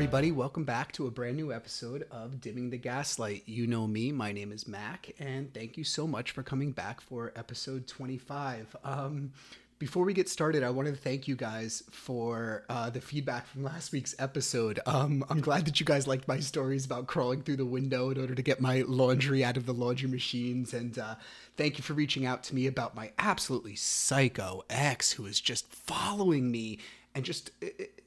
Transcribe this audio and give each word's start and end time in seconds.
Everybody, 0.00 0.32
welcome 0.32 0.64
back 0.64 0.90
to 0.92 1.06
a 1.06 1.10
brand 1.10 1.36
new 1.36 1.52
episode 1.52 2.06
of 2.10 2.40
Dimming 2.40 2.70
the 2.70 2.78
Gaslight. 2.78 3.42
You 3.44 3.66
know 3.66 3.86
me, 3.86 4.12
my 4.12 4.32
name 4.32 4.50
is 4.50 4.66
Mac, 4.66 5.12
and 5.18 5.52
thank 5.52 5.76
you 5.76 5.84
so 5.84 6.06
much 6.06 6.30
for 6.30 6.42
coming 6.42 6.72
back 6.72 7.02
for 7.02 7.34
episode 7.36 7.86
25. 7.86 8.76
Um, 8.82 9.30
before 9.78 10.06
we 10.06 10.14
get 10.14 10.26
started, 10.26 10.62
I 10.62 10.70
wanted 10.70 10.94
to 10.94 11.00
thank 11.02 11.28
you 11.28 11.36
guys 11.36 11.82
for 11.90 12.64
uh, 12.70 12.88
the 12.88 13.02
feedback 13.02 13.46
from 13.46 13.62
last 13.62 13.92
week's 13.92 14.14
episode. 14.18 14.80
Um, 14.86 15.22
I'm 15.28 15.42
glad 15.42 15.66
that 15.66 15.80
you 15.80 15.84
guys 15.84 16.06
liked 16.06 16.26
my 16.26 16.40
stories 16.40 16.86
about 16.86 17.06
crawling 17.06 17.42
through 17.42 17.56
the 17.56 17.66
window 17.66 18.08
in 18.08 18.18
order 18.18 18.34
to 18.34 18.42
get 18.42 18.58
my 18.58 18.84
laundry 18.88 19.44
out 19.44 19.58
of 19.58 19.66
the 19.66 19.74
laundry 19.74 20.08
machines, 20.08 20.72
and 20.72 20.98
uh, 20.98 21.16
thank 21.58 21.76
you 21.76 21.84
for 21.84 21.92
reaching 21.92 22.24
out 22.24 22.42
to 22.44 22.54
me 22.54 22.66
about 22.66 22.94
my 22.94 23.12
absolutely 23.18 23.76
psycho 23.76 24.64
ex 24.70 25.12
who 25.12 25.26
is 25.26 25.42
just 25.42 25.70
following 25.70 26.50
me 26.50 26.78
and 27.14 27.24
just 27.24 27.50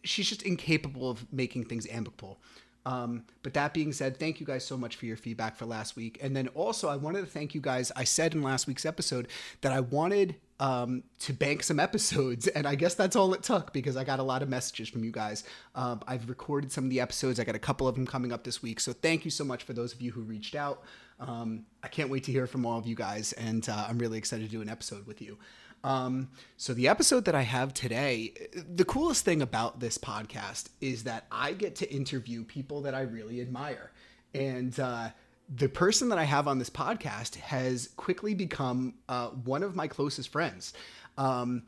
she's 0.03 0.29
just 0.29 0.43
incapable 0.43 1.09
of 1.09 1.31
making 1.31 1.65
things 1.65 1.87
amicable. 1.89 2.39
Um, 2.85 3.23
but 3.43 3.53
that 3.53 3.73
being 3.73 3.93
said, 3.93 4.17
thank 4.17 4.39
you 4.39 4.45
guys 4.45 4.65
so 4.65 4.77
much 4.77 4.97
for 4.97 5.05
your 5.05 5.15
feedback 5.15 5.55
for 5.55 5.65
last 5.65 5.95
week. 5.95 6.19
And 6.21 6.35
then 6.35 6.49
also, 6.49 6.89
I 6.89 6.97
wanted 6.97 7.21
to 7.21 7.27
thank 7.27 7.55
you 7.55 7.61
guys. 7.61 7.91
I 7.95 8.03
said 8.03 8.33
in 8.33 8.41
last 8.41 8.67
week's 8.67 8.85
episode 8.85 9.29
that 9.61 9.71
I 9.71 9.79
wanted 9.79 10.35
um, 10.59 11.03
to 11.19 11.33
bank 11.33 11.63
some 11.63 11.79
episodes, 11.79 12.47
and 12.47 12.67
I 12.67 12.75
guess 12.75 12.93
that's 12.93 13.15
all 13.15 13.33
it 13.33 13.43
took 13.43 13.71
because 13.73 13.95
I 13.95 14.03
got 14.03 14.19
a 14.19 14.23
lot 14.23 14.41
of 14.41 14.49
messages 14.49 14.89
from 14.89 15.03
you 15.03 15.11
guys. 15.11 15.43
Um, 15.75 16.01
I've 16.07 16.27
recorded 16.27 16.71
some 16.71 16.83
of 16.83 16.89
the 16.89 16.99
episodes. 16.99 17.39
I 17.39 17.43
got 17.45 17.55
a 17.55 17.59
couple 17.59 17.87
of 17.87 17.95
them 17.95 18.05
coming 18.05 18.33
up 18.33 18.43
this 18.43 18.61
week. 18.61 18.79
So 18.79 18.91
thank 18.91 19.23
you 19.23 19.31
so 19.31 19.43
much 19.43 19.63
for 19.63 19.73
those 19.73 19.93
of 19.93 20.01
you 20.01 20.11
who 20.11 20.21
reached 20.21 20.55
out. 20.55 20.83
Um, 21.19 21.65
I 21.83 21.87
can't 21.87 22.09
wait 22.09 22.25
to 22.25 22.31
hear 22.31 22.47
from 22.47 22.65
all 22.65 22.77
of 22.77 22.85
you 22.85 22.95
guys, 22.95 23.33
and 23.33 23.67
uh, 23.69 23.85
I'm 23.87 23.97
really 23.97 24.17
excited 24.17 24.45
to 24.45 24.51
do 24.51 24.61
an 24.61 24.69
episode 24.69 25.07
with 25.07 25.21
you. 25.21 25.37
Um, 25.83 26.29
so 26.55 26.73
the 26.73 26.87
episode 26.87 27.25
that 27.25 27.35
I 27.35 27.41
have 27.41 27.73
today, 27.73 28.33
the 28.53 28.85
coolest 28.85 29.25
thing 29.25 29.41
about 29.41 29.79
this 29.79 29.97
podcast 29.97 30.69
is 30.79 31.03
that 31.03 31.25
I 31.31 31.53
get 31.53 31.75
to 31.77 31.93
interview 31.93 32.45
people 32.45 32.81
that 32.81 32.95
I 32.95 33.01
really 33.01 33.41
admire. 33.41 33.91
And 34.33 34.77
uh, 34.79 35.09
the 35.53 35.67
person 35.67 36.09
that 36.09 36.17
I 36.17 36.23
have 36.23 36.47
on 36.47 36.57
this 36.57 36.69
podcast 36.69 37.35
has 37.35 37.89
quickly 37.97 38.33
become 38.33 38.95
uh, 39.09 39.27
one 39.27 39.63
of 39.63 39.75
my 39.75 39.87
closest 39.87 40.29
friends. 40.29 40.73
Um, 41.17 41.63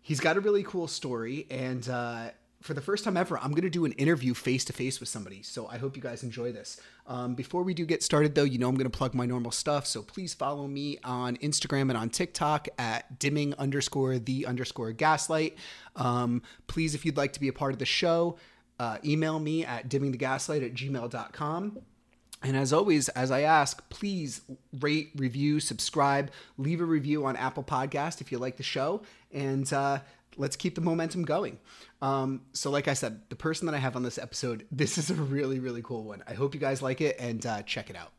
he's 0.00 0.20
got 0.20 0.36
a 0.36 0.40
really 0.40 0.62
cool 0.62 0.86
story, 0.86 1.46
and 1.50 1.86
uh, 1.88 2.30
for 2.66 2.74
the 2.74 2.80
first 2.80 3.04
time 3.04 3.16
ever, 3.16 3.38
I'm 3.38 3.52
going 3.52 3.62
to 3.62 3.70
do 3.70 3.84
an 3.84 3.92
interview 3.92 4.34
face 4.34 4.64
to 4.66 4.72
face 4.72 4.98
with 5.00 5.08
somebody. 5.08 5.42
So 5.42 5.68
I 5.68 5.78
hope 5.78 5.96
you 5.96 6.02
guys 6.02 6.22
enjoy 6.22 6.52
this. 6.52 6.80
Um, 7.06 7.34
before 7.34 7.62
we 7.62 7.72
do 7.72 7.86
get 7.86 8.02
started, 8.02 8.34
though, 8.34 8.44
you 8.44 8.58
know 8.58 8.68
I'm 8.68 8.74
going 8.74 8.90
to 8.90 8.96
plug 8.96 9.14
my 9.14 9.24
normal 9.24 9.52
stuff. 9.52 9.86
So 9.86 10.02
please 10.02 10.34
follow 10.34 10.66
me 10.66 10.98
on 11.04 11.36
Instagram 11.36 11.82
and 11.82 11.96
on 11.96 12.10
TikTok 12.10 12.68
at 12.78 13.18
dimming 13.18 13.54
underscore 13.54 14.18
the 14.18 14.46
underscore 14.46 14.92
gaslight. 14.92 15.56
Um, 15.94 16.42
please, 16.66 16.94
if 16.94 17.06
you'd 17.06 17.16
like 17.16 17.32
to 17.34 17.40
be 17.40 17.48
a 17.48 17.52
part 17.52 17.72
of 17.72 17.78
the 17.78 17.86
show, 17.86 18.36
uh, 18.78 18.98
email 19.04 19.38
me 19.38 19.64
at 19.64 19.88
dimmingthegaslight 19.88 20.64
at 20.64 20.74
gmail.com. 20.74 21.78
And 22.42 22.56
as 22.56 22.72
always, 22.72 23.08
as 23.10 23.30
I 23.30 23.42
ask, 23.42 23.88
please 23.88 24.42
rate, 24.80 25.10
review, 25.16 25.58
subscribe, 25.58 26.30
leave 26.58 26.80
a 26.80 26.84
review 26.84 27.24
on 27.24 27.36
Apple 27.36 27.64
Podcast 27.64 28.20
if 28.20 28.30
you 28.30 28.38
like 28.38 28.56
the 28.56 28.62
show, 28.62 29.02
and 29.32 29.72
uh, 29.72 30.00
let's 30.36 30.54
keep 30.54 30.74
the 30.74 30.82
momentum 30.82 31.24
going. 31.24 31.58
Um, 32.02 32.42
so, 32.52 32.70
like 32.70 32.88
I 32.88 32.94
said, 32.94 33.22
the 33.28 33.36
person 33.36 33.66
that 33.66 33.74
I 33.74 33.78
have 33.78 33.96
on 33.96 34.02
this 34.02 34.18
episode, 34.18 34.66
this 34.72 34.98
is 34.98 35.10
a 35.10 35.14
really, 35.14 35.58
really 35.58 35.82
cool 35.82 36.04
one. 36.04 36.22
I 36.26 36.34
hope 36.34 36.54
you 36.54 36.60
guys 36.60 36.82
like 36.82 37.00
it 37.00 37.16
and 37.18 37.44
uh, 37.44 37.62
check 37.62 37.90
it 37.90 37.96
out. 37.96 38.12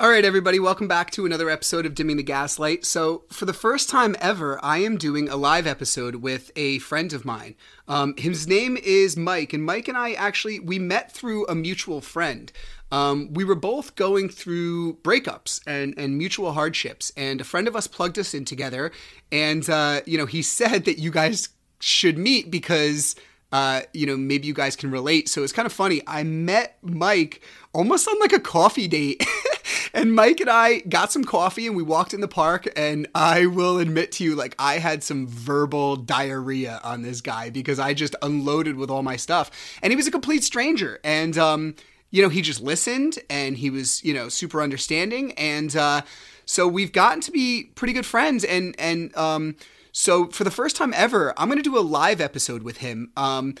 All 0.00 0.08
right, 0.08 0.24
everybody, 0.24 0.58
welcome 0.58 0.88
back 0.88 1.10
to 1.10 1.26
another 1.26 1.50
episode 1.50 1.84
of 1.84 1.94
Dimming 1.94 2.16
the 2.16 2.22
Gaslight. 2.22 2.86
So, 2.86 3.24
for 3.28 3.44
the 3.44 3.52
first 3.52 3.90
time 3.90 4.16
ever, 4.18 4.58
I 4.64 4.78
am 4.78 4.96
doing 4.96 5.28
a 5.28 5.36
live 5.36 5.66
episode 5.66 6.14
with 6.14 6.50
a 6.56 6.78
friend 6.78 7.12
of 7.12 7.26
mine. 7.26 7.54
Um, 7.86 8.14
his 8.16 8.48
name 8.48 8.78
is 8.82 9.18
Mike, 9.18 9.52
and 9.52 9.62
Mike 9.62 9.88
and 9.88 9.98
I 9.98 10.12
actually 10.12 10.58
we 10.58 10.78
met 10.78 11.12
through 11.12 11.46
a 11.48 11.54
mutual 11.54 12.00
friend. 12.00 12.50
Um, 12.90 13.34
we 13.34 13.44
were 13.44 13.54
both 13.54 13.94
going 13.94 14.30
through 14.30 14.94
breakups 15.02 15.60
and, 15.66 15.92
and 15.98 16.16
mutual 16.16 16.52
hardships, 16.52 17.12
and 17.14 17.38
a 17.38 17.44
friend 17.44 17.68
of 17.68 17.76
us 17.76 17.86
plugged 17.86 18.18
us 18.18 18.32
in 18.32 18.46
together. 18.46 18.92
And 19.30 19.68
uh, 19.68 20.00
you 20.06 20.16
know, 20.16 20.24
he 20.24 20.40
said 20.60 20.86
that 20.86 20.98
you 20.98 21.10
guys 21.10 21.50
should 21.78 22.16
meet 22.16 22.50
because 22.50 23.16
uh, 23.52 23.82
you 23.92 24.06
know, 24.06 24.16
maybe 24.16 24.46
you 24.46 24.54
guys 24.54 24.76
can 24.76 24.90
relate. 24.90 25.28
So 25.28 25.42
it's 25.42 25.52
kind 25.52 25.66
of 25.66 25.74
funny. 25.74 26.00
I 26.06 26.22
met 26.22 26.78
Mike 26.80 27.42
almost 27.74 28.08
on 28.08 28.18
like 28.18 28.32
a 28.32 28.40
coffee 28.40 28.88
date. 28.88 29.22
and 29.92 30.14
Mike 30.14 30.40
and 30.40 30.50
I 30.50 30.80
got 30.80 31.12
some 31.12 31.24
coffee 31.24 31.66
and 31.66 31.76
we 31.76 31.82
walked 31.82 32.14
in 32.14 32.20
the 32.20 32.28
park. 32.28 32.68
And 32.76 33.08
I 33.14 33.46
will 33.46 33.78
admit 33.78 34.12
to 34.12 34.24
you, 34.24 34.34
like, 34.34 34.54
I 34.58 34.78
had 34.78 35.02
some 35.02 35.26
verbal 35.26 35.96
diarrhea 35.96 36.80
on 36.82 37.02
this 37.02 37.20
guy 37.20 37.50
because 37.50 37.78
I 37.78 37.94
just 37.94 38.14
unloaded 38.22 38.76
with 38.76 38.90
all 38.90 39.02
my 39.02 39.16
stuff. 39.16 39.50
And 39.82 39.92
he 39.92 39.96
was 39.96 40.06
a 40.06 40.10
complete 40.10 40.44
stranger. 40.44 41.00
And, 41.04 41.36
um, 41.38 41.74
you 42.10 42.22
know, 42.22 42.28
he 42.28 42.42
just 42.42 42.60
listened 42.60 43.18
and 43.28 43.56
he 43.56 43.70
was, 43.70 44.02
you 44.04 44.14
know, 44.14 44.28
super 44.28 44.62
understanding. 44.62 45.32
And, 45.32 45.74
uh, 45.76 46.02
so 46.44 46.66
we've 46.66 46.92
gotten 46.92 47.20
to 47.22 47.30
be 47.30 47.70
pretty 47.74 47.92
good 47.92 48.06
friends. 48.06 48.44
And, 48.44 48.74
and, 48.78 49.16
um, 49.16 49.56
so 49.92 50.26
for 50.28 50.44
the 50.44 50.50
first 50.50 50.76
time 50.76 50.92
ever, 50.96 51.32
I'm 51.36 51.48
going 51.48 51.58
to 51.58 51.62
do 51.62 51.78
a 51.78 51.80
live 51.80 52.20
episode 52.20 52.62
with 52.62 52.78
him. 52.78 53.12
Um, 53.16 53.54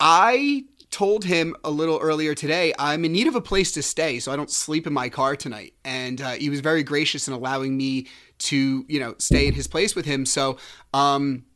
I 0.00 0.64
told 0.94 1.24
him 1.24 1.56
a 1.64 1.70
little 1.70 1.98
earlier 1.98 2.36
today 2.36 2.72
I'm 2.78 3.04
in 3.04 3.10
need 3.10 3.26
of 3.26 3.34
a 3.34 3.40
place 3.40 3.72
to 3.72 3.82
stay, 3.82 4.20
so 4.20 4.30
I 4.30 4.36
don't 4.36 4.50
sleep 4.50 4.86
in 4.86 4.92
my 4.92 5.08
car 5.08 5.34
tonight. 5.34 5.74
And 5.84 6.20
uh, 6.20 6.30
he 6.32 6.48
was 6.48 6.60
very 6.60 6.84
gracious 6.84 7.26
in 7.26 7.34
allowing 7.34 7.76
me 7.76 8.06
to, 8.38 8.84
you 8.88 9.00
know, 9.00 9.16
stay 9.18 9.48
in 9.48 9.54
his 9.54 9.66
place 9.66 9.96
with 9.96 10.06
him. 10.06 10.24
So, 10.24 10.56
um, 10.92 11.46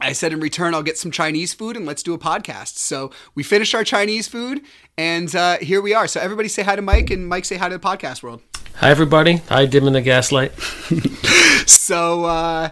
I 0.00 0.12
said 0.12 0.32
in 0.32 0.38
return, 0.38 0.74
I'll 0.74 0.84
get 0.84 0.96
some 0.96 1.10
Chinese 1.10 1.52
food 1.52 1.76
and 1.76 1.84
let's 1.84 2.04
do 2.04 2.14
a 2.14 2.18
podcast. 2.18 2.76
So 2.76 3.10
we 3.34 3.42
finished 3.42 3.74
our 3.74 3.82
Chinese 3.82 4.28
food 4.28 4.62
and 4.96 5.34
uh, 5.34 5.58
here 5.58 5.80
we 5.82 5.92
are. 5.92 6.06
So 6.06 6.20
everybody 6.20 6.46
say 6.46 6.62
hi 6.62 6.76
to 6.76 6.82
Mike 6.82 7.10
and 7.10 7.28
Mike 7.28 7.46
say 7.46 7.56
hi 7.56 7.68
to 7.68 7.78
the 7.78 7.84
podcast 7.84 8.22
world. 8.22 8.40
Hi, 8.76 8.90
everybody. 8.90 9.38
Hi, 9.48 9.66
Dimming 9.66 9.94
the 9.94 10.02
Gaslight. 10.02 10.52
so, 11.66 12.26
uh, 12.26 12.68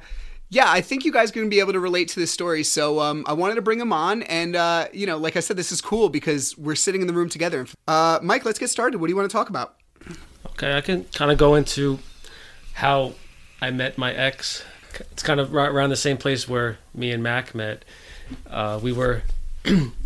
yeah, 0.49 0.67
I 0.69 0.81
think 0.81 1.05
you 1.05 1.13
guys 1.13 1.31
are 1.31 1.35
going 1.35 1.47
to 1.47 1.51
be 1.51 1.61
able 1.61 1.73
to 1.73 1.81
relate 1.81 2.09
to 2.09 2.21
this 2.21 2.31
story. 2.31 2.63
So 2.63 3.01
um, 3.01 3.25
I 3.27 3.33
wanted 3.33 3.57
to 3.57 3.63
bring 3.63 3.81
him 3.81 3.93
on. 3.93 4.23
And, 4.25 4.55
uh, 4.55 4.87
you 4.93 5.07
know, 5.07 5.17
like 5.17 5.37
I 5.37 5.41
said, 5.41 5.57
this 5.57 5.73
is 5.73 5.81
cool 5.81 6.09
because 6.09 6.57
we're 6.57 6.77
sitting 6.77 7.01
in 7.01 7.07
the 7.07 7.13
room 7.13 7.29
together. 7.29 7.67
Uh, 7.89 8.21
Mike, 8.23 8.45
let's 8.45 8.59
get 8.59 8.71
started. 8.71 9.01
What 9.01 9.09
do 9.09 9.13
you 9.13 9.17
want 9.17 9.29
to 9.29 9.33
talk 9.33 9.49
about? 9.49 9.77
Okay, 10.53 10.77
I 10.77 10.81
can 10.81 11.05
kind 11.15 11.31
of 11.31 11.39
go 11.39 11.57
into 11.57 11.99
how 12.75 13.15
I 13.61 13.71
met 13.71 13.99
my 13.99 14.13
ex. 14.13 14.65
It's 15.13 15.23
kind 15.23 15.41
of 15.41 15.53
right 15.53 15.71
around 15.71 15.91
the 15.91 15.97
same 15.97 16.17
place 16.17 16.49
where 16.49 16.79
me 16.95 17.11
and 17.11 17.23
Mac 17.23 17.55
met. 17.55 17.85
Uh, 18.49 18.79
we 18.83 18.93
were 18.93 19.23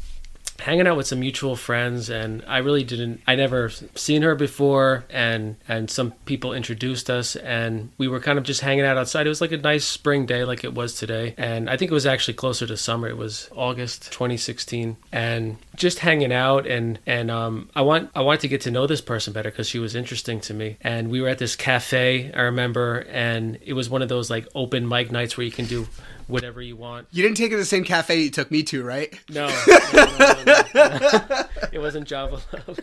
hanging 0.60 0.86
out 0.86 0.96
with 0.96 1.06
some 1.06 1.20
mutual 1.20 1.56
friends 1.56 2.10
and 2.10 2.44
I 2.46 2.58
really 2.58 2.84
didn't 2.84 3.20
I 3.26 3.34
never 3.34 3.70
seen 3.94 4.22
her 4.22 4.34
before 4.34 5.04
and 5.10 5.56
and 5.68 5.90
some 5.90 6.12
people 6.24 6.52
introduced 6.52 7.10
us 7.10 7.36
and 7.36 7.90
we 7.98 8.08
were 8.08 8.20
kind 8.20 8.38
of 8.38 8.44
just 8.44 8.60
hanging 8.60 8.84
out 8.84 8.96
outside. 8.96 9.26
It 9.26 9.30
was 9.30 9.40
like 9.40 9.52
a 9.52 9.56
nice 9.56 9.84
spring 9.84 10.26
day 10.26 10.44
like 10.44 10.64
it 10.64 10.74
was 10.74 10.94
today 10.94 11.34
and 11.36 11.68
I 11.68 11.76
think 11.76 11.90
it 11.90 11.94
was 11.94 12.06
actually 12.06 12.34
closer 12.34 12.66
to 12.66 12.76
summer. 12.76 13.08
It 13.08 13.16
was 13.16 13.48
August 13.54 14.12
2016 14.12 14.96
and 15.12 15.56
just 15.76 16.00
hanging 16.00 16.32
out 16.32 16.66
and 16.66 16.98
and 17.06 17.30
um 17.30 17.70
I 17.74 17.82
want 17.82 18.10
I 18.14 18.20
wanted 18.20 18.40
to 18.42 18.48
get 18.48 18.60
to 18.62 18.70
know 18.70 18.86
this 18.86 19.00
person 19.00 19.32
better 19.32 19.50
because 19.50 19.68
she 19.68 19.78
was 19.78 19.94
interesting 19.94 20.40
to 20.42 20.54
me 20.54 20.76
and 20.82 21.10
we 21.10 21.20
were 21.20 21.28
at 21.28 21.38
this 21.38 21.56
cafe 21.56 22.32
I 22.32 22.42
remember 22.42 23.06
and 23.10 23.58
it 23.64 23.72
was 23.72 23.88
one 23.88 24.02
of 24.02 24.08
those 24.08 24.30
like 24.30 24.46
open 24.54 24.88
mic 24.88 25.10
nights 25.10 25.36
where 25.36 25.44
you 25.44 25.52
can 25.52 25.66
do 25.66 25.86
whatever 26.31 26.62
you 26.62 26.77
want. 26.77 27.09
You 27.11 27.23
didn't 27.23 27.37
take 27.37 27.49
it 27.49 27.50
to 27.50 27.56
the 27.56 27.65
same 27.65 27.85
cafe 27.85 28.21
you 28.21 28.31
took 28.31 28.50
me 28.50 28.62
to, 28.65 28.82
right? 28.82 29.19
No, 29.29 29.49
no, 29.49 29.79
no, 30.19 30.62
no, 30.75 31.44
it 31.73 31.79
wasn't 31.79 32.09
Java 32.09 32.41
Love. 32.53 32.81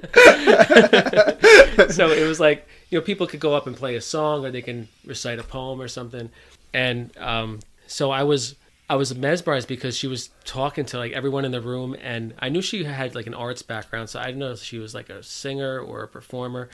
so 1.92 2.10
it 2.12 2.28
was 2.28 2.40
like 2.40 2.68
you 2.90 3.00
know 3.00 3.04
people 3.04 3.28
could 3.28 3.40
go 3.40 3.56
up 3.56 3.68
and 3.68 3.76
play 3.76 3.96
a 3.96 4.02
song 4.02 4.46
or 4.46 4.52
they 4.52 4.62
can 4.62 4.88
recite 5.06 5.40
a 5.40 5.44
poem 5.44 5.82
or 5.82 5.88
something, 5.88 6.30
and 6.74 7.16
um, 7.18 7.60
so 7.88 8.12
I 8.12 8.24
was 8.24 8.56
I 8.90 8.96
was 8.96 9.14
mesmerized 9.16 9.68
because 9.68 9.98
she 9.98 10.08
was 10.08 10.30
talking 10.46 10.86
to 10.86 10.98
like 10.98 11.12
everyone 11.12 11.44
in 11.46 11.52
the 11.52 11.62
room, 11.62 11.96
and 12.02 12.34
I 12.40 12.50
knew 12.50 12.62
she 12.62 12.84
had 12.86 13.16
like 13.16 13.28
an 13.28 13.34
arts 13.34 13.62
background, 13.62 14.10
so 14.10 14.20
I 14.20 14.28
didn't 14.28 14.40
know 14.40 14.52
if 14.52 14.60
she 14.60 14.78
was 14.78 14.96
like 14.96 15.10
a 15.10 15.22
singer 15.24 15.80
or 15.80 16.04
a 16.04 16.08
performer, 16.08 16.70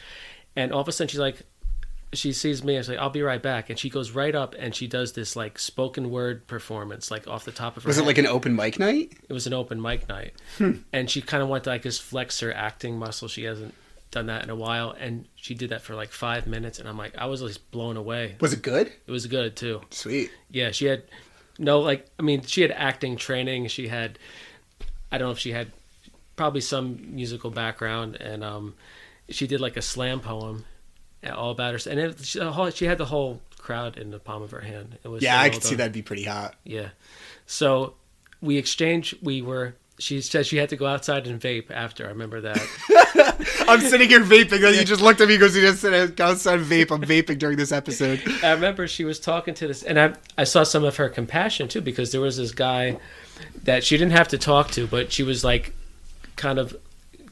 and 0.56 0.72
all 0.72 0.82
of 0.82 0.88
a 0.88 0.92
sudden 0.92 1.10
she's 1.10 1.20
like, 1.20 1.42
she 2.14 2.34
sees 2.34 2.64
me. 2.64 2.78
I 2.78 2.82
say, 2.82 2.98
"I'll 2.98 3.10
be 3.10 3.22
right 3.22 3.42
back," 3.42 3.70
and 3.70 3.78
she 3.78 3.90
goes 3.90 4.12
right 4.12 4.34
up 4.34 4.56
and 4.58 4.74
she 4.74 4.88
does 4.88 5.14
this 5.14 5.36
like 5.36 5.60
spoken 5.60 6.10
word 6.10 6.48
performance, 6.48 7.12
like 7.12 7.28
off 7.28 7.46
the 7.46 7.52
top 7.52 7.78
of 7.78 7.84
her. 7.84 7.88
Was 7.88 7.98
it 7.98 8.02
head. 8.02 8.08
like 8.08 8.18
an 8.18 8.28
open 8.28 8.56
mic 8.56 8.80
night? 8.80 9.14
It 9.28 9.34
was 9.34 9.48
an 9.48 9.54
open 9.54 9.82
mic 9.82 10.08
night, 10.08 10.34
and 10.94 11.10
she 11.10 11.22
kind 11.22 11.44
of 11.44 11.50
wanted 11.50 11.66
to 11.66 11.70
like 11.72 11.84
just 11.84 12.02
flex 12.02 12.40
her 12.40 12.54
acting 12.54 12.98
muscle. 12.98 13.28
She 13.28 13.44
hasn't 13.44 13.74
done 14.12 14.28
that 14.28 14.44
in 14.44 14.50
a 14.50 14.56
while, 14.56 14.92
and 14.92 15.28
she 15.36 15.56
did 15.56 15.72
that 15.72 15.82
for 15.82 15.96
like 15.96 16.12
five 16.12 16.48
minutes, 16.48 16.80
and 16.80 16.88
I'm 16.88 16.98
like, 16.98 17.18
I 17.18 17.26
was 17.26 17.42
just 17.42 17.70
blown 17.72 17.98
away. 17.98 18.36
Was 18.40 18.54
it 18.54 18.62
good? 18.62 18.88
It 18.88 19.12
was 19.12 19.28
good 19.28 19.56
too. 19.56 19.82
Sweet. 19.90 20.32
Yeah, 20.50 20.72
she 20.72 20.86
had 20.86 21.04
no 21.60 21.80
like. 21.80 22.06
I 22.20 22.22
mean, 22.22 22.44
she 22.44 22.62
had 22.62 22.72
acting 22.72 23.18
training. 23.18 23.68
She 23.68 23.88
had, 23.88 24.18
I 25.12 25.18
don't 25.18 25.28
know 25.28 25.32
if 25.34 25.40
she 25.40 25.52
had 25.52 25.72
probably 26.36 26.62
some 26.62 27.16
musical 27.16 27.50
background, 27.50 28.16
and 28.16 28.44
um, 28.44 28.76
she 29.30 29.48
did 29.48 29.60
like 29.60 29.78
a 29.78 29.82
slam 29.82 30.20
poem, 30.20 30.66
all 31.32 31.52
about 31.52 31.74
her. 31.74 31.90
And 31.90 32.00
it, 32.00 32.26
she, 32.26 32.40
whole- 32.40 32.70
she 32.72 32.86
had 32.86 32.98
the 32.98 33.06
whole 33.06 33.42
crowd 33.58 33.98
in 33.98 34.12
the 34.12 34.20
palm 34.20 34.42
of 34.44 34.52
her 34.52 34.62
hand. 34.62 34.98
It 35.04 35.08
was 35.08 35.24
Yeah, 35.24 35.38
so 35.38 35.44
I 35.46 35.50
could 35.50 35.64
see 35.64 35.76
that'd 35.76 35.94
be 35.94 36.02
pretty 36.02 36.24
hot. 36.24 36.56
Yeah. 36.64 36.90
So 37.46 37.94
we 38.42 38.58
exchanged. 38.58 39.18
We 39.22 39.42
were. 39.42 39.76
She 40.00 40.22
said 40.22 40.46
she 40.48 40.58
had 40.58 40.70
to 40.70 40.76
go 40.76 40.88
outside 40.88 41.28
and 41.28 41.40
vape 41.40 41.70
after. 41.70 42.06
I 42.06 42.10
remember 42.10 42.42
that. 42.42 42.60
I'm 43.70 43.80
sitting 43.80 44.10
here 44.10 44.22
vaping, 44.22 44.66
and 44.66 44.76
you 44.76 44.84
just 44.84 45.02
looked 45.02 45.22
at 45.22 45.28
me 45.28 45.36
because 45.38 45.56
you 45.56 45.62
just 45.62 45.82
said, 45.82 46.16
"Go 46.16 46.26
outside 46.26 46.60
and 46.60 46.68
vape." 46.68 46.92
I'm 46.92 47.02
vaping 47.04 47.38
during 47.38 47.58
this 47.58 47.72
episode. 47.72 48.22
I 48.44 48.52
remember 48.52 48.88
she 48.88 49.06
was 49.06 49.20
talking 49.20 49.54
to 49.54 49.68
this, 49.68 49.84
and 49.84 50.00
I 50.00 50.14
I 50.38 50.46
saw 50.46 50.64
some 50.64 50.84
of 50.84 50.98
her 50.98 51.10
compassion 51.10 51.68
too 51.68 51.80
because 51.80 52.12
there 52.12 52.22
was 52.22 52.38
this 52.38 52.52
guy 52.52 52.98
that 53.64 53.84
she 53.84 53.96
didn't 53.98 54.14
have 54.14 54.28
to 54.30 54.38
talk 54.38 54.72
to, 54.72 54.88
but 54.88 55.12
she 55.12 55.22
was 55.24 55.44
like 55.44 55.74
kind 56.36 56.58
of 56.58 56.76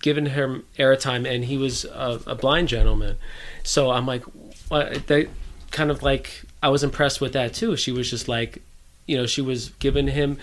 giving 0.02 0.28
him 0.28 0.66
airtime, 0.78 1.30
and 1.30 1.46
he 1.46 1.58
was 1.58 1.86
a, 1.86 2.20
a 2.28 2.36
blind 2.36 2.68
gentleman. 2.68 3.18
So 3.64 3.92
I'm 3.92 4.06
like, 4.06 4.24
what? 4.70 5.08
They 5.08 5.28
kind 5.72 5.90
of 5.92 6.04
like 6.04 6.44
I 6.62 6.70
was 6.70 6.84
impressed 6.84 7.22
with 7.22 7.34
that 7.34 7.54
too. 7.54 7.76
She 7.76 7.92
was 7.92 8.10
just 8.10 8.28
like, 8.28 8.62
you 9.06 9.18
know, 9.18 9.26
she 9.26 9.42
was 9.42 9.70
giving 9.80 10.08
him, 10.08 10.38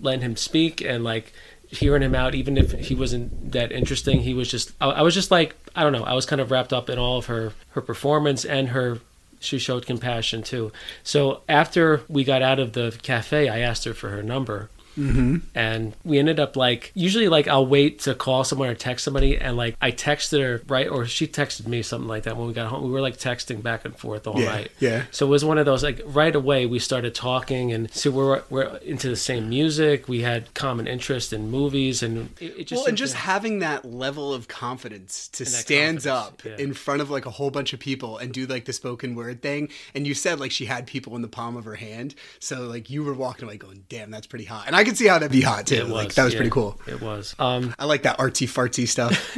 letting 0.00 0.22
him 0.22 0.36
speak, 0.36 0.80
and 0.80 1.04
like 1.04 1.32
hearing 1.68 2.02
him 2.02 2.14
out, 2.14 2.34
even 2.34 2.56
if 2.56 2.72
he 2.72 2.94
wasn't 2.94 3.52
that 3.52 3.72
interesting. 3.72 4.20
He 4.20 4.34
was 4.34 4.48
just, 4.50 4.72
I, 4.80 4.88
I 4.90 5.02
was 5.02 5.14
just 5.14 5.30
like, 5.30 5.56
I 5.74 5.82
don't 5.82 5.92
know, 5.92 6.04
I 6.04 6.14
was 6.14 6.26
kind 6.26 6.40
of 6.40 6.50
wrapped 6.50 6.72
up 6.72 6.88
in 6.88 6.98
all 6.98 7.18
of 7.18 7.26
her 7.26 7.52
her 7.70 7.80
performance 7.80 8.44
and 8.44 8.68
her. 8.70 9.00
She 9.40 9.58
showed 9.58 9.84
compassion 9.84 10.42
too. 10.42 10.72
So 11.02 11.42
after 11.50 12.00
we 12.08 12.24
got 12.24 12.40
out 12.40 12.58
of 12.58 12.72
the 12.72 12.96
cafe, 13.02 13.50
I 13.50 13.58
asked 13.58 13.84
her 13.84 13.92
for 13.92 14.08
her 14.08 14.22
number, 14.22 14.70
Mm-hmm. 14.96 15.38
and 15.54 15.94
we 16.04 16.18
ended 16.18 16.38
up 16.38 16.56
like 16.56 16.92
usually 16.94 17.28
like 17.28 17.48
I'll 17.48 17.66
wait 17.66 17.98
to 18.00 18.14
call 18.14 18.44
someone 18.44 18.68
or 18.68 18.74
text 18.74 19.04
somebody 19.04 19.36
and 19.36 19.56
like 19.56 19.76
I 19.82 19.90
texted 19.90 20.40
her 20.40 20.62
right 20.68 20.88
or 20.88 21.04
she 21.06 21.26
texted 21.26 21.66
me 21.66 21.82
something 21.82 22.08
like 22.08 22.22
that 22.24 22.36
when 22.36 22.46
we 22.46 22.52
got 22.52 22.68
home 22.68 22.84
we 22.84 22.90
were 22.90 23.00
like 23.00 23.16
texting 23.16 23.62
back 23.62 23.84
and 23.84 23.96
forth 23.96 24.26
all 24.26 24.38
Yeah, 24.38 24.46
night 24.46 24.70
yeah. 24.78 25.04
so 25.10 25.26
it 25.26 25.30
was 25.30 25.44
one 25.44 25.58
of 25.58 25.66
those 25.66 25.82
like 25.82 26.00
right 26.04 26.34
away 26.34 26.66
we 26.66 26.78
started 26.78 27.14
talking 27.14 27.72
and 27.72 27.90
so 27.92 28.10
we're 28.10 28.42
we're 28.50 28.76
into 28.78 29.08
the 29.08 29.16
same 29.16 29.48
music 29.48 30.06
we 30.08 30.22
had 30.22 30.54
common 30.54 30.86
interest 30.86 31.32
in 31.32 31.50
movies 31.50 32.02
and 32.02 32.30
it, 32.40 32.60
it 32.60 32.66
just 32.68 32.82
well, 32.82 32.88
and 32.88 32.96
just 32.96 33.14
to- 33.14 33.18
having 33.18 33.58
that 33.58 33.84
level 33.84 34.32
of 34.32 34.46
confidence 34.46 35.28
to 35.28 35.44
stand 35.44 36.06
up 36.06 36.42
yeah. 36.44 36.56
in 36.58 36.72
front 36.72 37.00
of 37.02 37.10
like 37.10 37.26
a 37.26 37.30
whole 37.30 37.50
bunch 37.50 37.72
of 37.72 37.80
people 37.80 38.16
and 38.18 38.32
do 38.32 38.46
like 38.46 38.64
the 38.64 38.72
spoken 38.72 39.14
word 39.14 39.42
thing. 39.42 39.68
And 39.94 40.06
you 40.06 40.14
said 40.14 40.38
like 40.40 40.52
she 40.52 40.66
had 40.66 40.86
people 40.86 41.16
in 41.16 41.22
the 41.22 41.28
palm 41.28 41.56
of 41.56 41.64
her 41.64 41.74
hand, 41.74 42.14
so 42.38 42.62
like 42.62 42.90
you 42.90 43.02
were 43.02 43.14
walking 43.14 43.46
away 43.46 43.56
going, 43.56 43.84
"Damn, 43.88 44.10
that's 44.10 44.26
pretty 44.26 44.44
hot." 44.44 44.66
And 44.66 44.76
I 44.76 44.83
could 44.84 44.96
see 44.96 45.06
how 45.06 45.18
that'd 45.18 45.32
be 45.32 45.40
hot 45.42 45.66
too. 45.66 45.82
was 45.82 45.90
like 45.90 46.14
that 46.14 46.24
was 46.24 46.32
yeah, 46.34 46.38
pretty 46.38 46.50
cool. 46.50 46.80
it 46.86 47.00
was 47.00 47.34
um 47.38 47.74
I 47.78 47.84
like 47.86 48.02
that 48.02 48.18
artsy 48.18 48.46
fartsy 48.46 48.86
stuff. 48.88 49.36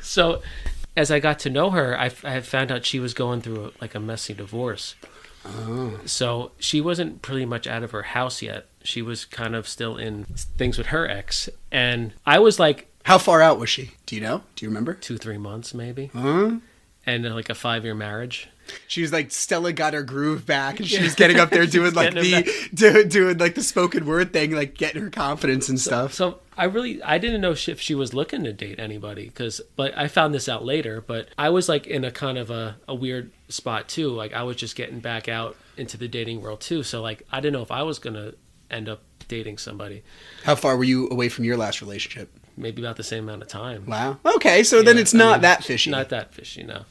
so 0.02 0.42
as 0.96 1.10
I 1.10 1.18
got 1.20 1.38
to 1.40 1.50
know 1.50 1.70
her, 1.70 1.98
I, 1.98 2.10
I 2.24 2.40
found 2.40 2.72
out 2.72 2.84
she 2.86 2.98
was 3.00 3.12
going 3.12 3.42
through 3.42 3.66
a, 3.66 3.70
like 3.80 3.94
a 3.94 4.00
messy 4.00 4.32
divorce. 4.34 4.94
So 6.06 6.50
she 6.58 6.80
wasn't 6.80 7.22
pretty 7.22 7.44
much 7.46 7.66
out 7.68 7.84
of 7.84 7.92
her 7.92 8.02
house 8.02 8.42
yet. 8.42 8.66
She 8.82 9.00
was 9.00 9.24
kind 9.24 9.54
of 9.54 9.68
still 9.68 9.96
in 9.96 10.24
things 10.24 10.76
with 10.76 10.88
her 10.88 11.08
ex, 11.08 11.48
and 11.70 12.12
I 12.24 12.40
was 12.40 12.58
like 12.58 12.88
how 13.04 13.18
far 13.18 13.40
out 13.40 13.60
was 13.60 13.70
she? 13.70 13.92
Do 14.06 14.16
you 14.16 14.20
know? 14.22 14.42
Do 14.56 14.64
you 14.64 14.68
remember? 14.68 14.92
two, 14.94 15.16
three 15.16 15.38
months 15.38 15.72
maybe, 15.72 16.10
Huh? 16.12 16.56
and 17.06 17.24
like 17.34 17.48
a 17.48 17.54
five-year 17.54 17.94
marriage. 17.94 18.48
She 18.88 19.02
was 19.02 19.12
like 19.12 19.30
Stella 19.30 19.72
got 19.72 19.94
her 19.94 20.02
groove 20.02 20.46
back, 20.46 20.78
and 20.78 20.88
she 20.88 21.02
was 21.02 21.14
getting 21.14 21.38
up 21.38 21.50
there 21.50 21.66
doing 21.66 21.94
like 21.94 22.14
the 22.14 22.68
doing, 22.74 23.08
doing 23.08 23.38
like 23.38 23.54
the 23.54 23.62
spoken 23.62 24.06
word 24.06 24.32
thing, 24.32 24.52
like 24.52 24.74
getting 24.74 25.02
her 25.02 25.10
confidence 25.10 25.68
and 25.68 25.78
stuff. 25.80 26.12
So 26.14 26.40
I 26.56 26.64
really 26.64 27.02
I 27.02 27.18
didn't 27.18 27.40
know 27.40 27.52
if 27.52 27.80
she 27.80 27.94
was 27.94 28.14
looking 28.14 28.44
to 28.44 28.52
date 28.52 28.78
anybody 28.78 29.26
because 29.26 29.60
but 29.76 29.96
I 29.96 30.08
found 30.08 30.34
this 30.34 30.48
out 30.48 30.64
later. 30.64 31.00
But 31.00 31.28
I 31.36 31.50
was 31.50 31.68
like 31.68 31.86
in 31.86 32.04
a 32.04 32.10
kind 32.10 32.38
of 32.38 32.50
a, 32.50 32.76
a 32.88 32.94
weird 32.94 33.30
spot 33.48 33.88
too. 33.88 34.08
Like 34.10 34.32
I 34.32 34.42
was 34.42 34.56
just 34.56 34.76
getting 34.76 35.00
back 35.00 35.28
out 35.28 35.56
into 35.76 35.96
the 35.96 36.08
dating 36.08 36.40
world 36.40 36.60
too. 36.60 36.82
So 36.82 37.02
like 37.02 37.22
I 37.30 37.40
didn't 37.40 37.52
know 37.52 37.62
if 37.62 37.70
I 37.70 37.82
was 37.82 37.98
gonna 37.98 38.32
end 38.70 38.88
up 38.88 39.02
dating 39.28 39.58
somebody. 39.58 40.02
How 40.44 40.54
far 40.54 40.76
were 40.76 40.84
you 40.84 41.08
away 41.10 41.28
from 41.28 41.44
your 41.44 41.56
last 41.56 41.80
relationship? 41.80 42.30
Maybe 42.56 42.80
about 42.80 42.96
the 42.96 43.04
same 43.04 43.24
amount 43.24 43.42
of 43.42 43.48
time. 43.48 43.84
Wow. 43.84 44.18
Okay, 44.24 44.62
so 44.62 44.82
then 44.82 44.96
Yeah, 44.96 45.02
it's 45.02 45.14
I 45.14 45.18
not 45.18 45.32
mean, 45.32 45.42
that 45.42 45.62
fishy. 45.64 45.90
Not 45.90 46.08
that 46.08 46.32
fishy, 46.32 46.62
no. 46.62 46.84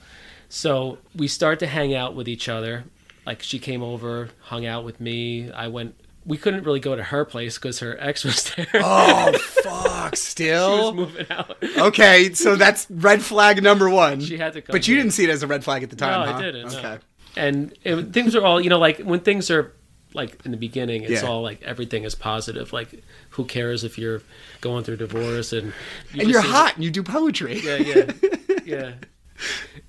So 0.50 0.98
we 1.16 1.28
start 1.28 1.60
to 1.60 1.68
hang 1.68 1.94
out 1.94 2.16
with 2.16 2.28
each 2.28 2.48
other. 2.50 2.86
Like 3.26 3.42
she 3.42 3.60
came 3.60 3.82
over, 3.82 4.30
hung 4.42 4.66
out 4.66 4.84
with 4.84 5.00
me. 5.02 5.52
I 5.52 5.68
went. 5.68 5.96
We 6.28 6.38
couldn't 6.38 6.64
really 6.64 6.80
go 6.80 6.96
to 6.96 7.04
her 7.04 7.24
place 7.24 7.58
because 7.60 7.80
her 7.80 7.96
ex 8.00 8.24
was 8.24 8.44
there. 8.56 8.68
oh 8.76 9.32
fuck! 9.64 10.16
she 10.16 10.20
was 10.20 10.20
Still. 10.20 10.94
moving 10.94 11.28
out. 11.30 11.58
okay, 11.78 12.34
so 12.34 12.56
that's 12.56 12.88
red 12.90 13.22
flag 13.22 13.62
number 13.62 13.90
one. 13.90 14.22
She 14.22 14.38
had 14.38 14.54
to 14.54 14.62
come 14.62 14.74
But 14.74 14.88
you 14.88 14.96
here. 14.96 15.04
didn't 15.04 15.14
see 15.14 15.24
it 15.26 15.30
as 15.30 15.44
a 15.44 15.48
red 15.48 15.64
flag 15.64 15.84
at 15.84 15.90
the 15.92 15.96
time. 15.96 16.26
No, 16.26 16.32
huh? 16.34 16.38
I 16.38 16.42
didn't. 16.42 16.72
no. 16.72 16.78
Okay. 16.80 16.98
And 17.38 17.78
it, 17.84 18.14
things 18.14 18.36
are 18.36 18.44
all 18.44 18.60
you 18.62 18.70
know, 18.70 18.80
like 18.80 19.00
when 19.00 19.20
things 19.20 19.52
are 19.52 19.74
like 20.14 20.40
in 20.46 20.52
the 20.52 20.58
beginning, 20.58 21.04
it's 21.04 21.22
Yeah. 21.24 21.28
all 21.30 21.42
like 21.42 21.62
everything 21.64 22.04
is 22.06 22.16
positive. 22.16 22.72
Like 22.74 23.04
who 23.32 23.46
cares 23.46 23.84
if 23.84 23.98
you're 23.98 24.22
going 24.62 24.84
through 24.84 24.98
divorce 24.98 25.52
and 25.54 25.74
you 26.14 26.22
and 26.22 26.30
you're 26.30 26.42
hot 26.42 26.76
and 26.76 26.84
you 26.84 26.90
do 26.92 27.04
poetry. 27.04 27.60
Yeah, 27.60 27.76
yeah, 27.78 28.12
yeah. 28.66 28.92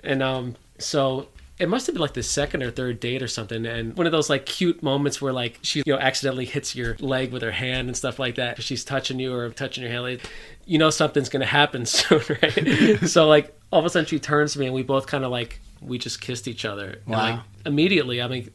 And 0.05 0.23
um, 0.23 0.55
so 0.79 1.26
it 1.59 1.69
must 1.69 1.87
have 1.87 1.95
been 1.95 2.03
like 2.03 2.15
the 2.15 2.23
second 2.23 2.62
or 2.62 2.71
third 2.71 3.00
date 3.00 3.23
or 3.23 3.29
something, 3.29 3.65
and 3.65 3.97
one 3.97 4.07
of 4.07 4.12
those 4.12 4.29
like 4.29 4.45
cute 4.47 4.83
moments 4.83 5.23
where 5.23 5.33
like 5.33 5.59
she 5.62 5.83
you 5.87 5.93
know 5.93 5.99
accidentally 5.99 6.45
hits 6.45 6.76
your 6.76 6.97
leg 7.00 7.33
with 7.33 7.43
her 7.43 7.50
hand 7.50 7.88
and 7.88 7.97
stuff 7.97 8.19
like 8.19 8.35
that. 8.35 8.62
She's 8.62 8.85
touching 8.85 9.19
you 9.19 9.35
or 9.35 9.49
touching 9.50 9.83
your 9.83 9.91
hand. 9.91 10.05
Like, 10.05 10.31
you 10.67 10.79
know 10.79 10.91
something's 10.91 11.29
gonna 11.29 11.47
happen 11.47 11.87
soon, 11.87 12.23
right? 12.43 12.99
so 13.09 13.26
like 13.26 13.59
all 13.73 13.81
of 13.81 13.87
a 13.87 13.91
sudden 13.91 14.07
she 14.07 14.19
turns 14.19 14.53
to 14.53 14.59
me 14.59 14.67
and 14.67 14.75
we 14.75 14.83
both 14.83 15.07
kind 15.07 15.25
of 15.25 15.31
like 15.31 15.61
we 15.81 15.99
just 15.99 16.21
kissed 16.21 16.47
each 16.47 16.65
other. 16.65 17.00
And, 17.07 17.15
like 17.15 17.41
immediately, 17.65 18.21
I 18.23 18.29
mean. 18.29 18.50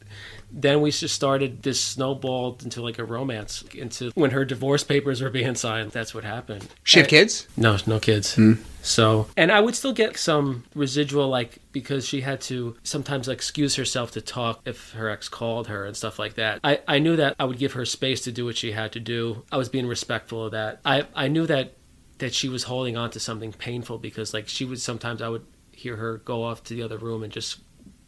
Then 0.52 0.80
we 0.80 0.90
just 0.90 1.14
started 1.14 1.62
this 1.62 1.80
snowballed 1.80 2.62
into 2.62 2.82
like 2.82 2.98
a 2.98 3.04
romance 3.04 3.64
into 3.74 4.10
when 4.14 4.30
her 4.32 4.44
divorce 4.44 4.84
papers 4.84 5.22
were 5.22 5.30
being 5.30 5.54
signed. 5.54 5.92
That's 5.92 6.14
what 6.14 6.24
happened. 6.24 6.68
She 6.84 6.98
have 6.98 7.08
kids? 7.08 7.48
No, 7.56 7.78
no 7.86 7.98
kids. 7.98 8.34
Hmm. 8.34 8.54
So, 8.82 9.28
and 9.36 9.52
I 9.52 9.60
would 9.60 9.76
still 9.76 9.92
get 9.92 10.16
some 10.16 10.64
residual, 10.74 11.28
like 11.28 11.58
because 11.70 12.06
she 12.06 12.20
had 12.20 12.40
to 12.42 12.76
sometimes 12.82 13.28
excuse 13.28 13.76
herself 13.76 14.10
to 14.12 14.20
talk 14.20 14.60
if 14.64 14.92
her 14.92 15.08
ex 15.08 15.28
called 15.28 15.68
her 15.68 15.84
and 15.84 15.96
stuff 15.96 16.18
like 16.18 16.34
that. 16.34 16.60
I 16.64 16.80
I 16.86 16.98
knew 16.98 17.16
that 17.16 17.36
I 17.38 17.44
would 17.44 17.58
give 17.58 17.72
her 17.72 17.84
space 17.84 18.22
to 18.22 18.32
do 18.32 18.44
what 18.44 18.56
she 18.56 18.72
had 18.72 18.92
to 18.92 19.00
do. 19.00 19.44
I 19.50 19.56
was 19.56 19.68
being 19.68 19.86
respectful 19.86 20.44
of 20.44 20.52
that. 20.52 20.80
I 20.84 21.06
I 21.14 21.28
knew 21.28 21.46
that 21.46 21.74
that 22.18 22.34
she 22.34 22.48
was 22.48 22.64
holding 22.64 22.96
on 22.96 23.10
to 23.10 23.20
something 23.20 23.52
painful 23.52 23.98
because 23.98 24.34
like 24.34 24.48
she 24.48 24.64
would 24.64 24.80
sometimes 24.80 25.22
I 25.22 25.28
would 25.28 25.46
hear 25.72 25.96
her 25.96 26.18
go 26.18 26.42
off 26.44 26.62
to 26.64 26.74
the 26.74 26.82
other 26.82 26.98
room 26.98 27.22
and 27.22 27.32
just 27.32 27.58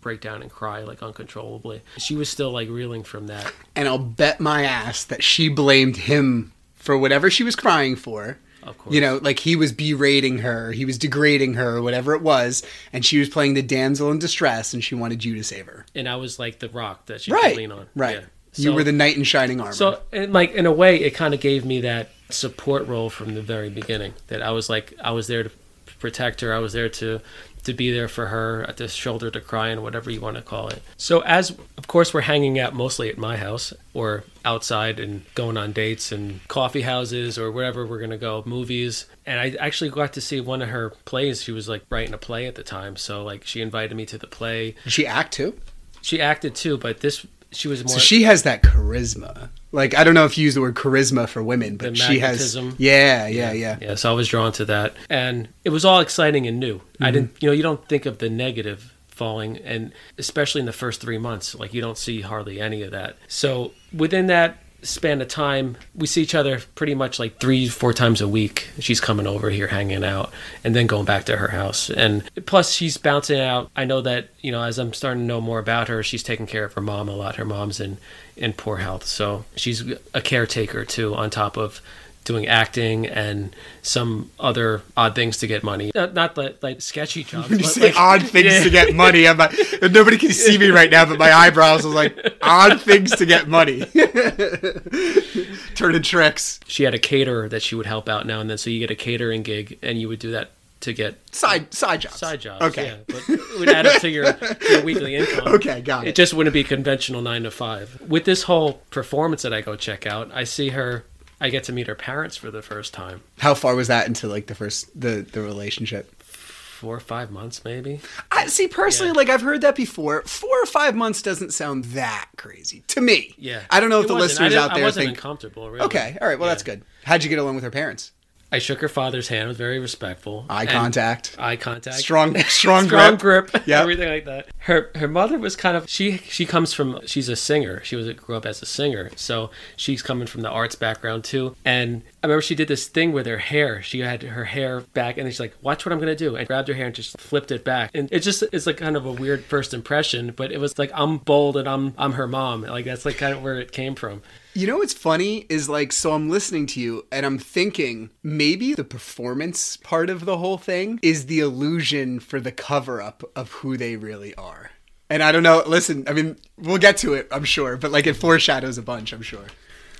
break 0.04 0.20
down 0.20 0.40
and 0.42 0.50
cry 0.52 0.82
like 0.84 1.02
uncontrollably. 1.02 1.80
She 1.99 2.14
was 2.14 2.28
still 2.28 2.52
like 2.52 2.68
reeling 2.68 3.02
from 3.02 3.26
that. 3.26 3.52
And 3.75 3.88
I'll 3.88 3.99
bet 3.99 4.38
my 4.38 4.62
ass 4.62 5.02
that 5.04 5.25
she 5.25 5.49
blamed 5.49 5.96
him 5.96 6.52
for 6.76 6.96
whatever 6.96 7.28
she 7.30 7.42
was 7.42 7.56
crying 7.56 7.96
for. 7.96 8.38
Of 8.62 8.78
course. 8.78 8.94
You 8.94 9.00
know, 9.00 9.18
like 9.20 9.40
he 9.40 9.56
was 9.56 9.73
berating 9.73 10.38
her, 10.38 10.73
he 10.73 10.84
was 10.84 10.96
degrading 10.99 11.54
her, 11.54 11.82
whatever 11.82 12.14
it 12.14 12.23
was, 12.23 12.62
and 12.92 13.04
she 13.04 13.18
was 13.18 13.28
playing 13.28 13.54
the 13.54 13.62
damsel 13.62 14.11
in 14.11 14.18
distress, 14.18 14.73
and 14.73 14.82
she 14.84 14.94
wanted 14.94 15.25
you 15.25 15.34
to 15.34 15.42
save 15.44 15.66
her. 15.66 15.84
and 15.94 16.08
I 16.08 16.16
was 16.16 16.38
like 16.38 16.61
the 16.61 16.68
rock 16.70 17.06
that 17.06 17.20
she 17.23 17.32
Right, 17.32 17.49
could 17.49 17.56
lean 17.56 17.73
on. 17.73 17.87
right. 17.94 18.20
Yeah. 18.20 18.25
you 18.70 18.73
were 18.73 18.84
the 18.84 18.92
knight 18.92 19.16
in 19.18 19.25
shining 19.25 19.61
armor. 19.61 19.73
So, 19.75 20.00
and 20.12 20.32
like 20.32 20.52
in 20.52 20.64
a 20.66 20.73
way, 20.73 20.96
it 21.00 21.11
kind 21.11 21.34
of 21.34 21.40
gave 21.40 21.64
me 21.66 21.80
that 21.82 22.08
support 22.30 22.87
role 22.87 23.11
from 23.11 23.34
the 23.34 23.42
very 23.42 23.68
beginning. 23.68 24.14
That 24.28 24.40
I 24.42 24.50
was 24.52 24.70
like, 24.70 24.94
I 25.02 25.11
was 25.11 25.26
there 25.26 25.42
to 25.42 25.50
protect 25.99 26.40
her. 26.40 26.54
I 26.54 26.58
was 26.58 26.73
there 26.73 26.88
to 26.88 27.20
to 27.64 27.73
be 27.73 27.90
there 27.90 28.09
for 28.09 28.26
her 28.26 28.64
at 28.68 28.76
the 28.76 28.88
shoulder 28.88 29.30
to 29.30 29.40
cry 29.40 29.68
and 29.68 29.83
whatever 29.83 30.11
you 30.11 30.21
want 30.21 30.37
to 30.37 30.42
call 30.42 30.68
it. 30.68 30.83
So, 30.97 31.21
as 31.21 31.50
of 31.76 31.87
course, 31.87 32.14
we're 32.14 32.23
hanging 32.23 32.59
out 32.59 32.75
mostly 32.75 33.09
at 33.09 33.18
my 33.18 33.37
house 33.37 33.73
or 33.92 34.25
outside 34.44 35.00
and 35.00 35.25
going 35.35 35.56
on 35.56 35.73
dates 35.73 36.12
and 36.12 36.47
coffee 36.49 36.83
houses 36.83 37.38
or 37.38 37.50
wherever 37.50 37.87
we're 37.87 38.00
gonna 38.00 38.18
go, 38.18 38.42
movies. 38.47 39.06
And 39.26 39.40
I 39.40 39.56
actually 39.59 39.90
got 39.90 40.12
to 40.14 40.21
see 40.21 40.40
one 40.40 40.62
of 40.62 40.68
her 40.68 40.90
plays. 41.04 41.42
She 41.42 41.52
was 41.52 41.68
like 41.68 41.83
writing 41.90 42.14
a 42.14 42.18
play 42.18 42.47
at 42.47 42.54
the 42.54 42.62
time, 42.62 42.97
so 42.97 43.25
like 43.25 43.44
she 43.44 43.61
invited 43.61 43.94
me 43.94 44.06
to 44.06 44.18
the 44.18 44.26
play. 44.26 44.75
Did 44.85 44.92
she 44.92 45.06
act 45.06 45.33
too? 45.33 45.59
She 46.02 46.21
acted 46.21 46.54
too, 46.54 46.76
but 46.76 47.00
this 47.00 47.26
she 47.50 47.68
was 47.68 47.83
more. 47.85 47.94
So 47.94 47.99
she 47.99 48.25
has 48.25 48.42
that 48.42 48.62
charisma. 48.62 49.49
Like 49.75 49.97
I 49.97 50.04
don't 50.04 50.14
know 50.14 50.25
if 50.25 50.38
you 50.38 50.45
use 50.45 50.54
the 50.54 50.61
word 50.61 50.75
charisma 50.76 51.28
for 51.28 51.43
women, 51.43 51.76
but 51.76 51.97
she 51.99 52.21
has. 52.21 52.54
Yeah, 52.78 53.26
yeah, 53.26 53.52
yeah. 53.52 53.78
Yeah, 53.81 53.95
so 53.97 54.11
I 54.11 54.14
was 54.14 54.28
drawn 54.28 54.52
to 54.52 54.64
that, 54.66 54.95
and 55.11 55.49
it 55.64 55.71
was 55.71 55.85
all 55.85 56.00
exciting 56.00 56.47
and 56.47 56.61
new. 56.61 56.76
I 56.76 56.78
Mm-hmm. 56.78 57.12
didn't, 57.12 57.43
you 57.43 57.49
know, 57.49 57.52
you 57.52 57.62
don't 57.64 57.87
think 57.88 58.07
of 58.07 58.19
the 58.19 58.31
negative 58.31 58.95
falling, 59.09 59.59
and 59.59 59.93
especially 60.19 60.61
in 60.61 60.66
the 60.66 60.73
first 60.73 61.00
three 61.00 61.19
months, 61.19 61.54
like 61.54 61.75
you 61.75 61.81
don't 61.81 61.99
see 61.99 62.21
hardly 62.21 62.61
any 62.61 62.83
of 62.83 62.93
that. 62.93 63.16
So 63.28 63.73
within 63.93 64.26
that 64.28 64.59
span 64.85 65.21
of 65.21 65.29
time, 65.29 65.76
we 65.95 66.07
see 66.07 66.23
each 66.23 66.35
other 66.35 66.61
pretty 66.75 66.95
much 66.95 67.19
like 67.19 67.38
three, 67.38 67.69
four 67.69 67.93
times 67.93 68.21
a 68.21 68.29
week. 68.29 68.69
She's 68.79 69.00
coming 69.00 69.26
over 69.26 69.50
here, 69.50 69.69
hanging 69.69 70.05
out, 70.05 70.33
and 70.62 70.76
then 70.76 70.87
going 70.87 71.05
back 71.05 71.25
to 71.25 71.37
her 71.37 71.49
house. 71.49 71.91
And 71.91 72.29
plus, 72.47 72.73
she's 72.73 72.97
bouncing 72.97 73.41
out. 73.41 73.71
I 73.75 73.85
know 73.85 74.00
that 74.03 74.29
you 74.41 74.53
know, 74.53 74.62
as 74.62 74.79
I'm 74.79 74.93
starting 74.93 75.23
to 75.23 75.26
know 75.26 75.41
more 75.41 75.59
about 75.59 75.88
her, 75.88 76.03
she's 76.03 76.23
taking 76.23 76.47
care 76.47 76.64
of 76.64 76.75
her 76.75 76.81
mom 76.81 77.09
a 77.09 77.17
lot. 77.17 77.37
Her 77.37 77.45
mom's 77.45 77.81
in 77.81 77.99
in 78.37 78.53
poor 78.53 78.79
health, 78.79 79.05
so 79.05 79.45
she's 79.57 79.83
a 80.12 80.21
caretaker 80.21 80.85
too, 80.85 81.14
on 81.14 81.31
top 81.31 81.57
of 81.57 81.81
doing 82.25 82.47
acting 82.47 83.07
and 83.07 83.54
some 83.83 84.31
other 84.40 84.81
odd 84.97 85.14
things 85.14 85.37
to 85.38 85.47
get 85.47 85.62
money. 85.62 85.93
Not, 85.95 86.14
not 86.14 86.37
like, 86.38 86.62
like 86.62 86.81
sketchy 86.81 87.23
jobs. 87.23 87.50
When 87.50 87.59
you 87.59 87.64
but 87.66 87.73
say 87.73 87.81
like- 87.88 87.97
odd 88.00 88.23
things 88.28 88.52
Yeah. 88.52 88.64
to 88.64 88.71
get 88.71 88.95
money, 88.95 89.28
I'm 89.28 89.37
like, 89.37 89.54
nobody 89.83 90.16
can 90.16 90.33
see 90.33 90.57
me 90.57 90.71
right 90.71 90.90
now, 90.90 91.04
but 91.04 91.19
my 91.19 91.33
eyebrows 91.33 91.85
are 91.85 91.90
like 91.90 92.16
odd 92.43 92.81
things 92.81 93.11
to 93.16 93.26
get 93.26 93.47
money. 93.49 93.85
Turning 95.75 96.02
tricks, 96.02 96.61
She 96.66 96.85
had 96.85 96.95
a 96.95 96.99
caterer 96.99 97.49
that 97.49 97.62
she 97.62 97.75
would 97.75 97.87
help 97.87 98.09
out 98.09 98.26
now 98.26 98.40
and 98.40 98.49
then, 98.49 98.59
so 98.59 98.71
you 98.71 98.78
get 98.81 98.90
a 98.90 98.95
catering 98.95 99.43
gig, 99.43 99.78
and 99.83 100.00
you 100.00 100.09
would 100.09 100.19
do 100.19 100.31
that 100.33 100.50
to 100.81 100.93
get 100.93 101.14
side 101.35 101.73
side 101.73 102.00
jobs. 102.02 102.16
side 102.19 102.40
jobs. 102.40 102.62
Okay. 102.62 102.87
yeah, 102.87 102.97
but 103.07 103.23
it 103.28 103.59
would 103.59 103.69
add 103.71 103.87
up 103.87 104.00
to 104.02 104.09
your, 104.11 104.37
your 104.69 104.83
weekly 104.85 105.14
income. 105.16 105.49
Okay, 105.54 105.81
got 105.81 106.04
it. 106.07 106.11
It 106.11 106.14
just 106.14 106.35
wouldn't 106.35 106.52
be 106.52 106.62
conventional 106.62 107.23
nine 107.23 107.43
to 107.45 107.50
five. 107.50 108.00
With 108.07 108.25
this 108.25 108.43
whole 108.45 108.75
performance 108.90 109.43
that 109.43 109.52
I 109.54 109.61
go 109.62 109.76
check 109.76 110.07
out, 110.07 110.31
I 110.35 110.45
see 110.45 110.71
her. 110.71 111.04
I 111.44 111.50
get 111.50 111.64
to 111.64 111.72
meet 111.72 111.86
her 111.88 111.94
parents 111.94 112.36
for 112.38 112.50
the 112.50 112.62
first 112.62 112.94
time. 112.94 113.20
How 113.38 113.52
far 113.54 113.74
was 113.74 113.88
that 113.88 114.06
into 114.06 114.28
like 114.28 114.46
the 114.46 114.54
first 114.54 114.98
the 114.98 115.26
the 115.30 115.42
relationship? 115.42 116.22
Four 116.22 116.96
or 116.96 117.00
five 117.00 117.30
months, 117.30 117.64
maybe. 117.64 118.00
I 118.30 118.46
see 118.46 118.66
personally, 118.68 119.10
Yeah. 119.12 119.16
like 119.16 119.28
I've 119.30 119.40
heard 119.42 119.60
that 119.60 119.74
before. 119.76 120.22
Four 120.22 120.62
or 120.62 120.66
five 120.66 120.94
months 120.94 121.22
doesn't 121.22 121.52
sound 121.52 121.84
that 121.96 122.28
crazy 122.36 122.82
to 122.88 123.00
me. 123.00 123.34
Yeah, 123.38 123.60
I 123.70 123.80
don't 123.80 123.90
know 123.90 124.00
if 124.00 124.06
It 124.06 124.08
the 124.08 124.14
wasn't. 124.14 124.40
Listeners 124.40 124.54
out 124.54 124.70
I 124.72 124.74
there 124.76 124.84
wasn't 124.84 125.06
think. 125.06 125.18
uncomfortable. 125.18 125.70
Really. 125.70 125.84
Okay, 125.86 126.16
all 126.20 126.28
right, 126.28 126.38
well 126.38 126.48
Yeah. 126.48 126.54
that's 126.54 126.62
good. 126.62 126.82
How'd 127.04 127.22
you 127.22 127.30
get 127.30 127.38
along 127.38 127.54
with 127.54 127.64
her 127.64 127.70
parents? 127.70 128.12
I 128.54 128.58
shook 128.58 128.80
her 128.80 128.88
father's 128.88 129.28
hand. 129.28 129.49
Was 129.49 129.56
very 129.56 129.78
respectful. 129.78 130.46
Eye 130.49 130.66
contact, 130.66 131.34
Eye 131.38 131.56
contact. 131.56 131.96
strong, 131.96 132.37
strong, 132.46 132.84
strong 132.87 133.16
grip. 133.16 133.49
grip, 133.50 133.66
Yep. 133.66 133.82
everything 133.82 134.08
like 134.08 134.25
that. 134.26 134.49
Her 134.58 134.90
her 134.94 135.08
mother 135.08 135.38
was 135.38 135.56
kind 135.56 135.76
of 135.76 135.88
she 135.90 136.18
she 136.18 136.46
comes 136.46 136.73
from 136.73 137.00
she's 137.06 137.28
a 137.28 137.37
singer. 137.37 137.82
She 137.84 137.96
was 137.96 138.11
grew 138.14 138.37
up 138.37 138.46
as 138.46 138.62
a 138.62 138.66
singer, 138.66 139.11
so 139.16 139.50
she's 139.76 140.02
coming 140.02 140.26
from 140.26 140.42
the 140.42 140.49
arts 140.50 140.75
background 140.75 141.25
too. 141.25 141.54
And 141.64 142.02
I 142.23 142.26
remember 142.26 142.42
she 142.42 142.54
did 142.54 142.68
this 142.68 142.87
thing 142.88 143.12
with 143.12 143.26
her 143.26 143.38
hair. 143.38 143.82
She 143.82 144.00
had 144.00 144.23
her 144.23 144.44
hair 144.44 144.80
back, 144.80 145.18
and 145.18 145.28
she's 145.28 145.40
like, 145.40 145.54
"Watch 145.61 145.84
what 145.84 145.92
I'm 145.92 145.99
gonna 145.99 146.14
do," 146.14 146.37
and 146.37 146.46
grabbed 146.46 146.68
her 146.68 146.75
hair 146.75 146.87
and 146.87 146.94
just 146.94 147.18
flipped 147.20 147.50
it 147.50 147.64
back. 147.64 147.90
And 147.94 148.08
it 148.12 148.20
just 148.20 148.42
it's 148.52 148.66
like 148.66 148.78
kind 148.78 148.96
of 148.96 149.04
a 149.04 149.12
weird 149.12 149.44
first 149.44 149.75
impression, 149.75 150.32
but 150.34 150.50
it 150.52 150.58
was 150.58 150.78
like 150.78 150.90
I'm 150.94 151.18
bold 151.18 151.56
and 151.56 151.68
I'm 151.68 151.92
I'm 151.99 152.12
her 152.12 152.26
mom. 152.28 152.62
Like 152.62 152.84
that's 152.87 153.04
like 153.04 153.18
kind 153.18 153.34
of 153.34 153.42
where 153.42 153.58
it 153.58 153.73
came 153.73 153.94
from. 153.94 154.23
You 154.56 154.68
know 154.68 154.78
what's 154.78 154.94
funny 154.94 155.46
is 155.49 155.68
like, 155.68 155.90
so 155.90 156.12
I'm 156.12 156.30
listening 156.30 156.66
to 156.68 156.80
you 156.80 157.06
and 157.11 157.26
I'm 157.26 157.38
thinking 157.38 158.11
maybe 158.23 158.73
the 158.73 158.84
performance 158.84 159.76
part 159.76 160.08
of 160.08 160.25
the 160.25 160.38
whole 160.38 160.58
thing 160.58 161.00
is 161.02 161.26
the 161.26 161.40
illusion 161.40 162.20
for 162.20 162.38
the 162.38 162.52
cover 162.52 163.02
up 163.02 163.25
of 163.34 163.50
who 163.50 163.76
they 163.76 163.96
really 163.96 164.32
are. 164.37 164.70
And 165.11 165.25
I 165.25 165.32
don't 165.32 165.42
know, 165.42 165.64
listen, 165.66 166.04
I 166.06 166.12
mean, 166.12 166.37
we'll 166.56 166.78
get 166.78 166.99
to 166.99 167.14
it, 167.14 167.26
I'm 167.32 167.42
sure, 167.42 167.76
but 167.76 167.90
like 167.90 168.06
it 168.06 168.14
foreshadows 168.14 168.78
a 168.78 168.82
bunch, 168.82 169.12
I'm 169.12 169.23
sure. 169.23 169.46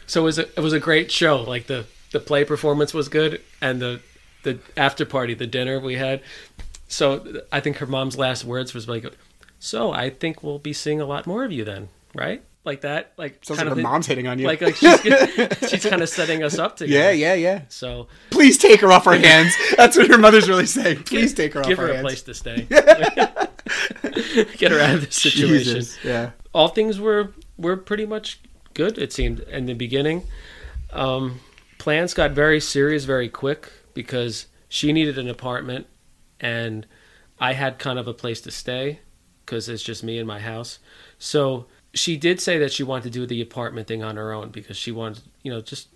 So 0.06 0.20
it 0.20 0.25
was 0.25 0.38
a, 0.38 0.42
it 0.42 0.61
was 0.61 0.73
a 0.73 0.78
great 0.78 1.11
show. 1.11 1.42
Like 1.42 1.66
the 1.66 1.87
the 2.12 2.20
play 2.20 2.44
performance 2.44 2.94
was 2.94 3.08
good, 3.08 3.40
and 3.61 3.80
the 3.82 4.00
the 4.44 4.61
after 4.76 5.04
party, 5.04 5.34
the 5.34 5.46
dinner 5.46 5.80
we 5.80 5.96
had. 5.96 6.20
So 6.87 7.42
I 7.50 7.61
think 7.61 7.78
her 7.78 7.87
mom's 7.87 8.16
last 8.16 8.44
words 8.44 8.75
was 8.75 8.88
like, 8.88 9.04
"So 9.58 9.92
I 9.92 10.11
think 10.11 10.42
we'll 10.42 10.58
be 10.58 10.73
seeing 10.73 11.00
a 11.00 11.06
lot 11.06 11.26
more 11.26 11.44
of 11.44 11.52
you 11.52 11.64
then, 11.64 11.88
right?" 12.14 12.42
Like 12.64 12.80
that, 12.80 13.12
like 13.18 13.44
Sounds 13.44 13.59
kind 13.59 13.68
like 13.68 13.73
of 13.73 13.76
her 13.78 13.83
mom's 13.83 14.06
hitting 14.06 14.26
on 14.26 14.38
you. 14.38 14.47
like 14.47 14.62
like 14.62 14.75
she's 14.76 15.00
she's 15.68 15.85
kind 15.85 16.00
of 16.00 16.09
setting 16.09 16.42
us 16.42 16.59
up 16.59 16.76
together. 16.76 16.99
yeah, 16.99 17.11
yeah, 17.11 17.35
yeah. 17.35 17.62
So 17.68 18.09
Please 18.30 18.56
take 18.56 18.80
her 18.80 18.90
off 18.90 19.06
our 19.06 19.16
hands. 19.16 19.54
That's 19.76 19.99
what 19.99 20.09
her 20.09 20.16
mother's 20.16 20.49
really 20.49 20.64
saying. 20.66 21.02
Please 21.04 21.35
take 21.35 21.52
her 21.52 21.61
off 21.61 21.66
our 21.66 21.68
hands. 21.68 21.76
give 21.76 21.78
her 21.78 21.90
a 21.90 21.94
hands. 21.97 22.02
place 22.02 22.23
to 22.23 22.35
stay. 22.35 22.66
Get 24.56 24.73
her 24.73 24.80
out 24.80 24.94
of 24.94 25.00
this 25.06 25.16
situation. 25.16 25.75
Jesus, 25.75 25.99
Yeah. 26.04 26.30
all 26.52 26.68
things 26.68 26.99
were 26.99 27.33
were 27.56 27.76
pretty 27.76 28.06
much 28.06 28.40
good. 28.75 28.99
It 28.99 29.12
seemed 29.12 29.40
in 29.40 29.66
the 29.66 29.75
beginning. 29.75 30.23
Um, 30.92 31.40
plans 31.78 32.14
got 32.14 32.33
very 32.33 32.61
serious 32.61 33.04
very 33.04 33.28
quick 33.28 33.71
because 33.94 34.47
she 34.68 34.92
needed 34.92 35.18
an 35.18 35.28
apartment, 35.28 35.87
and 36.40 36.87
I 37.38 37.52
had 37.52 37.78
kind 37.78 37.99
of 37.99 38.09
a 38.09 38.14
place 38.14 38.40
to 38.42 38.50
stay 38.50 39.00
because 39.44 39.68
it's 39.68 39.83
just 39.83 40.02
me 40.02 40.18
and 40.18 40.26
my 40.26 40.40
house. 40.40 40.78
So 41.18 41.66
she 41.94 42.16
did 42.16 42.40
say 42.40 42.58
that 42.58 42.72
she 42.72 42.82
wanted 42.82 43.04
to 43.04 43.10
do 43.10 43.26
the 43.26 43.40
apartment 43.40 43.86
thing 43.86 44.02
on 44.02 44.16
her 44.16 44.32
own 44.32 44.50
because 44.50 44.76
she 44.76 44.90
wanted, 44.92 45.22
you 45.42 45.50
know, 45.52 45.60
just 45.60 45.88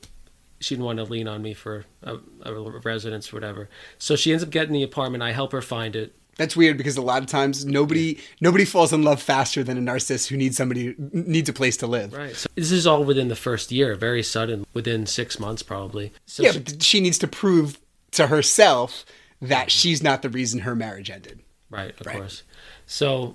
she 0.60 0.74
didn't 0.74 0.86
want 0.86 0.98
to 0.98 1.04
lean 1.04 1.28
on 1.28 1.42
me 1.42 1.54
for 1.54 1.84
a, 2.02 2.16
a 2.42 2.52
residence 2.80 3.32
or 3.32 3.36
whatever. 3.36 3.68
So 3.98 4.16
she 4.16 4.32
ends 4.32 4.42
up 4.42 4.50
getting 4.50 4.72
the 4.72 4.82
apartment. 4.82 5.22
I 5.22 5.32
help 5.32 5.52
her 5.52 5.62
find 5.62 5.94
it. 5.94 6.14
That's 6.36 6.56
weird 6.56 6.76
because 6.78 6.96
a 6.96 7.02
lot 7.02 7.22
of 7.22 7.28
times 7.28 7.64
nobody 7.64 8.18
nobody 8.40 8.64
falls 8.64 8.92
in 8.92 9.02
love 9.02 9.20
faster 9.20 9.64
than 9.64 9.76
a 9.76 9.80
narcissist 9.92 10.28
who 10.28 10.36
needs 10.36 10.56
somebody 10.56 10.94
needs 11.12 11.48
a 11.48 11.52
place 11.52 11.76
to 11.78 11.88
live. 11.88 12.12
Right. 12.12 12.34
So 12.36 12.48
this 12.54 12.70
is 12.70 12.86
all 12.86 13.02
within 13.02 13.26
the 13.26 13.34
first 13.36 13.72
year, 13.72 13.96
very 13.96 14.22
sudden, 14.22 14.64
within 14.72 15.06
six 15.06 15.40
months 15.40 15.62
probably. 15.64 16.12
So 16.26 16.44
Yeah, 16.44 16.52
she- 16.52 16.58
but 16.60 16.82
she 16.82 17.00
needs 17.00 17.18
to 17.18 17.26
prove 17.28 17.80
to 18.12 18.28
herself 18.28 19.04
that 19.42 19.70
she's 19.72 20.00
not 20.02 20.22
the 20.22 20.28
reason 20.28 20.60
her 20.60 20.74
marriage 20.76 21.10
ended. 21.10 21.40
right, 21.70 21.98
of 22.00 22.06
Right. 22.06 22.16
course. 22.16 22.44
So 22.86 23.34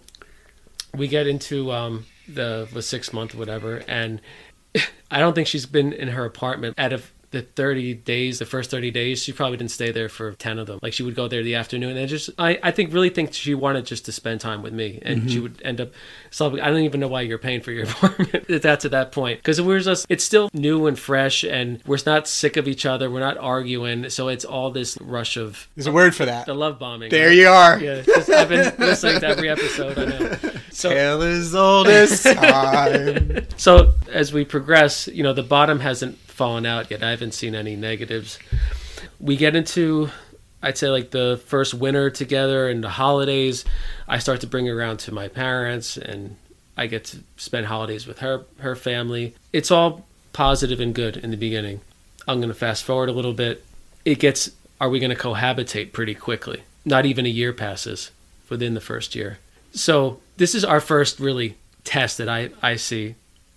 we 0.96 1.08
get 1.10 1.27
into 1.27 1.72
um, 1.72 2.05
the 2.27 2.68
the 2.72 2.82
six 2.82 3.13
month 3.13 3.36
whatever, 3.36 3.84
and 3.88 4.22
I 5.12 5.20
don't 5.20 5.34
think 5.34 5.48
she's 5.48 5.65
been 5.65 5.94
in 5.94 6.10
her 6.10 6.25
apartment 6.25 6.75
out 6.77 6.94
of 6.94 7.12
the 7.34 7.42
30 7.42 7.96
days, 7.96 8.40
the 8.40 8.46
first 8.46 8.70
30 8.72 8.92
days, 8.92 9.22
she 9.22 9.34
probably 9.34 9.58
didn't 9.58 9.72
stay 9.72 9.92
there 9.92 10.08
for 10.08 10.34
10 10.34 10.60
of 10.60 10.68
them. 10.68 10.80
Like 10.82 10.94
she 10.94 11.02
would 11.02 11.16
go 11.16 11.28
there 11.28 11.44
the 11.44 11.56
afternoon 11.56 11.98
and 11.98 12.08
just, 12.08 12.30
I, 12.38 12.60
I 12.62 12.72
think 12.72 12.94
really 12.94 13.10
think 13.10 13.34
she 13.34 13.56
wanted 13.56 13.86
just 13.86 14.06
to 14.06 14.12
spend 14.12 14.40
time 14.40 14.62
with 14.62 14.72
me 14.72 15.00
and 15.02 15.30
she 15.30 15.38
mm-hmm. 15.38 15.44
would 15.44 15.62
end 15.66 15.82
up 15.82 15.92
solving, 16.30 16.62
I 16.62 16.70
don't 16.70 16.82
even 16.82 17.00
know 17.00 17.08
why 17.08 17.22
you're 17.22 17.40
paying 17.40 17.62
for 17.62 17.72
your 17.72 17.84
apartment. 17.90 18.46
That's 18.48 18.86
at 18.86 18.92
that 18.92 19.12
point. 19.12 19.44
Cause 19.44 19.60
we're 19.60 19.80
just, 19.80 20.06
it's 20.10 20.24
still 20.24 20.50
new 20.54 20.86
and 20.86 20.98
fresh 20.98 21.44
and 21.44 21.82
we're 21.88 21.98
not 22.06 22.28
sick 22.28 22.56
of 22.56 22.68
each 22.68 22.86
other. 22.86 23.10
We're 23.10 23.20
not 23.20 23.38
arguing. 23.40 24.10
So 24.12 24.28
it's 24.28 24.46
all 24.46 24.70
this 24.70 24.96
rush 25.02 25.36
of 25.36 25.68
There's 25.75 25.88
a 25.88 25.92
word 25.92 26.13
for 26.16 26.25
that. 26.25 26.46
the 26.46 26.54
love 26.54 26.78
bombing. 26.78 27.10
There 27.10 27.30
right? 27.30 27.38
you 27.38 27.48
are. 27.48 27.80
Yeah. 27.80 28.04
'cause 28.04 28.30
I've 28.30 28.50
been 28.50 28.74
listening 28.78 29.20
to 29.22 29.28
every 29.28 29.50
episode. 29.50 29.98
I 29.98 30.06
know. 30.06 30.38
So, 30.72 30.90
Tale 30.94 31.22
as 31.24 31.56
old 31.56 31.88
as 31.88 32.22
time. 32.34 33.48
so 33.58 33.94
as 34.12 34.32
we 34.32 34.46
progress, 34.46 35.08
you 35.08 35.24
know, 35.24 35.34
the 35.34 35.42
bottom 35.44 35.80
hasn't 35.80 36.18
fallen 36.44 36.66
out 36.66 36.92
yet. 36.92 37.02
I 37.02 37.12
haven't 37.12 37.34
seen 37.34 37.56
any 37.56 37.78
negatives. 37.78 38.38
We 39.18 39.38
get 39.38 39.56
into, 39.56 40.10
I'd 40.62 40.78
say, 40.78 40.90
like 40.90 41.12
the 41.12 41.42
first 41.46 41.74
winter 41.74 42.10
together 42.10 42.68
and 42.68 42.84
the 42.84 42.90
holidays. 42.90 43.64
I 44.10 44.20
start 44.20 44.42
to 44.42 44.48
bring 44.48 44.66
her 44.66 44.78
around 44.78 44.98
to 45.06 45.14
my 45.14 45.30
parents, 45.30 45.96
and 45.96 46.36
I 46.76 46.88
get 46.88 47.06
to 47.06 47.20
spend 47.38 47.68
holidays 47.68 48.06
with 48.06 48.20
her 48.20 48.44
her 48.60 48.76
family. 48.76 49.36
It's 49.54 49.72
all 49.72 50.06
positive 50.34 50.82
and 50.82 50.94
good 50.94 51.16
in 51.16 51.32
the 51.32 51.38
beginning. 51.38 51.80
I'm 52.28 52.40
going 52.40 52.50
to 52.50 52.60
fast 52.68 52.84
forward 52.84 53.08
a 53.08 53.14
little 53.14 53.32
bit. 53.32 53.64
It 54.04 54.20
gets, 54.20 54.52
are 54.82 54.90
we 54.90 55.00
going 55.00 55.16
to 55.16 55.24
cohabitate 55.24 55.94
pretty 55.94 56.14
quickly? 56.14 56.64
Not 56.84 57.06
even 57.06 57.26
a 57.26 57.30
year 57.30 57.54
passes 57.54 58.12
within 58.50 58.74
the 58.74 58.82
first 58.82 59.16
year. 59.16 59.38
So 59.72 60.20
this 60.36 60.56
is 60.56 60.66
our 60.66 60.82
first 60.82 61.22
really 61.22 61.56
test 61.86 62.18
that 62.18 62.28
I, 62.28 62.50
I 62.62 62.76
see. 62.76 63.16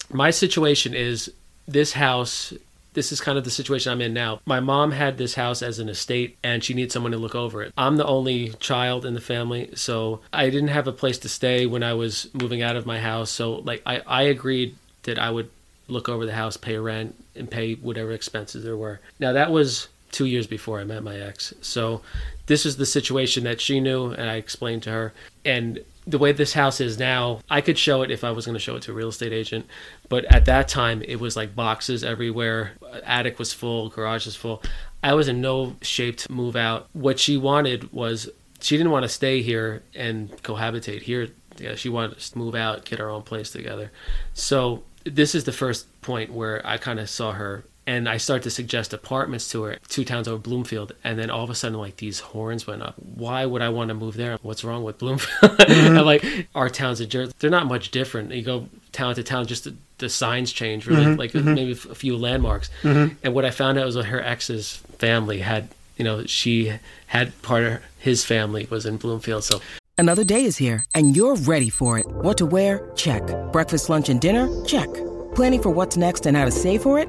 My 0.08 0.30
situation 0.30 0.94
is 0.94 1.32
this 1.66 1.94
house, 1.94 2.52
this 2.96 3.12
is 3.12 3.20
kind 3.20 3.36
of 3.36 3.44
the 3.44 3.50
situation 3.50 3.92
I'm 3.92 4.00
in 4.00 4.14
now. 4.14 4.40
My 4.46 4.58
mom 4.58 4.90
had 4.90 5.18
this 5.18 5.34
house 5.34 5.60
as 5.62 5.78
an 5.78 5.90
estate 5.90 6.38
and 6.42 6.64
she 6.64 6.72
needs 6.72 6.94
someone 6.94 7.12
to 7.12 7.18
look 7.18 7.34
over 7.34 7.62
it. 7.62 7.74
I'm 7.76 7.96
the 7.96 8.06
only 8.06 8.54
child 8.54 9.04
in 9.04 9.12
the 9.12 9.20
family, 9.20 9.70
so 9.74 10.22
I 10.32 10.48
didn't 10.48 10.68
have 10.68 10.88
a 10.88 10.92
place 10.92 11.18
to 11.18 11.28
stay 11.28 11.66
when 11.66 11.82
I 11.82 11.92
was 11.92 12.28
moving 12.32 12.62
out 12.62 12.74
of 12.74 12.86
my 12.86 12.98
house. 12.98 13.30
So 13.30 13.56
like 13.56 13.82
I, 13.84 14.00
I 14.06 14.22
agreed 14.22 14.76
that 15.02 15.18
I 15.18 15.30
would 15.30 15.50
look 15.88 16.08
over 16.08 16.24
the 16.24 16.32
house, 16.32 16.56
pay 16.56 16.78
rent, 16.78 17.14
and 17.36 17.50
pay 17.50 17.74
whatever 17.74 18.12
expenses 18.12 18.64
there 18.64 18.78
were. 18.78 18.98
Now 19.20 19.34
that 19.34 19.52
was 19.52 19.88
two 20.10 20.24
years 20.24 20.46
before 20.46 20.80
I 20.80 20.84
met 20.84 21.02
my 21.02 21.18
ex. 21.18 21.52
So 21.60 22.00
this 22.46 22.64
is 22.64 22.78
the 22.78 22.86
situation 22.86 23.44
that 23.44 23.60
she 23.60 23.78
knew 23.78 24.12
and 24.12 24.30
I 24.30 24.36
explained 24.36 24.84
to 24.84 24.90
her. 24.90 25.12
And 25.44 25.80
the 26.06 26.18
way 26.18 26.32
this 26.32 26.52
house 26.52 26.80
is 26.80 26.98
now, 26.98 27.40
I 27.50 27.60
could 27.60 27.78
show 27.78 28.02
it 28.02 28.10
if 28.10 28.22
I 28.22 28.30
was 28.30 28.46
going 28.46 28.54
to 28.54 28.60
show 28.60 28.76
it 28.76 28.82
to 28.82 28.92
a 28.92 28.94
real 28.94 29.08
estate 29.08 29.32
agent. 29.32 29.66
But 30.08 30.24
at 30.26 30.44
that 30.44 30.68
time, 30.68 31.02
it 31.02 31.18
was 31.18 31.36
like 31.36 31.56
boxes 31.56 32.04
everywhere. 32.04 32.72
Attic 33.04 33.38
was 33.38 33.52
full, 33.52 33.88
garage 33.88 34.26
was 34.26 34.36
full. 34.36 34.62
I 35.02 35.14
was 35.14 35.28
in 35.28 35.40
no 35.40 35.76
shape 35.82 36.18
to 36.18 36.32
move 36.32 36.54
out. 36.54 36.88
What 36.92 37.18
she 37.18 37.36
wanted 37.36 37.92
was 37.92 38.28
she 38.60 38.76
didn't 38.76 38.92
want 38.92 39.02
to 39.02 39.08
stay 39.08 39.42
here 39.42 39.82
and 39.94 40.30
cohabitate 40.42 41.02
here. 41.02 41.28
Yeah, 41.58 41.74
she 41.74 41.88
wanted 41.88 42.18
to 42.18 42.38
move 42.38 42.54
out, 42.54 42.84
get 42.84 43.00
our 43.00 43.10
own 43.10 43.22
place 43.22 43.50
together. 43.50 43.90
So 44.34 44.84
this 45.04 45.34
is 45.34 45.44
the 45.44 45.52
first 45.52 46.00
point 46.02 46.32
where 46.32 46.64
I 46.64 46.76
kind 46.76 47.00
of 47.00 47.08
saw 47.08 47.32
her 47.32 47.64
and 47.86 48.08
I 48.08 48.16
started 48.16 48.42
to 48.44 48.50
suggest 48.50 48.92
apartments 48.92 49.50
to 49.52 49.62
her, 49.62 49.76
two 49.88 50.04
towns 50.04 50.26
over 50.26 50.38
Bloomfield, 50.38 50.92
and 51.04 51.18
then 51.18 51.30
all 51.30 51.44
of 51.44 51.50
a 51.50 51.54
sudden, 51.54 51.78
like 51.78 51.98
these 51.98 52.18
horns 52.18 52.66
went 52.66 52.82
up. 52.82 52.94
Why 53.14 53.46
would 53.46 53.62
I 53.62 53.68
want 53.68 53.88
to 53.88 53.94
move 53.94 54.16
there? 54.16 54.38
What's 54.42 54.64
wrong 54.64 54.82
with 54.82 54.98
Bloomfield? 54.98 55.52
Mm-hmm. 55.66 56.04
like 56.04 56.48
our 56.54 56.68
towns 56.68 57.00
in 57.00 57.08
Jersey, 57.08 57.32
they're 57.38 57.50
not 57.50 57.66
much 57.66 57.90
different. 57.90 58.32
You 58.32 58.42
go 58.42 58.68
town 58.92 59.14
to 59.16 59.22
town, 59.22 59.46
just 59.46 59.64
the, 59.64 59.74
the 59.98 60.08
signs 60.08 60.52
change, 60.52 60.86
really, 60.86 61.04
mm-hmm. 61.04 61.18
like 61.18 61.32
mm-hmm. 61.32 61.54
maybe 61.54 61.72
a 61.72 61.94
few 61.94 62.16
landmarks. 62.16 62.70
Mm-hmm. 62.82 63.14
And 63.22 63.34
what 63.34 63.44
I 63.44 63.50
found 63.50 63.78
out 63.78 63.86
was 63.86 63.94
that 63.96 64.06
her 64.06 64.20
ex's 64.20 64.76
family 64.98 65.40
had, 65.40 65.68
you 65.96 66.04
know, 66.04 66.24
she 66.24 66.72
had 67.08 67.40
part 67.42 67.64
of 67.64 67.82
his 67.98 68.24
family 68.24 68.66
was 68.70 68.86
in 68.86 68.96
Bloomfield, 68.96 69.44
so. 69.44 69.60
Another 69.98 70.24
day 70.24 70.44
is 70.44 70.56
here, 70.56 70.84
and 70.94 71.16
you're 71.16 71.36
ready 71.36 71.70
for 71.70 71.98
it. 71.98 72.06
What 72.06 72.38
to 72.38 72.46
wear? 72.46 72.90
Check. 72.94 73.22
Breakfast, 73.52 73.88
lunch, 73.88 74.08
and 74.08 74.20
dinner? 74.20 74.48
Check. 74.64 74.88
Planning 75.34 75.62
for 75.62 75.70
what's 75.70 75.96
next 75.96 76.26
and 76.26 76.36
how 76.36 76.44
to 76.44 76.50
save 76.50 76.82
for 76.82 76.98
it? 76.98 77.08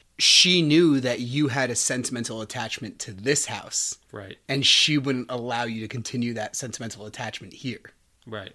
she 0.21 0.61
knew 0.61 0.99
that 0.99 1.19
you 1.19 1.47
had 1.47 1.71
a 1.71 1.75
sentimental 1.75 2.41
attachment 2.41 2.99
to 2.99 3.11
this 3.11 3.45
house. 3.45 3.97
Right. 4.11 4.37
And 4.47 4.65
she 4.65 4.97
wouldn't 4.97 5.31
allow 5.31 5.63
you 5.63 5.81
to 5.81 5.87
continue 5.87 6.35
that 6.35 6.55
sentimental 6.55 7.05
attachment 7.05 7.53
here. 7.53 7.81
Right. 8.27 8.53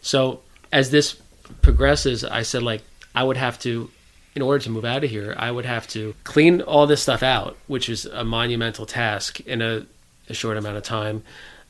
So 0.00 0.40
as 0.72 0.90
this 0.90 1.16
progresses, 1.62 2.22
I 2.24 2.42
said 2.42 2.62
like 2.62 2.82
I 3.14 3.24
would 3.24 3.36
have 3.36 3.58
to 3.60 3.90
in 4.34 4.42
order 4.42 4.62
to 4.64 4.70
move 4.70 4.84
out 4.84 5.02
of 5.02 5.08
here, 5.08 5.34
I 5.38 5.50
would 5.50 5.64
have 5.64 5.86
to 5.88 6.14
clean 6.24 6.60
all 6.60 6.86
this 6.86 7.00
stuff 7.00 7.22
out, 7.22 7.56
which 7.66 7.88
is 7.88 8.04
a 8.04 8.22
monumental 8.22 8.84
task 8.84 9.40
in 9.40 9.62
a, 9.62 9.86
a 10.28 10.34
short 10.34 10.58
amount 10.58 10.76
of 10.76 10.82
time. 10.82 11.22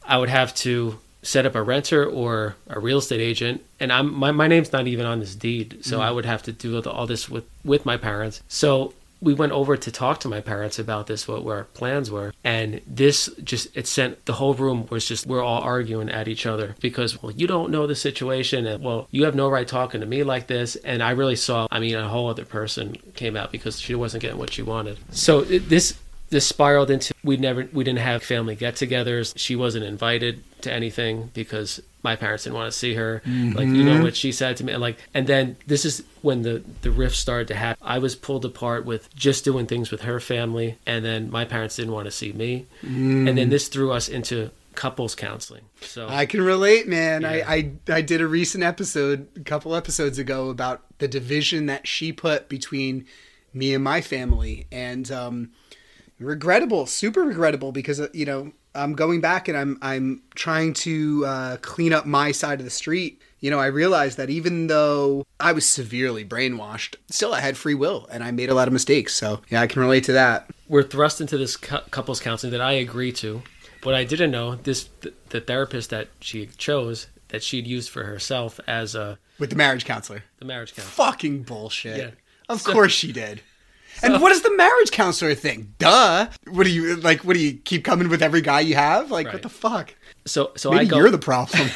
I 0.02 0.18
would 0.18 0.28
have 0.28 0.52
to 0.56 0.98
set 1.22 1.46
up 1.46 1.54
a 1.54 1.62
renter 1.62 2.04
or 2.04 2.56
a 2.66 2.78
real 2.78 2.98
estate 2.98 3.20
agent 3.20 3.60
and 3.80 3.92
i'm 3.92 4.14
my, 4.14 4.30
my 4.30 4.46
name's 4.46 4.72
not 4.72 4.86
even 4.86 5.04
on 5.04 5.18
this 5.18 5.34
deed 5.34 5.76
so 5.80 5.98
mm. 5.98 6.02
i 6.02 6.08
would 6.08 6.24
have 6.24 6.40
to 6.40 6.52
do 6.52 6.80
all 6.82 7.04
this 7.04 7.28
with 7.28 7.42
with 7.64 7.84
my 7.84 7.96
parents 7.96 8.42
so 8.46 8.94
we 9.20 9.34
went 9.34 9.52
over 9.52 9.76
to 9.76 9.90
talk 9.90 10.20
to 10.20 10.28
my 10.28 10.40
parents 10.40 10.78
about 10.78 11.06
this, 11.06 11.26
what 11.26 11.46
our 11.46 11.64
plans 11.64 12.10
were. 12.10 12.32
And 12.44 12.80
this 12.86 13.30
just, 13.42 13.74
it 13.76 13.86
sent 13.86 14.24
the 14.26 14.34
whole 14.34 14.54
room 14.54 14.86
was 14.90 15.06
just, 15.06 15.26
we're 15.26 15.42
all 15.42 15.62
arguing 15.62 16.10
at 16.10 16.28
each 16.28 16.46
other 16.46 16.76
because, 16.80 17.22
well, 17.22 17.32
you 17.32 17.46
don't 17.46 17.70
know 17.70 17.86
the 17.86 17.94
situation. 17.94 18.66
And, 18.66 18.84
well, 18.84 19.08
you 19.10 19.24
have 19.24 19.34
no 19.34 19.48
right 19.48 19.66
talking 19.66 20.00
to 20.00 20.06
me 20.06 20.22
like 20.22 20.46
this. 20.46 20.76
And 20.76 21.02
I 21.02 21.10
really 21.12 21.36
saw, 21.36 21.66
I 21.70 21.80
mean, 21.80 21.94
a 21.94 22.08
whole 22.08 22.28
other 22.28 22.44
person 22.44 22.96
came 23.14 23.36
out 23.36 23.52
because 23.52 23.80
she 23.80 23.94
wasn't 23.94 24.22
getting 24.22 24.38
what 24.38 24.52
she 24.52 24.62
wanted. 24.62 24.98
So 25.10 25.42
this, 25.42 25.98
this 26.30 26.46
spiraled 26.46 26.90
into 26.90 27.14
we 27.22 27.36
never 27.36 27.68
we 27.72 27.84
didn't 27.84 28.00
have 28.00 28.22
family 28.22 28.56
get-togethers. 28.56 29.34
She 29.36 29.54
wasn't 29.54 29.84
invited 29.84 30.42
to 30.62 30.72
anything 30.72 31.30
because 31.34 31.80
my 32.06 32.14
parents 32.14 32.44
didn't 32.44 32.54
want 32.54 32.72
to 32.72 32.78
see 32.78 32.94
her. 32.94 33.20
Mm-hmm. 33.26 33.56
Like 33.58 33.66
you 33.66 33.82
know 33.82 33.94
mm-hmm. 33.94 34.04
what 34.04 34.14
she 34.14 34.30
said 34.30 34.56
to 34.58 34.64
me, 34.64 34.72
and 34.72 34.80
like 34.80 34.96
and 35.12 35.26
then 35.26 35.56
this 35.66 35.84
is 35.84 36.04
when 36.22 36.42
the 36.42 36.62
the 36.82 36.92
rift 36.92 37.16
started 37.16 37.48
to 37.48 37.56
happen. 37.56 37.84
I 37.84 37.98
was 37.98 38.14
pulled 38.14 38.44
apart 38.44 38.86
with 38.86 39.12
just 39.14 39.44
doing 39.44 39.66
things 39.66 39.90
with 39.90 40.02
her 40.02 40.20
family, 40.20 40.78
and 40.86 41.04
then 41.04 41.32
my 41.32 41.44
parents 41.44 41.74
didn't 41.74 41.92
want 41.92 42.04
to 42.04 42.12
see 42.12 42.32
me, 42.32 42.66
mm. 42.80 43.28
and 43.28 43.36
then 43.36 43.50
this 43.50 43.66
threw 43.66 43.90
us 43.90 44.08
into 44.08 44.52
couples 44.76 45.16
counseling. 45.16 45.64
So 45.80 46.06
I 46.08 46.26
can 46.26 46.42
relate, 46.42 46.86
man. 46.86 47.22
Yeah. 47.22 47.30
I, 47.30 47.54
I 47.54 47.72
I 47.88 48.00
did 48.02 48.20
a 48.20 48.28
recent 48.28 48.62
episode 48.62 49.26
a 49.34 49.40
couple 49.40 49.74
episodes 49.74 50.20
ago 50.20 50.48
about 50.48 50.82
the 50.98 51.08
division 51.08 51.66
that 51.66 51.88
she 51.88 52.12
put 52.12 52.48
between 52.48 53.04
me 53.52 53.74
and 53.74 53.82
my 53.82 54.00
family, 54.00 54.68
and 54.70 55.10
um 55.10 55.50
regrettable, 56.20 56.86
super 56.86 57.22
regrettable 57.24 57.72
because 57.72 57.98
uh, 57.98 58.08
you 58.12 58.26
know 58.26 58.52
I'm 58.76 58.92
going 58.94 59.20
back 59.20 59.48
and 59.48 59.56
I'm 59.56 59.78
I'm 59.82 60.22
trying 60.34 60.74
to 60.74 61.24
uh, 61.26 61.56
clean 61.62 61.92
up 61.92 62.06
my 62.06 62.32
side 62.32 62.60
of 62.60 62.64
the 62.64 62.70
street. 62.70 63.20
You 63.40 63.50
know, 63.50 63.58
I 63.58 63.66
realized 63.66 64.16
that 64.18 64.30
even 64.30 64.66
though 64.66 65.24
I 65.38 65.52
was 65.52 65.66
severely 65.66 66.24
brainwashed, 66.24 66.96
still 67.10 67.34
I 67.34 67.40
had 67.40 67.56
free 67.56 67.74
will 67.74 68.06
and 68.10 68.24
I 68.24 68.30
made 68.30 68.48
a 68.50 68.54
lot 68.54 68.66
of 68.68 68.72
mistakes. 68.72 69.14
So 69.14 69.40
yeah, 69.48 69.60
I 69.60 69.66
can 69.66 69.82
relate 69.82 70.04
to 70.04 70.12
that. 70.12 70.50
We're 70.68 70.82
thrust 70.82 71.20
into 71.20 71.36
this 71.38 71.56
cu- 71.56 71.86
couples 71.90 72.20
counseling 72.20 72.52
that 72.52 72.60
I 72.60 72.72
agree 72.72 73.12
to. 73.12 73.42
but 73.82 73.94
I 73.94 74.04
didn't 74.04 74.30
know, 74.30 74.56
this 74.56 74.88
the, 75.00 75.12
the 75.30 75.40
therapist 75.40 75.90
that 75.90 76.08
she 76.20 76.46
chose 76.56 77.06
that 77.28 77.42
she'd 77.42 77.66
used 77.66 77.90
for 77.90 78.04
herself 78.04 78.58
as 78.66 78.94
a 78.94 79.18
with 79.38 79.50
the 79.50 79.56
marriage 79.56 79.84
counselor. 79.84 80.24
The 80.38 80.44
marriage 80.44 80.74
counselor. 80.74 81.06
Fucking 81.06 81.42
bullshit. 81.42 81.98
Yeah. 81.98 82.10
Of 82.48 82.60
so, 82.62 82.72
course 82.72 82.92
she 82.92 83.12
did. 83.12 83.42
So, 83.98 84.12
and 84.12 84.22
what 84.22 84.30
does 84.30 84.42
the 84.42 84.54
marriage 84.56 84.90
counselor 84.90 85.34
think? 85.34 85.78
Duh. 85.78 86.28
What 86.48 86.64
do 86.64 86.70
you 86.70 86.96
like? 86.96 87.24
What 87.24 87.34
do 87.34 87.40
you 87.40 87.54
keep 87.54 87.84
coming 87.84 88.08
with 88.08 88.22
every 88.22 88.42
guy 88.42 88.60
you 88.60 88.74
have? 88.74 89.10
Like, 89.10 89.26
right. 89.26 89.34
what 89.34 89.42
the 89.42 89.48
fuck? 89.48 89.94
So, 90.26 90.52
so 90.56 90.70
Maybe 90.70 90.86
I 90.86 90.88
go, 90.88 90.96
you're 90.98 91.10
the 91.10 91.18
problem. 91.18 91.70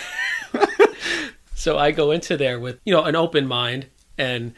so 1.55 1.79
I 1.79 1.93
go 1.93 2.11
into 2.11 2.37
there 2.37 2.61
with 2.61 2.79
you 2.85 2.93
know 2.93 3.05
an 3.05 3.17
open 3.17 3.47
mind 3.47 3.87
and 4.19 4.53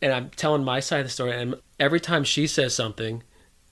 and 0.00 0.12
I'm 0.12 0.30
telling 0.30 0.64
my 0.64 0.80
side 0.80 1.00
of 1.00 1.06
the 1.06 1.10
story. 1.10 1.32
And 1.32 1.56
every 1.78 2.00
time 2.00 2.24
she 2.24 2.46
says 2.46 2.74
something, 2.74 3.22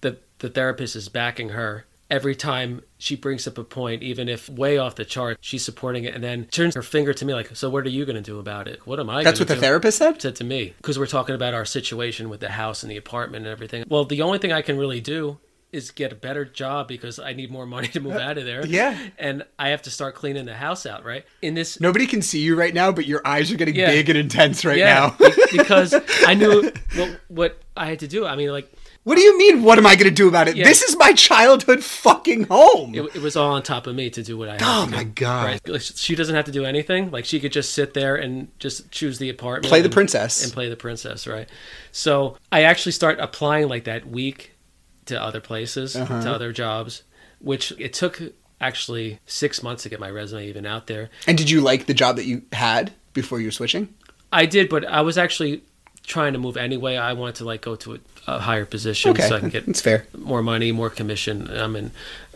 the 0.02 0.18
the 0.38 0.50
therapist 0.50 0.94
is 0.94 1.08
backing 1.08 1.50
her 1.50 1.85
every 2.10 2.34
time 2.34 2.82
she 2.98 3.16
brings 3.16 3.46
up 3.46 3.58
a 3.58 3.64
point, 3.64 4.02
even 4.02 4.28
if 4.28 4.48
way 4.48 4.78
off 4.78 4.94
the 4.94 5.04
chart, 5.04 5.38
she's 5.40 5.64
supporting 5.64 6.04
it 6.04 6.14
and 6.14 6.22
then 6.22 6.44
turns 6.46 6.74
her 6.74 6.82
finger 6.82 7.12
to 7.12 7.24
me 7.24 7.34
like, 7.34 7.54
So 7.56 7.68
what 7.68 7.84
are 7.86 7.90
you 7.90 8.04
going 8.04 8.16
to 8.16 8.22
do 8.22 8.38
about 8.38 8.68
it? 8.68 8.86
What 8.86 9.00
am 9.00 9.10
I 9.10 9.22
That's 9.24 9.40
what 9.40 9.48
do? 9.48 9.54
the 9.54 9.60
therapist 9.60 9.98
said? 9.98 10.20
Said 10.20 10.36
to 10.36 10.44
me. 10.44 10.74
Because 10.76 10.98
we're 10.98 11.06
talking 11.06 11.34
about 11.34 11.54
our 11.54 11.64
situation 11.64 12.28
with 12.28 12.40
the 12.40 12.50
house 12.50 12.82
and 12.82 12.90
the 12.90 12.96
apartment 12.96 13.44
and 13.44 13.52
everything. 13.52 13.84
Well, 13.88 14.04
the 14.04 14.22
only 14.22 14.38
thing 14.38 14.52
I 14.52 14.62
can 14.62 14.78
really 14.78 15.00
do 15.00 15.38
is 15.72 15.90
get 15.90 16.12
a 16.12 16.14
better 16.14 16.44
job 16.44 16.88
because 16.88 17.18
I 17.18 17.32
need 17.32 17.50
more 17.50 17.66
money 17.76 17.88
to 17.88 18.00
move 18.00 18.16
uh, 18.16 18.20
out 18.20 18.38
of 18.38 18.44
there. 18.44 18.64
Yeah. 18.64 18.98
And 19.18 19.44
I 19.58 19.70
have 19.70 19.82
to 19.82 19.90
start 19.90 20.14
cleaning 20.14 20.46
the 20.46 20.54
house 20.54 20.86
out, 20.86 21.04
right? 21.04 21.24
In 21.42 21.54
this 21.54 21.80
Nobody 21.80 22.06
can 22.06 22.22
see 22.22 22.40
you 22.40 22.56
right 22.56 22.72
now, 22.72 22.92
but 22.92 23.06
your 23.06 23.20
eyes 23.26 23.50
are 23.52 23.56
getting 23.56 23.74
yeah. 23.74 23.86
big 23.86 24.08
and 24.08 24.18
intense 24.18 24.64
right 24.64 24.78
yeah, 24.78 25.12
now. 25.18 25.28
because 25.52 25.94
I 26.26 26.34
knew 26.34 26.70
what 26.94 27.20
what 27.28 27.62
I 27.76 27.86
had 27.86 27.98
to 28.00 28.08
do. 28.08 28.26
I 28.26 28.36
mean, 28.36 28.50
like 28.50 28.72
what 29.06 29.14
do 29.14 29.22
you 29.22 29.38
mean? 29.38 29.62
What 29.62 29.78
am 29.78 29.86
I 29.86 29.94
going 29.94 30.08
to 30.08 30.10
do 30.10 30.26
about 30.26 30.48
it? 30.48 30.56
Yeah. 30.56 30.64
This 30.64 30.82
is 30.82 30.96
my 30.96 31.12
childhood 31.12 31.84
fucking 31.84 32.48
home. 32.48 32.92
It, 32.92 33.02
it, 33.14 33.22
was 33.22 33.36
all 33.36 33.52
on 33.52 33.62
top 33.62 33.86
of 33.86 33.94
me 33.94 34.10
to 34.10 34.20
do 34.20 34.36
what 34.36 34.48
I. 34.48 34.58
Oh 34.60 34.88
my 34.88 35.04
god! 35.04 35.60
Right? 35.64 35.80
She 35.80 36.16
doesn't 36.16 36.34
have 36.34 36.46
to 36.46 36.50
do 36.50 36.64
anything. 36.64 37.12
Like 37.12 37.24
she 37.24 37.38
could 37.38 37.52
just 37.52 37.72
sit 37.72 37.94
there 37.94 38.16
and 38.16 38.48
just 38.58 38.90
choose 38.90 39.20
the 39.20 39.30
apartment, 39.30 39.68
play 39.68 39.80
the 39.80 39.88
princess, 39.88 40.42
and 40.42 40.52
play 40.52 40.68
the 40.68 40.74
princess. 40.74 41.28
Right. 41.28 41.48
So 41.92 42.36
I 42.50 42.64
actually 42.64 42.90
start 42.90 43.20
applying 43.20 43.68
like 43.68 43.84
that 43.84 44.08
week 44.08 44.56
to 45.04 45.22
other 45.22 45.40
places, 45.40 45.94
uh-huh. 45.94 46.24
to 46.24 46.28
other 46.28 46.52
jobs, 46.52 47.04
which 47.38 47.70
it 47.78 47.92
took 47.92 48.20
actually 48.60 49.20
six 49.24 49.62
months 49.62 49.84
to 49.84 49.88
get 49.88 50.00
my 50.00 50.10
resume 50.10 50.48
even 50.48 50.66
out 50.66 50.88
there. 50.88 51.10
And 51.28 51.38
did 51.38 51.48
you 51.48 51.60
like 51.60 51.86
the 51.86 51.94
job 51.94 52.16
that 52.16 52.24
you 52.24 52.42
had 52.52 52.92
before 53.12 53.38
you 53.38 53.46
were 53.46 53.52
switching? 53.52 53.94
I 54.32 54.46
did, 54.46 54.68
but 54.68 54.84
I 54.84 55.02
was 55.02 55.16
actually 55.16 55.62
trying 56.06 56.32
to 56.32 56.38
move 56.38 56.56
anyway. 56.56 56.96
I 56.96 57.12
wanted 57.12 57.36
to 57.36 57.44
like 57.44 57.60
go 57.60 57.76
to 57.76 57.94
a, 57.94 57.98
a 58.26 58.38
higher 58.38 58.64
position 58.64 59.10
okay. 59.10 59.28
so 59.28 59.36
I 59.36 59.40
can 59.40 59.50
get 59.50 59.68
it's 59.68 59.80
fair 59.80 60.06
more 60.16 60.42
money, 60.42 60.72
more 60.72 60.90
commission. 60.90 61.50
I'm 61.50 61.76
in, 61.76 61.90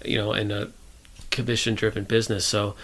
you 0.04 0.18
know, 0.18 0.32
in 0.32 0.50
a 0.50 0.68
commission 1.30 1.74
driven 1.74 2.04
business. 2.04 2.44
So, 2.44 2.74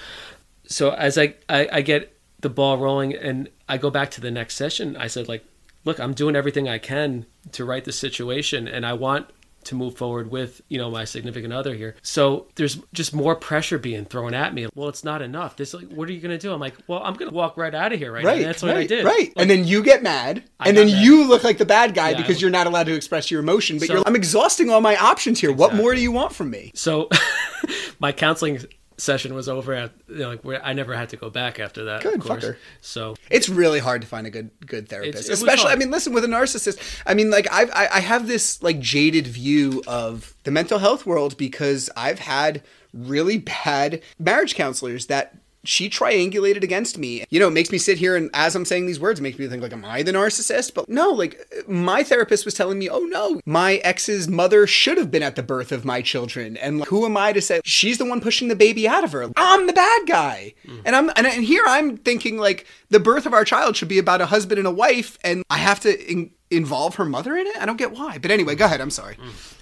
so 0.66 0.90
as 0.92 1.18
I, 1.18 1.35
I 1.49 1.68
I 1.72 1.81
get 1.83 2.16
the 2.40 2.49
ball 2.49 2.79
rolling 2.79 3.14
and 3.14 3.49
I 3.68 3.79
go 3.79 3.90
back 3.90 4.11
to 4.12 4.20
the 4.20 4.31
next 4.31 4.57
session, 4.57 4.96
I 4.96 5.09
said 5.09 5.29
like, 5.29 5.44
look, 5.85 5.99
I'm 5.99 6.14
doing 6.14 6.37
everything 6.37 6.68
I 6.68 6.79
can 6.79 7.27
to 7.53 7.64
right 7.64 7.85
the 7.85 7.92
situation, 7.92 8.68
and 8.68 8.87
I 8.87 8.92
want 8.92 9.29
to 9.66 9.74
move 9.74 9.96
forward 9.96 10.31
with 10.31 10.61
you 10.68 10.79
know 10.79 10.90
my 10.90 11.05
significant 11.05 11.52
other 11.52 11.74
here 11.74 11.94
so 12.02 12.46
there's 12.55 12.79
just 12.92 13.14
more 13.14 13.35
pressure 13.37 13.79
being 13.79 14.05
thrown 14.05 14.33
at 14.35 14.55
me 14.55 14.66
well 14.74 14.88
it's 14.88 15.05
not 15.05 15.20
enough 15.22 15.57
this 15.57 15.74
like 15.74 15.88
what 15.88 16.09
are 16.09 16.12
you 16.12 16.20
gonna 16.20 16.38
do 16.38 16.52
i'm 16.52 16.61
like 16.61 16.74
well 16.87 17.00
i'm 17.05 17.14
gonna 17.14 17.31
walk 17.31 17.57
right 17.57 17.74
out 17.74 17.92
of 17.92 17.98
here 17.98 18.12
right, 18.12 18.22
now. 18.24 18.31
Right. 18.31 18.38
And 18.38 18.46
that's 18.46 18.62
what 18.62 18.68
right, 18.74 18.79
i 18.79 18.87
did 18.87 19.05
Right. 19.05 19.29
Like, 19.29 19.33
and 19.37 19.50
then 19.50 19.64
you 19.64 19.83
get 19.83 20.02
mad. 20.02 20.42
I 20.59 20.68
and 20.68 20.76
then 20.76 20.87
mad. 20.87 21.05
you 21.05 21.26
look 21.29 21.44
like 21.44 21.59
the 21.59 21.66
bad 21.66 21.94
guy 21.94 22.11
Yeah, 22.11 22.16
because 22.18 22.38
I- 22.38 22.40
you're 22.40 22.50
not 22.50 22.66
allowed 22.66 22.87
to 22.87 22.94
express 22.94 23.31
your 23.31 23.40
emotion. 23.40 23.79
But 23.79 23.88
So- 23.88 24.02
I'm 24.07 24.16
exhausting 24.16 24.70
all 24.70 24.81
my 24.81 24.96
options 24.96 25.40
here. 25.40 25.52
What 25.52 25.74
more 25.74 25.94
do 25.94 26.00
you 26.00 26.12
want 26.12 26.33
from 26.33 26.50
me? 26.50 26.72
so 26.74 27.09
my 27.98 28.12
counseling 28.12 28.61
session 28.98 29.35
was 29.35 29.48
over 29.48 29.74
at 29.74 29.92
you 30.09 30.16
know, 30.18 30.28
like 30.30 30.42
where 30.42 30.64
i 30.64 30.72
never 30.72 30.96
had 30.96 31.09
to 31.11 31.16
go 31.16 31.28
back 31.28 31.61
after 31.61 31.85
that 31.85 32.02
Good, 32.02 32.14
of 32.14 32.20
course 32.20 32.44
fucker. 32.44 32.56
so 32.80 33.14
It's 33.30 33.48
really 33.48 33.78
hard 33.78 34.00
to 34.02 34.06
find 34.06 34.26
a 34.26 34.30
good 34.30 34.50
good 34.64 34.88
therapist, 34.88 35.28
especially. 35.28 35.70
I 35.70 35.76
mean, 35.76 35.90
listen, 35.90 36.12
with 36.12 36.24
a 36.24 36.28
narcissist. 36.28 36.78
I 37.04 37.14
mean, 37.14 37.30
like 37.30 37.46
I've, 37.52 37.70
I 37.70 37.88
I 37.92 38.00
have 38.00 38.26
this 38.26 38.62
like 38.62 38.78
jaded 38.80 39.26
view 39.26 39.82
of 39.87 40.35
the 40.44 40.50
mental 40.50 40.78
health 40.78 41.04
world 41.06 41.37
because 41.37 41.90
I've 41.96 42.20
had 42.20 42.62
really 42.94 43.38
bad 43.38 44.00
marriage 44.18 44.54
counselors 44.54 45.06
that 45.06 45.37
she 45.66 45.90
triangulated 45.90 46.62
against 46.62 46.98
me. 46.98 47.24
You 47.31 47.40
know, 47.40 47.48
it 47.48 47.52
makes 47.52 47.70
me 47.70 47.79
sit 47.79 47.98
here 47.98 48.16
and 48.16 48.31
as 48.35 48.55
I'm 48.55 48.64
saying 48.64 48.87
these 48.87 49.00
words, 49.00 49.20
it 49.20 49.22
makes 49.22 49.38
me 49.38 49.46
think 49.48 49.62
like, 49.62 49.72
am 49.72 49.85
I 49.85 50.02
the 50.02 50.12
narcissist? 50.12 50.74
But 50.74 50.88
no, 50.88 51.11
like 51.11 51.40
my 51.66 52.02
therapist 52.02 52.44
was 52.44 52.55
telling 52.55 52.79
me, 52.79 52.88
oh 52.88 53.00
no, 53.00 53.40
my 53.44 53.74
ex's 53.76 54.29
mother 54.29 54.66
should 54.66 54.98
have 54.98 55.11
been 55.11 55.22
at 55.22 55.37
the 55.37 55.42
birth 55.42 55.72
of 55.72 55.85
my 55.85 56.02
children, 56.02 56.57
and 56.57 56.79
like, 56.81 56.88
who 56.88 57.05
am 57.05 57.16
I 57.16 57.33
to 57.33 57.40
say 57.40 57.61
she's 57.64 57.98
the 57.98 58.05
one 58.05 58.20
pushing 58.20 58.48
the 58.48 58.57
baby 58.57 58.87
out 58.87 59.05
of 59.05 59.12
her? 59.12 59.31
I'm 59.37 59.66
the 59.66 59.72
bad 59.72 60.07
guy, 60.07 60.55
and 60.85 60.94
I'm 60.94 61.11
and, 61.16 61.26
and 61.26 61.44
here 61.44 61.64
I'm 61.66 61.96
thinking 61.96 62.38
like 62.38 62.66
the 62.90 63.00
birth 63.00 63.26
of 63.26 63.33
our 63.33 63.44
child 63.44 63.76
should 63.76 63.88
be 63.88 63.98
about 63.98 64.20
a 64.20 64.26
husband 64.26 64.59
and 64.59 64.66
a 64.66 64.72
wife, 64.72 65.18
and 65.24 65.44
I 65.50 65.59
have 65.59 65.81
to 65.81 66.11
in, 66.11 66.31
involve 66.50 66.96
her 66.96 67.05
mother 67.05 67.37
in 67.37 67.46
it. 67.46 67.57
I 67.57 67.66
don't 67.66 67.76
get 67.76 67.92
why. 67.92 68.18
But 68.18 68.31
anyway, 68.31 68.55
go 68.55 68.66
ahead. 68.66 68.81
I'm 68.81 68.90
sorry. 68.90 69.16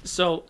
So, 0.05 0.45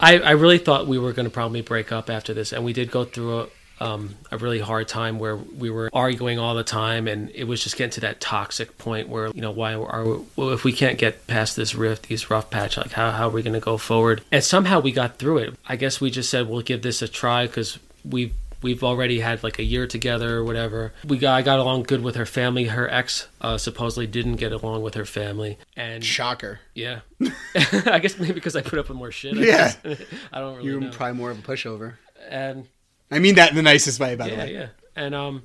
I, 0.00 0.18
I 0.18 0.30
really 0.32 0.58
thought 0.58 0.86
we 0.86 0.98
were 0.98 1.12
going 1.12 1.24
to 1.24 1.30
probably 1.30 1.60
break 1.60 1.92
up 1.92 2.08
after 2.08 2.32
this, 2.32 2.52
and 2.52 2.64
we 2.64 2.72
did 2.72 2.90
go 2.90 3.04
through 3.04 3.40
a, 3.40 3.48
um, 3.80 4.16
a 4.30 4.38
really 4.38 4.58
hard 4.60 4.88
time 4.88 5.18
where 5.18 5.36
we 5.36 5.70
were 5.70 5.90
arguing 5.92 6.38
all 6.38 6.54
the 6.54 6.64
time, 6.64 7.06
and 7.08 7.30
it 7.34 7.44
was 7.44 7.62
just 7.62 7.76
getting 7.76 7.90
to 7.92 8.00
that 8.00 8.20
toxic 8.20 8.78
point 8.78 9.08
where 9.08 9.28
you 9.28 9.40
know 9.40 9.50
why 9.50 9.74
are 9.74 10.04
we, 10.04 10.18
well, 10.36 10.50
if 10.50 10.64
we 10.64 10.72
can't 10.72 10.98
get 10.98 11.26
past 11.26 11.56
this 11.56 11.74
rift, 11.74 12.08
these 12.08 12.30
rough 12.30 12.50
patch, 12.50 12.76
like 12.76 12.92
how 12.92 13.10
how 13.10 13.28
are 13.28 13.30
we 13.30 13.42
going 13.42 13.54
to 13.54 13.60
go 13.60 13.78
forward? 13.78 14.22
And 14.32 14.42
somehow 14.42 14.80
we 14.80 14.92
got 14.92 15.18
through 15.18 15.38
it. 15.38 15.54
I 15.68 15.76
guess 15.76 16.00
we 16.00 16.10
just 16.10 16.30
said 16.30 16.48
we'll 16.48 16.62
give 16.62 16.82
this 16.82 17.02
a 17.02 17.08
try 17.08 17.46
because 17.46 17.78
we. 18.04 18.32
We've 18.60 18.82
already 18.82 19.20
had 19.20 19.44
like 19.44 19.60
a 19.60 19.62
year 19.62 19.86
together 19.86 20.38
or 20.38 20.42
whatever. 20.42 20.92
We 21.06 21.18
got 21.18 21.36
I 21.36 21.42
got 21.42 21.60
along 21.60 21.84
good 21.84 22.02
with 22.02 22.16
her 22.16 22.26
family. 22.26 22.64
Her 22.64 22.90
ex 22.90 23.28
uh, 23.40 23.56
supposedly 23.56 24.08
didn't 24.08 24.34
get 24.34 24.50
along 24.50 24.82
with 24.82 24.94
her 24.94 25.04
family, 25.04 25.58
and 25.76 26.02
Shocker. 26.04 26.58
yeah, 26.74 27.02
I 27.54 28.00
guess 28.00 28.18
maybe 28.18 28.32
because 28.32 28.56
I 28.56 28.62
put 28.62 28.80
up 28.80 28.88
with 28.88 28.98
more 28.98 29.12
shit. 29.12 29.38
I 29.38 29.42
Yeah. 29.42 29.72
guess. 29.84 30.02
I 30.32 30.40
don't 30.40 30.56
really 30.56 30.70
You're 30.70 30.80
know. 30.80 30.90
probably 30.90 31.16
more 31.16 31.30
of 31.30 31.38
a 31.38 31.42
pushover. 31.42 31.94
and 32.28 32.66
I 33.10 33.18
mean 33.18 33.36
that 33.36 33.50
in 33.50 33.56
the 33.56 33.62
nicest 33.62 33.98
way, 34.00 34.14
by 34.16 34.28
the 34.28 34.36
way. 34.36 34.52
yeah, 34.52 34.66
and 34.96 35.14
um, 35.14 35.42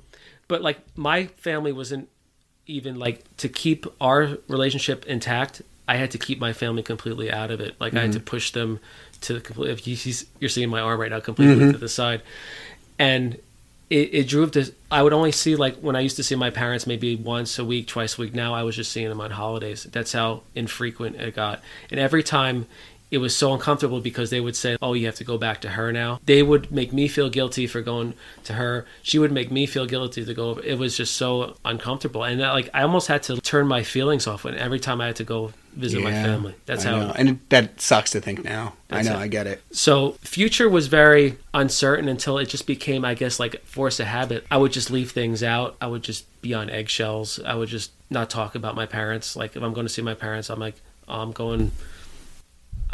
but 0.48 0.62
like 0.62 0.78
my 0.96 1.26
family 1.38 1.72
wasn't 1.72 2.08
even 2.66 2.98
like 2.98 3.22
to 3.38 3.48
keep 3.48 3.86
our 4.00 4.36
relationship 4.48 5.04
intact. 5.06 5.62
I 5.86 5.96
had 5.96 6.10
to 6.12 6.18
keep 6.18 6.38
my 6.40 6.52
family 6.54 6.82
completely 6.82 7.30
out 7.30 7.50
of 7.50 7.60
it. 7.60 7.74
Like 7.78 7.94
I 7.94 8.00
had 8.02 8.12
to 8.12 8.20
push 8.20 8.52
them 8.52 8.80
to 9.22 9.34
the 9.34 9.40
complete. 9.40 9.70
If 9.70 9.86
you, 9.86 9.96
see- 9.96 10.26
you're 10.40 10.48
seeing 10.48 10.70
my 10.70 10.80
arm 10.80 10.98
right 10.98 11.10
now, 11.10 11.20
completely 11.20 11.72
to 11.72 11.78
the 11.78 11.88
side, 11.90 12.22
and 12.98 13.34
it, 13.90 14.14
it 14.14 14.28
drove 14.28 14.52
to. 14.52 14.72
I 14.90 15.02
would 15.02 15.12
only 15.12 15.32
see 15.32 15.56
like 15.56 15.76
when 15.76 15.94
I 15.96 16.00
used 16.00 16.16
to 16.16 16.22
see 16.22 16.34
my 16.36 16.48
parents 16.50 16.86
maybe 16.86 17.16
once 17.16 17.58
a 17.58 17.64
week, 17.64 17.86
twice 17.86 18.16
a 18.18 18.20
week. 18.22 18.34
Now 18.34 18.54
I 18.54 18.62
was 18.62 18.76
just 18.76 18.92
seeing 18.92 19.08
them 19.10 19.20
on 19.20 19.30
holidays. 19.30 19.84
That's 19.84 20.12
how 20.12 20.42
infrequent 20.54 21.16
it 21.16 21.34
got. 21.34 21.62
And 21.90 22.00
every 22.00 22.22
time 22.22 22.66
it 23.14 23.18
was 23.18 23.34
so 23.34 23.52
uncomfortable 23.52 24.00
because 24.00 24.30
they 24.30 24.40
would 24.40 24.56
say, 24.56 24.76
"Oh, 24.82 24.92
you 24.92 25.06
have 25.06 25.14
to 25.16 25.24
go 25.24 25.38
back 25.38 25.60
to 25.62 25.70
her 25.70 25.92
now." 25.92 26.20
They 26.26 26.42
would 26.42 26.70
make 26.70 26.92
me 26.92 27.08
feel 27.08 27.30
guilty 27.30 27.66
for 27.66 27.80
going 27.80 28.14
to 28.44 28.54
her. 28.54 28.84
She 29.02 29.18
would 29.18 29.32
make 29.32 29.50
me 29.50 29.66
feel 29.66 29.86
guilty 29.86 30.24
to 30.24 30.34
go. 30.34 30.58
It 30.58 30.74
was 30.74 30.96
just 30.96 31.14
so 31.16 31.56
uncomfortable, 31.64 32.24
and 32.24 32.40
like 32.40 32.68
I 32.74 32.82
almost 32.82 33.08
had 33.08 33.22
to 33.24 33.40
turn 33.40 33.66
my 33.66 33.82
feelings 33.82 34.26
off 34.26 34.44
when 34.44 34.54
every 34.56 34.80
time 34.80 35.00
I 35.00 35.06
had 35.06 35.16
to 35.16 35.24
go 35.24 35.52
visit 35.76 36.02
my 36.02 36.12
family. 36.12 36.54
That's 36.66 36.84
I 36.86 36.90
how. 36.90 36.98
know. 36.98 37.12
and 37.16 37.40
that 37.48 37.80
sucks 37.80 38.10
to 38.12 38.20
think 38.20 38.44
now. 38.44 38.74
I 38.90 39.02
know, 39.02 39.12
it. 39.12 39.16
I 39.16 39.28
get 39.28 39.46
it. 39.46 39.62
So 39.72 40.12
future 40.20 40.68
was 40.68 40.86
very 40.86 41.36
uncertain 41.52 42.08
until 42.08 42.38
it 42.38 42.46
just 42.46 42.66
became, 42.66 43.04
I 43.04 43.14
guess, 43.14 43.40
like 43.40 43.64
force 43.64 43.98
of 44.00 44.06
habit. 44.06 44.46
I 44.50 44.56
would 44.56 44.72
just 44.72 44.90
leave 44.90 45.10
things 45.10 45.42
out. 45.42 45.76
I 45.80 45.86
would 45.86 46.02
just 46.02 46.26
be 46.42 46.54
on 46.54 46.70
eggshells. 46.70 47.40
I 47.44 47.54
would 47.54 47.68
just 47.68 47.90
not 48.10 48.30
talk 48.30 48.54
about 48.54 48.74
my 48.76 48.86
parents. 48.86 49.36
Like 49.36 49.56
if 49.56 49.62
I'm 49.62 49.72
going 49.72 49.86
to 49.86 49.92
see 49.92 50.02
my 50.02 50.14
parents, 50.14 50.50
I'm 50.50 50.60
like, 50.60 50.76
oh, 51.08 51.20
I'm 51.20 51.32
going. 51.32 51.72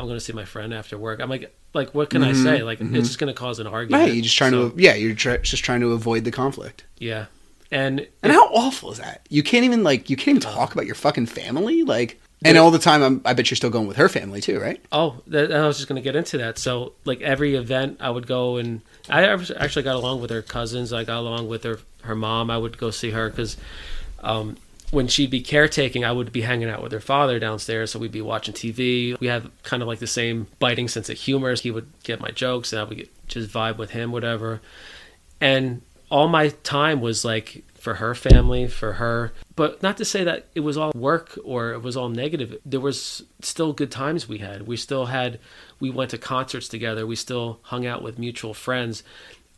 I'm 0.00 0.06
going 0.06 0.16
to 0.18 0.24
see 0.24 0.32
my 0.32 0.44
friend 0.44 0.74
after 0.74 0.98
work. 0.98 1.20
I'm 1.20 1.28
like, 1.30 1.54
like 1.74 1.94
what 1.94 2.10
can 2.10 2.22
I 2.24 2.32
say? 2.32 2.62
Like 2.62 2.80
it's 2.80 3.08
just 3.08 3.18
going 3.18 3.32
to 3.32 3.38
cause 3.38 3.58
an 3.60 3.66
argument. 3.66 4.02
Right, 4.04 4.12
you're 4.14 4.22
just 4.24 4.36
trying 4.36 4.52
So, 4.52 4.70
to, 4.70 4.82
yeah, 4.82 4.94
you're 4.94 5.14
just 5.14 5.64
trying 5.64 5.80
to 5.80 5.92
avoid 5.92 6.24
the 6.24 6.30
conflict. 6.32 6.84
yeah, 6.98 7.26
and 7.70 8.06
And 8.22 8.32
how 8.32 8.46
awful 8.52 8.90
is 8.92 8.98
that? 8.98 9.26
You 9.28 9.42
can't 9.42 9.64
even 9.64 9.84
like, 9.84 10.10
you 10.10 10.16
can't 10.16 10.28
even 10.38 10.40
talk 10.40 10.72
about 10.72 10.86
your 10.86 10.96
fucking 10.96 11.26
family, 11.26 11.84
like, 11.84 12.20
and 12.44 12.56
all 12.56 12.70
the 12.70 12.78
time. 12.78 13.02
I'm, 13.02 13.20
I 13.24 13.34
bet 13.34 13.50
you're 13.50 13.56
still 13.56 13.68
going 13.70 13.86
with 13.86 13.98
her 13.98 14.08
family 14.08 14.40
too, 14.40 14.58
right? 14.58 14.82
Oh, 14.90 15.20
that, 15.26 15.52
I 15.52 15.66
was 15.66 15.76
just 15.76 15.88
going 15.88 16.00
to 16.00 16.04
get 16.04 16.16
into 16.16 16.38
that. 16.38 16.58
So, 16.58 16.94
like 17.04 17.20
every 17.20 17.54
event, 17.54 17.98
I 18.00 18.08
would 18.10 18.26
go 18.26 18.56
and 18.56 18.80
I 19.10 19.24
actually 19.24 19.82
got 19.82 19.94
along 19.96 20.22
with 20.22 20.30
her 20.30 20.40
cousins. 20.42 20.92
I 20.92 21.04
got 21.04 21.18
along 21.20 21.48
with 21.48 21.64
her 21.64 21.78
her 22.02 22.14
mom. 22.16 22.50
I 22.50 22.56
would 22.56 22.78
go 22.78 22.90
see 22.90 23.10
her 23.10 23.28
because 23.28 23.58
um, 24.22 24.56
when 24.90 25.06
she'd 25.06 25.30
be 25.30 25.40
caretaking, 25.40 26.04
I 26.04 26.12
would 26.12 26.32
be 26.32 26.40
hanging 26.40 26.68
out 26.68 26.82
with 26.82 26.92
her 26.92 27.00
father 27.00 27.38
downstairs. 27.38 27.92
So 27.92 27.98
we'd 27.98 28.12
be 28.12 28.22
watching 28.22 28.54
TV. 28.54 29.18
We 29.20 29.28
have 29.28 29.50
kind 29.62 29.82
of 29.82 29.88
like 29.88 30.00
the 30.00 30.06
same 30.06 30.48
biting 30.58 30.88
sense 30.88 31.08
of 31.08 31.16
humor. 31.16 31.54
He 31.54 31.70
would 31.70 31.90
get 32.02 32.20
my 32.20 32.30
jokes, 32.30 32.72
and 32.72 32.80
I 32.80 32.84
would 32.84 32.98
get, 32.98 33.28
just 33.28 33.50
vibe 33.50 33.76
with 33.76 33.90
him, 33.90 34.12
whatever. 34.12 34.60
And 35.40 35.82
all 36.10 36.28
my 36.28 36.48
time 36.48 37.00
was 37.00 37.24
like 37.24 37.64
for 37.74 37.94
her 37.94 38.14
family, 38.14 38.66
for 38.66 38.94
her. 38.94 39.32
But 39.56 39.82
not 39.82 39.96
to 39.98 40.04
say 40.04 40.24
that 40.24 40.46
it 40.54 40.60
was 40.60 40.76
all 40.76 40.92
work 40.94 41.38
or 41.44 41.72
it 41.72 41.82
was 41.82 41.96
all 41.96 42.08
negative. 42.08 42.58
There 42.66 42.80
was 42.80 43.22
still 43.40 43.72
good 43.72 43.90
times 43.90 44.28
we 44.28 44.38
had. 44.38 44.66
We 44.66 44.76
still 44.76 45.06
had, 45.06 45.38
we 45.78 45.88
went 45.88 46.10
to 46.10 46.18
concerts 46.18 46.68
together. 46.68 47.06
We 47.06 47.16
still 47.16 47.60
hung 47.62 47.86
out 47.86 48.02
with 48.02 48.18
mutual 48.18 48.54
friends. 48.54 49.02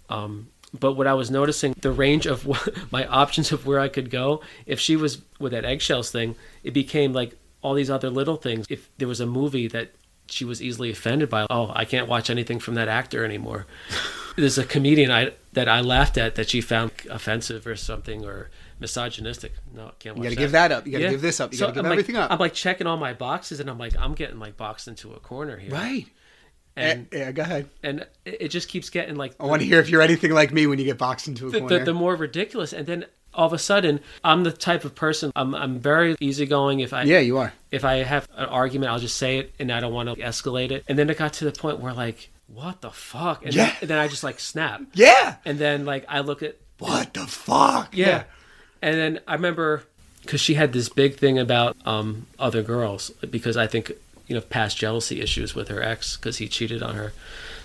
Um, 0.09 0.49
but 0.78 0.92
what 0.92 1.06
I 1.06 1.14
was 1.14 1.30
noticing, 1.30 1.74
the 1.80 1.92
range 1.92 2.26
of 2.26 2.46
what, 2.46 2.68
my 2.92 3.06
options 3.06 3.52
of 3.52 3.66
where 3.66 3.78
I 3.80 3.88
could 3.88 4.11
go, 4.11 4.40
if 4.66 4.80
she 4.80 4.96
was 4.96 5.22
with 5.38 5.52
that 5.52 5.64
eggshells 5.64 6.11
thing, 6.11 6.35
it 6.64 6.72
became 6.72 7.12
like 7.12 7.37
all 7.62 7.74
these 7.74 7.90
other 7.90 8.11
little 8.11 8.37
things. 8.37 8.66
If 8.68 8.88
there 8.98 9.08
was 9.08 9.20
a 9.20 9.26
movie 9.26 9.68
that 9.68 9.92
she 10.28 10.44
was 10.44 10.62
easily 10.62 10.90
offended 10.90 11.28
by, 11.28 11.46
oh, 11.50 11.70
I 11.74 11.85
can't 11.85 12.08
watch 12.08 12.30
anything 12.30 12.58
from 12.58 12.74
that 12.74 12.88
actor 12.88 13.24
anymore. 13.24 13.66
There's 14.37 14.56
a 14.56 14.64
comedian 14.64 15.11
I 15.11 15.32
that 15.52 15.68
I 15.68 15.82
laughed 15.82 16.16
at 16.16 16.37
that 16.37 16.48
she 16.48 16.62
found 16.62 16.90
offensive 17.11 17.66
or 17.66 17.76
something 17.76 18.24
or 18.24 18.48
misogynistic. 18.80 19.52
No, 19.74 19.88
I 19.88 19.90
can't 19.98 20.16
watch 20.16 20.24
You 20.24 20.30
got 20.30 20.35
to 20.37 20.37
give 20.37 20.52
that 20.52 20.72
up. 20.72 20.87
You 20.87 20.92
got 20.92 20.98
to 20.98 21.04
Yeah. 21.04 21.11
give 21.11 21.20
this 21.20 21.38
up. 21.40 21.52
You 21.52 21.58
So 21.58 21.66
got 21.66 21.70
to 21.70 21.74
give 21.74 21.85
I'm 21.85 21.90
like- 21.90 21.98
everything 21.98 22.16
up. 22.16 22.30
I'm 22.30 22.38
like 22.38 22.54
checking 22.54 22.87
all 22.87 22.96
my 22.96 23.12
boxes, 23.12 23.61
and 23.61 23.68
I'm 23.68 23.78
like, 23.78 23.94
I'm 23.98 24.14
getting 24.14 24.38
like 24.38 24.56
boxed 24.56 24.88
into 24.88 25.12
a 25.12 25.20
corner 25.20 25.58
here, 25.58 25.70
right. 25.70 26.06
And 26.76 27.06
Eh, 27.12 27.18
yeah, 27.18 27.32
go 27.32 27.42
ahead. 27.42 27.68
and 27.82 28.06
it 28.24 28.48
just 28.48 28.68
keeps 28.68 28.88
getting 28.90 29.16
like 29.16 29.35
I 29.38 29.44
want 29.46 29.61
to 29.62 29.66
hear 29.68 29.78
if 29.80 29.90
you're 29.90 30.02
anything 30.02 30.30
like 30.32 30.52
me 30.52 30.66
when 30.66 30.78
you 30.78 30.85
get 30.87 30.98
boxed 30.98 31.28
into 31.28 31.48
a 31.48 31.50
the, 31.50 31.61
corner. 31.61 31.78
the, 31.80 31.85
the 31.87 31.94
more 31.94 32.16
ridiculous, 32.16 32.72
and 32.72 32.87
then 32.87 33.04
all 33.35 33.46
of 33.46 33.52
a 33.52 33.58
sudden, 33.58 34.00
I'm 34.24 34.42
the 34.44 34.52
type 34.52 34.85
of 34.85 34.94
person. 34.94 35.32
I'm 35.37 35.54
I'm 35.54 35.78
very 35.80 36.16
easygoing. 36.20 36.80
If 36.80 36.92
I 36.92 37.02
yeah, 37.04 37.18
you 37.20 37.38
are. 37.38 37.52
if 37.70 37.85
I 37.85 37.96
have 38.04 38.26
an 38.37 38.46
argument, 38.46 38.90
I'll 38.92 38.98
just 38.98 39.16
say 39.16 39.38
it, 39.38 39.54
and 39.58 39.70
I 39.70 39.80
don't 39.80 39.92
want 39.92 40.08
to 40.08 40.16
escalate 40.16 40.70
it. 40.70 40.85
And 40.88 40.98
then 40.98 41.08
it 41.11 41.18
got 41.18 41.35
to 41.35 41.44
the 41.44 41.52
point 41.52 41.80
where 41.80 41.92
like, 41.94 42.30
what 42.46 42.80
the 42.80 42.90
fuck? 42.90 43.44
And, 43.44 43.54
Yeah. 43.54 43.66
then, 43.66 43.76
and 43.82 43.90
then 43.90 43.98
I 43.98 44.08
just 44.08 44.24
like 44.24 44.38
snap. 44.40 44.82
Yeah. 44.94 45.37
And 45.44 45.58
then 45.58 45.85
like 45.85 46.04
I 46.08 46.20
look 46.20 46.42
at 46.42 46.56
What 46.78 47.12
the 47.14 47.26
fuck? 47.26 47.96
yeah. 47.96 48.24
And 48.82 48.96
then 48.96 49.20
I 49.28 49.35
remember 49.35 49.85
because 50.22 50.40
she 50.40 50.54
had 50.54 50.72
this 50.72 50.88
big 50.88 51.16
thing 51.16 51.38
about 51.38 51.76
um, 51.87 52.26
other 52.38 52.62
girls 52.62 53.11
because 53.30 53.56
I 53.56 53.66
think 53.66 53.92
you 54.33 54.38
know 54.38 54.45
past 54.47 54.79
jealousy 54.79 55.21
issues 55.21 55.55
with 55.55 55.68
her 55.68 55.83
ex 55.83 56.16
because 56.16 56.38
he 56.38 56.49
cheated 56.49 56.83
on 56.83 56.95
her. 56.95 57.12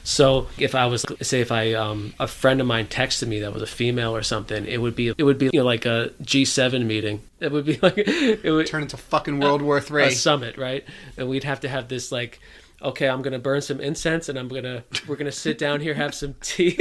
So 0.04 0.48
if 0.58 0.76
I 0.76 0.86
was 0.86 1.06
say 1.22 1.40
if 1.40 1.50
I 1.52 1.74
um, 1.74 2.14
a 2.20 2.28
friend 2.28 2.60
of 2.60 2.68
mine 2.68 2.88
texted 2.88 3.30
me 3.30 3.40
that 3.40 3.54
was 3.54 3.62
a 3.62 3.68
female 3.68 4.14
or 4.14 4.22
something, 4.22 4.66
it 4.66 4.82
would 4.82 4.96
be 4.98 5.14
it 5.18 5.24
would 5.24 5.38
be 5.38 5.46
you 5.46 5.60
know 5.60 5.66
like 5.66 5.86
a 5.86 6.12
G7 6.22 6.86
meeting. 6.86 7.22
It 7.40 7.54
would 7.54 7.66
be 7.66 7.78
like 7.82 7.98
it 7.98 8.52
would 8.52 8.68
Turn 8.68 8.82
into 8.84 8.98
fucking 8.98 9.40
World 9.40 9.62
War 9.62 9.80
Three. 9.80 10.04
a 10.04 10.12
summit, 10.12 10.58
right? 10.58 10.84
And 11.18 11.30
we'd 11.30 11.46
have 11.46 11.62
to 11.62 11.70
have 11.70 11.88
this 11.88 12.12
like, 12.12 12.40
okay, 12.82 13.08
I'm 13.08 13.22
gonna 13.22 13.40
burn 13.40 13.62
some 13.62 13.80
incense 13.80 14.28
and 14.28 14.38
I'm 14.38 14.50
gonna 14.50 14.84
we're 15.08 15.16
gonna 15.16 15.32
sit 15.32 15.58
down 15.58 15.80
here, 15.80 15.94
have 15.94 16.14
some 16.14 16.36
tea, 16.42 16.78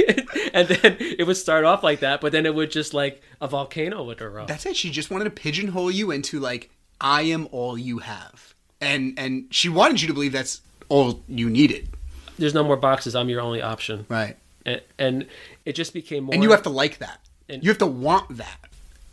and 0.53 0.67
then 0.67 0.97
it 0.99 1.25
would 1.25 1.37
start 1.37 1.63
off 1.63 1.81
like 1.81 2.01
that, 2.01 2.19
but 2.19 2.33
then 2.33 2.45
it 2.45 2.53
would 2.53 2.71
just 2.71 2.93
like 2.93 3.21
a 3.39 3.47
volcano 3.47 4.03
would 4.03 4.19
erupt. 4.19 4.49
That's 4.49 4.65
it. 4.65 4.75
She 4.75 4.89
just 4.89 5.11
wanted 5.11 5.25
to 5.25 5.31
pigeonhole 5.31 5.91
you 5.91 6.11
into 6.11 6.39
like, 6.41 6.71
I 6.99 7.21
am 7.23 7.47
all 7.51 7.77
you 7.77 7.99
have, 7.99 8.55
and 8.81 9.17
and 9.17 9.45
she 9.51 9.69
wanted 9.69 10.01
you 10.01 10.07
to 10.07 10.13
believe 10.13 10.31
that's 10.31 10.61
all 10.89 11.21
you 11.27 11.49
needed. 11.49 11.89
There's 12.37 12.53
no 12.53 12.63
more 12.63 12.77
boxes. 12.77 13.15
I'm 13.15 13.29
your 13.29 13.41
only 13.41 13.61
option, 13.61 14.05
Right. 14.09 14.37
and, 14.65 14.81
and 14.99 15.25
it 15.65 15.73
just 15.73 15.93
became 15.93 16.25
more 16.25 16.33
And 16.35 16.43
you 16.43 16.51
have 16.51 16.63
to 16.63 16.69
like 16.69 16.99
that. 16.99 17.19
And- 17.49 17.63
you 17.63 17.69
have 17.69 17.79
to 17.79 17.85
want 17.87 18.37
that. 18.37 18.59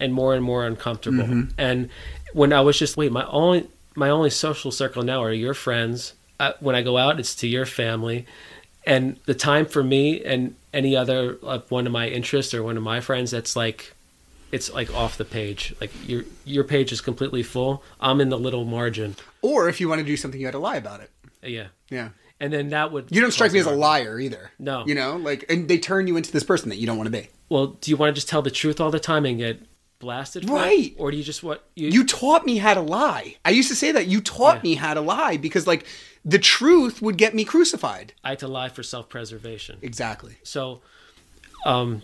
and 0.00 0.12
more 0.12 0.35
and 0.35 0.44
more 0.44 0.66
uncomfortable. 0.66 1.24
Mm-hmm. 1.24 1.50
And 1.57 1.88
when 2.33 2.53
I 2.53 2.61
was 2.61 2.79
just 2.79 2.96
wait, 2.96 3.12
my 3.12 3.24
only 3.27 3.68
my 3.96 4.11
only 4.11 4.29
social 4.31 4.70
circle 4.72 5.03
now 5.05 5.22
are 5.22 5.33
your 5.33 5.55
friends 5.55 6.14
uh, 6.40 6.53
when 6.61 6.74
I 6.74 6.83
go 6.83 6.98
out, 6.98 7.20
it's 7.20 7.35
to 7.37 7.46
your 7.46 7.64
family, 7.64 8.27
and 8.85 9.18
the 9.27 9.35
time 9.35 9.66
for 9.66 9.85
me 9.85 10.22
and 10.24 10.57
any 10.72 10.96
other 10.96 11.38
uh, 11.44 11.61
one 11.68 11.87
of 11.87 11.92
my 11.92 12.09
interests 12.09 12.53
or 12.53 12.62
one 12.64 12.77
of 12.77 12.83
my 12.83 13.00
friends 13.00 13.31
that's 13.31 13.55
like 13.55 13.94
it's 14.55 14.69
like 14.79 14.88
off 15.03 15.17
the 15.23 15.25
page 15.38 15.61
like 15.81 15.90
your 16.09 16.23
your 16.45 16.64
page 16.75 16.90
is 16.93 17.01
completely 17.01 17.43
full 17.43 17.83
i'm 18.01 18.21
in 18.21 18.29
the 18.35 18.38
little 18.47 18.64
margin 18.64 19.11
Or 19.43 19.69
if 19.69 19.77
you 19.81 19.88
want 19.90 20.01
to 20.01 20.07
do 20.07 20.17
something, 20.17 20.40
you 20.40 20.47
had 20.47 20.53
to 20.61 20.64
lie 20.71 20.77
about 20.85 21.01
it. 21.05 21.11
Uh, 21.45 21.49
yeah 21.59 21.67
Yeah. 21.90 22.09
and 22.40 22.51
then 22.53 22.67
that 22.71 22.87
would 22.93 23.05
You 23.14 23.21
don't 23.21 23.33
strike 23.38 23.53
me 23.53 23.61
as 23.61 23.67
a 23.67 23.79
liar 23.88 24.14
either. 24.27 24.45
No. 24.59 24.77
You 24.88 24.95
know, 25.01 25.11
like, 25.17 25.40
and 25.53 25.69
they 25.71 25.79
turn 25.79 26.07
you 26.07 26.17
into 26.17 26.31
this 26.37 26.45
person 26.51 26.69
that 26.71 26.77
you 26.81 26.87
don't 26.88 26.97
want 27.01 27.09
to 27.12 27.17
be. 27.21 27.29
well 27.49 27.67
do 27.83 27.90
you 27.90 27.97
want 27.99 28.09
to 28.11 28.14
just 28.21 28.29
tell 28.33 28.43
the 28.43 28.51
truth 28.62 28.79
all 28.81 28.90
the 28.99 29.05
time 29.12 29.25
and 29.29 29.37
get 29.38 29.57
blasted 29.99 30.43
for 30.47 30.57
it? 30.57 30.61
Right. 30.69 30.95
or 30.99 31.11
do 31.11 31.17
you 31.17 31.25
just 31.33 31.43
what 31.43 31.59
you, 31.81 31.88
You 31.97 32.03
taught 32.05 32.43
me 32.51 32.57
how 32.67 32.75
to 32.81 32.85
lie. 33.01 33.37
I 33.45 33.51
used 33.61 33.69
to 33.75 33.79
say 33.83 33.90
that 33.93 34.07
you 34.12 34.21
taught 34.21 34.57
Yeah. 34.59 34.62
me 34.69 34.75
how 34.85 34.93
to 34.95 35.01
lie 35.14 35.37
because, 35.47 35.67
like, 35.73 35.85
the 36.35 36.38
truth 36.38 36.97
would 37.05 37.17
get 37.25 37.35
me 37.35 37.45
crucified. 37.45 38.07
i 38.27 38.31
had 38.31 38.38
to 38.40 38.49
lie 38.49 38.69
for 38.77 38.83
self-preservation 38.83 39.75
Exactly. 39.83 40.35
So, 40.43 40.81
um, 41.67 42.03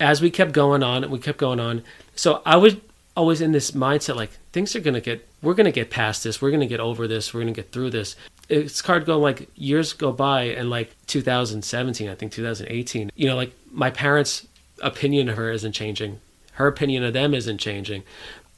as 0.00 0.20
we 0.20 0.30
kept 0.30 0.52
going 0.52 0.82
on 0.82 1.04
and 1.04 1.12
we 1.12 1.18
kept 1.18 1.38
going 1.38 1.60
on, 1.60 1.82
so 2.14 2.42
I 2.44 2.56
was 2.56 2.76
always 3.16 3.40
in 3.40 3.52
this 3.52 3.70
mindset 3.70 4.14
like 4.14 4.30
things 4.52 4.76
are 4.76 4.80
gonna 4.80 5.00
get, 5.00 5.26
we're 5.42 5.54
gonna 5.54 5.72
get 5.72 5.90
past 5.90 6.24
this, 6.24 6.42
we're 6.42 6.50
gonna 6.50 6.66
get 6.66 6.80
over 6.80 7.08
this, 7.08 7.32
we're 7.32 7.40
gonna 7.40 7.52
get 7.52 7.72
through 7.72 7.90
this. 7.90 8.16
It's 8.48 8.80
hard 8.80 9.06
going 9.06 9.22
like 9.22 9.48
years 9.56 9.92
go 9.92 10.12
by 10.12 10.44
and 10.44 10.70
like 10.70 10.94
2017, 11.06 12.08
I 12.08 12.14
think 12.14 12.32
2018, 12.32 13.10
you 13.16 13.26
know, 13.26 13.36
like 13.36 13.52
my 13.72 13.90
parents' 13.90 14.46
opinion 14.82 15.28
of 15.28 15.36
her 15.36 15.50
isn't 15.50 15.72
changing, 15.72 16.20
her 16.52 16.66
opinion 16.66 17.04
of 17.04 17.12
them 17.12 17.34
isn't 17.34 17.58
changing. 17.58 18.02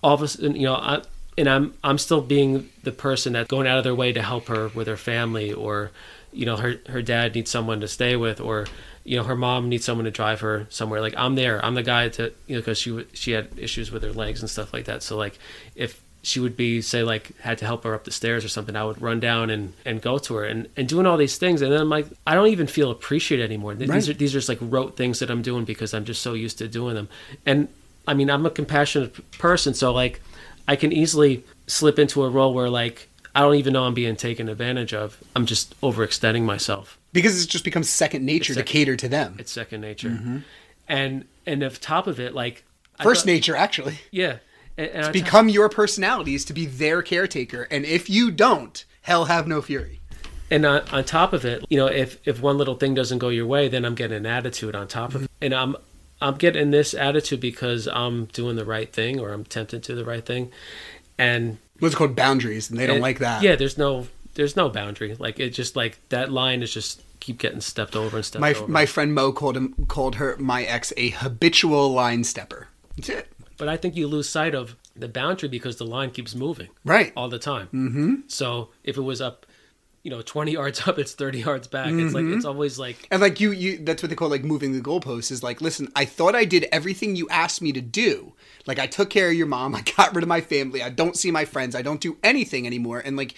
All 0.03 0.15
of 0.15 0.23
a 0.23 0.29
sudden, 0.29 0.57
you 0.57 0.67
know, 0.67 0.75
I, 0.75 1.03
and 1.39 1.49
I'm 1.49 1.75
I'm 1.85 1.99
still 1.99 2.21
being 2.21 2.69
the 2.83 2.93
person 2.93 3.33
that's 3.33 3.49
going 3.49 3.67
out 3.67 3.79
of 3.79 3.85
their 3.85 3.95
way 3.95 4.13
to 4.13 4.23
help 4.23 4.49
her 4.49 4.69
with 4.69 4.89
her 4.89 4.97
family, 4.97 5.53
or 5.53 5.93
you 6.33 6.45
know, 6.45 6.57
her 6.57 6.81
her 6.89 7.01
dad 7.01 7.35
needs 7.35 7.51
someone 7.51 7.81
to 7.81 7.89
stay 7.89 8.17
with, 8.17 8.41
or 8.41 8.67
you 9.09 9.17
know, 9.17 9.25
her 9.25 9.37
mom 9.37 9.71
needs 9.71 9.87
someone 9.87 10.05
to 10.05 10.11
drive 10.11 10.41
her 10.41 10.67
somewhere. 10.69 11.01
Like 11.01 11.15
I'm 11.17 11.35
there, 11.35 11.65
I'm 11.65 11.75
the 11.75 11.83
guy 11.83 12.11
to 12.11 12.33
you 12.47 12.57
know, 12.57 12.61
because 12.61 12.79
she 12.79 13.07
she 13.15 13.33
had 13.33 13.49
issues 13.57 13.91
with 13.91 14.03
her 14.03 14.13
legs 14.13 14.41
and 14.41 14.51
stuff 14.51 14.75
like 14.75 14.85
that. 14.85 15.03
So 15.03 15.17
like 15.17 15.39
if 15.75 16.03
she 16.23 16.41
would 16.41 16.57
be 16.59 16.83
say 16.83 17.03
like 17.03 17.35
had 17.39 17.57
to 17.59 17.65
help 17.65 17.85
her 17.85 17.95
up 17.95 18.05
the 18.05 18.11
stairs 18.11 18.45
or 18.45 18.49
something, 18.49 18.77
I 18.77 18.85
would 18.85 19.01
run 19.01 19.19
down 19.19 19.49
and 19.49 19.73
and 19.87 20.03
go 20.03 20.19
to 20.19 20.35
her 20.35 20.45
and 20.45 20.69
and 20.77 20.87
doing 20.87 21.07
all 21.07 21.17
these 21.17 21.39
things, 21.39 21.63
and 21.63 21.73
then 21.73 21.81
I'm 21.81 21.89
like 21.89 22.07
I 22.27 22.35
don't 22.35 22.49
even 22.49 22.67
feel 22.67 22.91
appreciated 22.91 23.45
anymore. 23.45 23.75
These 23.75 24.11
are 24.11 24.13
these 24.13 24.35
are 24.35 24.39
just 24.39 24.49
like 24.51 24.59
rote 24.61 24.95
things 24.99 25.21
that 25.21 25.31
I'm 25.31 25.41
doing 25.41 25.65
because 25.65 25.95
I'm 25.95 26.05
just 26.05 26.21
so 26.21 26.35
used 26.35 26.59
to 26.59 26.69
doing 26.69 26.95
them, 26.95 27.09
and 27.47 27.69
I 28.07 28.13
mean 28.13 28.29
I'm 28.29 28.45
a 28.45 28.51
compassionate 28.51 29.39
person, 29.39 29.73
so 29.73 29.91
like 29.91 30.21
I 30.67 30.77
can 30.77 30.93
easily 30.93 31.45
slip 31.67 31.99
into 31.99 32.25
a 32.25 32.29
role 32.29 32.53
where 32.53 32.69
like 32.69 33.09
I 33.35 33.41
don't 33.41 33.55
even 33.55 33.73
know 33.73 33.85
I'm 33.85 33.95
being 33.95 34.17
taken 34.17 34.51
advantage 34.51 34.93
of. 34.93 35.17
I'm 35.35 35.47
just 35.47 35.81
overextending 35.81 36.43
myself. 36.43 36.98
Because 37.13 37.37
it's 37.37 37.47
just 37.47 37.65
becomes 37.65 37.89
second 37.89 38.25
nature 38.27 38.55
to 38.55 38.63
cater 38.63 38.97
to 38.97 39.09
them. 39.09 39.37
It's 39.39 39.51
second 39.51 39.81
nature, 39.81 40.11
mm-hmm. 40.11 40.39
and 40.89 41.25
and 41.47 41.63
if 41.63 41.81
top 41.81 42.07
of 42.07 42.21
it, 42.21 42.35
like 42.35 42.65
First 43.03 43.23
thought- 43.23 43.27
nature, 43.31 43.57
actually. 43.57 43.99
yeah, 44.11 44.39
and, 44.77 44.91
and 44.91 45.05
I 45.07 45.13
Become 45.13 45.49
your 45.49 45.69
personality 45.69 46.35
is 46.35 46.45
to 46.47 46.53
be 46.53 46.67
their 46.67 47.01
caretaker. 47.03 47.67
And 47.71 47.85
if 47.85 48.11
you 48.11 48.31
don't, 48.31 48.85
hell 49.03 49.25
have 49.27 49.47
no 49.49 49.63
fury. 49.63 50.01
and 50.51 50.67
on, 50.67 50.83
on 50.91 51.05
top 51.05 51.33
of 51.33 51.45
it, 51.45 51.65
you 51.71 51.79
know, 51.79 51.87
if 51.87 52.19
if 52.27 52.41
one 52.43 52.59
little 52.59 52.75
thing 52.75 52.95
doesn't 52.95 53.19
go 53.19 53.29
your 53.31 53.47
way, 53.47 53.69
then 53.69 53.85
I'm 53.85 53.95
getting 53.95 54.17
an 54.19 54.27
attitude 54.27 54.75
on 54.75 54.87
top 54.87 55.15
of 55.15 55.23
it, 55.23 55.25
mm-hmm. 55.27 55.45
and 55.45 55.55
I'm 55.55 55.77
I'm 56.21 56.35
getting 56.37 56.73
this 56.73 56.93
attitude 56.95 57.41
because 57.41 57.87
I'm 57.89 58.27
doing 58.27 58.57
the 58.57 58.65
right 58.65 58.93
thing 58.93 59.19
or 59.21 59.33
I'm 59.33 59.45
tempted 59.45 59.83
to 59.85 59.95
the 59.95 60.05
right 60.05 60.27
thing, 60.27 60.51
and 61.17 61.59
What's 61.79 61.95
called 61.95 62.17
boundaries, 62.17 62.69
and 62.71 62.79
they 62.79 62.87
don't 62.87 62.97
and- 62.97 63.03
like 63.03 63.21
that. 63.21 63.41
Yeah, 63.43 63.55
there's 63.57 63.79
no 63.79 64.09
there's 64.39 64.57
no 64.57 64.69
boundary. 64.71 65.15
Like 65.19 65.39
it 65.39 65.51
just 65.51 65.77
like 65.77 65.99
that 66.09 66.33
line 66.33 66.63
is 66.63 66.73
just 66.73 67.03
keep 67.21 67.39
getting 67.39 67.61
stepped 67.61 67.97
over 67.97 68.17
and 68.17 68.25
stepped 68.25 68.41
My 68.41 68.55
over. 68.55 68.69
my 68.69 68.87
friend 68.87 69.13
Mo 69.13 69.33
called 69.33 69.57
him 69.57 69.75
called 69.89 70.15
her 70.15 70.37
my 70.39 70.63
ex 70.63 70.93
a 70.97 71.11
habitual 71.11 71.93
line 71.93 72.23
stepper. 72.25 72.69
That's 72.97 73.09
it. 73.09 73.29
But 73.59 73.69
I 73.69 73.77
think 73.77 73.97
you 73.97 74.07
lose 74.07 74.29
sight 74.29 74.55
of 74.55 74.77
the 74.95 75.09
boundary 75.09 75.49
because 75.49 75.77
the 75.77 75.85
line 75.87 76.11
keeps 76.13 76.35
moving 76.35 76.69
Right. 76.85 77.13
all 77.17 77.29
the 77.29 77.39
time. 77.41 77.67
Mm-hmm. 77.75 78.15
So 78.29 78.69
if 78.85 78.97
it 78.97 79.01
was 79.01 79.21
up, 79.21 79.47
you 80.05 80.11
know, 80.13 80.23
20 80.23 80.53
yards 80.53 80.81
up, 80.87 80.99
it's 80.99 81.13
30 81.15 81.41
yards 81.41 81.67
back. 81.67 81.91
It's 81.93 82.15
like, 82.15 82.25
Mm-hmm. 82.25 82.35
it's 82.37 82.45
always 82.45 82.79
like, 82.79 83.09
And 83.11 83.21
like 83.21 83.41
you, 83.41 83.51
you 83.51 83.79
that's 83.79 84.01
what 84.03 84.11
they 84.11 84.17
call 84.17 84.29
like 84.29 84.45
moving 84.45 84.73
the 84.73 84.81
goalposts. 84.81 85.33
Is 85.33 85.43
like, 85.43 85.61
listen, 85.61 85.89
I 85.97 86.05
thought 86.05 86.37
I 86.37 86.45
did 86.45 86.67
everything 86.71 87.17
you 87.17 87.29
asked 87.31 87.61
me 87.61 87.73
to 87.73 87.81
do. 87.81 88.33
Like 88.67 88.79
I 88.79 88.87
took 88.87 89.11
care 89.11 89.29
of 89.29 89.35
your 89.35 89.49
mom. 89.49 89.75
I 89.79 89.83
got 89.83 90.15
rid 90.15 90.23
of 90.23 90.29
my 90.29 90.41
family. 90.41 90.81
I 90.81 90.91
don't 90.91 91.17
see 91.17 91.33
my 91.33 91.45
friends. 91.45 91.75
I 91.75 91.83
don't 91.83 92.01
do 92.01 92.17
anything 92.23 92.65
anymore. 92.67 93.01
And 93.05 93.17
like, 93.17 93.35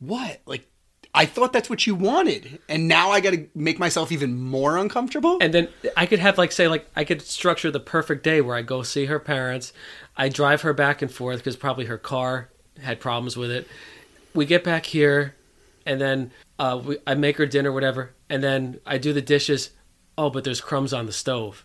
what? 0.00 0.40
Like, 0.46 0.66
I 1.14 1.26
thought 1.26 1.52
that's 1.52 1.68
what 1.70 1.86
you 1.86 1.94
wanted, 1.94 2.60
and 2.68 2.86
now 2.86 3.10
I 3.10 3.20
got 3.20 3.30
to 3.32 3.48
make 3.54 3.78
myself 3.78 4.12
even 4.12 4.38
more 4.40 4.76
uncomfortable. 4.76 5.38
and 5.40 5.52
then 5.52 5.68
I 5.96 6.06
could 6.06 6.18
have 6.20 6.38
like, 6.38 6.52
say, 6.52 6.68
like, 6.68 6.86
I 6.94 7.04
could 7.04 7.20
structure 7.22 7.70
the 7.70 7.80
perfect 7.80 8.22
day 8.22 8.40
where 8.40 8.54
I 8.56 8.62
go 8.62 8.82
see 8.82 9.06
her 9.06 9.18
parents. 9.18 9.72
I 10.16 10.28
drive 10.28 10.62
her 10.62 10.72
back 10.72 11.02
and 11.02 11.10
forth 11.10 11.38
because 11.38 11.56
probably 11.56 11.86
her 11.86 11.98
car 11.98 12.50
had 12.80 13.00
problems 13.00 13.36
with 13.36 13.50
it. 13.50 13.66
We 14.34 14.44
get 14.46 14.62
back 14.62 14.86
here 14.86 15.34
and 15.84 16.00
then 16.00 16.30
uh, 16.58 16.80
we, 16.84 16.98
I 17.06 17.14
make 17.14 17.38
her 17.38 17.46
dinner, 17.46 17.72
whatever. 17.72 18.12
And 18.28 18.42
then 18.42 18.78
I 18.86 18.98
do 18.98 19.12
the 19.12 19.22
dishes. 19.22 19.70
Oh, 20.16 20.30
but 20.30 20.44
there's 20.44 20.60
crumbs 20.60 20.92
on 20.92 21.06
the 21.06 21.12
stove. 21.12 21.64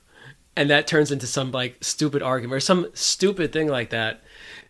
And 0.56 0.69
that 0.69 0.88
turns 0.88 1.12
into 1.12 1.28
some 1.28 1.52
like 1.52 1.78
stupid 1.84 2.24
argument 2.24 2.56
or 2.56 2.60
some 2.62 2.88
stupid 2.93 3.54
thing 3.54 3.67
like 3.67 3.91
that. 3.91 4.24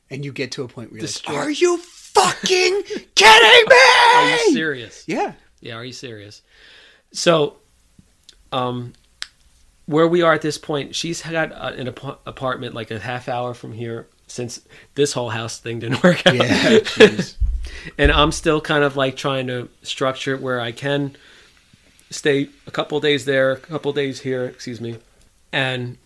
and 0.09 0.25
you 0.25 0.31
get 0.33 0.51
to 0.53 0.63
a 0.63 0.67
point 0.67 0.91
where 0.91 0.97
you're 0.99 1.07
Destroy- 1.07 1.33
like, 1.35 1.45
"Are 1.45 1.49
you 1.51 1.77
fucking 2.15 2.83
kidding 3.15 3.65
me?" 3.69 3.75
Are 4.15 4.29
you 4.31 4.53
serious? 4.53 5.03
Yeah. 5.07 5.33
Yeah, 5.61 5.75
are 5.75 5.85
you 5.85 5.93
serious? 5.93 6.41
So, 7.11 7.57
um, 8.51 8.93
where 9.85 10.07
we 10.07 10.21
are 10.21 10.33
at 10.33 10.41
this 10.41 10.57
point, 10.57 10.95
she's 10.95 11.21
got 11.21 11.51
an 11.53 11.87
ap- 11.87 12.21
apartment 12.25 12.73
like 12.73 12.91
a 12.91 12.99
half 12.99 13.29
hour 13.29 13.53
from 13.53 13.73
here 13.73 14.07
since 14.27 14.61
this 14.95 15.13
whole 15.13 15.29
house 15.29 15.59
thing 15.59 15.79
didn't 15.79 16.03
work 16.03 16.25
out. 16.25 16.35
Yeah. 16.35 17.21
and 17.97 18.11
I'm 18.11 18.31
still 18.31 18.59
kind 18.61 18.83
of 18.83 18.95
like 18.95 19.15
trying 19.15 19.47
to 19.47 19.69
structure 19.83 20.33
it 20.33 20.41
where 20.41 20.59
I 20.59 20.71
can 20.71 21.15
stay 22.09 22.49
a 22.67 22.71
couple 22.71 22.99
days 22.99 23.25
there, 23.25 23.51
a 23.51 23.57
couple 23.57 23.93
days 23.93 24.21
here, 24.21 24.45
excuse 24.45 24.79
me, 24.81 24.97
and 25.51 25.97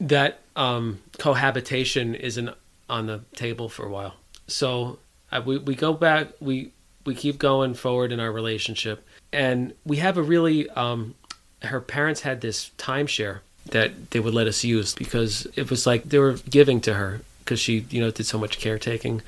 that 0.00 0.40
um, 0.56 1.00
cohabitation 1.18 2.14
isn't 2.14 2.50
on 2.88 3.06
the 3.06 3.20
table 3.34 3.68
for 3.68 3.86
a 3.86 3.90
while. 3.90 4.14
So 4.46 4.98
I, 5.30 5.40
we 5.40 5.58
we 5.58 5.74
go 5.74 5.92
back, 5.92 6.28
we 6.40 6.72
we 7.04 7.14
keep 7.14 7.38
going 7.38 7.74
forward 7.74 8.12
in 8.12 8.20
our 8.20 8.32
relationship, 8.32 9.06
and 9.32 9.74
we 9.84 9.98
have 9.98 10.16
a 10.16 10.22
really. 10.22 10.68
Um, 10.70 11.14
her 11.62 11.80
parents 11.80 12.20
had 12.20 12.40
this 12.40 12.70
timeshare 12.78 13.40
that 13.70 14.12
they 14.12 14.20
would 14.20 14.32
let 14.32 14.46
us 14.46 14.62
use 14.62 14.94
because 14.94 15.46
it 15.56 15.70
was 15.70 15.86
like 15.86 16.04
they 16.04 16.18
were 16.18 16.34
giving 16.48 16.80
to 16.82 16.94
her 16.94 17.20
because 17.40 17.58
she 17.58 17.84
you 17.90 18.00
know 18.00 18.12
did 18.12 18.26
so 18.26 18.38
much 18.38 18.58
caretaking 18.60 19.22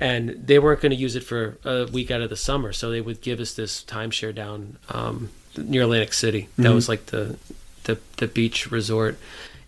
and 0.00 0.30
they 0.30 0.58
weren't 0.58 0.80
going 0.80 0.90
to 0.90 0.96
use 0.96 1.16
it 1.16 1.24
for 1.24 1.58
a 1.64 1.86
week 1.86 2.10
out 2.10 2.20
of 2.20 2.30
the 2.30 2.36
summer, 2.36 2.72
so 2.72 2.90
they 2.90 3.00
would 3.00 3.20
give 3.20 3.40
us 3.40 3.54
this 3.54 3.82
timeshare 3.82 4.34
down 4.34 4.76
um, 4.90 5.30
near 5.56 5.82
Atlantic 5.82 6.12
City. 6.12 6.48
That 6.56 6.72
was 6.72 6.88
like 6.88 7.06
the, 7.06 7.36
the 7.84 7.98
the 8.18 8.28
beach 8.28 8.70
resort, 8.70 9.18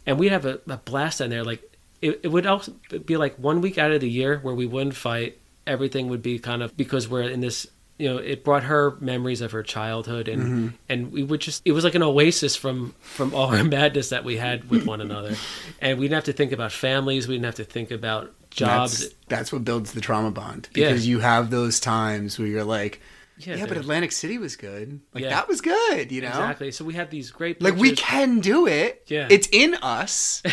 and 0.06 0.18
we'd 0.18 0.32
have 0.32 0.46
a, 0.46 0.60
a 0.68 0.76
blast 0.76 1.18
down 1.18 1.30
there. 1.30 1.42
Like 1.42 1.62
it, 2.02 2.20
it 2.22 2.28
would 2.28 2.46
also 2.46 2.72
be 3.04 3.16
like 3.16 3.36
one 3.36 3.60
week 3.60 3.78
out 3.78 3.90
of 3.92 4.00
the 4.00 4.08
year 4.08 4.38
where 4.38 4.54
we 4.54 4.66
wouldn't 4.66 4.96
fight. 4.96 5.38
Everything 5.66 6.08
would 6.08 6.22
be 6.22 6.38
kind 6.38 6.62
of 6.62 6.76
because 6.76 7.08
we're 7.08 7.22
in 7.22 7.40
this. 7.40 7.66
You 7.98 8.08
know, 8.08 8.16
it 8.16 8.44
brought 8.44 8.64
her 8.64 8.96
memories 9.00 9.42
of 9.42 9.52
her 9.52 9.62
childhood, 9.62 10.26
and 10.28 10.42
mm-hmm. 10.42 10.68
and 10.88 11.12
we 11.12 11.22
would 11.22 11.42
just. 11.42 11.60
It 11.66 11.72
was 11.72 11.84
like 11.84 11.94
an 11.94 12.02
oasis 12.02 12.56
from 12.56 12.94
from 13.00 13.34
all 13.34 13.54
our 13.54 13.62
madness 13.76 14.08
that 14.08 14.24
we 14.24 14.38
had 14.38 14.70
with 14.70 14.86
one 14.86 15.02
another, 15.02 15.36
and 15.80 15.98
we 15.98 16.06
didn't 16.06 16.14
have 16.14 16.24
to 16.24 16.32
think 16.32 16.52
about 16.52 16.72
families. 16.72 17.28
We 17.28 17.34
didn't 17.34 17.44
have 17.44 17.56
to 17.56 17.64
think 17.64 17.90
about 17.90 18.32
jobs. 18.50 19.00
That's, 19.00 19.14
that's 19.28 19.52
what 19.52 19.64
builds 19.64 19.92
the 19.92 20.00
trauma 20.00 20.30
bond 20.30 20.68
Yeah. 20.74 20.88
because 20.88 21.06
you 21.06 21.20
have 21.20 21.50
those 21.50 21.80
times 21.80 22.38
where 22.38 22.48
you're 22.48 22.64
like, 22.64 23.00
Yeah, 23.38 23.56
yeah, 23.56 23.66
but. 23.66 23.76
Atlantic 23.76 24.12
City 24.12 24.38
was 24.38 24.56
good. 24.56 25.00
Like 25.14 25.24
Yeah. 25.24 25.30
that 25.30 25.48
was 25.48 25.60
good, 25.60 26.12
you 26.12 26.20
know. 26.20 26.28
Exactly. 26.28 26.72
So 26.72 26.84
we 26.84 26.94
have 26.94 27.10
these 27.10 27.30
great 27.30 27.62
Like 27.62 27.76
we 27.76 27.92
can 27.92 28.40
do 28.40 28.66
it. 28.66 29.04
Yeah. 29.06 29.28
It's 29.30 29.48
in 29.52 29.74
us. 29.76 30.42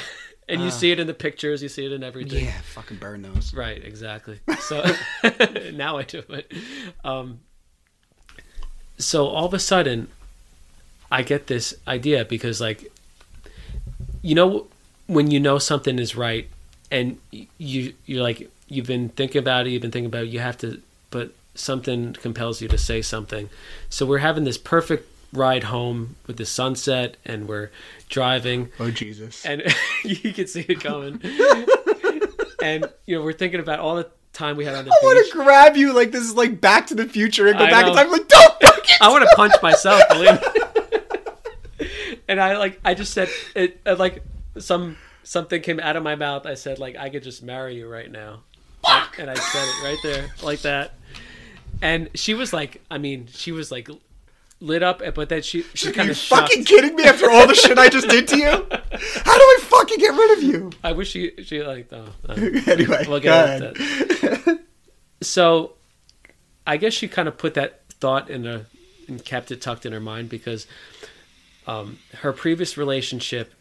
and 0.49 0.61
you 0.61 0.71
see 0.71 0.91
it 0.91 0.99
in 0.99 1.07
the 1.07 1.13
pictures, 1.13 1.61
you 1.61 1.69
see 1.69 1.85
it 1.85 1.91
in 1.91 2.03
everything. 2.03 2.45
yeah, 2.45 2.61
fucking 2.73 2.97
burn 2.97 3.21
those. 3.21 3.53
Right. 3.53 3.83
Exactly. 3.83 4.39
So 4.59 4.83
now 5.73 5.97
I 5.97 6.03
do 6.03 6.23
it. 6.29 6.51
Um, 7.03 7.39
so 8.97 9.27
all 9.27 9.45
of 9.45 9.53
a 9.53 9.59
sudden, 9.59 10.07
I 11.11 11.21
get 11.21 11.47
this 11.47 11.73
idea 11.87 12.25
because, 12.25 12.59
like, 12.59 12.91
you 14.21 14.35
know, 14.35 14.67
when 15.07 15.31
you 15.31 15.39
know 15.39 15.57
something 15.57 15.99
is 15.99 16.15
right, 16.15 16.49
and 16.89 17.17
you 17.31 17.93
you're 18.05 18.23
like 18.23 18.49
you've 18.67 18.87
been 18.87 19.09
thinking 19.09 19.39
about 19.39 19.67
it, 19.67 19.71
you've 19.71 19.81
been 19.81 19.91
thinking 19.91 20.07
about 20.07 20.23
it, 20.23 20.29
you 20.29 20.39
have 20.39 20.57
to, 20.59 20.81
but 21.09 21.31
something 21.55 22.13
compels 22.13 22.61
you 22.61 22.67
to 22.67 22.77
say 22.77 23.01
something. 23.01 23.49
So 23.89 24.05
we're 24.05 24.19
having 24.19 24.43
this 24.43 24.57
perfect 24.57 25.09
ride 25.33 25.65
home 25.65 26.15
with 26.25 26.37
the 26.37 26.45
sunset, 26.45 27.17
and 27.25 27.47
we're 27.47 27.69
driving, 28.09 28.69
Oh 28.79 28.91
Jesus. 28.91 29.45
and 29.45 29.63
you 30.03 30.33
can 30.33 30.47
see 30.47 30.65
it 30.67 30.79
coming. 30.79 31.21
and 32.61 32.85
you 33.05 33.17
know, 33.17 33.23
we're 33.23 33.33
thinking 33.33 33.59
about 33.59 33.79
all 33.79 33.95
the 33.95 34.09
time 34.33 34.55
we 34.57 34.65
had 34.65 34.75
on 34.75 34.85
the 34.85 34.91
I 34.91 34.95
want 35.03 35.25
to 35.25 35.31
grab 35.33 35.75
you 35.75 35.93
like 35.93 36.11
this 36.11 36.23
is 36.23 36.35
like 36.35 36.61
Back 36.61 36.87
to 36.87 36.95
the 36.95 37.07
Future 37.07 37.47
and 37.47 37.57
go 37.57 37.65
I 37.65 37.69
back 37.71 37.87
in 37.87 37.93
know. 37.93 38.01
time. 38.01 38.11
Like, 38.11 38.27
don't 38.27 38.53
fucking. 38.61 38.95
I 39.01 39.09
want 39.09 39.27
to 39.27 39.35
punch 39.35 39.53
myself, 39.61 40.01
believe 40.09 40.39
me. 41.79 41.87
and 42.27 42.39
I 42.39 42.57
like 42.57 42.79
I 42.85 42.93
just 42.93 43.13
said 43.13 43.29
it 43.55 43.79
uh, 43.85 43.95
like 43.97 44.23
some 44.57 44.97
something 45.23 45.61
came 45.61 45.79
out 45.79 45.95
of 45.95 46.03
my 46.03 46.15
mouth. 46.15 46.45
I 46.45 46.53
said 46.55 46.79
like 46.79 46.95
I 46.95 47.09
could 47.09 47.23
just 47.23 47.43
marry 47.43 47.75
you 47.75 47.87
right 47.89 48.11
now. 48.11 48.41
Fuck. 48.85 49.19
And 49.19 49.29
I 49.29 49.33
said 49.35 49.63
it 49.67 49.83
right 49.83 49.97
there 50.03 50.29
like 50.43 50.61
that. 50.61 50.93
And 51.81 52.09
she 52.15 52.33
was 52.33 52.53
like 52.53 52.81
I 52.89 52.97
mean, 52.97 53.27
she 53.31 53.51
was 53.51 53.71
like 53.71 53.89
lit 54.59 54.81
up 54.81 55.01
but 55.13 55.29
that 55.29 55.45
she 55.45 55.61
she 55.73 55.91
kind 55.91 56.09
of 56.09 56.17
shocked. 56.17 56.49
fucking 56.49 56.65
kidding 56.65 56.95
me 56.95 57.03
after 57.03 57.29
all 57.29 57.45
the 57.47 57.53
shit 57.63 57.77
I 57.77 57.89
just 57.89 58.07
did 58.09 58.27
to 58.29 58.37
you? 58.37 58.45
How 58.49 59.37
do 59.37 59.43
I 59.43 59.57
fucking 59.61 59.99
get 59.99 60.13
rid 60.13 60.37
of 60.37 60.43
you? 60.43 60.71
I 60.83 60.91
wish 60.93 61.11
she 61.11 61.31
she 61.43 61.61
like 61.63 61.87
oh, 61.91 62.05
uh, 62.27 62.33
Anyway, 62.67 63.05
We'll 63.07 63.19
go 63.19 63.31
ahead. 63.43 63.75
that. 63.75 64.59
so 65.21 65.73
I 66.65 66.77
guess 66.77 66.93
she 66.93 67.07
kind 67.07 67.27
of 67.27 67.37
put 67.37 67.53
that 67.53 67.81
thought 67.99 68.29
in 68.29 68.45
a 68.47 68.65
and 69.07 69.23
kept 69.23 69.51
it 69.51 69.61
tucked 69.61 69.85
in 69.85 69.93
her 69.93 69.99
mind 70.01 70.29
because 70.29 70.67
um, 71.65 71.97
her 72.19 72.33
previous 72.33 72.77
relationship 72.77 73.53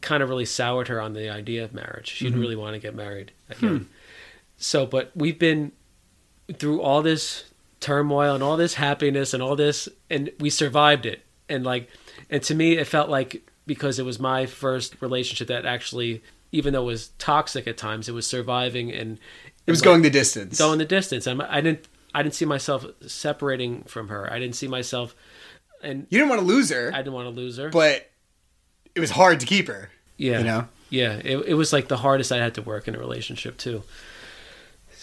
kind 0.00 0.22
of 0.22 0.28
really 0.28 0.44
soured 0.46 0.88
her 0.88 1.00
on 1.00 1.12
the 1.12 1.28
idea 1.28 1.64
of 1.64 1.72
marriage. 1.74 2.08
She 2.08 2.24
didn't 2.24 2.40
really 2.40 2.56
want 2.56 2.74
to 2.74 2.78
get 2.80 2.94
married 2.94 3.32
again. 3.50 3.88
So, 4.56 4.86
but 4.86 5.10
we've 5.14 5.38
been 5.38 5.72
through 6.54 6.80
all 6.82 7.02
this 7.02 7.44
turmoil 7.84 8.34
and 8.34 8.42
all 8.42 8.56
this 8.56 8.74
happiness 8.74 9.34
and 9.34 9.42
all 9.42 9.56
this, 9.56 9.88
and 10.08 10.30
we 10.40 10.48
survived 10.50 11.04
it. 11.06 11.20
And 11.48 11.64
like, 11.64 11.88
and 12.30 12.42
to 12.44 12.54
me, 12.54 12.78
it 12.78 12.86
felt 12.86 13.10
like 13.10 13.46
because 13.66 13.98
it 13.98 14.04
was 14.04 14.18
my 14.18 14.46
first 14.46 14.96
relationship 15.02 15.48
that 15.48 15.66
actually, 15.66 16.22
even 16.52 16.72
though 16.72 16.82
it 16.82 16.86
was 16.86 17.08
toxic 17.18 17.66
at 17.66 17.76
times, 17.76 18.08
it 18.08 18.12
was 18.12 18.26
surviving 18.26 18.90
and 18.92 19.18
It 19.66 19.70
was 19.70 19.82
going 19.82 20.02
the 20.02 20.10
distance. 20.10 20.58
going 20.58 20.78
the 20.78 20.84
distance. 20.84 21.26
And 21.26 21.42
I 21.42 21.60
didn't, 21.60 21.86
I 22.14 22.22
didn't 22.22 22.34
see 22.34 22.44
myself 22.46 22.86
separating 23.06 23.82
from 23.84 24.08
her. 24.08 24.32
I 24.32 24.38
didn't 24.38 24.56
see 24.56 24.68
myself, 24.68 25.14
and 25.82 26.06
you 26.08 26.18
didn't 26.18 26.30
want 26.30 26.40
to 26.40 26.46
lose 26.46 26.70
her, 26.70 26.90
I 26.94 26.98
didn't 26.98 27.12
want 27.14 27.26
to 27.26 27.34
lose 27.34 27.58
her. 27.58 27.68
but 27.68 28.10
it 28.94 29.00
was 29.00 29.10
hard 29.10 29.40
to 29.40 29.46
keep 29.46 29.68
her. 29.68 29.90
Yeah. 30.16 30.38
You 30.38 30.44
know? 30.44 30.68
Yeah. 30.90 31.14
It, 31.24 31.36
it 31.48 31.54
was 31.54 31.72
like 31.72 31.88
the 31.88 31.96
hardest 31.98 32.30
I 32.32 32.36
had 32.38 32.54
to 32.54 32.62
work 32.62 32.86
in 32.88 32.94
a 32.94 32.98
relationship 32.98 33.58
too. 33.58 33.82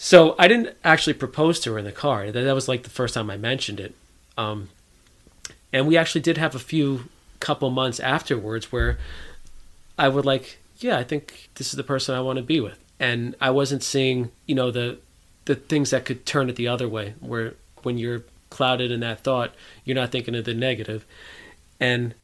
So 0.04 0.34
I 0.36 0.48
didn't 0.48 0.76
actually 0.82 1.12
propose 1.12 1.60
to 1.60 1.70
her 1.70 1.78
in 1.78 1.84
the 1.84 1.92
car. 1.92 2.32
That, 2.32 2.54
was 2.56 2.66
like 2.66 2.82
the 2.82 2.90
first 2.90 3.14
time 3.14 3.30
I 3.30 3.36
mentioned 3.36 3.78
it. 3.78 3.94
Um, 4.36 4.68
and 5.72 5.86
we 5.86 5.96
actually 5.96 6.22
did 6.22 6.38
have 6.38 6.56
a 6.56 6.58
few 6.58 7.04
couple 7.38 7.70
months 7.70 8.00
afterwards 8.00 8.72
where 8.72 8.98
I 9.96 10.08
would 10.08 10.26
like, 10.26 10.58
yeah, 10.78 10.98
I 10.98 11.04
think 11.04 11.50
this 11.54 11.68
is 11.68 11.76
the 11.76 11.84
person 11.84 12.16
I 12.16 12.20
want 12.20 12.38
to 12.38 12.42
be 12.42 12.58
with. 12.58 12.80
And 12.98 13.36
I 13.40 13.50
wasn't 13.50 13.84
seeing, 13.84 14.32
you 14.44 14.56
know, 14.56 14.72
the 14.72 14.98
the 15.44 15.54
things 15.54 15.90
that 15.90 16.04
could 16.04 16.26
turn 16.26 16.50
it 16.50 16.56
the 16.56 16.66
other 16.66 16.88
way, 16.88 17.14
where 17.20 17.54
when 17.84 17.96
you're 17.96 18.24
clouded 18.50 18.90
in 18.90 18.98
that 19.00 19.20
thought, 19.20 19.54
you're 19.84 19.94
not 19.94 20.10
thinking 20.10 20.34
of 20.34 20.44
the 20.44 20.52
negative. 20.52 21.06
And 21.78 22.16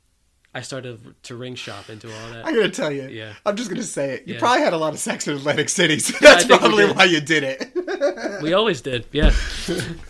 I 0.55 0.63
started 0.63 1.15
to 1.25 1.37
ring 1.37 1.55
shop 1.55 1.91
into 1.91 2.09
all 2.09 2.31
that. 2.31 2.45
I 2.47 2.53
gotta 2.53 2.71
tell 2.71 2.91
you, 2.91 3.07
Yeah. 3.09 3.35
I'm 3.45 3.55
just 3.57 3.69
gonna 3.71 3.83
say 3.83 4.15
it. 4.15 4.27
You 4.27 4.35
Yeah. 4.35 4.41
probably 4.41 4.63
had 4.65 4.73
a 4.73 4.79
lot 4.79 4.93
of 4.95 4.99
sex 4.99 5.29
in 5.29 5.37
Atlantic 5.37 5.69
City, 5.69 5.99
so 5.99 6.15
that's 6.21 6.45
probably 6.47 6.87
why 6.91 7.05
you 7.05 7.21
did 7.21 7.45
it. 7.45 7.73
We 8.43 8.53
always 8.53 8.81
did, 8.81 9.07
yeah. 9.13 9.33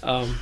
um, 0.03 0.37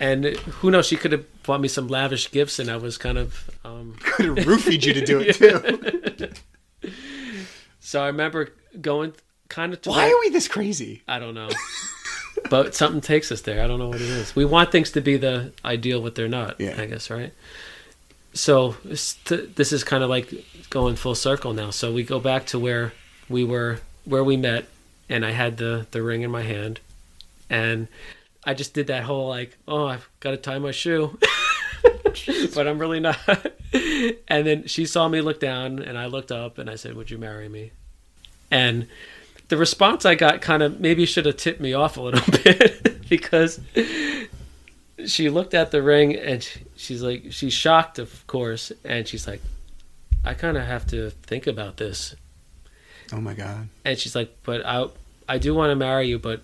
and 0.00 0.24
who 0.26 0.70
knows? 0.70 0.86
She 0.86 0.96
could 0.96 1.10
have 1.12 1.24
bought 1.42 1.60
me 1.60 1.66
some 1.68 1.88
lavish 1.88 2.30
gifts, 2.30 2.58
and 2.60 2.70
I 2.70 2.76
was 2.76 2.96
kind 2.98 3.18
of. 3.18 3.50
Um, 3.64 3.96
Could 4.00 4.26
have 4.26 4.36
roofied 4.46 4.84
you 4.84 4.92
to 4.94 5.04
do 5.04 5.18
it 5.20 5.32
too. 6.82 6.90
so 7.80 8.02
I 8.02 8.06
remember 8.06 8.52
going 8.80 9.14
kind 9.48 9.72
of. 9.72 9.80
To 9.82 9.90
Why 9.90 10.08
are 10.10 10.20
we 10.20 10.28
this 10.30 10.46
crazy? 10.46 11.02
I 11.08 11.18
don't 11.18 11.34
know. 11.34 11.48
but 12.50 12.74
something 12.76 13.00
takes 13.00 13.32
us 13.32 13.40
there. 13.40 13.62
I 13.62 13.66
don't 13.66 13.78
know 13.80 13.88
what 13.88 13.96
it 14.00 14.02
is. 14.08 14.36
We 14.36 14.44
want 14.44 14.70
things 14.70 14.92
to 14.92 15.00
be 15.00 15.16
the 15.16 15.52
ideal, 15.64 16.00
but 16.02 16.14
they're 16.14 16.28
not. 16.28 16.60
Yeah. 16.60 16.76
I 16.80 16.86
guess 16.86 17.10
right. 17.10 17.32
So 18.38 18.76
this, 18.84 19.72
is 19.72 19.82
kind 19.82 20.04
of 20.04 20.08
like 20.08 20.32
going 20.70 20.94
full 20.94 21.16
circle 21.16 21.52
now. 21.52 21.70
So 21.70 21.92
we 21.92 22.04
go 22.04 22.20
back 22.20 22.46
to 22.46 22.58
where 22.58 22.92
we 23.28 23.42
were, 23.42 23.80
where 24.04 24.22
we 24.22 24.36
met, 24.36 24.66
and 25.08 25.26
I 25.26 25.32
had 25.32 25.56
the 25.56 25.88
the 25.90 26.02
ring 26.02 26.22
in 26.22 26.30
my 26.30 26.42
hand, 26.42 26.78
and 27.50 27.88
I 28.44 28.54
just 28.54 28.74
did 28.74 28.86
that 28.86 29.02
whole 29.02 29.28
like, 29.28 29.56
oh, 29.66 29.86
I've 29.86 30.08
got 30.20 30.30
to 30.30 30.36
tie 30.36 30.60
my 30.60 30.70
shoe. 30.70 31.18
but 32.54 32.68
I'm 32.68 32.78
really 32.78 33.00
not. 33.00 33.18
and 34.28 34.46
then 34.46 34.68
she 34.68 34.86
saw 34.86 35.08
me 35.08 35.20
look 35.20 35.40
down, 35.40 35.80
and 35.80 35.98
I 35.98 36.06
looked 36.06 36.30
up, 36.30 36.58
and 36.58 36.70
I 36.70 36.76
said, 36.76 36.94
"Would 36.94 37.10
you 37.10 37.18
marry 37.18 37.48
me?" 37.48 37.72
And 38.52 38.86
the 39.48 39.56
response 39.56 40.06
I 40.06 40.14
got 40.14 40.40
kind 40.40 40.62
of 40.62 40.78
maybe 40.78 41.06
should 41.06 41.26
have 41.26 41.38
tipped 41.38 41.60
me 41.60 41.74
off 41.74 41.96
a 41.96 42.02
little 42.02 42.32
bit 42.44 43.08
because 43.08 43.60
she 45.06 45.28
looked 45.30 45.54
at 45.54 45.70
the 45.70 45.82
ring 45.82 46.14
and 46.16 46.42
she- 46.42 46.60
she's 46.76 47.02
like, 47.02 47.32
she's 47.32 47.52
shocked, 47.52 47.98
of 47.98 48.26
course, 48.26 48.72
and 48.84 49.06
she's 49.06 49.26
like, 49.26 49.40
I 50.24 50.34
kind 50.34 50.56
of 50.56 50.64
have 50.64 50.86
to 50.88 51.10
think 51.10 51.46
about 51.46 51.76
this. 51.76 52.14
Oh 53.12 53.20
my 53.20 53.34
god. 53.34 53.68
And 53.84 53.98
she's 53.98 54.14
like, 54.14 54.34
but 54.42 54.64
I, 54.66 54.86
I 55.28 55.38
do 55.38 55.54
want 55.54 55.70
to 55.70 55.76
marry 55.76 56.08
you, 56.08 56.18
but 56.18 56.42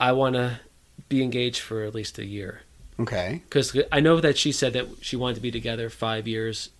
I 0.00 0.12
want 0.12 0.34
to 0.34 0.60
be 1.08 1.22
engaged 1.22 1.60
for 1.60 1.84
at 1.84 1.94
least 1.94 2.18
a 2.18 2.24
year 2.26 2.62
Okay. 2.98 3.40
because 3.44 3.76
I 3.90 4.00
know 4.00 4.20
that 4.20 4.36
she 4.36 4.50
said 4.52 4.72
that 4.74 4.86
she 5.00 5.16
wanted 5.16 5.34
to 5.36 5.40
be 5.40 5.50
together 5.50 5.88
five 5.90 6.26
years 6.26 6.70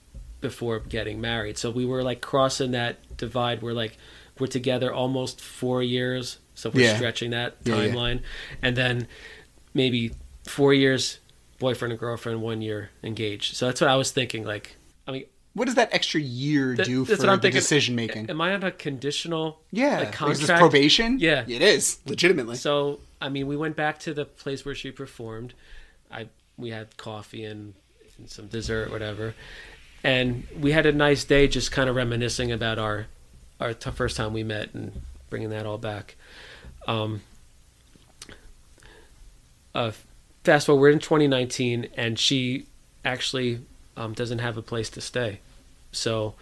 before 0.40 0.80
getting 0.80 1.20
married. 1.20 1.56
So 1.58 1.70
we 1.70 1.84
were 1.86 2.02
like 2.02 2.20
crossing 2.20 2.72
that 2.72 3.16
divide. 3.16 3.62
We're 3.62 3.72
like 3.72 3.96
we're 4.38 4.46
together 4.48 4.92
almost 4.92 5.40
four 5.40 5.82
years, 5.82 6.38
so 6.54 6.70
we're 6.70 6.84
Yeah. 6.86 6.96
stretching 6.96 7.30
that 7.30 7.56
Yeah, 7.64 7.76
yeah. 7.82 7.92
timeline, 7.94 8.20
and 8.60 8.76
then 8.76 9.06
maybe 9.74 10.12
four 10.44 10.72
years 10.74 11.18
boyfriend 11.58 11.92
and 11.92 11.98
girlfriend, 12.00 12.42
one 12.42 12.60
year 12.60 12.90
engaged. 13.04 13.54
So 13.54 13.66
that's 13.66 13.80
what 13.80 13.88
I 13.88 13.94
was 13.96 14.10
thinking. 14.10 14.44
Like, 14.44 14.74
I 15.06 15.12
mean, 15.12 15.24
What 15.54 15.66
does 15.66 15.76
that 15.76 15.90
extra 15.94 16.20
year 16.20 16.74
that- 16.74 16.86
do 16.86 17.04
for 17.04 17.10
that's 17.12 17.20
what 17.20 17.28
I'm 17.28 17.36
the 17.38 17.42
thinking. 17.42 17.60
decision 17.60 17.94
making? 17.94 18.30
Am 18.30 18.40
I 18.40 18.52
on 18.54 18.62
a 18.64 18.72
conditional? 18.72 19.60
Yeah. 19.70 19.98
like, 20.18 20.30
Is 20.32 20.40
this 20.40 20.58
probation? 20.58 21.18
Yeah. 21.20 21.44
It 21.46 21.62
is 21.62 21.98
legitimately. 22.06 22.56
So 22.56 22.98
I 23.20 23.28
mean, 23.28 23.46
we 23.46 23.56
went 23.56 23.76
back 23.76 24.00
to 24.00 24.12
the 24.14 24.24
place 24.24 24.64
where 24.64 24.74
she 24.74 24.90
performed. 24.90 25.54
I 26.10 26.28
we 26.58 26.70
had 26.70 26.96
coffee 26.96 27.44
and, 27.44 27.74
and 28.18 28.28
some 28.28 28.48
dessert, 28.48 28.90
whatever, 28.90 29.34
and 30.02 30.44
we 30.58 30.72
had 30.72 30.84
a 30.86 30.92
nice 30.92 31.22
day, 31.24 31.46
just 31.46 31.70
kind 31.70 31.88
of 31.88 31.94
reminiscing 31.96 32.50
about 32.50 32.78
our 32.80 33.06
our 33.60 33.72
t- 33.74 33.90
first 33.92 34.16
time 34.16 34.32
we 34.32 34.42
met 34.42 34.74
and 34.74 35.02
bringing 35.30 35.50
that 35.50 35.64
all 35.66 35.78
back. 35.78 36.16
Um, 36.88 37.20
uh, 39.74 39.92
fast 40.44 40.66
forward, 40.66 40.80
we're 40.80 40.90
in 40.90 40.98
2019, 40.98 41.88
and 41.96 42.18
she 42.18 42.66
actually 43.04 43.60
um, 43.96 44.12
doesn't 44.12 44.38
have 44.38 44.56
a 44.56 44.62
place 44.62 44.90
to 44.90 45.00
stay, 45.00 45.40
so. 45.92 46.34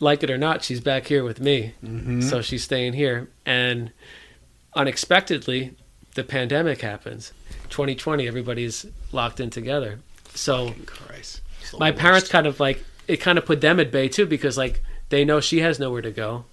Like 0.00 0.24
it 0.24 0.30
or 0.32 0.38
not, 0.38 0.64
she's 0.64 0.80
back 0.80 1.06
here 1.06 1.22
with 1.22 1.38
me. 1.38 1.74
So 2.22 2.42
she's 2.42 2.64
staying 2.64 2.94
here. 2.94 3.28
And 3.46 3.92
unexpectedly, 4.74 5.76
the 6.14 6.24
pandemic 6.24 6.80
happens. 6.80 7.32
2020, 7.70 8.26
everybody's 8.26 8.86
locked 9.12 9.40
in 9.40 9.50
together. 9.50 10.00
So 10.34 10.74
Christ. 10.86 11.40
My 11.78 11.90
worst. 11.90 12.00
parents 12.00 12.28
kind 12.28 12.46
of 12.46 12.60
like 12.60 12.84
it 13.08 13.18
kind 13.18 13.38
of 13.38 13.46
put 13.46 13.60
them 13.60 13.80
at 13.80 13.90
bay 13.90 14.08
too 14.08 14.26
because 14.26 14.58
like 14.58 14.82
they 15.08 15.24
know 15.24 15.40
she 15.40 15.60
has 15.60 15.78
nowhere 15.78 16.02
to 16.02 16.10
go. 16.10 16.44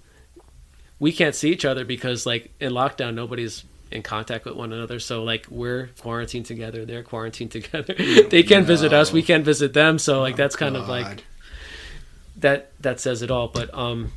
We 0.98 1.12
can't 1.12 1.34
see 1.34 1.50
each 1.50 1.64
other 1.64 1.84
because 1.84 2.26
like 2.26 2.50
in 2.60 2.72
lockdown 2.72 3.14
nobody's 3.14 3.64
in 3.90 4.02
contact 4.02 4.44
with 4.44 4.54
one 4.54 4.72
another. 4.72 5.00
So 5.00 5.22
like 5.22 5.46
we're 5.50 5.90
quarantined 6.00 6.46
together, 6.46 6.84
they're 6.84 7.02
quarantined 7.02 7.50
together. 7.52 7.94
they 7.94 8.42
can't 8.42 8.66
visit 8.66 8.92
us, 8.92 9.12
we 9.12 9.22
can't 9.22 9.44
visit 9.44 9.72
them. 9.72 9.98
So 9.98 10.20
like 10.20 10.36
that's 10.36 10.56
kind 10.56 10.76
of 10.76 10.88
like 10.88 11.24
that 12.36 12.72
that 12.80 13.00
says 13.00 13.22
it 13.22 13.30
all. 13.30 13.48
But 13.48 13.72
um, 13.74 14.12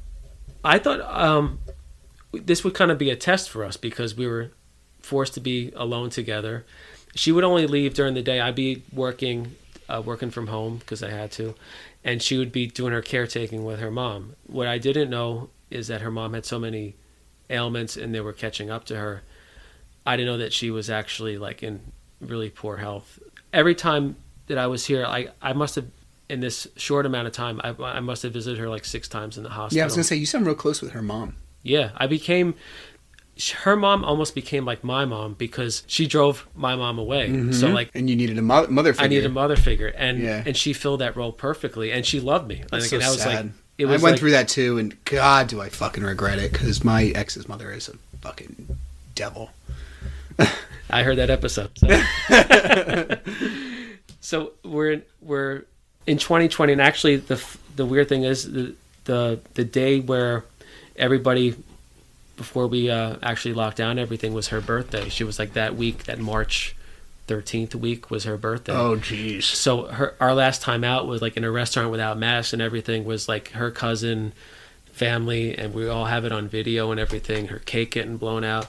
I 0.63 0.79
thought 0.79 1.01
um, 1.01 1.59
this 2.31 2.63
would 2.63 2.73
kind 2.73 2.91
of 2.91 2.97
be 2.97 3.09
a 3.09 3.15
test 3.15 3.49
for 3.49 3.63
us 3.63 3.77
because 3.77 4.15
we 4.15 4.27
were 4.27 4.51
forced 5.01 5.33
to 5.35 5.39
be 5.39 5.71
alone 5.75 6.09
together. 6.09 6.65
She 7.15 7.31
would 7.31 7.43
only 7.43 7.67
leave 7.67 7.93
during 7.93 8.15
the 8.15 8.21
day. 8.21 8.39
I'd 8.39 8.55
be 8.55 8.83
working, 8.91 9.55
uh, 9.87 10.01
working 10.03 10.31
from 10.31 10.47
home 10.47 10.77
because 10.77 11.03
I 11.03 11.11
had 11.11 11.31
to, 11.33 11.53
and 12.03 12.21
she 12.21 12.37
would 12.37 12.51
be 12.51 12.65
doing 12.65 12.91
her 12.91 13.01
caretaking 13.01 13.63
with 13.63 13.79
her 13.79 13.91
mom. 13.91 14.35
What 14.47 14.67
I 14.67 14.79
didn't 14.79 15.09
know 15.09 15.49
is 15.69 15.87
that 15.87 16.01
her 16.01 16.09
mom 16.09 16.33
had 16.33 16.45
so 16.45 16.57
many 16.57 16.95
ailments 17.49 17.97
and 17.97 18.15
they 18.15 18.21
were 18.21 18.33
catching 18.33 18.71
up 18.71 18.85
to 18.85 18.97
her. 18.97 19.21
I 20.05 20.17
didn't 20.17 20.27
know 20.33 20.37
that 20.39 20.53
she 20.53 20.71
was 20.71 20.89
actually 20.89 21.37
like 21.37 21.63
in 21.63 21.79
really 22.21 22.49
poor 22.49 22.77
health. 22.77 23.19
Every 23.51 23.75
time 23.75 24.15
that 24.47 24.57
I 24.57 24.67
was 24.67 24.85
here, 24.85 25.05
I 25.05 25.29
I 25.41 25.53
must 25.53 25.75
have 25.75 25.85
in 26.29 26.39
this 26.39 26.67
short 26.77 27.05
amount 27.05 27.27
of 27.27 27.33
time, 27.33 27.59
I, 27.63 27.75
I 27.83 27.99
must 27.99 28.23
have 28.23 28.33
visited 28.33 28.59
her 28.59 28.69
like 28.69 28.85
six 28.85 29.07
times 29.07 29.37
in 29.37 29.43
the 29.43 29.49
hospital. 29.49 29.77
Yeah, 29.77 29.83
I 29.83 29.85
was 29.85 29.93
gonna 29.95 30.03
say 30.03 30.15
you 30.15 30.25
sound 30.25 30.45
real 30.45 30.55
close 30.55 30.81
with 30.81 30.91
her 30.91 31.01
mom. 31.01 31.35
Yeah, 31.61 31.91
I 31.95 32.07
became 32.07 32.55
her 33.63 33.75
mom 33.75 34.03
almost 34.05 34.35
became 34.35 34.63
like 34.63 34.83
my 34.83 35.05
mom 35.05 35.33
because 35.33 35.83
she 35.87 36.05
drove 36.05 36.47
my 36.55 36.75
mom 36.75 36.99
away. 36.99 37.27
So 37.27 37.33
mm-hmm. 37.65 37.73
like 37.73 37.89
And 37.95 38.07
you 38.09 38.15
needed 38.15 38.37
a 38.37 38.43
mo- 38.43 38.67
mother 38.67 38.93
figure. 38.93 39.05
I 39.05 39.07
needed 39.07 39.25
a 39.25 39.29
mother 39.29 39.55
figure 39.55 39.87
and 39.87 40.19
Yeah. 40.19 40.43
and 40.45 40.55
she 40.55 40.71
filled 40.73 41.01
that 41.01 41.15
role 41.15 41.31
perfectly 41.31 41.91
and 41.91 42.05
she 42.05 42.19
loved 42.19 42.47
me. 42.47 42.63
That's 42.69 42.71
Like, 42.71 42.83
so 42.83 42.95
and 42.97 43.05
I 43.05 43.09
was 43.09 43.21
sad. 43.21 43.45
like 43.45 43.53
it 43.79 43.85
I 43.87 43.89
went 43.89 44.03
like- 44.03 44.19
through 44.19 44.31
that 44.31 44.47
too, 44.49 44.77
and 44.77 45.03
God, 45.05 45.47
do 45.47 45.61
I 45.61 45.69
fucking 45.69 46.03
regret 46.03 46.37
it 46.37 46.51
because 46.51 46.83
my 46.83 47.05
ex's 47.05 47.47
mother 47.49 47.71
is 47.71 47.89
a 47.89 47.93
fucking 48.21 48.77
devil. 49.15 49.49
I 50.89 51.03
heard 51.03 51.17
that 51.17 51.29
episode. 51.29 51.71
So, 51.77 51.87
so 54.21 54.51
we're 54.63 55.01
we're 55.21 55.63
in 56.05 56.17
2020, 56.17 56.73
and 56.73 56.81
actually 56.81 57.17
the 57.17 57.43
the 57.75 57.85
weird 57.85 58.09
thing 58.09 58.23
is 58.23 58.51
the 58.51 58.75
the 59.05 59.39
the 59.53 59.63
day 59.63 59.99
where 59.99 60.43
everybody 60.95 61.55
before 62.35 62.67
we 62.67 62.89
uh, 62.89 63.15
actually 63.21 63.53
locked 63.53 63.77
down 63.77 63.99
everything 63.99 64.33
was 64.33 64.49
her 64.49 64.61
birthday. 64.61 65.09
She 65.09 65.23
was 65.23 65.39
like 65.39 65.53
that 65.53 65.75
week, 65.75 66.05
that 66.05 66.19
March 66.19 66.75
13th 67.27 67.75
week 67.75 68.09
was 68.09 68.25
her 68.25 68.37
birthday. 68.37 68.73
Oh, 68.73 68.97
jeez. 68.97 69.43
So 69.43 69.83
her 69.87 70.15
our 70.19 70.33
last 70.33 70.61
time 70.61 70.83
out 70.83 71.07
was 71.07 71.21
like 71.21 71.37
in 71.37 71.43
a 71.43 71.51
restaurant 71.51 71.91
without 71.91 72.17
masks 72.17 72.53
and 72.53 72.61
everything 72.61 73.05
was 73.05 73.27
like 73.27 73.49
her 73.51 73.71
cousin, 73.71 74.33
family, 74.91 75.57
and 75.57 75.73
we 75.73 75.87
all 75.87 76.05
have 76.05 76.25
it 76.25 76.31
on 76.31 76.47
video 76.47 76.91
and 76.91 76.99
everything. 76.99 77.47
Her 77.47 77.59
cake 77.59 77.91
getting 77.91 78.17
blown 78.17 78.43
out, 78.43 78.67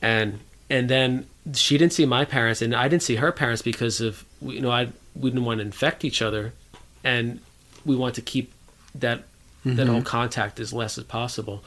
and 0.00 0.40
and 0.72 0.88
then 0.88 1.26
she 1.52 1.76
didn't 1.76 1.92
see 1.92 2.06
my 2.06 2.24
parents 2.24 2.62
and 2.62 2.74
I 2.74 2.88
didn't 2.88 3.02
see 3.02 3.16
her 3.16 3.30
parents 3.30 3.60
because 3.60 4.00
of 4.00 4.24
you 4.40 4.60
know 4.60 4.70
I 4.70 4.88
we 5.14 5.28
didn't 5.28 5.44
want 5.44 5.58
to 5.58 5.66
infect 5.66 6.02
each 6.02 6.22
other, 6.22 6.54
and 7.04 7.40
we 7.84 7.94
want 7.94 8.14
to 8.14 8.22
keep 8.22 8.52
that 8.94 9.24
that 9.64 9.86
whole 9.86 9.96
mm-hmm. 9.96 10.04
contact 10.04 10.58
as 10.58 10.72
less 10.72 10.96
as 10.96 11.04
possible. 11.04 11.62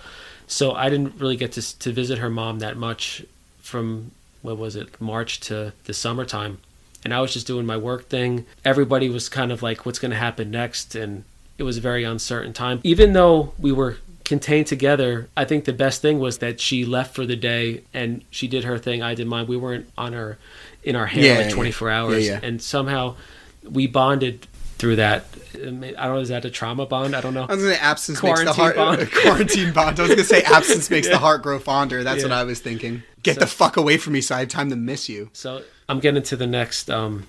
So 0.47 0.74
I 0.74 0.89
didn't 0.89 1.20
really 1.20 1.38
get 1.38 1.51
to 1.53 1.80
to 1.80 1.91
visit 1.91 2.18
her 2.18 2.32
mom 2.32 2.60
that 2.60 2.78
much 2.78 3.24
from 3.60 4.12
what 4.41 4.58
was 4.58 4.76
it 4.76 4.99
March 4.99 5.39
to 5.41 5.74
the 5.84 5.93
summertime, 5.93 6.58
and 7.03 7.14
I 7.14 7.22
was 7.22 7.32
just 7.32 7.45
doing 7.45 7.68
my 7.68 7.78
work 7.78 8.10
thing. 8.10 8.47
Everybody 8.66 9.08
was 9.08 9.30
kind 9.30 9.51
of 9.51 9.62
like, 9.62 9.86
"What's 9.86 9.99
going 9.99 10.12
to 10.12 10.18
happen 10.18 10.49
next?" 10.49 10.95
and 10.95 11.26
it 11.60 11.64
was 11.64 11.78
a 11.78 11.82
very 11.82 12.03
uncertain 12.03 12.53
time. 12.53 12.82
Even 12.84 13.14
though 13.14 13.53
we 13.60 13.72
were 13.72 13.97
contained 14.26 14.68
together, 14.68 15.30
I 15.38 15.46
think 15.46 15.66
the 15.66 15.74
best 15.74 16.02
thing 16.02 16.20
was 16.20 16.40
that 16.40 16.60
she 16.60 16.84
left 16.84 17.16
for 17.16 17.26
the 17.26 17.36
day 17.36 17.84
and 17.94 18.24
she 18.32 18.48
did 18.48 18.64
her 18.66 18.78
thing. 18.78 19.02
I 19.02 19.14
did 19.16 19.28
mine. 19.28 19.48
We 19.48 19.56
weren't 19.56 19.88
on 19.98 20.14
her 20.14 20.38
in 20.84 20.96
our 20.96 21.06
hair 21.06 21.38
Yeah, 21.40 21.46
like 21.46 21.54
24 21.54 21.88
Yeah, 21.90 22.02
hours, 22.02 22.28
yeah. 22.28 22.40
and 22.44 22.62
somehow 22.62 23.16
we 23.64 23.88
bonded 23.88 24.48
through 24.78 24.98
that. 24.98 25.26
I 25.56 25.58
don't 25.60 25.80
know. 25.82 26.18
Is 26.18 26.30
that 26.30 26.44
a 26.44 26.50
trauma 26.50 26.86
bond? 26.86 27.16
I 27.16 27.22
don't 27.22 27.34
know. 27.34 27.44
I 27.44 27.54
was 27.56 27.64
gonna 27.64 27.76
say 27.76 27.80
absence 27.80 28.22
makes 28.22 28.40
the 28.44 28.52
Quarantine 28.54 28.56
heart 28.64 28.76
bond. 29.00 29.12
quarantine 29.24 29.74
bond. 29.74 30.00
I 30.00 30.04
was 30.04 30.10
gonna 30.12 30.24
say 30.26 30.42
absence 30.46 30.90
makes 30.90 31.08
the 31.08 31.18
heart 31.18 31.42
grow 31.44 31.60
fonder. 31.60 32.04
That's 32.04 32.24
what 32.24 32.34
I 32.34 32.44
was 32.44 32.60
thinking. 32.60 33.04
Get 33.24 33.40
the 33.40 33.48
fuck 33.48 33.78
away 33.78 33.98
from 33.98 34.14
me, 34.14 34.22
so 34.22 34.36
I 34.36 34.40
have 34.40 34.50
time 34.50 34.70
to 34.72 34.76
miss 34.76 35.08
you. 35.08 35.30
So 35.34 35.64
I'm 35.88 36.00
getting 36.00 36.22
to 36.24 36.36
the 36.36 36.46
next 36.46 36.90
um, 36.90 37.26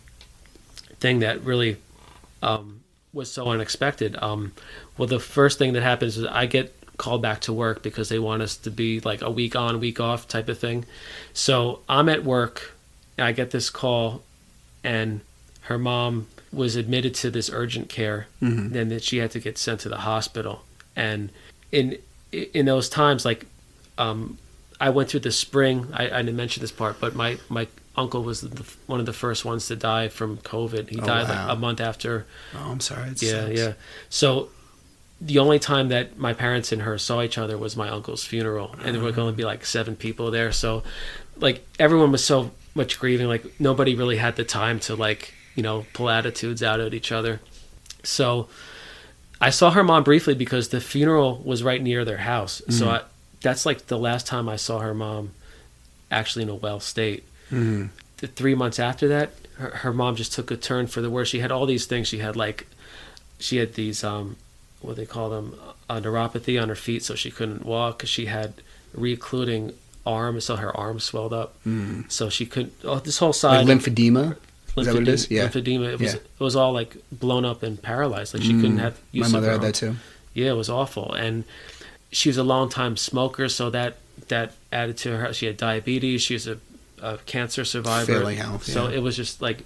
thing 0.98 1.20
that 1.20 1.42
really 1.44 1.76
um, 2.42 2.80
was 3.12 3.30
so 3.32 3.48
unexpected. 3.48 4.16
Um, 4.20 4.52
well, 4.98 5.06
the 5.08 5.20
first 5.20 5.58
thing 5.58 5.72
that 5.74 5.82
happens 5.82 6.18
is 6.18 6.24
I 6.26 6.46
get 6.46 6.74
called 6.96 7.22
back 7.22 7.40
to 7.42 7.52
work 7.52 7.82
because 7.82 8.08
they 8.08 8.18
want 8.18 8.42
us 8.42 8.56
to 8.56 8.70
be 8.70 9.00
like 9.00 9.22
a 9.22 9.30
week 9.30 9.54
on, 9.56 9.78
week 9.80 10.00
off 10.00 10.26
type 10.28 10.48
of 10.48 10.58
thing. 10.58 10.84
So 11.34 11.80
I'm 11.88 12.08
at 12.08 12.24
work, 12.24 12.72
and 13.18 13.26
I 13.26 13.32
get 13.32 13.50
this 13.50 13.70
call, 13.70 14.22
and 14.82 15.20
her 15.62 15.78
mom 15.78 16.26
was 16.52 16.76
admitted 16.76 17.14
to 17.16 17.30
this 17.30 17.50
urgent 17.52 17.88
care, 17.88 18.26
and 18.40 18.72
then 18.72 18.88
that 18.88 19.02
she 19.02 19.18
had 19.18 19.30
to 19.32 19.40
get 19.40 19.58
sent 19.58 19.80
to 19.80 19.88
the 19.88 19.98
hospital. 19.98 20.62
And 20.94 21.30
in 21.72 21.98
in 22.32 22.66
those 22.66 22.88
times, 22.88 23.24
like 23.24 23.46
um, 23.98 24.38
I 24.80 24.90
went 24.90 25.08
through 25.10 25.20
the 25.20 25.32
spring. 25.32 25.88
I, 25.92 26.04
I 26.10 26.22
didn't 26.22 26.36
mention 26.36 26.60
this 26.62 26.72
part, 26.72 27.00
but 27.00 27.14
my 27.14 27.38
my 27.48 27.66
uncle 27.96 28.22
was 28.22 28.42
the, 28.42 28.64
one 28.86 29.00
of 29.00 29.06
the 29.06 29.12
first 29.12 29.44
ones 29.44 29.66
to 29.68 29.76
die 29.76 30.08
from 30.08 30.36
COVID. 30.38 30.90
He 30.90 30.96
died 30.96 31.26
Oh, 31.26 31.32
wow. 31.32 31.46
like 31.48 31.56
a 31.56 31.60
month 31.60 31.80
after. 31.80 32.26
Oh, 32.54 32.70
I'm 32.72 32.80
sorry. 32.80 33.10
It 33.10 33.22
Yeah, 33.22 33.46
sucks. 33.46 33.58
yeah. 33.58 33.72
So 34.10 34.48
the 35.20 35.38
only 35.38 35.58
time 35.58 35.88
that 35.88 36.18
my 36.18 36.34
parents 36.34 36.72
and 36.72 36.82
her 36.82 36.98
saw 36.98 37.22
each 37.22 37.38
other 37.38 37.56
was 37.56 37.76
my 37.76 37.88
uncle's 37.88 38.24
funeral, 38.24 38.74
and 38.84 38.94
there 38.94 39.02
were 39.02 39.08
mm-hmm. 39.08 39.16
going 39.16 39.32
to 39.32 39.36
be 39.36 39.44
like 39.44 39.64
seven 39.64 39.96
people 39.96 40.30
there. 40.30 40.52
So 40.52 40.82
like 41.38 41.66
everyone 41.78 42.12
was 42.12 42.24
so 42.24 42.50
much 42.74 42.98
grieving. 42.98 43.26
Like 43.26 43.60
nobody 43.60 43.94
really 43.94 44.16
had 44.16 44.36
the 44.36 44.44
time 44.44 44.80
to 44.80 44.94
like 44.94 45.32
you 45.54 45.62
know 45.62 45.86
pull 45.92 46.10
attitudes 46.10 46.62
out 46.62 46.80
at 46.80 46.94
each 46.94 47.12
other. 47.12 47.40
So 48.02 48.48
I 49.40 49.50
saw 49.50 49.70
her 49.70 49.82
mom 49.82 50.04
briefly 50.04 50.34
because 50.34 50.68
the 50.68 50.80
funeral 50.80 51.42
was 51.44 51.62
right 51.62 51.82
near 51.82 52.04
their 52.04 52.18
house. 52.18 52.62
So 52.68 52.86
mm-hmm. 52.86 52.94
I, 52.94 53.02
that's 53.40 53.66
like 53.66 53.86
the 53.86 53.98
last 53.98 54.26
time 54.26 54.48
I 54.48 54.56
saw 54.56 54.80
her 54.80 54.94
mom 54.94 55.32
actually 56.10 56.42
in 56.42 56.48
a 56.48 56.54
well 56.54 56.80
state. 56.80 57.24
Mm-hmm. 57.50 57.86
The 58.18 58.26
three 58.26 58.54
months 58.54 58.78
after 58.78 59.08
that, 59.08 59.32
her, 59.58 59.70
her 59.70 59.92
mom 59.92 60.16
just 60.16 60.32
took 60.32 60.50
a 60.50 60.56
turn 60.56 60.86
for 60.86 61.00
the 61.00 61.10
worse. 61.10 61.28
She 61.28 61.40
had 61.40 61.52
all 61.52 61.66
these 61.66 61.86
things. 61.86 62.08
She 62.08 62.18
had 62.18 62.34
like, 62.34 62.66
she 63.38 63.58
had 63.58 63.74
these 63.74 64.02
um, 64.02 64.36
what 64.86 64.96
they 64.96 65.06
call 65.06 65.30
them, 65.30 65.54
uh, 65.90 66.00
neuropathy 66.00 66.60
on 66.60 66.68
her 66.68 66.74
feet, 66.74 67.02
so 67.04 67.14
she 67.14 67.30
couldn't 67.30 67.64
walk. 67.66 67.98
because 67.98 68.10
She 68.10 68.26
had 68.26 68.54
re-occluding 68.94 69.72
arms, 70.06 70.44
so 70.44 70.56
her 70.56 70.74
arms 70.76 71.04
swelled 71.04 71.32
up, 71.32 71.56
so 72.08 72.28
she 72.30 72.46
couldn't. 72.46 72.72
Oh, 72.84 72.98
this 73.00 73.18
whole 73.18 73.32
side 73.32 73.66
Like 73.66 73.78
lymphedema. 73.78 74.36
Is 74.76 74.86
that 74.86 74.94
what 74.94 75.02
it 75.02 75.08
lymphedema- 75.08 75.30
Yeah. 75.30 75.48
lymphedema. 75.48 75.92
It 75.94 76.00
was 76.00 76.12
Yeah. 76.14 76.18
it 76.20 76.40
was 76.44 76.54
all 76.56 76.72
like 76.72 76.96
blown 77.10 77.44
up 77.44 77.62
and 77.62 77.80
paralyzed. 77.80 78.34
Like 78.34 78.42
she 78.42 78.52
couldn't 78.52 78.78
have. 78.78 78.94
My 78.94 79.18
use 79.18 79.26
of 79.28 79.32
mother 79.32 79.46
her 79.48 79.52
had 79.54 79.62
that 79.62 79.74
too. 79.74 79.96
Yeah, 80.34 80.50
it 80.50 80.56
was 80.56 80.68
awful, 80.68 81.12
and 81.14 81.44
she 82.12 82.28
was 82.28 82.36
a 82.36 82.42
long 82.44 82.68
time 82.68 82.96
smoker, 82.96 83.48
so 83.48 83.70
that 83.70 83.96
that 84.28 84.52
added 84.72 84.96
to 84.98 85.16
her. 85.16 85.32
She 85.32 85.46
had 85.46 85.56
diabetes. 85.56 86.20
She 86.22 86.34
was 86.34 86.46
a, 86.46 86.58
a 87.02 87.18
cancer 87.26 87.64
survivor. 87.64 88.18
Failing 88.18 88.36
health, 88.38 88.64
So 88.64 88.88
yeah. 88.88 88.96
it 88.96 89.02
was 89.02 89.16
just 89.16 89.40
like 89.42 89.64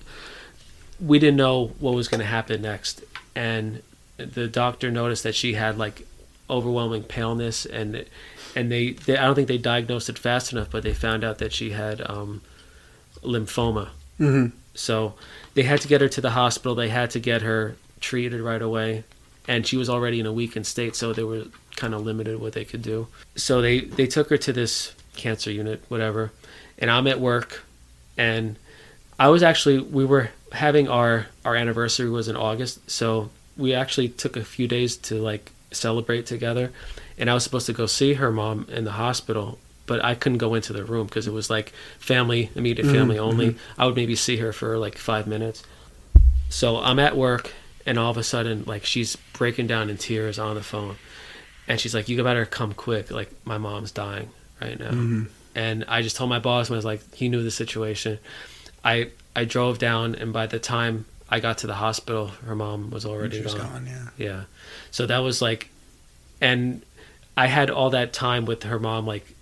we 1.00 1.18
didn't 1.18 1.36
know 1.36 1.72
what 1.80 1.94
was 1.94 2.08
going 2.08 2.20
to 2.20 2.26
happen 2.26 2.62
next, 2.62 3.02
and 3.34 3.82
the 4.26 4.48
doctor 4.48 4.90
noticed 4.90 5.22
that 5.22 5.34
she 5.34 5.54
had 5.54 5.78
like 5.78 6.06
overwhelming 6.48 7.04
paleness, 7.04 7.64
and 7.66 8.04
and 8.56 8.70
they, 8.70 8.92
they 8.92 9.16
I 9.16 9.24
don't 9.24 9.34
think 9.34 9.48
they 9.48 9.58
diagnosed 9.58 10.08
it 10.08 10.18
fast 10.18 10.52
enough, 10.52 10.70
but 10.70 10.82
they 10.82 10.94
found 10.94 11.24
out 11.24 11.38
that 11.38 11.52
she 11.52 11.70
had 11.70 12.02
um, 12.08 12.42
lymphoma. 13.22 13.90
Mm-hmm. 14.18 14.56
So 14.74 15.14
they 15.54 15.62
had 15.62 15.80
to 15.82 15.88
get 15.88 16.00
her 16.00 16.08
to 16.08 16.20
the 16.20 16.30
hospital. 16.30 16.74
They 16.74 16.88
had 16.88 17.10
to 17.10 17.20
get 17.20 17.42
her 17.42 17.76
treated 18.00 18.40
right 18.40 18.62
away, 18.62 19.04
and 19.48 19.66
she 19.66 19.76
was 19.76 19.88
already 19.88 20.20
in 20.20 20.26
a 20.26 20.32
weakened 20.32 20.66
state, 20.66 20.96
so 20.96 21.12
they 21.12 21.24
were 21.24 21.44
kind 21.76 21.94
of 21.94 22.02
limited 22.02 22.40
what 22.40 22.52
they 22.52 22.64
could 22.64 22.82
do. 22.82 23.08
So 23.36 23.62
they 23.62 23.80
they 23.80 24.06
took 24.06 24.30
her 24.30 24.38
to 24.38 24.52
this 24.52 24.94
cancer 25.16 25.50
unit, 25.50 25.82
whatever, 25.88 26.32
and 26.78 26.90
I'm 26.90 27.06
at 27.06 27.20
work, 27.20 27.64
and 28.16 28.56
I 29.18 29.28
was 29.28 29.42
actually 29.42 29.80
we 29.80 30.04
were 30.04 30.30
having 30.52 30.88
our 30.88 31.26
our 31.44 31.54
anniversary 31.54 32.10
was 32.10 32.28
in 32.28 32.36
August, 32.36 32.90
so 32.90 33.30
we 33.60 33.74
actually 33.74 34.08
took 34.08 34.36
a 34.36 34.44
few 34.44 34.66
days 34.66 34.96
to 34.96 35.16
like 35.16 35.52
celebrate 35.70 36.26
together, 36.26 36.72
and 37.18 37.30
I 37.30 37.34
was 37.34 37.44
supposed 37.44 37.66
to 37.66 37.72
go 37.72 37.86
see 37.86 38.14
her 38.14 38.32
mom 38.32 38.66
in 38.70 38.84
the 38.84 38.92
hospital. 38.92 39.58
But 39.86 40.04
I 40.04 40.14
couldn't 40.14 40.38
go 40.38 40.54
into 40.54 40.72
the 40.72 40.84
room 40.84 41.06
because 41.06 41.26
it 41.26 41.32
was 41.32 41.50
like 41.50 41.72
family, 41.98 42.50
immediate 42.54 42.86
mm-hmm, 42.86 42.94
family 42.94 43.18
only. 43.18 43.48
Mm-hmm. 43.50 43.80
I 43.80 43.86
would 43.86 43.96
maybe 43.96 44.14
see 44.14 44.36
her 44.36 44.52
for 44.52 44.78
like 44.78 44.96
five 44.96 45.26
minutes. 45.26 45.64
So 46.48 46.78
I'm 46.78 47.00
at 47.00 47.16
work, 47.16 47.52
and 47.86 47.98
all 47.98 48.10
of 48.10 48.16
a 48.16 48.22
sudden, 48.22 48.64
like 48.66 48.84
she's 48.84 49.16
breaking 49.32 49.66
down 49.66 49.90
in 49.90 49.96
tears 49.96 50.38
on 50.38 50.54
the 50.54 50.62
phone, 50.62 50.96
and 51.66 51.80
she's 51.80 51.94
like, 51.94 52.08
"You 52.08 52.22
better 52.22 52.46
come 52.46 52.72
quick! 52.72 53.10
Like 53.10 53.30
my 53.44 53.58
mom's 53.58 53.90
dying 53.90 54.30
right 54.60 54.78
now." 54.78 54.90
Mm-hmm. 54.90 55.24
And 55.56 55.84
I 55.88 56.02
just 56.02 56.16
told 56.16 56.30
my 56.30 56.38
boss, 56.38 56.70
when 56.70 56.76
I 56.76 56.78
was 56.78 56.84
like, 56.84 57.14
he 57.14 57.28
knew 57.28 57.42
the 57.42 57.50
situation. 57.50 58.18
I 58.84 59.10
I 59.34 59.44
drove 59.44 59.78
down, 59.78 60.14
and 60.14 60.32
by 60.32 60.46
the 60.46 60.58
time 60.58 61.06
I 61.30 61.40
got 61.40 61.58
to 61.58 61.66
the 61.66 61.74
hospital, 61.74 62.28
her 62.46 62.56
mom 62.56 62.90
was 62.90 63.06
already 63.06 63.38
She 63.38 63.44
was 63.44 63.54
gone. 63.54 63.70
gone. 63.70 63.86
Yeah. 63.86 64.08
Yeah. 64.26 64.42
So 64.90 65.06
that 65.06 65.18
was 65.18 65.40
like, 65.40 65.68
and 66.40 66.82
I 67.36 67.46
had 67.46 67.70
all 67.70 67.90
that 67.90 68.12
time 68.12 68.44
with 68.46 68.64
her 68.64 68.78
mom, 68.78 69.06
like 69.06 69.34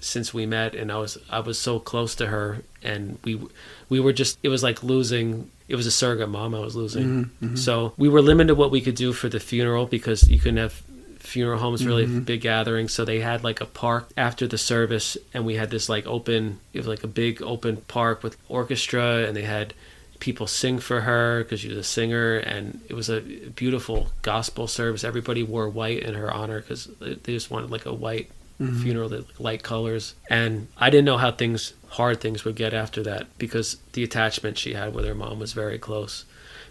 since 0.00 0.34
we 0.34 0.44
met, 0.44 0.74
and 0.74 0.90
I 0.90 0.98
was 0.98 1.16
I 1.30 1.40
was 1.40 1.58
so 1.58 1.78
close 1.78 2.14
to 2.16 2.26
her, 2.26 2.62
and 2.82 3.18
we 3.24 3.40
we 3.88 4.00
were 4.00 4.12
just 4.12 4.38
it 4.42 4.48
was 4.48 4.62
like 4.62 4.82
losing. 4.82 5.50
It 5.68 5.76
was 5.76 5.86
a 5.86 5.90
surrogate 5.90 6.28
mom 6.28 6.54
I 6.54 6.60
was 6.60 6.76
losing. 6.76 7.04
Mm-hmm, 7.04 7.44
mm-hmm. 7.44 7.56
So 7.56 7.92
we 7.96 8.08
were 8.08 8.22
limited 8.22 8.54
what 8.54 8.70
we 8.70 8.80
could 8.80 8.94
do 8.94 9.12
for 9.12 9.28
the 9.28 9.40
funeral 9.40 9.86
because 9.86 10.28
you 10.28 10.38
couldn't 10.38 10.58
have 10.58 10.82
funeral 11.18 11.58
homes 11.58 11.84
really 11.84 12.06
mm-hmm. 12.06 12.20
big 12.20 12.40
gatherings 12.40 12.92
so 12.92 13.04
they 13.04 13.18
had 13.18 13.42
like 13.42 13.60
a 13.60 13.66
park 13.66 14.08
after 14.16 14.46
the 14.46 14.56
service 14.56 15.16
and 15.34 15.44
we 15.44 15.56
had 15.56 15.70
this 15.70 15.88
like 15.88 16.06
open 16.06 16.60
it 16.72 16.78
was 16.78 16.86
like 16.86 17.02
a 17.02 17.08
big 17.08 17.42
open 17.42 17.76
park 17.88 18.22
with 18.22 18.36
orchestra 18.48 19.24
and 19.26 19.36
they 19.36 19.42
had 19.42 19.74
people 20.20 20.46
sing 20.46 20.78
for 20.78 21.02
her 21.02 21.42
because 21.42 21.60
she 21.60 21.68
was 21.68 21.78
a 21.78 21.82
singer 21.82 22.36
and 22.38 22.80
it 22.88 22.94
was 22.94 23.08
a 23.08 23.20
beautiful 23.20 24.08
gospel 24.22 24.66
service. 24.66 25.04
Everybody 25.04 25.42
wore 25.42 25.68
white 25.68 26.00
in 26.02 26.14
her 26.14 26.32
honor 26.32 26.60
because 26.60 26.86
they 27.00 27.32
just 27.32 27.50
wanted 27.50 27.70
like 27.70 27.86
a 27.86 27.94
white 27.94 28.30
mm-hmm. 28.60 28.82
funeral 28.82 29.08
that 29.10 29.28
like, 29.28 29.40
light 29.40 29.62
colors. 29.62 30.14
And 30.28 30.68
i 30.76 30.90
didn't 30.90 31.04
know 31.04 31.18
how 31.18 31.30
things 31.30 31.74
hard 31.90 32.20
things 32.20 32.44
would 32.44 32.56
get 32.56 32.74
after 32.74 33.02
that 33.04 33.26
because 33.38 33.76
the 33.92 34.04
attachment 34.04 34.58
she 34.58 34.74
had 34.74 34.94
with 34.94 35.04
her 35.04 35.14
mom 35.14 35.38
was 35.38 35.52
very 35.52 35.78
close. 35.78 36.24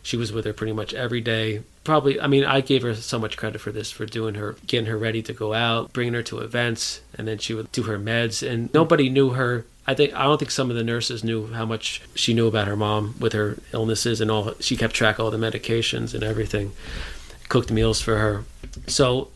She 0.04 0.18
was 0.18 0.32
with 0.32 0.46
her 0.46 0.54
pretty 0.54 0.74
much 0.74 0.93
every 0.93 1.22
day. 1.22 1.64
Probably 1.84 2.20
i 2.20 2.28
mean 2.28 2.43
i 2.43 2.62
gave 2.62 2.82
her 2.82 2.96
so 2.96 3.20
much 3.20 3.38
credit 3.38 3.62
for 3.62 3.72
this 3.72 3.91
for 3.91 4.08
doing 4.08 4.36
her 4.36 4.56
getting 4.66 4.88
her 4.88 4.98
ready 4.98 5.22
to 5.22 5.34
go 5.34 5.54
out 5.54 5.93
bringing 5.93 6.16
her 6.16 6.24
to 6.24 6.39
events 6.39 7.02
and 7.16 7.28
then 7.28 7.38
she 7.38 7.54
would 7.54 7.72
do 7.72 7.84
her 7.84 8.00
meds 8.00 8.48
and 8.48 8.74
nobody 8.74 9.08
knew 9.08 9.32
her 9.32 9.66
i 9.88 9.94
think 9.94 10.14
i 10.14 10.24
don't 10.24 10.38
think 10.38 10.52
some 10.52 10.70
of 10.70 10.76
the 10.76 10.84
nurses 10.84 11.24
knew 11.24 11.48
how 11.48 11.66
much 11.66 12.02
she 12.16 12.34
knew 12.34 12.48
about 12.48 12.68
her 12.68 12.76
mom 12.76 13.16
with 13.20 13.34
her 13.34 13.58
illnesses 13.74 14.22
and 14.22 14.30
all 14.32 14.54
she 14.60 14.76
kept 14.76 14.94
track 14.94 15.20
of 15.20 15.26
all 15.26 15.32
the 15.32 15.38
medications 15.38 16.14
and 16.14 16.24
everything 16.24 16.72
cooked 17.50 17.72
meals 17.72 18.02
for 18.02 18.18
her 18.18 18.44
So, 18.88 19.30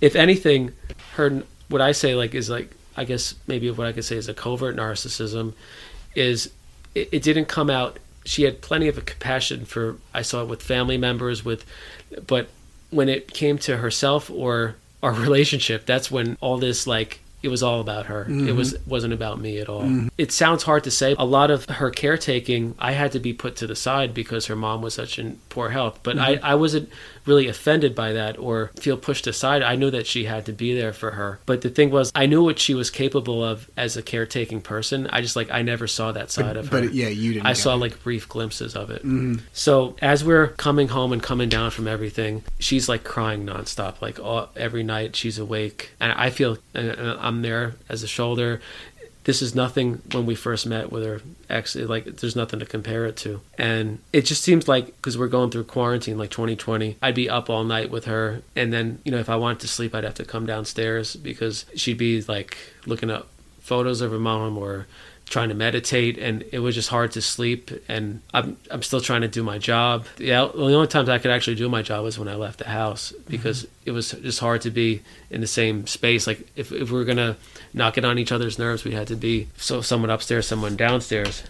if 0.00 0.16
anything, 0.16 0.72
her 1.14 1.42
what 1.68 1.80
I 1.80 1.92
say 1.92 2.14
like 2.14 2.34
is 2.34 2.48
like 2.48 2.70
I 2.96 3.04
guess 3.04 3.34
maybe 3.46 3.70
what 3.70 3.86
I 3.86 3.92
could 3.92 4.04
say 4.04 4.16
is 4.16 4.28
a 4.28 4.34
covert 4.34 4.76
narcissism 4.76 5.52
is 6.14 6.50
it, 6.94 7.08
it 7.12 7.22
didn't 7.22 7.46
come 7.46 7.70
out. 7.70 7.98
She 8.24 8.42
had 8.42 8.60
plenty 8.60 8.88
of 8.88 8.98
a 8.98 9.00
compassion 9.00 9.64
for 9.64 9.96
I 10.14 10.22
saw 10.22 10.42
it 10.42 10.48
with 10.48 10.62
family 10.62 10.98
members 10.98 11.44
with, 11.44 11.64
but 12.26 12.48
when 12.90 13.08
it 13.08 13.32
came 13.32 13.58
to 13.58 13.76
herself 13.78 14.30
or 14.30 14.76
our 15.02 15.12
relationship, 15.26 15.86
that's 15.86 16.10
when 16.10 16.36
all 16.40 16.58
this 16.58 16.86
like 16.86 17.20
it 17.42 17.48
was 17.48 17.62
all 17.62 17.80
about 17.80 18.06
her. 18.06 18.26
It 18.28 18.52
was 18.52 18.74
mm-hmm. 18.74 18.90
wasn't 18.90 19.12
about 19.12 19.40
me 19.40 19.58
at 19.58 19.68
all. 19.68 19.82
Mm-hmm. 19.82 20.08
It 20.18 20.32
sounds 20.32 20.64
hard 20.64 20.84
to 20.84 20.90
say. 20.90 21.14
A 21.18 21.24
lot 21.24 21.50
of 21.50 21.66
her 21.66 21.90
caretaking, 21.90 22.74
I 22.78 22.92
had 22.92 23.12
to 23.12 23.20
be 23.20 23.32
put 23.32 23.54
to 23.56 23.66
the 23.66 23.76
side 23.76 24.12
because 24.12 24.46
her 24.46 24.56
mom 24.56 24.82
was 24.82 24.94
such 24.94 25.18
in 25.18 25.38
poor 25.58 25.70
health. 25.70 25.98
But 26.04 26.20
I, 26.20 26.36
mm-hmm. 26.36 26.44
I 26.44 26.54
wasn't 26.54 26.88
really 27.26 27.48
offended 27.48 27.92
by 27.92 28.12
that 28.12 28.38
or 28.38 28.70
feel 28.78 28.96
pushed 28.96 29.26
aside. 29.26 29.60
I 29.60 29.74
knew 29.74 29.90
that 29.90 30.06
she 30.06 30.24
had 30.24 30.46
to 30.46 30.52
be 30.52 30.72
there 30.78 30.92
for 30.92 31.10
her. 31.10 31.40
But 31.46 31.62
the 31.62 31.68
thing 31.68 31.90
was, 31.90 32.12
I 32.14 32.26
knew 32.26 32.44
what 32.44 32.60
she 32.60 32.74
was 32.74 32.90
capable 32.90 33.42
of 33.44 33.68
as 33.76 33.96
a 33.96 34.02
caretaking 34.02 34.60
person. 34.60 35.08
I 35.08 35.20
just 35.20 35.34
like 35.34 35.50
I 35.50 35.62
never 35.62 35.88
saw 35.88 36.12
that 36.12 36.30
side 36.30 36.56
of 36.56 36.68
her. 36.68 36.80
But 36.82 36.94
yeah, 36.94 37.08
you 37.08 37.34
didn't. 37.34 37.46
I 37.46 37.54
saw 37.54 37.74
it. 37.74 37.78
like 37.78 38.00
brief 38.04 38.28
glimpses 38.28 38.76
of 38.76 38.90
it. 38.90 39.02
Mm-hmm. 39.02 39.38
So 39.52 39.96
as 40.00 40.22
we're 40.24 40.46
coming 40.46 40.88
home 40.88 41.12
and 41.12 41.20
coming 41.20 41.48
down 41.48 41.72
from 41.72 41.88
everything, 41.88 42.44
she's 42.60 42.88
like 42.88 43.02
crying 43.02 43.44
nonstop. 43.44 44.00
Like 44.00 44.20
all, 44.20 44.50
every 44.54 44.84
night 44.84 45.16
she's 45.16 45.40
awake, 45.40 45.90
and 45.98 46.12
I 46.12 46.30
feel 46.30 46.58
and 46.72 46.88
and 46.88 47.18
I'm 47.18 47.42
there 47.42 47.74
as 47.88 48.04
a 48.04 48.08
shoulder. 48.08 48.60
This 49.28 49.42
is 49.42 49.54
nothing 49.54 50.00
when 50.12 50.24
we 50.24 50.34
first 50.34 50.66
met 50.66 50.90
with 50.90 51.04
her 51.04 51.20
ex. 51.50 51.76
Like 51.76 52.06
there's 52.06 52.34
nothing 52.34 52.60
to 52.60 52.64
compare 52.64 53.04
it 53.04 53.14
to, 53.18 53.42
and 53.58 53.98
it 54.10 54.22
just 54.22 54.42
seems 54.42 54.66
like 54.66 54.86
because 54.86 55.18
we're 55.18 55.28
going 55.28 55.50
through 55.50 55.64
quarantine, 55.64 56.16
like 56.16 56.30
2020, 56.30 56.96
I'd 57.02 57.14
be 57.14 57.28
up 57.28 57.50
all 57.50 57.62
night 57.62 57.90
with 57.90 58.06
her, 58.06 58.40
and 58.56 58.72
then 58.72 59.00
you 59.04 59.12
know 59.12 59.18
if 59.18 59.28
I 59.28 59.36
wanted 59.36 59.60
to 59.60 59.68
sleep, 59.68 59.94
I'd 59.94 60.04
have 60.04 60.14
to 60.14 60.24
come 60.24 60.46
downstairs 60.46 61.14
because 61.14 61.66
she'd 61.76 61.98
be 61.98 62.22
like 62.22 62.56
looking 62.86 63.10
up 63.10 63.28
photos 63.60 64.00
of 64.00 64.12
her 64.12 64.18
mom 64.18 64.56
or 64.56 64.86
trying 65.28 65.48
to 65.50 65.54
meditate 65.54 66.18
and 66.18 66.44
it 66.52 66.60
was 66.60 66.74
just 66.74 66.88
hard 66.88 67.12
to 67.12 67.20
sleep 67.20 67.70
and 67.88 68.20
I'm 68.32 68.56
I'm 68.70 68.82
still 68.82 69.00
trying 69.00 69.20
to 69.20 69.28
do 69.28 69.42
my 69.42 69.58
job. 69.58 70.06
Yeah, 70.18 70.48
the 70.52 70.74
only 70.74 70.86
times 70.86 71.08
I 71.08 71.18
could 71.18 71.30
actually 71.30 71.56
do 71.56 71.68
my 71.68 71.82
job 71.82 72.04
was 72.04 72.18
when 72.18 72.28
I 72.28 72.34
left 72.34 72.58
the 72.58 72.68
house 72.68 73.12
because 73.28 73.64
mm-hmm. 73.64 73.90
it 73.90 73.92
was 73.92 74.12
just 74.12 74.40
hard 74.40 74.62
to 74.62 74.70
be 74.70 75.02
in 75.30 75.40
the 75.40 75.46
same 75.46 75.86
space. 75.86 76.26
Like 76.26 76.48
if, 76.56 76.72
if 76.72 76.90
we 76.90 76.98
are 77.00 77.04
gonna 77.04 77.36
knock 77.74 77.98
it 77.98 78.04
on 78.04 78.18
each 78.18 78.32
other's 78.32 78.58
nerves, 78.58 78.84
we 78.84 78.92
had 78.92 79.06
to 79.08 79.16
be 79.16 79.48
so 79.56 79.80
someone 79.80 80.10
upstairs, 80.10 80.46
someone 80.46 80.76
downstairs. 80.76 81.42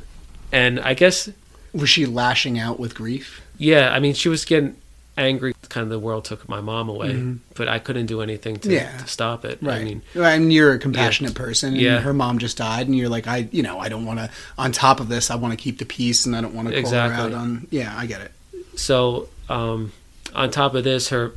And 0.50 0.80
I 0.80 0.94
guess 0.94 1.28
Was 1.72 1.88
she 1.90 2.06
lashing 2.06 2.58
out 2.58 2.80
with 2.80 2.94
grief? 2.94 3.42
yeah, 3.58 3.92
I 3.92 4.00
mean 4.00 4.14
she 4.14 4.28
was 4.28 4.44
getting 4.44 4.76
angry 5.18 5.54
kind 5.68 5.82
of 5.84 5.90
the 5.90 5.98
world 5.98 6.24
took 6.24 6.48
my 6.48 6.60
mom 6.60 6.88
away, 6.88 7.34
but 7.54 7.68
I 7.68 7.78
couldn't 7.78 8.06
do 8.06 8.20
anything 8.22 8.56
to, 8.60 8.72
Yeah. 8.72 8.96
to 8.98 9.06
stop 9.06 9.44
it. 9.44 9.58
Right. 9.60 9.80
I 9.80 9.84
mean 9.84 10.02
and 10.14 10.52
you're 10.52 10.72
a 10.72 10.78
compassionate 10.78 11.34
person. 11.34 11.72
And 11.74 11.80
Yeah. 11.82 12.00
her 12.00 12.14
mom 12.14 12.38
just 12.38 12.56
died, 12.56 12.86
and 12.86 12.96
you're 12.96 13.08
like, 13.08 13.26
I, 13.26 13.48
you 13.52 13.62
know, 13.62 13.78
I 13.78 13.88
don't 13.88 14.06
want 14.06 14.18
to. 14.20 14.30
On 14.56 14.72
top 14.72 15.00
of 15.00 15.08
this, 15.08 15.30
I 15.30 15.34
want 15.36 15.52
to 15.52 15.62
keep 15.62 15.78
the 15.78 15.84
peace, 15.84 16.24
and 16.26 16.34
I 16.34 16.40
don't 16.40 16.54
want 16.54 16.68
to 16.68 16.82
call 16.82 16.92
her 16.92 16.98
out 17.12 17.32
on. 17.32 17.66
Yeah, 17.70 17.92
I 17.96 18.06
get 18.06 18.20
it. 18.20 18.32
so 18.76 19.28
um, 19.48 19.92
on 20.34 20.50
top 20.50 20.74
of 20.74 20.84
this, 20.84 21.08
her 21.08 21.32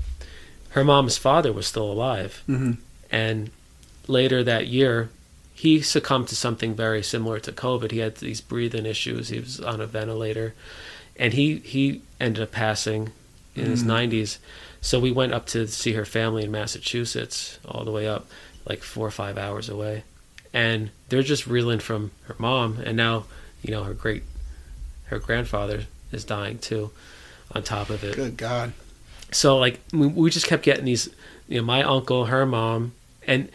her 0.70 0.84
mom's 0.84 1.18
father 1.18 1.52
was 1.52 1.68
still 1.68 1.92
alive, 1.92 2.44
Mhm. 2.48 2.78
and 3.12 3.50
later 4.08 4.44
that 4.44 4.68
year, 4.68 5.10
he 5.54 5.82
succumbed 5.82 6.28
to 6.30 6.36
something 6.36 6.74
very 6.76 7.04
similar 7.04 7.40
to 7.40 7.52
COVID. 7.52 7.92
He 7.92 8.00
had 8.00 8.16
these 8.18 8.42
breathing 8.42 8.86
issues. 8.86 9.30
He 9.30 9.40
was 9.40 9.60
on 9.60 9.82
a 9.82 9.86
ventilator, 9.86 10.54
and 11.18 11.34
he 11.34 11.58
he 11.64 12.02
ended 12.20 12.44
up 12.44 12.52
passing 12.52 13.12
in 13.56 13.66
his 13.66 13.84
mm. 13.84 13.88
nineties. 13.88 14.40
So 14.82 15.00
we 15.00 15.12
went 15.12 15.34
up 15.34 15.46
to 15.48 15.68
see 15.68 15.94
her 15.94 16.06
family 16.06 16.44
in 16.44 16.52
Massachusetts, 16.52 17.60
all 17.66 17.84
the 17.84 17.92
way 17.92 18.08
up, 18.08 18.28
like 18.66 18.82
four 18.82 19.06
or 19.06 19.12
five 19.12 19.38
hours 19.38 19.70
away, 19.70 20.04
and 20.54 20.90
they're 21.10 21.22
just 21.22 21.48
reeling 21.48 21.80
from 21.80 22.12
her 22.24 22.36
mom, 22.38 22.80
and 22.84 22.98
now 22.98 23.26
you 23.62 23.72
know 23.72 23.84
her 23.84 23.94
great 23.94 24.24
her 25.06 25.20
grandfather 25.20 25.84
is 26.12 26.24
dying 26.24 26.58
too 26.58 26.92
on 27.54 27.64
top 27.64 27.90
of 27.90 28.04
it. 28.04 28.16
Good 28.16 28.38
God. 28.38 28.74
so 29.32 29.58
like 29.58 29.80
we, 29.94 30.08
we 30.08 30.30
just 30.30 30.48
kept 30.48 30.64
getting 30.64 30.86
these 30.86 31.10
you 31.48 31.60
know 31.60 31.66
my 31.66 31.84
uncle 31.84 32.26
her 32.26 32.46
mom. 32.46 32.94
And 33.28 33.50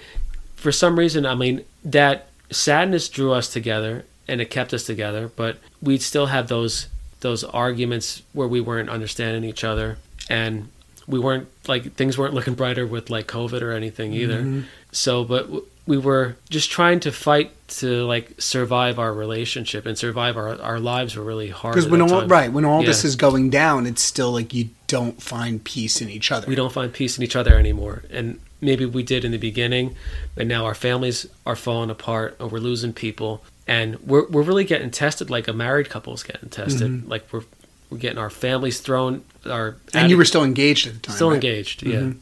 for 0.54 0.70
some 0.70 0.98
reason 0.98 1.26
i 1.26 1.34
mean 1.34 1.64
that 1.84 2.28
sadness 2.50 3.08
drew 3.08 3.32
us 3.32 3.52
together 3.52 4.04
and 4.28 4.40
it 4.40 4.50
kept 4.50 4.74
us 4.74 4.84
together. 4.84 5.30
But 5.34 5.58
we'd 5.80 6.02
still 6.02 6.26
have 6.26 6.48
those 6.48 6.88
those 7.20 7.44
arguments 7.44 8.22
where 8.32 8.48
we 8.48 8.60
weren't 8.60 8.90
understanding 8.90 9.44
each 9.44 9.64
other. 9.64 9.98
And 10.28 10.68
we 11.06 11.18
weren't 11.18 11.48
like 11.68 11.92
things 11.94 12.18
weren't 12.18 12.34
looking 12.34 12.54
brighter 12.54 12.86
with 12.86 13.10
like 13.10 13.26
covid 13.26 13.62
or 13.62 13.72
anything 13.72 14.12
either. 14.12 14.40
Mm-hmm. 14.40 14.60
So 14.92 15.24
but 15.24 15.42
w- 15.44 15.64
we 15.86 15.98
were 15.98 16.36
just 16.50 16.70
trying 16.70 16.98
to 17.00 17.12
fight 17.12 17.52
to 17.68 18.04
like 18.04 18.32
survive 18.40 18.98
our 18.98 19.12
relationship 19.12 19.86
and 19.86 19.96
survive 19.96 20.36
our 20.36 20.60
our 20.60 20.80
lives 20.80 21.14
were 21.16 21.22
really 21.22 21.50
hard 21.50 21.74
Because 21.74 21.88
when 21.88 22.02
all 22.02 22.08
time. 22.08 22.28
right 22.28 22.52
when 22.52 22.64
all 22.64 22.82
this 22.82 23.04
is 23.04 23.14
going 23.14 23.50
down, 23.50 23.86
it's 23.86 24.02
still 24.02 24.32
like 24.32 24.52
you 24.52 24.70
don't 24.88 25.22
find 25.22 25.62
peace 25.62 26.00
in 26.00 26.08
each 26.08 26.32
other. 26.32 26.46
we 26.48 26.54
don't 26.56 26.72
find 26.72 26.92
peace 26.92 27.16
in 27.18 27.22
each 27.24 27.36
other 27.36 27.56
anymore. 27.56 28.02
And 28.10 28.40
maybe 28.60 28.84
we 28.84 29.02
did 29.02 29.24
in 29.24 29.32
the 29.32 29.38
beginning 29.38 29.94
but 30.34 30.46
now 30.46 30.64
our 30.64 30.74
families 30.74 31.26
are 31.44 31.54
falling 31.54 31.90
apart 31.90 32.34
and 32.40 32.50
we're 32.50 32.58
losing 32.58 32.92
people 32.92 33.42
and 33.66 33.98
we're, 34.00 34.26
we're 34.28 34.42
really 34.42 34.64
getting 34.64 34.90
tested 34.90 35.30
like 35.30 35.48
a 35.48 35.52
married 35.52 35.90
couple's 35.90 36.22
getting 36.22 36.48
tested. 36.48 37.08
Like 37.08 37.26
we're 37.32 37.42
we're 37.90 37.98
getting 37.98 38.18
our 38.18 38.30
families 38.30 38.80
thrown 38.80 39.24
our 39.44 39.72
Mm-hmm. 39.72 39.98
And 39.98 40.10
you 40.10 40.16
were 40.16 40.24
still 40.24 40.44
engaged 40.44 40.86
at 40.86 40.94
the 40.94 41.00
time. 41.00 41.14
still 41.14 41.30
right? 41.30 41.40
Mm-hmm. 41.40 41.46
engaged 41.46 41.82
yeah. 41.82 42.12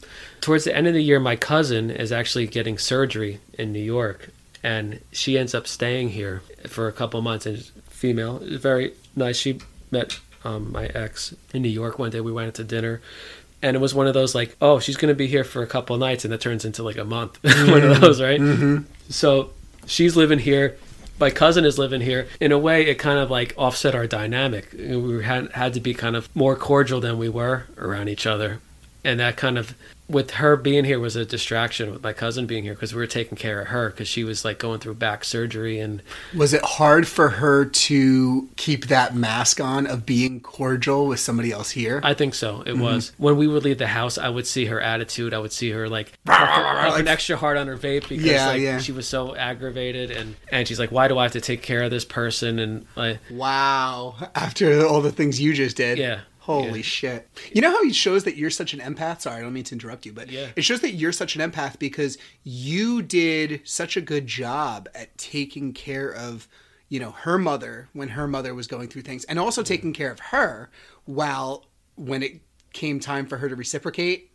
Towards 0.41 0.63
the 0.63 0.75
end 0.75 0.87
of 0.87 0.93
the 0.93 1.03
year 1.03 1.19
my 1.19 1.35
cousin 1.35 1.89
is 1.89 2.11
actually 2.11 2.47
getting 2.47 2.77
surgery 2.77 3.39
in 3.53 3.71
new 3.71 3.79
york 3.79 4.29
and 4.63 4.99
she 5.11 5.37
ends 5.37 5.53
up 5.53 5.67
staying 5.67 6.09
here 6.09 6.41
for 6.67 6.87
a 6.87 6.91
couple 6.91 7.21
months. 7.21 7.45
And 7.45 7.63
female 7.89 8.39
very 8.43 8.93
nice. 9.15 9.37
She 9.37 9.59
met 9.91 10.19
um, 10.43 10.71
my 10.71 10.85
ex 10.87 11.35
in 11.53 11.61
new 11.61 11.69
york 11.69 11.99
one 11.99 12.11
day. 12.11 12.21
We 12.21 12.31
went 12.31 12.47
out 12.47 12.53
to 12.55 12.63
dinner. 12.63 13.01
And 13.61 13.75
it 13.75 13.79
was 13.79 13.95
one 13.95 14.05
of 14.05 14.13
those 14.13 14.35
like 14.35 14.55
oh 14.61 14.79
she's 14.79 14.97
going 14.97 15.09
to 15.09 15.15
be 15.15 15.27
here 15.27 15.43
for 15.43 15.63
a 15.63 15.67
couple 15.67 15.97
nights 15.97 16.25
and 16.25 16.31
that 16.31 16.41
turns 16.41 16.65
into 16.65 16.83
like 16.83 16.97
a 16.97 17.05
month. 17.05 17.39
One 17.43 17.83
of 17.83 18.01
those 18.01 18.21
right? 18.21 18.39
So 19.09 19.51
she's 19.87 20.15
living 20.15 20.39
here 20.39 20.77
my 21.19 21.29
cousin 21.29 21.65
is 21.65 21.77
living 21.77 22.01
here 22.01 22.27
in 22.39 22.51
a 22.51 22.57
way 22.57 22.85
it 22.87 22.95
kind 22.95 23.19
of 23.19 23.31
like 23.31 23.53
offset 23.57 23.95
our 23.95 24.07
dynamic. 24.07 24.73
We 24.73 25.23
had 25.23 25.51
had 25.51 25.73
to 25.75 25.79
be 25.79 25.93
kind 25.93 26.15
of 26.15 26.33
more 26.35 26.55
cordial 26.55 26.99
than 26.99 27.17
we 27.17 27.29
were 27.29 27.65
around 27.77 28.09
each 28.09 28.25
other. 28.25 28.59
And 29.03 29.19
that 29.19 29.37
kind 29.37 29.57
of 29.57 29.75
with 30.07 30.31
her 30.31 30.55
being 30.55 30.85
here 30.85 30.99
was 30.99 31.15
a 31.15 31.25
distraction 31.25 31.91
with 31.91 32.03
my 32.03 32.13
cousin 32.13 32.45
being 32.45 32.63
here 32.63 32.73
because 32.75 32.93
we 32.93 32.99
were 32.99 33.07
taking 33.07 33.35
care 33.37 33.61
of 33.61 33.67
her 33.69 33.89
because 33.89 34.07
she 34.07 34.23
was 34.23 34.45
like 34.45 34.59
going 34.59 34.79
through 34.79 34.93
back 34.93 35.23
surgery 35.23 35.79
and 35.79 36.03
Was 36.35 36.53
it 36.53 36.61
hard 36.63 37.07
for 37.07 37.29
her 37.29 37.65
to 37.65 38.47
keep 38.55 38.85
that 38.87 39.15
mask 39.15 39.59
on 39.59 39.87
of 39.87 40.05
being 40.05 40.39
cordial 40.41 41.07
with 41.07 41.19
somebody 41.19 41.51
else 41.51 41.71
here? 41.71 42.01
I 42.03 42.13
think 42.13 42.35
so. 42.35 42.61
It 42.61 42.73
Mm-hmm. 42.75 42.81
was 42.81 43.13
when 43.17 43.35
we 43.37 43.47
would 43.47 43.63
leave 43.63 43.79
the 43.79 43.87
house. 43.87 44.17
I 44.19 44.29
would 44.29 44.45
see 44.45 44.65
her 44.65 44.79
attitude. 44.79 45.33
I 45.33 45.39
would 45.39 45.51
see 45.53 45.71
her 45.71 45.89
like 45.89 46.13
an 46.27 47.07
extra 47.07 47.35
hard 47.35 47.57
on 47.57 47.65
her 47.67 47.77
vape 47.77 48.07
because 48.07 48.25
Yeah, 48.25 48.47
like, 48.49 48.61
yeah. 48.61 48.77
she 48.77 48.91
was 48.91 49.07
so 49.07 49.35
aggravated 49.35 50.11
and 50.11 50.35
and 50.51 50.67
she's 50.67 50.79
like, 50.79 50.91
"Why 50.91 51.07
do 51.07 51.17
I 51.17 51.23
have 51.23 51.31
to 51.31 51.41
take 51.41 51.61
care 51.63 51.81
of 51.83 51.89
this 51.91 52.05
person?" 52.05 52.59
And 52.59 52.85
like, 52.95 53.19
wow. 53.31 54.15
After 54.35 54.85
all 54.85 55.01
the 55.01 55.11
things 55.11 55.39
you 55.41 55.53
just 55.53 55.77
did. 55.77 55.97
Yeah. 55.97 56.19
Holy 56.45 56.79
Yeah. 56.79 56.83
shit. 56.83 57.29
You 57.53 57.61
know 57.61 57.71
how 57.71 57.81
it 57.81 57.95
shows 57.95 58.23
that 58.25 58.37
you're 58.37 58.51
such 58.51 58.73
an 58.75 58.79
empath? 58.79 59.21
Sorry, 59.21 59.37
I 59.37 59.41
don't 59.41 59.51
mean 59.53 59.63
to 59.63 59.73
interrupt 59.73 60.05
you, 60.05 60.13
but 60.13 60.29
Yeah. 60.29 60.49
it 60.55 60.63
shows 60.63 60.81
that 60.81 60.91
you're 60.93 61.11
such 61.11 61.35
an 61.35 61.41
empath 61.51 61.79
because 61.79 62.19
you 62.43 63.01
did 63.01 63.61
such 63.63 63.97
a 63.97 64.01
good 64.01 64.27
job 64.27 64.87
at 64.93 65.17
taking 65.17 65.73
care 65.73 66.13
of, 66.13 66.47
you 66.87 66.99
know, 66.99 67.11
her 67.11 67.39
mother 67.39 67.89
when 67.93 68.09
her 68.09 68.27
mother 68.27 68.53
was 68.53 68.67
going 68.67 68.89
through 68.89 69.01
things 69.01 69.23
and 69.25 69.39
also 69.39 69.63
taking 69.63 69.91
care 69.91 70.11
of 70.11 70.19
her 70.19 70.69
while 71.05 71.65
when 71.95 72.21
it 72.21 72.41
came 72.73 72.99
time 72.99 73.25
for 73.25 73.37
her 73.37 73.49
to 73.49 73.55
reciprocate, 73.55 74.29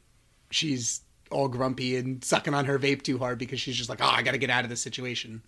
she's 0.50 1.02
all 1.30 1.46
grumpy 1.46 1.96
and 1.96 2.24
sucking 2.24 2.54
on 2.54 2.64
her 2.64 2.76
vape 2.76 3.02
too 3.02 3.18
hard 3.18 3.38
because 3.38 3.61
she's 3.61 3.76
just 3.76 3.88
like, 3.88 4.00
oh, 4.02 4.08
I 4.08 4.22
got 4.22 4.32
to 4.32 4.38
get 4.38 4.50
out 4.50 4.64
of 4.64 4.70
this 4.70 4.80
situation. 4.82 5.42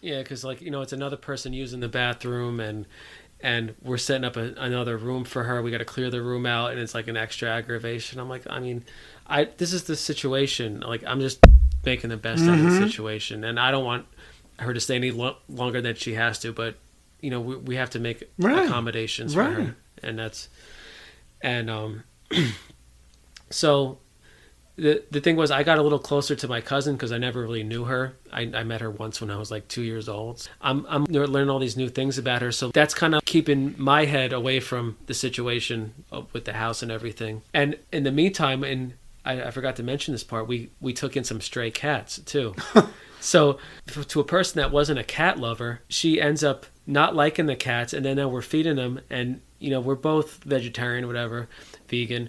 yeah, 0.00 0.18
because 0.18 0.44
like 0.44 0.60
you 0.60 0.70
know, 0.70 0.80
it's 0.82 0.92
another 0.92 1.16
person 1.16 1.52
using 1.52 1.80
the 1.80 1.88
bathroom 1.88 2.60
and 2.60 2.86
and 3.44 3.74
we're 3.82 3.98
setting 3.98 4.24
up 4.24 4.36
a, 4.38 4.54
another 4.56 4.96
room 4.96 5.24
for 5.24 5.44
her. 5.44 5.60
We 5.60 5.70
got 5.70 5.78
to 5.78 5.84
clear 5.84 6.08
the 6.10 6.22
room 6.22 6.46
out, 6.46 6.70
and 6.72 6.80
it's 6.80 6.94
like 6.94 7.08
an 7.08 7.16
extra 7.16 7.50
aggravation. 7.50 8.18
I'm 8.18 8.28
like, 8.28 8.46
I 8.48 8.58
mean, 8.58 8.84
I 9.26 9.44
this 9.44 9.72
is 9.74 9.84
the 9.84 9.96
situation. 9.96 10.80
Like 10.80 11.04
I'm 11.06 11.20
just 11.20 11.38
making 11.84 12.08
the 12.10 12.16
best 12.16 12.42
out 12.44 12.54
of 12.54 12.60
Mm-hmm. 12.60 12.80
the 12.80 12.86
situation, 12.88 13.44
and 13.44 13.60
I 13.60 13.70
don't 13.70 13.84
want 13.84 14.06
her 14.58 14.72
to 14.72 14.80
stay 14.80 14.96
any 14.96 15.10
lo- 15.10 15.36
longer 15.48 15.82
than 15.82 15.94
she 15.94 16.14
has 16.14 16.38
to. 16.40 16.52
But 16.52 16.76
you 17.20 17.28
know, 17.30 17.40
we, 17.40 17.56
we 17.56 17.76
have 17.76 17.90
to 17.90 17.98
make 17.98 18.24
Right. 18.38 18.64
accommodations 18.66 19.36
Right. 19.36 19.54
for 19.54 19.62
her, 19.62 19.76
and 20.02 20.18
that's 20.18 20.48
and 21.42 21.68
um, 21.68 22.04
so 23.50 23.98
the 24.76 25.04
the 25.10 25.20
thing 25.20 25.36
was 25.36 25.50
I 25.50 25.62
got 25.62 25.78
a 25.78 25.82
little 25.82 25.98
closer 25.98 26.34
to 26.34 26.48
my 26.48 26.60
cousin 26.60 26.96
because 26.96 27.12
I 27.12 27.18
never 27.18 27.42
really 27.42 27.62
knew 27.62 27.84
her. 27.84 28.14
I, 28.32 28.50
I 28.54 28.64
met 28.64 28.80
her 28.80 28.90
once 28.90 29.20
when 29.20 29.30
I 29.30 29.36
was 29.36 29.50
like 29.50 29.68
two 29.68 29.82
years 29.82 30.08
old. 30.08 30.48
I'm 30.60 30.84
I'm 30.88 31.04
learning 31.04 31.50
all 31.50 31.60
these 31.60 31.76
new 31.76 31.88
things 31.88 32.18
about 32.18 32.42
her, 32.42 32.50
so 32.50 32.70
that's 32.70 32.94
kind 32.94 33.14
of 33.14 33.24
keeping 33.24 33.74
my 33.78 34.04
head 34.06 34.32
away 34.32 34.60
from 34.60 34.96
the 35.06 35.14
situation 35.14 36.04
with 36.32 36.44
the 36.44 36.54
house 36.54 36.82
and 36.82 36.90
everything. 36.90 37.42
And 37.52 37.78
in 37.92 38.02
the 38.02 38.10
meantime, 38.10 38.64
and 38.64 38.94
I, 39.24 39.44
I 39.44 39.50
forgot 39.52 39.76
to 39.76 39.84
mention 39.84 40.12
this 40.12 40.24
part. 40.24 40.48
We 40.48 40.70
we 40.80 40.92
took 40.92 41.16
in 41.16 41.22
some 41.22 41.40
stray 41.40 41.70
cats 41.70 42.18
too. 42.18 42.54
so 43.20 43.58
to 43.86 44.20
a 44.20 44.24
person 44.24 44.60
that 44.60 44.72
wasn't 44.72 44.98
a 44.98 45.04
cat 45.04 45.38
lover, 45.38 45.82
she 45.88 46.20
ends 46.20 46.42
up 46.42 46.66
not 46.84 47.14
liking 47.14 47.46
the 47.46 47.56
cats, 47.56 47.92
and 47.92 48.04
then 48.04 48.16
now 48.16 48.28
we're 48.28 48.42
feeding 48.42 48.74
them, 48.74 49.00
and 49.08 49.40
you 49.60 49.70
know 49.70 49.80
we're 49.80 49.94
both 49.94 50.42
vegetarian, 50.42 51.06
whatever, 51.06 51.48
vegan, 51.88 52.28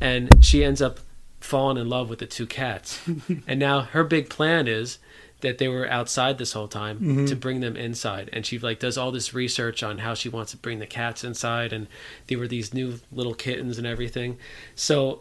and 0.00 0.44
she 0.44 0.64
ends 0.64 0.82
up 0.82 0.98
falling 1.44 1.76
in 1.76 1.88
love 1.88 2.08
with 2.08 2.18
the 2.18 2.26
two 2.26 2.46
cats, 2.46 3.00
and 3.46 3.60
now 3.60 3.82
her 3.82 4.02
big 4.02 4.30
plan 4.30 4.66
is 4.66 4.98
that 5.44 5.58
they 5.58 5.68
were 5.68 5.86
outside 5.90 6.38
this 6.38 6.54
whole 6.54 6.68
time 6.68 6.98
to 6.98 7.04
mm-hmm. 7.04 7.38
bring 7.38 7.60
them 7.60 7.76
inside. 7.76 8.30
And 8.32 8.46
she 8.46 8.58
like 8.58 8.80
does 8.80 8.96
all 8.96 9.12
this 9.12 9.34
research 9.34 9.82
on 9.82 9.98
how 9.98 10.14
she 10.14 10.30
wants 10.30 10.52
to 10.52 10.56
bring 10.56 10.78
the 10.78 10.86
cats 10.86 11.22
inside. 11.22 11.70
And 11.70 11.86
they 12.28 12.36
were 12.36 12.48
these 12.48 12.72
new 12.72 12.98
little 13.12 13.34
kittens 13.34 13.76
and 13.76 13.86
everything. 13.86 14.38
So 14.74 15.20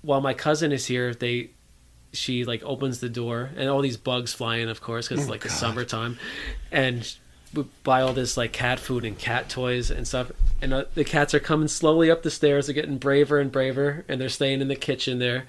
while 0.00 0.22
my 0.22 0.32
cousin 0.32 0.72
is 0.72 0.86
here 0.86 1.14
they 1.14 1.50
she 2.14 2.46
like 2.46 2.62
opens 2.62 3.00
the 3.00 3.10
door. 3.10 3.50
And 3.54 3.68
all 3.68 3.82
these 3.82 3.98
bugs 3.98 4.32
fly 4.32 4.56
in 4.56 4.70
of 4.70 4.80
course 4.80 5.06
because 5.06 5.20
it's 5.20 5.28
oh, 5.28 5.32
like 5.32 5.42
the 5.42 5.50
summertime. 5.50 6.18
And 6.72 7.14
buy 7.84 8.02
all 8.02 8.12
this 8.12 8.36
like 8.36 8.52
cat 8.52 8.80
food 8.80 9.04
and 9.04 9.18
cat 9.18 9.48
toys 9.48 9.90
and 9.90 10.06
stuff. 10.06 10.30
And 10.60 10.72
uh, 10.72 10.84
the 10.94 11.04
cats 11.04 11.34
are 11.34 11.40
coming 11.40 11.68
slowly 11.68 12.10
up 12.10 12.22
the 12.22 12.30
stairs. 12.30 12.66
They're 12.66 12.74
getting 12.74 12.98
braver 12.98 13.38
and 13.40 13.50
braver 13.52 14.04
and 14.08 14.20
they're 14.20 14.28
staying 14.28 14.60
in 14.60 14.68
the 14.68 14.76
kitchen 14.76 15.18
there. 15.18 15.44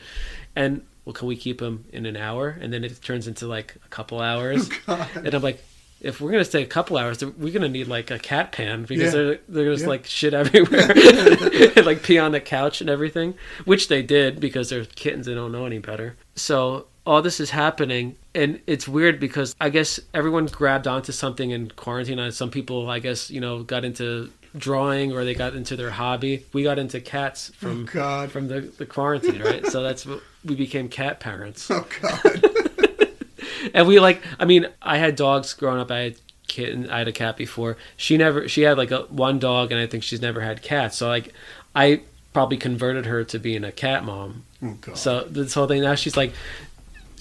And 0.55 0.81
well 1.05 1.13
can 1.13 1.27
we 1.27 1.35
keep 1.35 1.59
them 1.59 1.85
in 1.91 2.05
an 2.05 2.17
hour? 2.17 2.57
And 2.59 2.71
then 2.73 2.83
it 2.83 3.01
turns 3.01 3.27
into 3.27 3.47
like 3.47 3.75
a 3.85 3.87
couple 3.89 4.19
hours. 4.21 4.69
Oh, 4.87 5.09
and 5.15 5.33
i'm 5.33 5.41
like 5.41 5.63
if 6.01 6.19
we're 6.19 6.31
gonna 6.31 6.43
stay 6.43 6.61
a 6.61 6.65
couple 6.65 6.97
hours, 6.97 7.23
we're 7.23 7.53
gonna 7.53 7.69
need 7.69 7.87
like 7.87 8.11
a 8.11 8.19
cat 8.19 8.51
pan 8.51 8.83
because 8.83 9.13
Yeah. 9.13 9.21
they're 9.23 9.39
they're 9.47 9.71
just 9.71 9.83
Yeah. 9.83 9.89
like 9.89 10.05
shit 10.05 10.33
everywhere, 10.33 10.91
and, 11.77 11.85
like 11.85 12.03
pee 12.03 12.17
on 12.19 12.33
the 12.33 12.41
couch 12.41 12.81
and 12.81 12.89
everything, 12.89 13.35
which 13.63 13.87
they 13.87 14.01
did 14.01 14.41
because 14.41 14.69
they're 14.69 14.83
kittens 14.83 15.27
and 15.29 15.37
don't 15.37 15.53
know 15.53 15.65
any 15.65 15.79
better. 15.79 16.17
So 16.35 16.87
all 17.05 17.21
this 17.21 17.39
is 17.39 17.49
happening, 17.49 18.15
and 18.33 18.59
it's 18.67 18.87
weird 18.87 19.19
because 19.19 19.55
I 19.59 19.69
guess 19.69 19.99
everyone 20.13 20.45
grabbed 20.45 20.87
onto 20.87 21.11
something 21.11 21.51
in 21.51 21.69
quarantine. 21.71 22.19
And 22.19 22.33
some 22.33 22.49
people, 22.51 22.89
I 22.89 22.99
guess, 22.99 23.29
you 23.29 23.41
know, 23.41 23.63
got 23.63 23.83
into 23.83 24.31
drawing 24.57 25.11
or 25.11 25.25
they 25.25 25.33
got 25.33 25.55
into 25.55 25.75
their 25.75 25.89
hobby. 25.89 26.45
We 26.53 26.63
got 26.63 26.77
into 26.79 27.01
cats 27.01 27.51
oh, 27.55 27.57
from 27.59 27.81
Oh, 27.89 27.91
God. 27.91 28.31
from 28.31 28.47
the, 28.47 28.61
the 28.61 28.85
quarantine, 28.85 29.41
right? 29.41 29.65
so 29.65 29.81
that's 29.83 30.05
what 30.05 30.21
we 30.45 30.55
became 30.55 30.89
cat 30.89 31.19
parents 31.19 31.71
Oh 31.71 31.85
God. 32.01 32.45
and 33.73 33.87
we 33.87 33.97
like 33.99 34.21
i 34.39 34.45
mean 34.45 34.67
i 34.81 34.97
had 34.97 35.15
dogs 35.15 35.53
growing 35.53 35.79
up 35.79 35.89
i 35.89 35.99
had 35.99 36.15
kitten 36.47 36.89
i 36.89 36.97
had 36.99 37.07
a 37.07 37.13
cat 37.13 37.37
before 37.37 37.77
she 37.95 38.17
never 38.17 38.45
she 38.49 38.61
had 38.63 38.77
like 38.77 38.91
a 38.91 39.03
one 39.03 39.39
dog 39.39 39.71
and 39.71 39.79
i 39.79 39.87
think 39.87 40.03
she's 40.03 40.21
never 40.21 40.41
had 40.41 40.61
cats 40.61 40.97
so 40.97 41.07
like 41.07 41.33
i 41.73 42.01
probably 42.33 42.57
converted 42.57 43.05
her 43.05 43.23
to 43.23 43.39
being 43.39 43.63
a 43.63 43.71
cat 43.71 44.03
mom 44.03 44.43
Oh 44.61 44.77
God. 44.81 44.97
so 44.97 45.23
this 45.23 45.53
whole 45.53 45.65
thing 45.67 45.81
now 45.81 45.95
she's 45.95 46.17
like 46.17 46.33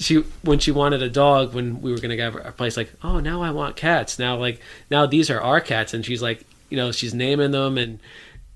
she 0.03 0.17
when 0.43 0.59
she 0.59 0.71
wanted 0.71 1.03
a 1.03 1.09
dog 1.09 1.55
when 1.55 1.81
we 1.83 1.93
were 1.93 1.99
gonna 1.99 2.17
get 2.17 2.35
a 2.35 2.53
place 2.53 2.77
like 2.77 2.93
oh 3.03 3.21
now 3.21 3.43
i 3.43 3.51
want 3.51 3.77
cats 3.77 4.19
now 4.19 4.37
like 4.37 4.61
now 4.91 5.07
these 5.07 5.31
are 5.31 5.41
our 5.41 5.61
cats 5.61 5.95
and 5.95 6.05
she's 6.05 6.23
like 6.23 6.45
you 6.71 6.77
know 6.77 6.91
she's 6.93 7.15
naming 7.15 7.51
them 7.51 7.79
and 7.79 7.99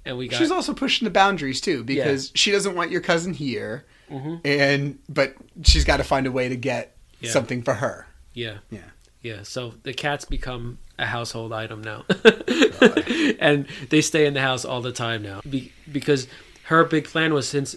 and 0.04 0.16
we 0.16 0.28
got 0.28 0.38
She's 0.38 0.52
also 0.52 0.72
pushing 0.72 1.04
the 1.04 1.10
boundaries 1.10 1.60
too 1.60 1.82
because 1.82 2.30
she 2.34 2.52
doesn't 2.52 2.76
want 2.76 2.92
your 2.92 3.00
cousin 3.00 3.34
here, 3.34 3.84
mm-hmm. 4.08 4.36
and 4.44 5.00
but 5.08 5.34
she's 5.64 5.84
got 5.84 5.96
to 5.96 6.04
find 6.04 6.28
a 6.28 6.32
way 6.32 6.48
to 6.48 6.54
get 6.56 6.96
Yeah. 7.20 7.30
something 7.32 7.62
for 7.62 7.74
her. 7.74 8.06
yeah 8.32 8.58
Yeah. 8.70 8.80
Yeah, 9.22 9.42
so 9.42 9.74
the 9.82 9.92
cats 9.92 10.24
become 10.24 10.78
a 10.96 11.06
household 11.06 11.52
item 11.52 11.82
now, 11.82 12.04
and 13.40 13.66
they 13.90 14.00
stay 14.00 14.26
in 14.26 14.34
the 14.34 14.40
house 14.40 14.64
all 14.64 14.80
the 14.80 14.92
time 14.92 15.22
now 15.22 15.40
Be- 15.48 15.72
because 15.90 16.28
her 16.64 16.84
big 16.84 17.06
plan 17.06 17.34
was 17.34 17.48
since 17.48 17.76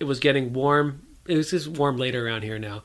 it 0.00 0.04
was 0.04 0.20
getting 0.20 0.52
warm. 0.52 1.00
It 1.32 1.36
was 1.36 1.50
just 1.50 1.68
warm 1.68 1.96
later 1.96 2.26
around 2.26 2.42
here 2.42 2.58
now. 2.58 2.82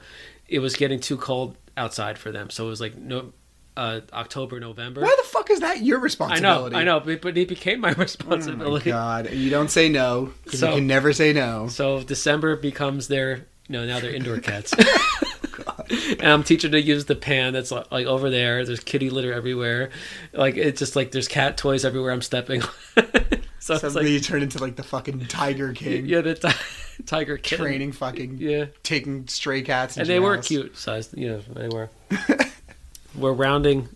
It 0.48 0.60
was 0.60 0.76
getting 0.76 1.00
too 1.00 1.18
cold 1.18 1.58
outside 1.76 2.18
for 2.18 2.32
them, 2.32 2.50
so 2.50 2.66
it 2.66 2.70
was 2.70 2.80
like 2.82 2.96
no 2.98 3.34
uh, 3.76 4.00
October, 4.14 4.60
November. 4.60 5.02
Why 5.02 5.16
the 5.22 5.28
fuck 5.28 5.52
is 5.52 5.60
that 5.60 5.82
your 5.84 6.00
responsibility? 6.00 6.76
I 6.76 6.84
know. 6.84 6.96
I 6.96 7.00
know, 7.00 7.06
but, 7.06 7.22
but 7.22 7.38
it 7.38 7.48
became 7.48 7.82
my 7.82 7.90
Oh 7.92 7.96
my 7.98 8.04
responsibility. 8.04 8.90
God, 8.90 9.32
you 9.32 9.50
don't 9.50 9.70
say 9.70 9.90
no 9.90 10.34
because 10.44 10.62
So- 10.62 10.70
you 10.70 10.76
can 10.78 10.88
never 10.88 11.14
say 11.14 11.34
no. 11.34 11.68
So 11.68 12.02
December 12.04 12.56
becomes 12.56 13.08
their 13.08 13.46
no 13.70 13.86
now 13.86 14.00
they're 14.00 14.16
indoor 14.16 14.40
cats. 14.40 14.74
and 15.90 16.24
I'm 16.24 16.44
teaching 16.44 16.72
to 16.72 16.82
use 16.82 17.06
the 17.06 17.16
pan 17.16 17.54
that's 17.54 17.70
like, 17.72 17.92
like 17.92 18.08
over 18.08 18.30
there. 18.30 18.66
There's 18.66 18.80
kitty 18.80 19.10
litter 19.10 19.34
everywhere. 19.34 19.90
Like 20.34 20.56
it's 20.56 20.80
just 20.80 20.96
like 20.96 21.12
there's 21.12 21.28
cat 21.28 21.58
toys 21.58 21.84
everywhere 21.86 22.12
I'm 22.14 22.22
stepping. 22.22 22.64
so 23.68 23.74
it's 23.74 23.82
Suddenly 23.82 24.04
like 24.04 24.12
you 24.14 24.20
turn 24.20 24.42
into 24.44 24.60
like 24.60 24.76
the 24.76 24.84
fucking 24.84 25.28
Tiger 25.28 25.74
King, 25.82 26.06
yeah, 26.06 26.22
the 26.22 26.36
ti- 26.36 27.04
tiger 27.06 27.38
King 27.38 27.60
training 27.60 27.92
fucking, 27.92 28.38
Yeah, 28.40 28.66
taking 28.84 29.28
stray 29.28 29.62
cats, 29.62 29.98
and 29.98 30.08
they 30.08 30.20
were 30.20 30.36
house. 30.38 30.48
cute 30.48 30.78
sized. 30.78 31.18
You 31.18 31.28
know, 31.30 31.40
they 31.54 31.68
were. 31.70 31.90
we're 33.16 33.34
rounding 33.34 33.90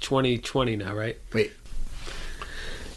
2020 0.00 0.76
now, 0.76 0.94
right? 0.94 1.16
Wait, 1.32 1.52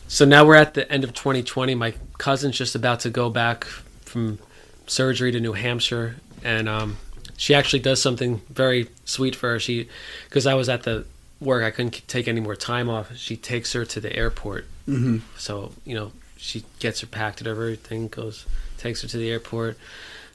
So 0.07 0.25
now 0.25 0.45
we're 0.45 0.55
at 0.55 0.73
the 0.73 0.89
end 0.91 1.03
of 1.03 1.13
2020. 1.13 1.75
My 1.75 1.93
cousin's 2.17 2.57
just 2.57 2.75
about 2.75 2.99
to 3.01 3.09
go 3.09 3.29
back 3.29 3.65
from 4.01 4.39
surgery 4.87 5.31
to 5.31 5.39
New 5.39 5.53
Hampshire, 5.53 6.15
and 6.43 6.69
um, 6.69 6.97
she 7.37 7.53
actually 7.53 7.79
does 7.79 8.01
something 8.01 8.41
very 8.49 8.89
sweet 9.05 9.35
for 9.35 9.49
her. 9.51 9.59
She, 9.59 9.89
because 10.29 10.45
I 10.47 10.53
was 10.53 10.69
at 10.69 10.83
the 10.83 11.05
work, 11.45 11.63
I 11.63 11.71
couldn't 11.71 12.07
take 12.07 12.27
any 12.27 12.41
more 12.41 12.55
time 12.55 12.89
off. 12.89 13.15
She 13.15 13.37
takes 13.37 13.73
her 13.73 13.85
to 13.85 14.01
the 14.01 14.15
airport. 14.15 14.65
Mm-hmm. 14.87 15.19
So 15.37 15.71
you 15.85 15.95
know, 15.95 16.11
she 16.37 16.65
gets 16.79 17.01
her 17.01 17.07
packed 17.07 17.39
and 17.39 17.47
everything, 17.47 18.07
goes, 18.07 18.45
takes 18.77 19.01
her 19.01 19.07
to 19.07 19.17
the 19.17 19.29
airport. 19.31 19.77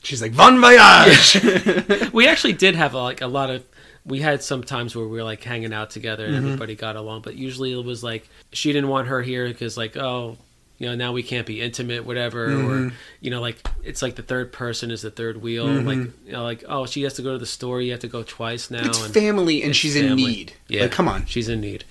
she's 0.03 0.23
like 0.23 0.35
Bon 0.37 0.61
Voyage. 0.61 2.13
we 2.13 2.27
actually 2.27 2.55
did 2.55 2.75
have 2.77 2.95
like 2.95 3.21
a 3.21 3.27
lot 3.27 3.51
of 3.51 3.65
we 4.07 4.21
had 4.21 4.43
some 4.43 4.63
times 4.63 4.97
where 4.97 5.07
we 5.07 5.19
were 5.19 5.25
like 5.25 5.43
hanging 5.43 5.73
out 5.73 5.91
together 5.91 6.25
and 6.25 6.35
everybody 6.35 6.75
got 6.75 6.97
along 6.97 7.21
but 7.21 7.37
usually 7.37 7.73
it 7.73 7.85
was 7.85 8.03
like 8.03 8.27
she 8.51 8.73
didn't 8.73 8.89
want 8.89 9.09
her 9.09 9.21
here 9.21 9.47
because 9.47 9.77
like 9.77 9.95
oh 9.97 10.39
you 10.81 10.87
know 10.87 10.95
now 10.97 11.13
we 11.13 11.23
can't 11.23 11.47
be 11.47 11.61
intimate 11.61 12.07
whatever 12.07 12.47
or 12.47 12.49
mm-hmm. 12.49 12.95
you 13.21 13.31
know 13.31 13.41
like 13.41 13.61
it's 13.85 14.01
like 14.01 14.17
the 14.17 14.23
third 14.23 14.51
person 14.51 14.91
is 14.91 15.03
the 15.03 15.11
third 15.11 15.41
wheel. 15.41 15.67
Mm-hmm. 15.67 15.87
Like 15.87 15.99
you 16.27 16.33
know 16.33 16.43
like 16.43 16.65
oh 16.69 16.87
she 16.87 17.03
has 17.03 17.15
to 17.15 17.23
go 17.23 17.33
to 17.33 17.39
the 17.39 17.47
store 17.47 17.83
you 17.83 17.93
have 17.93 18.01
to 18.01 18.09
go 18.09 18.23
twice 18.23 18.71
now 18.71 18.87
It's 18.87 19.05
and 19.05 19.15
family, 19.15 19.63
and 19.63 19.77
she's 19.77 19.95
in 19.95 20.17
need. 20.17 20.55
yeah. 20.69 20.83
like, 20.83 20.91
come 20.91 21.07
on. 21.07 21.27
she's 21.27 21.49
in 21.49 21.61
need. 21.61 21.85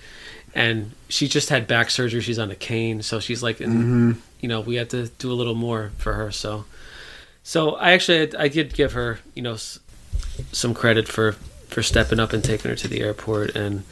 And 0.52 0.92
she 1.08 1.28
just 1.28 1.48
had 1.48 1.68
back 1.68 1.90
surgery. 1.90 2.20
She's 2.20 2.40
on 2.40 2.50
a 2.50 2.56
cane 2.56 3.02
so 3.02 3.20
she's 3.20 3.44
like 3.44 3.60
in, 3.60 3.70
mm-hmm. 3.70 4.12
you 4.40 4.48
know 4.48 4.60
we 4.60 4.74
have 4.74 4.88
to 4.88 5.06
do 5.06 5.32
a 5.32 5.34
little 5.34 5.54
more 5.54 5.92
for 5.96 6.14
her 6.14 6.30
so. 6.32 6.66
So 7.44 7.76
i 7.76 7.92
actually 7.92 8.36
i 8.36 8.48
did 8.48 8.74
give 8.74 8.92
her 8.92 9.20
you 9.34 9.42
know 9.42 9.54
s- 9.54 9.78
some 10.50 10.74
credit 10.74 11.06
for 11.06 11.32
for 11.68 11.82
stepping 11.82 12.18
up 12.18 12.32
and 12.32 12.42
taking 12.42 12.68
her 12.68 12.76
to 12.76 12.88
the 12.88 13.00
airport 13.00 13.54
and 13.54 13.84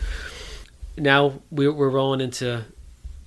now 0.96 1.34
we're, 1.52 1.72
we're 1.72 1.88
rolling 1.88 2.20
into 2.20 2.64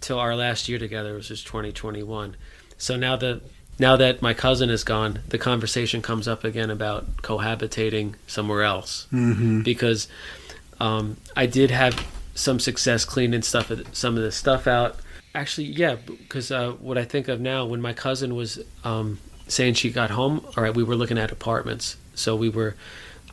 to 0.02 0.18
our 0.18 0.36
last 0.36 0.68
year 0.68 0.80
together 0.80 1.16
which 1.16 1.32
is 1.32 1.43
2021 1.43 2.36
so 2.78 2.95
now 2.95 3.16
that 3.16 3.41
now 3.80 3.95
that 3.95 4.22
my 4.22 4.34
cousin 4.34 4.70
is 4.70 4.84
gone 4.84 5.20
the 5.30 5.38
conversation 5.38 6.02
comes 6.02 6.28
up 6.28 6.43
again 6.43 6.70
about 6.70 7.18
cohabitating 7.18 8.14
somewhere 8.28 8.64
else. 8.64 9.08
Mm-hmm. 9.12 9.62
because 9.62 10.08
um, 10.80 11.18
i 11.36 11.45
did 11.45 11.72
have 11.72 12.06
some 12.36 12.60
success 12.60 13.06
cleaning 13.06 13.41
stuff 13.41 13.72
some 13.91 14.16
of 14.18 14.24
the 14.24 14.32
stuff 14.32 14.68
out. 14.68 14.97
Actually 15.34 15.68
yeah 15.68 15.95
because 15.95 16.52
uh, 16.52 16.72
what 16.74 16.97
i 16.97 17.04
think 17.04 17.28
of 17.28 17.39
now 17.41 17.66
when 17.66 17.82
my 17.82 17.93
cousin 17.93 18.36
was 18.36 18.60
um, 18.84 19.20
saying 19.47 19.74
she 19.74 19.89
got 19.89 20.12
home 20.12 20.45
all 20.56 20.64
right 20.64 20.76
we 20.76 20.84
were 20.84 20.95
looking 20.95 21.18
at 21.18 21.32
apartments. 21.32 21.97
So 22.14 22.36
we 22.36 22.49
were 22.49 22.76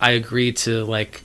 i 0.01 0.13
agreed 0.13 0.57
to 0.59 0.85
like 0.85 1.23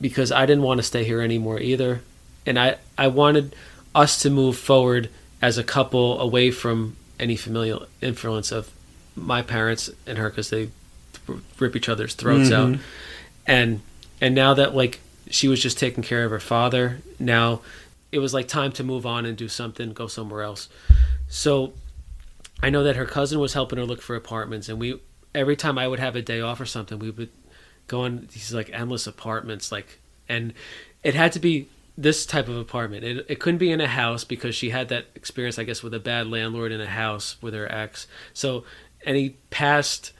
because 0.00 0.32
i 0.32 0.46
didn't 0.46 0.62
want 0.62 0.78
to 0.78 0.82
stay 0.82 1.04
here 1.04 1.20
anymore 1.20 1.60
either. 1.60 2.00
And 2.46 2.58
i 2.58 2.76
i 2.96 3.08
wanted 3.08 3.54
us 3.94 4.20
to 4.22 4.30
move 4.30 4.56
forward 4.56 5.08
as 5.42 5.58
a 5.58 5.64
couple 5.64 6.20
away 6.20 6.50
from 6.50 6.96
any 7.18 7.36
familial 7.36 7.86
influence 8.00 8.52
of 8.52 8.70
my 9.16 9.42
parents 9.42 9.90
and 10.06 10.18
her 10.18 10.30
because 10.30 10.50
they 10.50 10.70
rip 11.58 11.76
each 11.76 11.88
other's 11.88 12.14
throats 12.14 12.50
mm-hmm. 12.50 12.74
out. 12.74 12.80
And 13.46 13.80
and 14.20 14.34
now 14.34 14.54
that 14.54 14.74
like 14.74 15.00
she 15.28 15.48
was 15.48 15.62
just 15.62 15.78
taking 15.78 16.02
care 16.02 16.24
of 16.24 16.30
her 16.30 16.40
father 16.40 17.00
now 17.18 17.60
it 18.10 18.18
was 18.18 18.34
like 18.34 18.48
time 18.48 18.72
to 18.72 18.82
move 18.82 19.06
on 19.06 19.24
and 19.24 19.36
do 19.36 19.48
something 19.48 19.92
go 19.92 20.06
somewhere 20.06 20.42
else. 20.42 20.68
So 21.28 21.72
i 22.62 22.70
know 22.70 22.82
that 22.84 22.96
her 22.96 23.06
cousin 23.06 23.38
was 23.38 23.54
helping 23.54 23.78
her 23.78 23.84
look 23.84 24.02
for 24.02 24.14
apartments 24.16 24.68
and 24.68 24.78
we 24.78 25.00
every 25.34 25.56
time 25.56 25.78
i 25.78 25.88
would 25.88 25.98
have 25.98 26.16
a 26.16 26.22
day 26.22 26.40
off 26.40 26.60
or 26.60 26.66
something 26.66 26.98
we 26.98 27.10
would 27.10 27.30
go 27.86 28.02
on 28.02 28.28
these 28.32 28.52
like 28.52 28.70
endless 28.72 29.06
apartments 29.06 29.72
like 29.72 29.98
and 30.28 30.52
it 31.02 31.14
had 31.14 31.32
to 31.32 31.38
be 31.38 31.68
this 32.02 32.24
type 32.26 32.48
of 32.48 32.56
apartment 32.56 33.04
it, 33.04 33.26
it 33.28 33.40
couldn't 33.40 33.58
be 33.58 33.70
in 33.70 33.80
a 33.80 33.86
house 33.86 34.24
because 34.24 34.54
she 34.54 34.70
had 34.70 34.88
that 34.88 35.06
experience 35.14 35.58
i 35.58 35.64
guess 35.64 35.82
with 35.82 35.94
a 35.94 36.00
bad 36.00 36.26
landlord 36.26 36.72
in 36.72 36.80
a 36.80 36.86
house 36.86 37.36
with 37.40 37.54
her 37.54 37.70
ex 37.70 38.06
so 38.32 38.64
any 39.04 39.30
past 39.50 40.12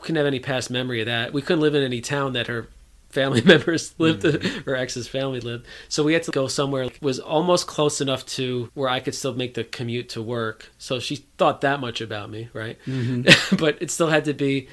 couldn't 0.00 0.16
have 0.16 0.26
any 0.26 0.40
past 0.40 0.70
memory 0.70 1.00
of 1.00 1.06
that 1.06 1.32
we 1.32 1.42
couldn't 1.42 1.60
live 1.60 1.74
in 1.74 1.82
any 1.82 2.00
town 2.00 2.32
that 2.32 2.46
her 2.46 2.68
family 3.12 3.42
members 3.44 3.94
lived, 3.98 4.22
mm-hmm. 4.22 4.60
her 4.68 4.74
ex's 4.74 5.06
family 5.06 5.38
lived. 5.38 5.66
So 5.88 6.02
we 6.02 6.14
had 6.14 6.24
to 6.24 6.30
go 6.30 6.48
somewhere 6.48 6.88
that 6.88 7.00
was 7.00 7.20
almost 7.20 7.66
close 7.66 8.00
enough 8.00 8.26
to 8.26 8.70
where 8.74 8.88
I 8.88 9.00
could 9.00 9.14
still 9.14 9.34
make 9.34 9.54
the 9.54 9.64
commute 9.64 10.08
to 10.10 10.22
work. 10.22 10.70
So 10.78 10.98
she 10.98 11.16
thought 11.38 11.60
that 11.60 11.80
much 11.80 12.00
about 12.00 12.30
me, 12.30 12.48
right? 12.52 12.78
Mm-hmm. 12.86 13.56
but 13.56 13.80
it 13.80 13.90
still 13.90 14.08
had 14.08 14.24
to 14.24 14.34
be 14.34 14.68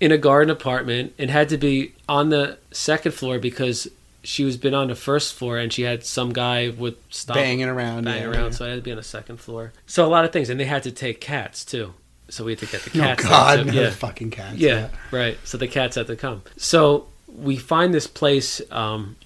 in 0.00 0.12
a 0.12 0.18
garden 0.18 0.50
apartment. 0.50 1.14
It 1.18 1.30
had 1.30 1.48
to 1.48 1.56
be 1.56 1.94
on 2.08 2.28
the 2.28 2.58
second 2.70 3.12
floor 3.12 3.38
because 3.38 3.88
she 4.24 4.44
was 4.44 4.56
been 4.56 4.74
on 4.74 4.88
the 4.88 4.94
first 4.94 5.34
floor 5.34 5.58
and 5.58 5.72
she 5.72 5.82
had 5.82 6.04
some 6.04 6.32
guy 6.32 6.68
with 6.70 6.96
stop 7.10 7.36
Banging 7.36 7.64
around, 7.68 8.04
banging 8.04 8.22
yeah, 8.22 8.28
around. 8.28 8.44
yeah. 8.44 8.50
So 8.50 8.64
I 8.66 8.68
had 8.70 8.76
to 8.76 8.82
be 8.82 8.90
on 8.90 8.96
the 8.96 9.02
second 9.02 9.38
floor. 9.38 9.72
So 9.86 10.04
a 10.04 10.08
lot 10.08 10.24
of 10.24 10.32
things, 10.32 10.50
and 10.50 10.58
they 10.58 10.64
had 10.64 10.82
to 10.84 10.90
take 10.90 11.20
cats 11.20 11.64
too. 11.64 11.94
So 12.30 12.44
we 12.44 12.52
had 12.52 12.58
to 12.58 12.66
get 12.66 12.82
the 12.82 12.90
Oh 12.90 13.02
cats. 13.02 13.22
there, 13.22 13.30
God, 13.30 13.66
no 13.66 13.72
yeah. 13.72 13.90
fucking 13.90 14.30
cats. 14.30 14.56
Yeah, 14.56 14.88
right. 15.12 15.38
So 15.44 15.56
the 15.56 15.68
cats 15.68 15.96
had 15.96 16.08
to 16.08 16.16
come. 16.16 16.42
So 16.56 17.06
we 17.26 17.56
find 17.56 17.94
this 17.94 18.06
place 18.06 18.60
um, 18.70 19.16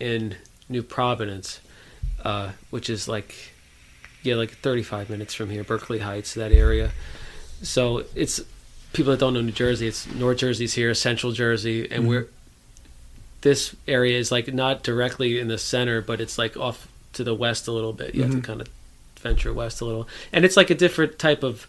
in 0.00 0.36
New 0.68 0.82
Providence, 0.82 1.60
uh, 2.24 2.52
which 2.70 2.88
is 2.88 3.08
like, 3.08 3.34
yeah, 4.22 4.36
like 4.36 4.50
35 4.52 5.10
minutes 5.10 5.34
from 5.34 5.50
here, 5.50 5.64
Berkeley 5.64 5.98
Heights, 5.98 6.34
that 6.34 6.50
area. 6.52 6.92
So 7.62 8.04
it's 8.14 8.40
people 8.92 9.10
that 9.12 9.20
don't 9.20 9.34
know 9.34 9.42
New 9.42 9.52
Jersey. 9.52 9.86
It's 9.88 10.06
North 10.14 10.38
Jersey's 10.38 10.72
here, 10.74 10.94
Central 10.94 11.32
Jersey, 11.32 11.90
and 11.90 12.08
we're 12.08 12.28
this 13.42 13.74
area 13.86 14.18
is 14.18 14.32
like 14.32 14.52
not 14.52 14.82
directly 14.82 15.38
in 15.38 15.48
the 15.48 15.58
center, 15.58 16.00
but 16.00 16.20
it's 16.20 16.38
like 16.38 16.56
off 16.56 16.88
to 17.14 17.24
the 17.24 17.34
west 17.34 17.68
a 17.68 17.72
little 17.72 17.92
bit. 17.92 18.14
You 18.14 18.22
have 18.22 18.30
to 18.30 18.36
mm-hmm. 18.38 18.44
kind 18.46 18.60
of 18.60 18.68
venture 19.16 19.52
west 19.52 19.80
a 19.80 19.84
little, 19.84 20.08
and 20.32 20.44
it's 20.44 20.56
like 20.56 20.70
a 20.70 20.74
different 20.74 21.18
type 21.18 21.42
of 21.42 21.66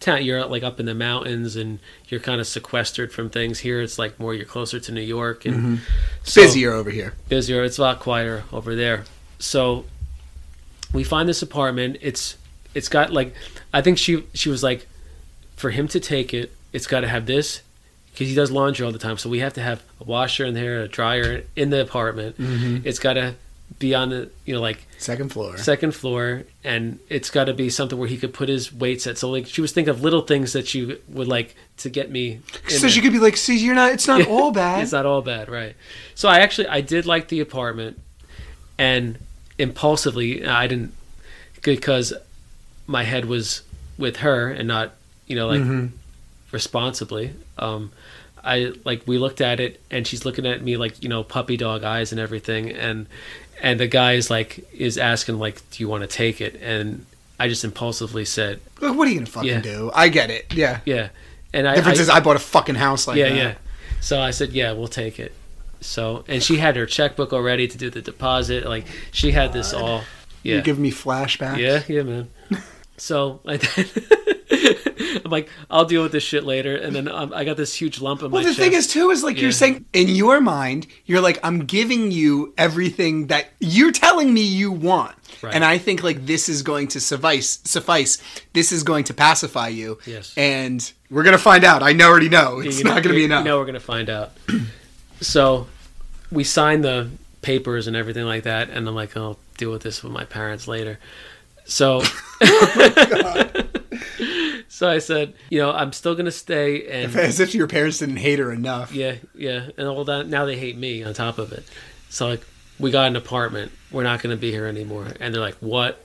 town. 0.00 0.24
You're 0.24 0.44
like 0.46 0.62
up 0.62 0.80
in 0.80 0.86
the 0.86 0.94
mountains, 0.94 1.56
and 1.56 1.78
you're 2.08 2.20
kind 2.20 2.40
of 2.40 2.46
sequestered 2.46 3.12
from 3.12 3.30
things. 3.30 3.60
Here, 3.60 3.80
it's 3.80 3.98
like 3.98 4.18
more 4.20 4.34
you're 4.34 4.46
closer 4.46 4.78
to 4.80 4.92
New 4.92 5.00
York, 5.00 5.44
and 5.44 5.80
It's 6.22 6.32
so- 6.32 6.42
busier 6.42 6.72
over 6.72 6.90
here. 6.90 7.14
busier. 7.28 7.64
It's 7.64 7.78
a 7.78 7.82
lot 7.82 8.00
quieter 8.00 8.44
over 8.52 8.74
there. 8.74 9.04
So 9.38 9.84
we 10.92 11.04
find 11.04 11.28
this 11.28 11.42
apartment. 11.42 11.98
It's 12.00 12.36
it's 12.74 12.88
got 12.88 13.12
like 13.12 13.34
I 13.72 13.82
think 13.82 13.98
she 13.98 14.24
she 14.34 14.48
was 14.48 14.62
like 14.62 14.86
for 15.56 15.70
him 15.70 15.88
to 15.88 16.00
take 16.00 16.34
it, 16.34 16.52
it's 16.72 16.86
got 16.86 17.00
to 17.00 17.08
have 17.08 17.26
this 17.26 17.62
because 18.16 18.28
he 18.28 18.34
does 18.34 18.50
laundry 18.50 18.86
all 18.86 18.92
the 18.92 18.98
time. 18.98 19.18
So 19.18 19.28
we 19.28 19.40
have 19.40 19.52
to 19.54 19.60
have 19.62 19.82
a 20.00 20.04
washer 20.04 20.46
in 20.46 20.54
there, 20.54 20.80
a 20.80 20.88
dryer 20.88 21.42
in 21.54 21.68
the 21.68 21.82
apartment. 21.82 22.36
It's 22.38 22.98
got 22.98 23.12
to 23.14 23.34
be 23.80 23.94
on 23.96 24.08
the 24.10 24.30
you 24.46 24.54
know 24.54 24.60
like 24.60 24.86
Second 24.96 25.32
floor. 25.32 25.56
second 25.58 25.92
floor, 25.92 26.44
and 26.64 26.98
it's 27.10 27.28
got 27.30 27.44
to 27.44 27.52
be 27.52 27.68
something 27.68 27.98
where 27.98 28.08
he 28.08 28.16
could 28.16 28.32
put 28.32 28.48
his 28.48 28.72
weights 28.72 29.06
at. 29.06 29.18
So 29.18 29.28
like 29.30 29.46
she 29.46 29.60
was 29.60 29.72
thinking 29.72 29.90
of 29.90 30.02
little 30.02 30.22
things 30.22 30.52
that 30.54 30.66
she 30.66 30.96
would 31.08 31.28
like 31.28 31.54
to 31.78 31.90
get 31.90 32.10
me. 32.10 32.40
so 32.68 32.78
there. 32.78 32.88
she 32.90 33.00
could 33.02 33.12
be 33.12 33.18
like, 33.18 33.36
"See, 33.36 33.58
you're 33.58 33.74
not. 33.74 33.92
It's 33.92 34.06
not 34.08 34.26
all 34.28 34.50
bad." 34.52 34.82
It's 34.82 34.92
not 34.92 35.04
all 35.04 35.20
bad, 35.20 35.48
right? 35.50 35.74
So 36.14 36.28
I 36.28 36.38
actually 36.40 36.68
I 36.68 36.80
did 36.80 37.04
like 37.06 37.28
the 37.28 37.40
apartment, 37.40 38.00
and 38.78 39.18
impulsively 39.58 40.46
I 40.46 40.66
didn't 40.68 40.94
because 41.62 42.12
my 42.86 43.02
head 43.02 43.24
was 43.24 43.62
with 43.98 44.18
her 44.18 44.48
and 44.50 44.68
not 44.68 44.92
you 45.26 45.34
know 45.36 45.48
like 45.48 45.60
Mm-hmm. 45.60 45.86
responsibly. 46.52 47.32
Um, 47.58 47.90
I 48.46 48.72
like 48.84 49.02
we 49.06 49.18
looked 49.18 49.40
at 49.40 49.60
it 49.60 49.80
and 49.90 50.06
she's 50.06 50.24
looking 50.24 50.46
at 50.46 50.62
me 50.62 50.76
like 50.76 51.02
you 51.02 51.08
know 51.08 51.22
puppy 51.24 51.56
dog 51.56 51.82
eyes 51.84 52.12
and 52.12 52.20
everything 52.20 52.70
and 52.70 53.06
and 53.60 53.80
the 53.80 53.86
guy 53.88 54.12
is 54.12 54.30
like 54.30 54.66
is 54.72 54.96
asking 54.98 55.38
like 55.38 55.60
do 55.70 55.82
you 55.82 55.88
want 55.88 56.02
to 56.02 56.06
take 56.06 56.40
it 56.40 56.54
and 56.62 57.04
I 57.40 57.48
just 57.48 57.64
impulsively 57.64 58.24
said 58.24 58.60
Look, 58.80 58.96
what 58.96 59.08
are 59.08 59.10
you 59.10 59.18
gonna 59.18 59.26
fucking 59.26 59.48
Yeah. 59.50 59.60
do? 59.60 59.90
I 59.94 60.08
get 60.08 60.30
it. 60.30 60.54
Yeah. 60.54 60.80
yeah 60.84 61.08
and 61.52 61.66
I 61.68 61.74
Difference 61.76 61.98
I, 61.98 62.02
is, 62.02 62.08
I 62.10 62.20
bought 62.20 62.36
a 62.36 62.40
fucking 62.40 62.74
house 62.76 63.06
like 63.08 63.16
yeah, 63.16 63.28
that. 63.30 63.36
yeah. 63.36 63.54
So 64.00 64.20
I 64.20 64.30
said, 64.30 64.52
yeah, 64.52 64.72
we'll 64.72 64.88
take 64.88 65.18
it. 65.18 65.32
So 65.80 66.24
and 66.28 66.42
she 66.42 66.56
had 66.58 66.76
her 66.76 66.86
checkbook 66.86 67.32
already 67.32 67.66
to 67.68 67.76
do 67.78 67.90
the 67.90 68.02
deposit. 68.02 68.66
Like 68.66 68.86
she 69.12 69.32
had 69.32 69.52
this 69.52 69.72
all. 69.72 70.02
yeah 70.42 70.56
You 70.56 70.62
give 70.62 70.78
me 70.78 70.90
flashbacks. 70.92 71.58
yeah, 71.58 71.82
yeah, 71.88 72.02
man. 72.02 72.30
So 72.98 73.40
I 73.46 73.58
I'm 75.24 75.30
like, 75.30 75.48
I'll 75.70 75.84
deal 75.84 76.02
with 76.02 76.12
this 76.12 76.22
shit 76.22 76.44
later, 76.44 76.76
and 76.76 76.94
then 76.94 77.08
um, 77.08 77.32
I 77.34 77.44
got 77.44 77.56
this 77.56 77.74
huge 77.74 78.00
lump 78.00 78.22
in 78.22 78.30
Well, 78.30 78.42
my 78.42 78.46
Well, 78.46 78.54
the 78.54 78.60
thing 78.60 78.72
is, 78.74 78.86
too, 78.86 79.10
is 79.10 79.24
like 79.24 79.36
Yeah. 79.36 79.42
you're 79.42 79.52
saying 79.52 79.84
in 79.92 80.08
your 80.08 80.40
mind, 80.40 80.86
you're 81.04 81.20
like, 81.20 81.38
I'm 81.42 81.60
giving 81.66 82.10
you 82.12 82.54
everything 82.56 83.26
that 83.28 83.48
you're 83.60 83.92
telling 83.92 84.32
me 84.32 84.42
you 84.42 84.70
want, 84.72 85.14
Right. 85.42 85.54
and 85.54 85.64
I 85.64 85.78
think 85.78 86.02
like 86.02 86.26
this 86.26 86.48
is 86.48 86.62
going 86.62 86.88
to 86.88 87.00
suffice. 87.00 87.58
Suffice. 87.64 88.18
This 88.52 88.70
is 88.72 88.82
going 88.82 89.04
to 89.04 89.14
pacify 89.14 89.68
you. 89.68 89.98
Yes. 90.06 90.32
And 90.36 90.90
we're 91.10 91.24
gonna 91.24 91.38
find 91.38 91.64
out. 91.64 91.82
I 91.82 91.92
know 91.92 92.08
already 92.08 92.28
know 92.28 92.60
it's 92.60 92.78
You 92.78 92.84
not 92.84 92.96
know- 92.96 93.02
gonna 93.02 93.14
be 93.14 93.24
enough. 93.24 93.44
You 93.44 93.50
know, 93.50 93.58
we're 93.58 93.66
gonna 93.66 93.80
find 93.80 94.08
out. 94.08 94.32
so 95.20 95.66
we 96.30 96.44
signed 96.44 96.84
the 96.84 97.08
papers 97.42 97.86
and 97.86 97.96
everything 97.96 98.24
like 98.24 98.42
that, 98.44 98.70
and 98.70 98.86
I'm 98.88 98.94
like, 98.94 99.16
I'll 99.16 99.38
deal 99.58 99.70
with 99.72 99.82
this 99.82 100.02
with 100.02 100.12
my 100.12 100.24
parents 100.24 100.66
later. 100.68 100.98
So, 101.64 102.00
so 104.68 104.88
I 104.88 104.98
said, 104.98 105.34
you 105.50 105.58
know, 105.58 105.72
I'm 105.72 105.92
still 105.92 106.14
gonna 106.14 106.30
stay, 106.30 106.86
and 106.88 107.14
As 107.16 107.40
if 107.40 107.54
your 107.54 107.66
parents 107.66 107.98
didn't 107.98 108.16
hate 108.16 108.38
her 108.38 108.52
enough. 108.52 108.92
yeah, 108.92 109.16
yeah, 109.34 109.68
and 109.76 109.86
all 109.88 110.04
that. 110.04 110.28
Now 110.28 110.44
they 110.44 110.56
hate 110.58 110.76
me 110.76 111.02
on 111.02 111.14
top 111.14 111.38
of 111.38 111.52
it. 111.52 111.64
So 112.08 112.28
like, 112.28 112.42
we 112.78 112.90
got 112.90 113.06
an 113.08 113.16
apartment. 113.16 113.72
We're 113.90 114.02
not 114.02 114.22
gonna 114.22 114.36
be 114.36 114.50
here 114.50 114.66
anymore, 114.66 115.06
and 115.20 115.32
they're 115.34 115.40
like, 115.40 115.56
what? 115.56 116.00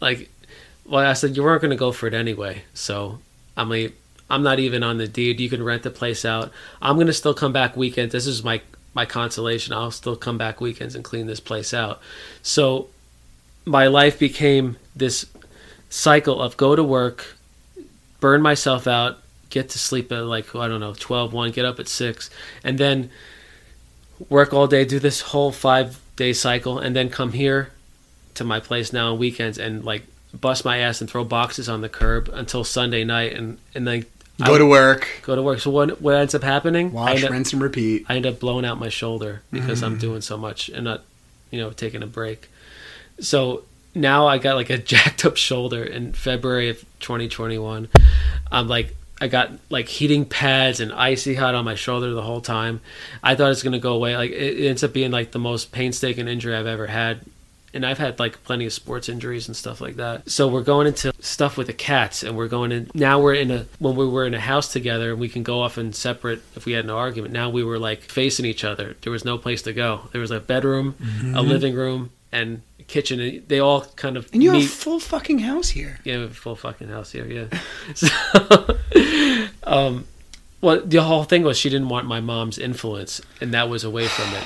Like, 0.00 0.30
well, 0.84 1.06
I 1.08 1.12
said 1.12 1.36
you 1.36 1.42
weren't 1.42 1.62
gonna 1.62 1.76
go 1.76 1.92
for 1.92 2.06
it 2.06 2.14
anyway, 2.14 2.64
so 2.74 3.20
I'm 3.56 3.68
like, 3.70 3.94
I'm 4.28 4.42
not 4.42 4.58
even 4.58 4.82
on 4.82 4.98
the 4.98 5.06
deed. 5.06 5.40
You 5.40 5.48
can 5.50 5.62
rent 5.62 5.82
the 5.82 5.90
place 5.90 6.24
out. 6.24 6.50
I'm 6.80 6.96
gonna 6.98 7.12
still 7.12 7.34
come 7.34 7.52
back 7.52 7.76
weekends. 7.76 8.12
This 8.12 8.26
is 8.26 8.42
my 8.42 8.62
my 8.94 9.04
consolation. 9.06 9.72
I'll 9.74 9.90
still 9.90 10.16
come 10.16 10.38
back 10.38 10.60
weekends 10.60 10.94
and 10.94 11.04
clean 11.04 11.26
this 11.26 11.40
place 11.40 11.72
out. 11.72 12.00
So 12.42 12.88
my 13.64 13.86
life 13.86 14.18
became 14.18 14.76
this 14.96 15.26
cycle 15.88 16.40
of 16.42 16.56
go 16.56 16.74
to 16.74 16.82
work, 16.82 17.36
burn 18.22 18.40
myself 18.40 18.86
out, 18.86 19.18
get 19.50 19.68
to 19.70 19.78
sleep 19.78 20.10
at 20.12 20.24
like 20.24 20.54
I 20.54 20.66
don't 20.68 20.80
know 20.80 20.94
12, 20.94 21.32
1, 21.34 21.50
get 21.50 21.64
up 21.66 21.78
at 21.78 21.88
6 21.88 22.30
and 22.64 22.78
then 22.78 23.10
work 24.30 24.54
all 24.54 24.66
day, 24.66 24.84
do 24.86 24.98
this 24.98 25.20
whole 25.20 25.52
5 25.52 26.00
day 26.16 26.32
cycle 26.32 26.78
and 26.78 26.94
then 26.96 27.10
come 27.10 27.32
here 27.32 27.70
to 28.34 28.44
my 28.44 28.60
place 28.60 28.92
now 28.92 29.12
on 29.12 29.18
weekends 29.18 29.58
and 29.58 29.84
like 29.84 30.04
bust 30.32 30.64
my 30.64 30.78
ass 30.78 31.00
and 31.02 31.10
throw 31.10 31.24
boxes 31.24 31.68
on 31.68 31.82
the 31.82 31.88
curb 31.88 32.30
until 32.32 32.64
Sunday 32.64 33.04
night 33.04 33.34
and 33.34 33.58
and 33.74 33.86
then 33.86 34.06
Go 34.46 34.54
I 34.54 34.58
to 34.58 34.66
work, 34.66 35.06
go 35.22 35.36
to 35.36 35.42
work. 35.42 35.60
So 35.60 35.70
what 35.70 36.00
what 36.00 36.14
ends 36.14 36.34
up 36.34 36.42
happening? 36.42 36.90
Wash, 36.90 37.22
up, 37.22 37.30
rinse, 37.30 37.52
and 37.52 37.62
repeat. 37.62 38.06
I 38.08 38.16
end 38.16 38.24
up 38.26 38.40
blowing 38.40 38.64
out 38.64 38.78
my 38.78 38.88
shoulder 38.88 39.42
because 39.52 39.82
Mm. 39.82 39.86
I'm 39.86 39.98
doing 39.98 40.22
so 40.22 40.38
much 40.38 40.70
and 40.70 40.84
not, 40.84 41.02
you 41.50 41.60
know, 41.60 41.70
taking 41.70 42.02
a 42.02 42.06
break. 42.06 42.48
So 43.20 43.64
now 43.94 44.26
I 44.26 44.38
got 44.38 44.56
like 44.56 44.70
a 44.70 44.78
jacked 44.92 45.24
up 45.24 45.36
shoulder 45.36 45.82
in 45.82 46.12
February 46.12 46.68
of 46.68 46.80
2021. 47.00 47.88
I'm 48.50 48.68
like, 48.68 48.94
I 49.20 49.28
got 49.28 49.52
like 49.70 49.86
heating 49.86 50.24
pads 50.24 50.80
and 50.80 50.92
icy 50.92 51.34
hot 51.36 51.54
on 51.54 51.64
my 51.64 51.76
shoulder 51.76 52.12
the 52.12 52.22
whole 52.22 52.40
time. 52.40 52.80
I 53.22 53.36
thought 53.36 53.52
it's 53.52 53.62
gonna 53.62 53.78
go 53.78 53.92
away. 53.92 54.16
Like 54.16 54.32
it, 54.32 54.66
ends 54.66 54.82
up 54.82 54.92
being 54.92 55.12
like 55.12 55.30
the 55.30 55.38
most 55.38 55.70
painstaking 55.70 56.26
injury 56.26 56.56
I've 56.56 56.66
ever 56.66 56.88
had. 56.88 57.20
And 57.74 57.86
I've 57.86 57.98
had 57.98 58.18
like 58.18 58.42
plenty 58.42 58.66
of 58.66 58.72
sports 58.72 59.08
injuries 59.08 59.46
and 59.46 59.56
stuff 59.56 59.80
like 59.80 59.94
that. 59.96 60.28
So 60.28 60.48
we're 60.48 60.64
going 60.64 60.88
into 60.88 61.12
stuff 61.20 61.56
with 61.56 61.68
the 61.68 61.72
cats, 61.72 62.22
and 62.22 62.36
we're 62.36 62.48
going 62.48 62.72
in. 62.72 62.90
Now 62.94 63.20
we're 63.20 63.34
in 63.34 63.50
a 63.50 63.66
when 63.78 63.94
we 63.94 64.06
were 64.06 64.26
in 64.26 64.34
a 64.34 64.40
house 64.40 64.72
together, 64.72 65.12
and 65.12 65.20
we 65.20 65.28
can 65.28 65.44
go 65.44 65.62
off 65.62 65.78
and 65.78 65.94
separate 65.94 66.42
if 66.56 66.66
we 66.66 66.72
had 66.72 66.84
an 66.84 66.90
argument. 66.90 67.32
Now 67.32 67.48
we 67.48 67.62
were 67.62 67.78
like 67.78 68.02
facing 68.02 68.44
each 68.44 68.64
other. 68.64 68.96
There 69.02 69.12
was 69.12 69.24
no 69.24 69.38
place 69.38 69.62
to 69.62 69.72
go. 69.72 70.08
There 70.10 70.20
was 70.20 70.32
a 70.32 70.40
bedroom, 70.40 70.96
a 70.98 71.04
mm-hmm. 71.04 71.48
living 71.48 71.74
room, 71.76 72.10
and 72.32 72.60
kitchen. 72.92 73.42
They 73.48 73.58
all 73.58 73.82
kind 73.96 74.16
of 74.16 74.28
And 74.32 74.42
you 74.42 74.52
have 74.52 74.62
a 74.62 74.66
full 74.66 75.00
fucking 75.00 75.40
house 75.40 75.70
here. 75.70 75.98
yeah, 76.04 76.16
we 76.16 76.22
have 76.22 76.30
a 76.30 76.34
full 76.34 76.56
fucking 76.56 76.88
house 76.88 77.10
here. 77.10 77.26
Yeah. 77.26 77.58
so, 77.94 78.08
um, 79.64 80.04
well, 80.60 80.80
the 80.84 81.02
whole 81.02 81.24
thing 81.24 81.42
was 81.42 81.58
she 81.58 81.70
didn't 81.70 81.88
want 81.88 82.06
my 82.06 82.20
mom's 82.20 82.58
influence, 82.58 83.20
and 83.40 83.52
that 83.54 83.68
was 83.68 83.82
away 83.82 84.06
from 84.06 84.32
it. 84.34 84.44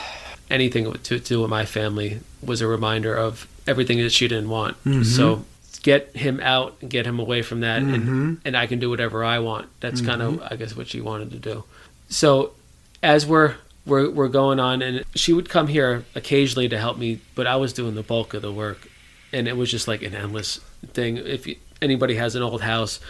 Anything 0.49 0.93
to 0.93 1.19
do 1.19 1.43
with 1.43 1.51
my 1.51 1.65
family 1.65 2.21
was 2.41 2.61
a 2.61 2.67
reminder 2.67 3.15
of 3.15 3.49
everything 3.67 3.99
that 3.99 4.13
she 4.13 4.29
didn't 4.29 4.49
want. 4.49 4.77
Mm-hmm. 4.85 5.03
So 5.03 5.45
get 5.83 6.17
him 6.17 6.41
out 6.41 6.77
and 6.81 6.89
get 6.89 7.05
him 7.05 7.19
away 7.19 7.43
from 7.43 7.61
that, 7.61 7.83
and 7.83 7.97
mm-hmm. 7.97 8.35
and 8.45 8.57
I 8.57 8.67
can 8.67 8.79
do 8.79 8.89
whatever 8.89 9.25
I 9.25 9.41
want. 9.41 9.69
That's 9.81 10.01
kind 10.01 10.23
of 10.23 10.35
mm-hmm. 10.35 10.53
I 10.53 10.57
guess 10.57 10.77
what 10.77 10.87
she 10.87 11.01
wanted 11.01 11.33
to 11.33 11.39
do. 11.39 11.65
So 12.09 12.53
as 13.03 13.27
we're 13.27 13.57
we're 13.87 14.11
we're 14.11 14.29
going 14.29 14.61
on, 14.61 14.83
and 14.83 15.05
she 15.15 15.33
would 15.33 15.49
come 15.49 15.69
here 15.69 16.05
occasionally 16.15 16.69
to 16.69 16.79
help 16.79 16.99
me, 16.99 17.21
but 17.35 17.47
I 17.47 17.57
was 17.57 17.73
doing 17.73 17.95
the 17.95 18.03
bulk 18.03 18.35
of 18.35 18.43
the 18.43 18.53
work, 18.53 18.89
and 19.33 19.47
it 19.49 19.57
was 19.57 19.71
just 19.71 19.87
like 19.89 20.03
an 20.03 20.15
endless 20.15 20.59
thing. 20.93 21.17
If 21.17 21.47
you, 21.47 21.57
anybody 21.81 22.17
has 22.17 22.35
an 22.35 22.43
old 22.43 22.63
house, 22.63 23.01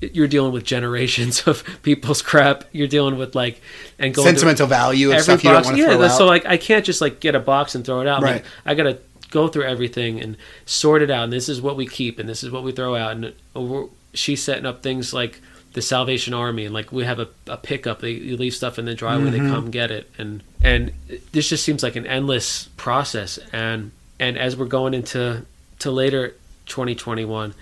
you're 0.00 0.28
dealing 0.28 0.52
with 0.52 0.64
generations 0.64 1.42
of 1.46 1.64
people's 1.82 2.22
crap. 2.22 2.64
You're 2.72 2.88
dealing 2.88 3.18
with 3.18 3.34
like 3.34 3.60
and 3.98 4.14
going 4.14 4.28
Sentimental 4.28 4.66
value 4.66 5.12
of 5.12 5.20
stuff 5.22 5.42
you 5.42 5.50
don't 5.50 5.64
want 5.64 5.76
to 5.76 5.82
yeah, 5.82 5.96
throw 5.96 6.04
out. 6.04 6.16
so 6.16 6.26
like 6.26 6.46
I 6.46 6.56
can't 6.56 6.84
just 6.84 7.00
like 7.00 7.20
get 7.20 7.34
a 7.34 7.40
box 7.40 7.74
and 7.74 7.84
throw 7.84 8.00
it 8.00 8.06
out. 8.06 8.22
Right. 8.22 8.36
Like 8.36 8.44
I 8.64 8.74
gotta 8.74 8.98
go 9.30 9.48
through 9.48 9.64
everything 9.64 10.20
and 10.20 10.36
sort 10.64 11.02
it 11.02 11.10
out. 11.10 11.24
And 11.24 11.32
this 11.32 11.48
is 11.48 11.60
what 11.60 11.76
we 11.76 11.86
keep, 11.86 12.18
and 12.18 12.28
this 12.28 12.42
is 12.42 12.50
what 12.50 12.62
we 12.62 12.72
throw 12.72 12.94
out. 12.94 13.12
And 13.12 13.88
she's 14.14 14.42
setting 14.42 14.66
up 14.66 14.82
things 14.82 15.12
like 15.12 15.40
the 15.74 15.82
Salvation 15.82 16.34
Army, 16.34 16.64
and 16.64 16.74
like 16.74 16.90
we 16.92 17.04
have 17.04 17.18
a, 17.18 17.28
a 17.46 17.56
pickup. 17.56 18.00
They 18.00 18.12
you 18.12 18.36
leave 18.36 18.54
stuff 18.54 18.78
in 18.78 18.84
the 18.86 18.94
driveway, 18.94 19.30
Mm-hmm. 19.30 19.44
they 19.46 19.50
come 19.50 19.70
get 19.70 19.90
it, 19.90 20.10
and 20.18 20.42
and 20.62 20.92
this 21.32 21.48
just 21.48 21.64
seems 21.64 21.82
like 21.82 21.96
an 21.96 22.06
endless 22.06 22.68
process. 22.76 23.38
And 23.52 23.92
and 24.18 24.38
as 24.38 24.56
we're 24.56 24.66
going 24.66 24.94
into 24.94 25.44
to 25.80 25.90
later 25.90 26.34
2021, 26.66 27.54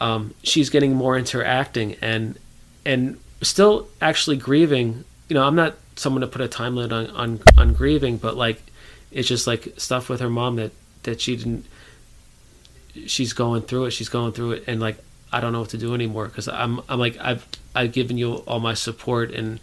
um, 0.00 0.34
she's 0.42 0.70
getting 0.70 0.94
more 0.94 1.16
into 1.18 1.44
acting 1.44 1.96
and 2.00 2.38
and 2.86 3.18
still 3.42 3.88
actually 4.00 4.36
grieving. 4.36 5.04
You 5.28 5.34
know, 5.34 5.44
I'm 5.44 5.56
not 5.56 5.74
someone 5.96 6.22
to 6.22 6.26
put 6.26 6.40
a 6.40 6.48
time 6.48 6.76
limit 6.76 6.92
on 6.92 7.06
on, 7.10 7.40
on 7.58 7.72
grieving, 7.74 8.16
but 8.18 8.36
like 8.36 8.62
it's 9.10 9.28
just 9.28 9.46
like 9.46 9.74
stuff 9.76 10.08
with 10.08 10.20
her 10.20 10.30
mom 10.30 10.56
that 10.56 10.72
that 11.02 11.20
she 11.20 11.36
didn't. 11.36 11.66
She's 13.06 13.32
going 13.32 13.62
through 13.62 13.86
it. 13.86 13.90
She's 13.92 14.08
going 14.10 14.32
through 14.32 14.52
it, 14.52 14.64
and 14.66 14.78
like 14.80 14.96
I 15.32 15.40
don't 15.40 15.52
know 15.52 15.60
what 15.60 15.70
to 15.70 15.78
do 15.78 15.94
anymore 15.94 16.26
because 16.26 16.48
I'm 16.48 16.80
I'm 16.88 16.98
like 16.98 17.16
I've 17.20 17.46
I've 17.74 17.92
given 17.92 18.18
you 18.18 18.34
all 18.46 18.60
my 18.60 18.74
support 18.74 19.30
and 19.32 19.60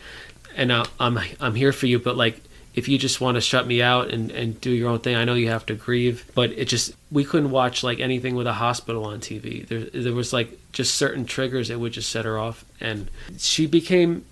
and 0.56 0.72
I'm 0.72 1.20
I'm 1.40 1.56
here 1.56 1.72
for 1.72 1.88
you, 1.88 2.00
but 2.00 2.18
like 2.18 2.42
if 2.76 2.88
you 2.88 2.98
just 2.98 3.20
want 3.20 3.36
to 3.36 3.42
shut 3.42 3.66
me 3.68 3.82
out 3.82 4.10
and, 4.10 4.32
and 4.32 4.60
do 4.62 4.72
your 4.72 4.90
own 4.90 5.00
thing, 5.00 5.16
I 5.16 5.26
know 5.26 5.34
you 5.34 5.50
have 5.50 5.66
to 5.68 5.76
grieve, 5.76 6.30
but 6.36 6.52
it 6.52 6.66
just 6.66 6.94
we 7.12 7.24
couldn't 7.24 7.52
watch 7.52 7.84
like 7.84 8.00
anything 8.00 8.36
with 8.36 8.48
a 8.48 8.54
hospital 8.54 9.06
on 9.06 9.20
TV. 9.20 9.68
There 9.68 9.82
there 9.82 10.14
was 10.14 10.34
like 10.34 10.58
just 10.72 10.96
certain 10.96 11.26
triggers 11.26 11.70
that 11.70 11.80
would 11.80 11.94
just 11.94 12.10
set 12.10 12.26
her 12.26 12.38
off, 12.38 12.66
and 12.80 13.10
she 13.38 13.68
became 13.68 14.26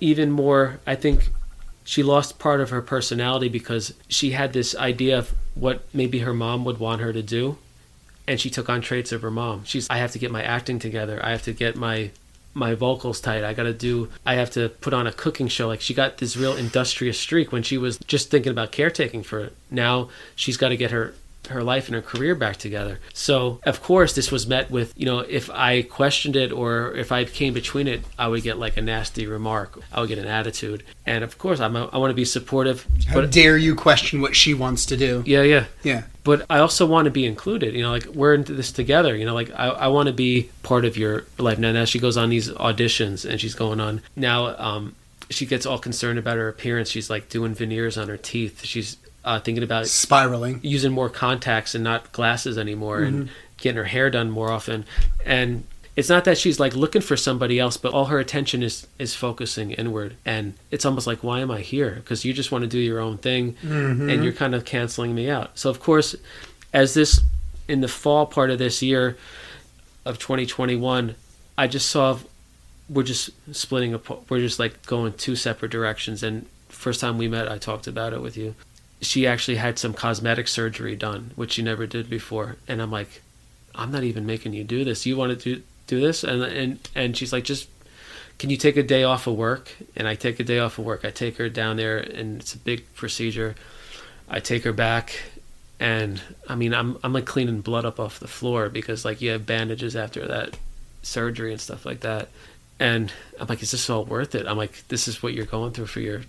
even 0.00 0.30
more. 0.30 0.80
I 0.86 0.94
think 0.94 1.30
she 1.84 2.02
lost 2.02 2.38
part 2.38 2.60
of 2.60 2.70
her 2.70 2.82
personality 2.82 3.48
because 3.48 3.94
she 4.08 4.30
had 4.30 4.52
this 4.52 4.76
idea 4.76 5.18
of 5.18 5.32
what 5.54 5.82
maybe 5.92 6.20
her 6.20 6.34
mom 6.34 6.64
would 6.64 6.78
want 6.78 7.00
her 7.00 7.12
to 7.12 7.22
do, 7.22 7.58
and 8.26 8.40
she 8.40 8.50
took 8.50 8.68
on 8.68 8.80
traits 8.80 9.12
of 9.12 9.22
her 9.22 9.30
mom. 9.30 9.64
She's 9.64 9.88
I 9.90 9.96
have 9.96 10.12
to 10.12 10.18
get 10.18 10.30
my 10.30 10.42
acting 10.42 10.78
together. 10.78 11.20
I 11.24 11.30
have 11.30 11.42
to 11.42 11.52
get 11.52 11.76
my 11.76 12.10
my 12.54 12.74
vocals 12.74 13.20
tight. 13.20 13.44
I 13.44 13.54
got 13.54 13.62
to 13.62 13.72
do, 13.72 14.10
I 14.26 14.34
have 14.34 14.50
to 14.50 14.68
put 14.68 14.92
on 14.92 15.06
a 15.06 15.12
cooking 15.12 15.48
show. 15.48 15.68
Like 15.68 15.80
she 15.80 15.94
got 15.94 16.18
this 16.18 16.36
real 16.36 16.54
industrious 16.54 17.18
streak 17.18 17.50
when 17.50 17.62
she 17.62 17.78
was 17.78 17.98
just 17.98 18.30
thinking 18.30 18.52
about 18.52 18.72
caretaking 18.72 19.22
for 19.22 19.40
it. 19.40 19.56
Now 19.70 20.10
she's 20.36 20.56
got 20.56 20.68
to 20.68 20.76
get 20.76 20.90
her 20.90 21.14
her 21.50 21.62
life 21.62 21.88
and 21.88 21.94
her 21.94 22.02
career 22.02 22.34
back 22.34 22.56
together. 22.56 23.00
So, 23.12 23.60
of 23.64 23.82
course, 23.82 24.14
this 24.14 24.30
was 24.30 24.46
met 24.46 24.70
with, 24.70 24.92
you 24.96 25.06
know, 25.06 25.20
if 25.20 25.50
I 25.50 25.82
questioned 25.82 26.36
it 26.36 26.52
or 26.52 26.94
if 26.94 27.10
I 27.10 27.24
came 27.24 27.52
between 27.52 27.88
it, 27.88 28.02
I 28.18 28.28
would 28.28 28.42
get 28.42 28.58
like 28.58 28.76
a 28.76 28.82
nasty 28.82 29.26
remark. 29.26 29.80
I 29.92 30.00
would 30.00 30.08
get 30.08 30.18
an 30.18 30.26
attitude. 30.26 30.84
And 31.04 31.24
of 31.24 31.38
course, 31.38 31.60
I'm 31.60 31.74
a, 31.76 31.86
I 31.86 31.98
want 31.98 32.10
to 32.10 32.14
be 32.14 32.24
supportive. 32.24 32.86
How 33.08 33.20
but 33.20 33.32
dare 33.32 33.56
you 33.56 33.74
question 33.74 34.20
what 34.20 34.36
she 34.36 34.54
wants 34.54 34.86
to 34.86 34.96
do? 34.96 35.22
yeah, 35.26 35.42
yeah. 35.42 35.64
Yeah. 35.82 36.04
But 36.24 36.46
I 36.48 36.58
also 36.58 36.86
want 36.86 37.06
to 37.06 37.10
be 37.10 37.26
included. 37.26 37.74
You 37.74 37.82
know, 37.82 37.90
like 37.90 38.06
we're 38.06 38.34
into 38.34 38.54
this 38.54 38.70
together. 38.70 39.16
You 39.16 39.26
know, 39.26 39.34
like 39.34 39.50
I, 39.50 39.68
I 39.68 39.88
want 39.88 40.06
to 40.06 40.12
be 40.12 40.50
part 40.62 40.84
of 40.84 40.96
your 40.96 41.24
life. 41.38 41.58
Now, 41.58 41.72
now 41.72 41.84
she 41.84 41.98
goes 41.98 42.16
on 42.16 42.30
these 42.30 42.48
auditions 42.50 43.28
and 43.28 43.40
she's 43.40 43.54
going 43.54 43.80
on 43.80 44.02
now. 44.14 44.56
Um, 44.56 44.94
she 45.30 45.46
gets 45.46 45.66
all 45.66 45.78
concerned 45.78 46.18
about 46.18 46.36
her 46.36 46.48
appearance. 46.48 46.90
She's 46.90 47.10
like 47.10 47.28
doing 47.28 47.54
veneers 47.54 47.96
on 47.96 48.08
her 48.08 48.16
teeth. 48.16 48.64
She's 48.64 48.96
uh, 49.24 49.38
thinking 49.40 49.62
about 49.62 49.86
Spiraling. 49.86 50.60
using 50.62 50.92
more 50.92 51.08
contacts 51.08 51.74
and 51.74 51.84
not 51.84 52.12
glasses 52.12 52.58
anymore 52.58 53.02
and 53.02 53.30
getting 53.58 53.76
her 53.76 53.84
hair 53.84 54.10
done 54.10 54.30
more 54.30 54.50
often. 54.50 54.84
And 55.24 55.64
it's 55.94 56.08
not 56.08 56.24
that 56.24 56.38
she's 56.38 56.58
like 56.58 56.74
looking 56.74 57.02
for 57.02 57.16
somebody 57.18 57.58
else 57.60 57.76
but 57.76 57.92
all 57.92 58.06
her 58.06 58.18
attention 58.18 58.62
is 58.62 58.86
is 58.98 59.14
focusing 59.14 59.72
inward. 59.72 60.16
And 60.24 60.54
it's 60.70 60.84
almost 60.84 61.06
like 61.06 61.22
why 61.22 61.40
am 61.40 61.50
i 61.50 61.60
here? 61.60 61.92
Because 61.96 62.24
you 62.24 62.32
just 62.32 62.50
want 62.50 62.62
to 62.62 62.68
do 62.68 62.78
your 62.78 62.98
own 62.98 63.18
thing 63.18 63.56
and 63.62 64.24
you're 64.24 64.32
kind 64.32 64.54
of 64.54 64.64
canceling 64.64 65.14
me 65.14 65.28
out. 65.30 65.58
So 65.58 65.70
of 65.70 65.80
course 65.80 66.16
as 66.72 66.94
this 66.94 67.20
in 67.68 67.80
the 67.80 67.88
fall 67.88 68.26
part 68.26 68.50
of 68.50 68.58
this 68.58 68.82
year 68.82 69.16
of 70.04 70.18
2021 70.18 71.14
i 71.56 71.66
just 71.68 71.88
saw 71.88 72.18
we're 72.88 73.04
just 73.04 73.30
splitting 73.54 73.94
apart 73.94 74.20
we're 74.28 74.40
just 74.40 74.58
like 74.58 74.84
going 74.86 75.12
two 75.12 75.36
separate 75.36 75.70
directions. 75.70 76.22
And 76.24 76.46
first 76.68 77.00
time 77.00 77.18
we 77.18 77.28
met 77.28 77.48
i 77.48 77.58
talked 77.58 77.86
about 77.86 78.12
it 78.12 78.20
with 78.22 78.36
you 78.36 78.54
she 79.02 79.26
actually 79.26 79.56
had 79.56 79.78
some 79.78 79.92
cosmetic 79.92 80.48
surgery 80.48 80.96
done, 80.96 81.32
which 81.34 81.52
she 81.52 81.62
never 81.62 81.86
did 81.86 82.08
before. 82.08 82.56
And 82.68 82.80
I'm 82.80 82.90
like, 82.90 83.20
I'm 83.74 83.90
not 83.90 84.04
even 84.04 84.24
making 84.24 84.54
you 84.54 84.64
do 84.64 84.84
this. 84.84 85.04
You 85.04 85.16
want 85.16 85.38
to 85.38 85.56
do 85.56 85.62
do 85.88 86.00
this? 86.00 86.24
And 86.24 86.42
and 86.42 86.88
and 86.94 87.16
she's 87.16 87.32
like, 87.32 87.44
just 87.44 87.68
can 88.38 88.48
you 88.48 88.56
take 88.56 88.76
a 88.76 88.82
day 88.82 89.04
off 89.04 89.26
of 89.26 89.34
work? 89.34 89.74
And 89.96 90.08
I 90.08 90.14
take 90.14 90.40
a 90.40 90.44
day 90.44 90.58
off 90.58 90.78
of 90.78 90.84
work. 90.84 91.04
I 91.04 91.10
take 91.10 91.36
her 91.36 91.48
down 91.48 91.76
there, 91.76 91.98
and 91.98 92.40
it's 92.40 92.54
a 92.54 92.58
big 92.58 92.92
procedure. 92.94 93.54
I 94.28 94.40
take 94.40 94.64
her 94.64 94.72
back, 94.72 95.20
and 95.80 96.22
I 96.48 96.54
mean, 96.54 96.72
I'm 96.72 96.96
I'm 97.02 97.12
like 97.12 97.26
cleaning 97.26 97.60
blood 97.60 97.84
up 97.84 97.98
off 97.98 98.20
the 98.20 98.28
floor 98.28 98.68
because 98.68 99.04
like 99.04 99.20
you 99.20 99.30
have 99.30 99.46
bandages 99.46 99.96
after 99.96 100.26
that 100.28 100.56
surgery 101.02 101.50
and 101.50 101.60
stuff 101.60 101.84
like 101.84 102.00
that. 102.00 102.28
And 102.78 103.12
I'm 103.38 103.46
like, 103.48 103.62
is 103.62 103.72
this 103.72 103.90
all 103.90 104.04
worth 104.04 104.34
it? 104.34 104.46
I'm 104.46 104.56
like, 104.56 104.86
this 104.88 105.06
is 105.06 105.22
what 105.22 105.34
you're 105.34 105.46
going 105.46 105.72
through 105.72 105.86
for 105.86 106.00
your. 106.00 106.22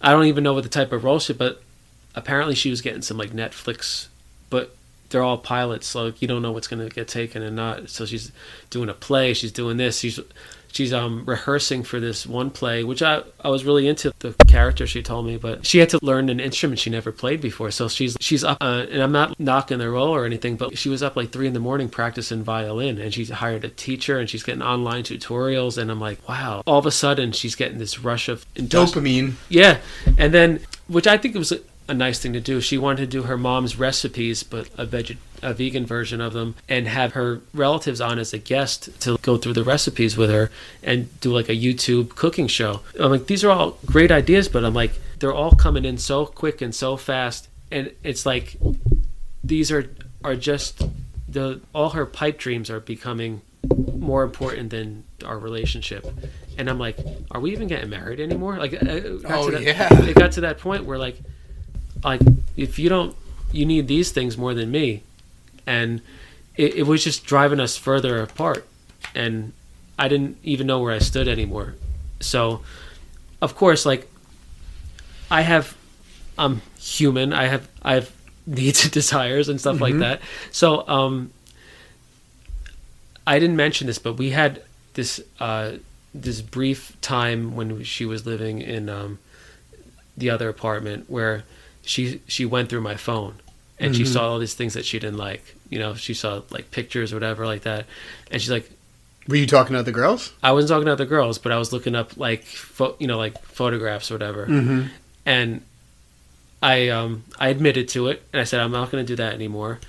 I 0.00 0.12
don't 0.12 0.26
even 0.26 0.44
know 0.44 0.54
what 0.54 0.62
the 0.62 0.70
type 0.70 0.92
of 0.92 1.04
role 1.04 1.18
she, 1.18 1.32
but 1.32 1.62
apparently 2.14 2.54
she 2.54 2.70
was 2.70 2.80
getting 2.80 3.02
some 3.02 3.16
like 3.16 3.30
Netflix, 3.30 4.08
but 4.48 4.74
they're 5.10 5.22
all 5.22 5.38
pilots, 5.38 5.86
so 5.86 6.12
you 6.20 6.28
don't 6.28 6.42
know 6.42 6.52
what's 6.52 6.68
going 6.68 6.86
to 6.86 6.94
get 6.94 7.08
taken 7.08 7.42
and 7.42 7.56
not. 7.56 7.88
So 7.90 8.06
she's 8.06 8.32
doing 8.70 8.88
a 8.88 8.94
play, 8.94 9.34
she's 9.34 9.52
doing 9.52 9.76
this, 9.76 9.98
she's 9.98 10.20
she's 10.72 10.92
um 10.92 11.24
rehearsing 11.26 11.82
for 11.82 11.98
this 11.98 12.24
one 12.26 12.48
play, 12.50 12.84
which 12.84 13.02
I 13.02 13.22
I 13.40 13.48
was 13.48 13.64
really 13.64 13.88
into 13.88 14.12
the 14.20 14.32
character 14.46 14.86
she 14.86 15.02
told 15.02 15.26
me, 15.26 15.36
but 15.36 15.66
she 15.66 15.78
had 15.78 15.88
to 15.90 15.98
learn 16.00 16.28
an 16.28 16.38
instrument 16.38 16.78
she 16.78 16.90
never 16.90 17.10
played 17.10 17.40
before. 17.40 17.70
So 17.72 17.88
she's 17.88 18.16
she's 18.20 18.44
up, 18.44 18.58
uh, 18.60 18.86
and 18.88 19.02
I'm 19.02 19.12
not 19.12 19.38
knocking 19.40 19.78
the 19.78 19.90
role 19.90 20.14
or 20.14 20.24
anything, 20.24 20.56
but 20.56 20.78
she 20.78 20.88
was 20.88 21.02
up 21.02 21.16
like 21.16 21.30
three 21.32 21.48
in 21.48 21.54
the 21.54 21.60
morning 21.60 21.88
practicing 21.88 22.44
violin, 22.44 22.98
and 23.00 23.12
she's 23.12 23.30
hired 23.30 23.64
a 23.64 23.68
teacher, 23.68 24.18
and 24.18 24.30
she's 24.30 24.44
getting 24.44 24.62
online 24.62 25.02
tutorials, 25.02 25.76
and 25.76 25.90
I'm 25.90 26.00
like, 26.00 26.26
wow. 26.28 26.62
All 26.66 26.78
of 26.78 26.86
a 26.86 26.92
sudden, 26.92 27.32
she's 27.32 27.56
getting 27.56 27.78
this 27.78 27.98
rush 27.98 28.28
of 28.28 28.46
industri- 28.54 28.68
Dopamine. 28.68 29.32
yeah, 29.48 29.78
and 30.16 30.32
then 30.32 30.60
which 30.86 31.06
I 31.08 31.18
think 31.18 31.34
was 31.34 31.52
a, 31.90 31.94
nice 31.94 32.18
thing 32.18 32.32
to 32.32 32.40
do. 32.40 32.60
She 32.60 32.78
wanted 32.78 33.00
to 33.00 33.06
do 33.06 33.22
her 33.24 33.36
mom's 33.36 33.76
recipes, 33.78 34.42
but 34.42 34.68
a 34.76 34.84
veg 34.86 35.16
a 35.42 35.54
vegan 35.54 35.86
version 35.86 36.20
of 36.20 36.34
them, 36.34 36.54
and 36.68 36.86
have 36.86 37.12
her 37.12 37.40
relatives 37.54 38.00
on 38.00 38.18
as 38.18 38.34
a 38.34 38.38
guest 38.38 38.90
to 39.00 39.16
go 39.22 39.38
through 39.38 39.54
the 39.54 39.64
recipes 39.64 40.14
with 40.16 40.28
her 40.30 40.50
and 40.82 41.18
do 41.20 41.32
like 41.32 41.48
a 41.48 41.56
YouTube 41.56 42.14
cooking 42.14 42.46
show. 42.46 42.80
I'm 42.98 43.10
like, 43.10 43.26
these 43.26 43.42
are 43.42 43.50
all 43.50 43.78
great 43.86 44.12
ideas, 44.12 44.48
but 44.48 44.64
I'm 44.64 44.74
like, 44.74 44.92
they're 45.18 45.32
all 45.32 45.52
coming 45.52 45.84
in 45.86 45.96
so 45.96 46.26
quick 46.26 46.60
and 46.60 46.74
so 46.74 46.96
fast, 46.96 47.48
and 47.70 47.90
it's 48.02 48.26
like 48.26 48.56
these 49.42 49.72
are 49.72 49.90
are 50.22 50.36
just 50.36 50.82
the 51.28 51.60
all 51.74 51.90
her 51.90 52.04
pipe 52.06 52.38
dreams 52.38 52.68
are 52.68 52.80
becoming 52.80 53.40
more 53.94 54.22
important 54.22 54.70
than 54.70 55.04
our 55.24 55.38
relationship. 55.38 56.06
And 56.58 56.68
I'm 56.68 56.78
like, 56.78 56.98
are 57.30 57.40
we 57.40 57.52
even 57.52 57.68
getting 57.68 57.88
married 57.90 58.20
anymore? 58.20 58.58
Like, 58.58 58.74
uh, 58.74 58.78
it 58.86 59.22
got 59.22 59.32
Oh, 59.32 59.50
to 59.50 59.58
that, 59.58 59.62
yeah. 59.62 60.04
it 60.04 60.14
got 60.14 60.32
to 60.32 60.42
that 60.42 60.58
point 60.58 60.84
where 60.84 60.98
like, 60.98 61.16
like 62.04 62.20
if 62.56 62.78
you 62.78 62.88
don't, 62.88 63.16
you 63.52 63.66
need 63.66 63.88
these 63.88 64.12
things 64.12 64.38
more 64.38 64.54
than 64.54 64.70
me, 64.70 65.02
and 65.66 66.00
it, 66.56 66.74
it 66.76 66.82
was 66.86 67.04
just 67.04 67.24
driving 67.24 67.60
us 67.60 67.76
further 67.76 68.22
apart. 68.22 68.66
And 69.14 69.52
I 69.98 70.08
didn't 70.08 70.38
even 70.42 70.66
know 70.66 70.78
where 70.80 70.94
I 70.94 70.98
stood 70.98 71.28
anymore. 71.28 71.74
So, 72.20 72.62
of 73.40 73.56
course, 73.56 73.84
like, 73.84 74.08
I 75.30 75.42
have, 75.42 75.76
I'm 76.38 76.62
human. 76.78 77.32
I 77.32 77.46
have, 77.46 77.68
I 77.82 77.94
have 77.94 78.12
needs 78.46 78.84
and 78.84 78.92
desires 78.92 79.48
and 79.48 79.60
stuff 79.60 79.80
like 79.80 79.98
that. 79.98 80.20
So, 80.50 80.86
um, 80.88 81.32
I 83.26 83.38
didn't 83.38 83.56
mention 83.56 83.86
this, 83.86 83.98
but 83.98 84.14
we 84.14 84.30
had 84.30 84.62
this 84.94 85.20
uh, 85.38 85.72
this 86.12 86.40
brief 86.40 86.96
time 87.00 87.54
when 87.54 87.84
she 87.84 88.04
was 88.04 88.26
living 88.26 88.60
in 88.60 88.88
um, 88.88 89.18
the 90.16 90.30
other 90.30 90.48
apartment 90.48 91.08
where 91.08 91.44
she 91.82 92.20
she 92.26 92.44
went 92.44 92.68
through 92.68 92.82
my 92.82 92.96
phone 92.96 93.34
and 93.78 93.96
she 93.96 94.04
saw 94.04 94.28
all 94.28 94.38
these 94.38 94.54
things 94.54 94.74
that 94.74 94.84
she 94.84 94.98
didn't 94.98 95.16
like. 95.16 95.56
You 95.70 95.78
know, 95.78 95.94
she 95.94 96.12
saw 96.14 96.42
like 96.50 96.70
pictures 96.70 97.12
or 97.12 97.16
whatever 97.16 97.46
like 97.46 97.62
that, 97.62 97.86
and 98.30 98.40
she's 98.40 98.50
like, 98.50 98.70
Were 99.28 99.36
you 99.36 99.46
talking 99.46 99.74
to 99.74 99.80
other 99.80 99.92
girls? 99.92 100.32
I 100.42 100.52
wasn't 100.52 100.70
talking 100.70 100.86
to 100.86 100.92
other 100.92 101.06
girls, 101.06 101.38
but 101.38 101.52
I 101.52 101.58
was 101.58 101.72
looking 101.72 101.94
up 101.94 102.16
like 102.16 102.44
pho- 102.44 102.96
you 102.98 103.06
know 103.06 103.16
like 103.18 103.40
photographs 103.42 104.10
or 104.10 104.14
whatever, 104.14 104.44
and 105.24 105.62
I 106.62 106.88
um 106.88 107.24
I 107.38 107.48
admitted 107.48 107.88
to 107.90 108.08
it 108.08 108.22
and 108.32 108.40
I 108.40 108.44
said 108.44 108.60
I'm 108.60 108.72
not 108.72 108.90
going 108.90 109.04
to 109.04 109.08
do 109.08 109.16
that 109.16 109.32
anymore, 109.34 109.80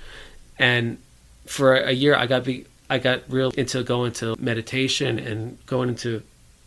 and 0.58 0.98
for 1.46 1.74
a 1.74 1.92
year 1.92 2.14
I 2.14 2.26
got 2.26 2.44
be 2.44 2.64
I 2.88 2.98
got 2.98 3.22
real 3.28 3.50
into 3.50 3.82
going 3.82 4.12
to 4.14 4.36
meditation 4.38 5.18
and 5.18 5.58
going 5.66 5.88
into 5.90 6.22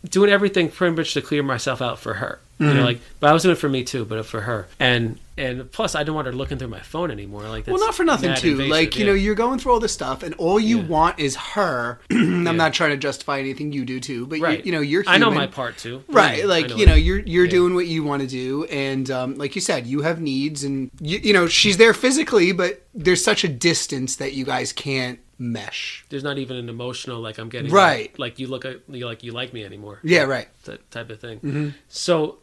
doing 0.08 0.30
everything 0.30 0.70
pretty 0.70 0.96
much 0.96 1.14
to 1.14 1.22
clear 1.22 1.42
myself 1.42 1.80
out 1.82 1.98
for 1.98 2.14
her. 2.14 2.38
You 2.58 2.72
know, 2.72 2.84
like, 2.84 3.00
but 3.20 3.28
I 3.28 3.34
was 3.34 3.42
doing 3.42 3.52
it 3.52 3.58
for 3.58 3.68
me 3.68 3.84
too, 3.84 4.06
but 4.06 4.24
for 4.24 4.40
her. 4.40 4.66
And 4.80 5.18
and 5.36 5.70
plus, 5.70 5.94
I 5.94 5.98
didn't 5.98 6.14
want 6.14 6.26
her 6.26 6.32
looking 6.32 6.56
through 6.56 6.68
my 6.68 6.80
phone 6.80 7.10
anymore. 7.10 7.42
Like, 7.42 7.66
Well, 7.66 7.78
not 7.78 7.94
for 7.94 8.02
nothing, 8.02 8.34
too. 8.36 8.52
invasive, 8.52 8.70
like, 8.70 8.96
you 8.96 9.04
yeah. 9.04 9.10
know, 9.10 9.14
you're 9.14 9.34
going 9.34 9.58
through 9.58 9.72
all 9.72 9.80
this 9.80 9.92
stuff, 9.92 10.22
and 10.22 10.34
all 10.36 10.58
you 10.58 10.78
Yeah. 10.78 10.84
want 10.86 11.18
is 11.20 11.36
her. 11.36 11.98
I'm 12.10 12.46
Yeah. 12.46 12.52
not 12.52 12.72
trying 12.72 12.92
to 12.92 12.96
justify 12.96 13.40
anything 13.40 13.70
you 13.72 13.84
do, 13.84 14.00
too, 14.00 14.24
but, 14.26 14.40
right. 14.40 14.60
you, 14.60 14.64
you 14.64 14.72
know, 14.72 14.80
you're 14.80 15.04
I 15.06 15.18
know 15.18 15.30
my 15.30 15.46
part 15.46 15.76
too. 15.76 16.02
Right, 16.08 16.46
like 16.46 16.70
know 16.70 16.76
you 16.76 16.84
it. 16.84 16.88
know, 16.88 16.94
you're 16.94 17.18
you're 17.18 17.46
doing 17.46 17.74
what 17.74 17.86
you 17.86 18.02
want 18.04 18.22
to 18.22 18.28
do, 18.28 18.64
and 18.64 19.10
um, 19.10 19.34
like 19.36 19.54
you 19.54 19.60
said, 19.60 19.86
you 19.86 20.00
have 20.00 20.22
needs, 20.22 20.64
and 20.64 20.90
you, 20.98 21.18
you 21.22 21.32
know 21.34 21.46
she's 21.48 21.76
there 21.76 21.92
physically, 21.92 22.52
but 22.52 22.80
there's 22.94 23.22
such 23.22 23.44
a 23.44 23.48
distance 23.48 24.16
that 24.16 24.32
you 24.32 24.46
guys 24.46 24.72
can't 24.72 25.18
mesh. 25.38 26.04
There's 26.08 26.24
not 26.24 26.38
even 26.38 26.56
an 26.56 26.68
emotional 26.68 27.20
like 27.20 27.38
I'm 27.38 27.48
getting 27.48 27.70
Right. 27.70 28.10
Like, 28.12 28.18
like 28.18 28.38
you 28.38 28.46
look 28.46 28.64
at 28.64 28.80
you 28.88 29.06
like 29.06 29.22
you 29.22 29.32
like 29.32 29.52
me 29.52 29.64
anymore. 29.64 30.00
Yeah, 30.02 30.22
right. 30.22 30.48
that 30.64 30.90
type 30.90 31.10
of 31.10 31.20
thing. 31.20 31.40
Mm-hmm. 31.40 31.68
So, 31.88 32.38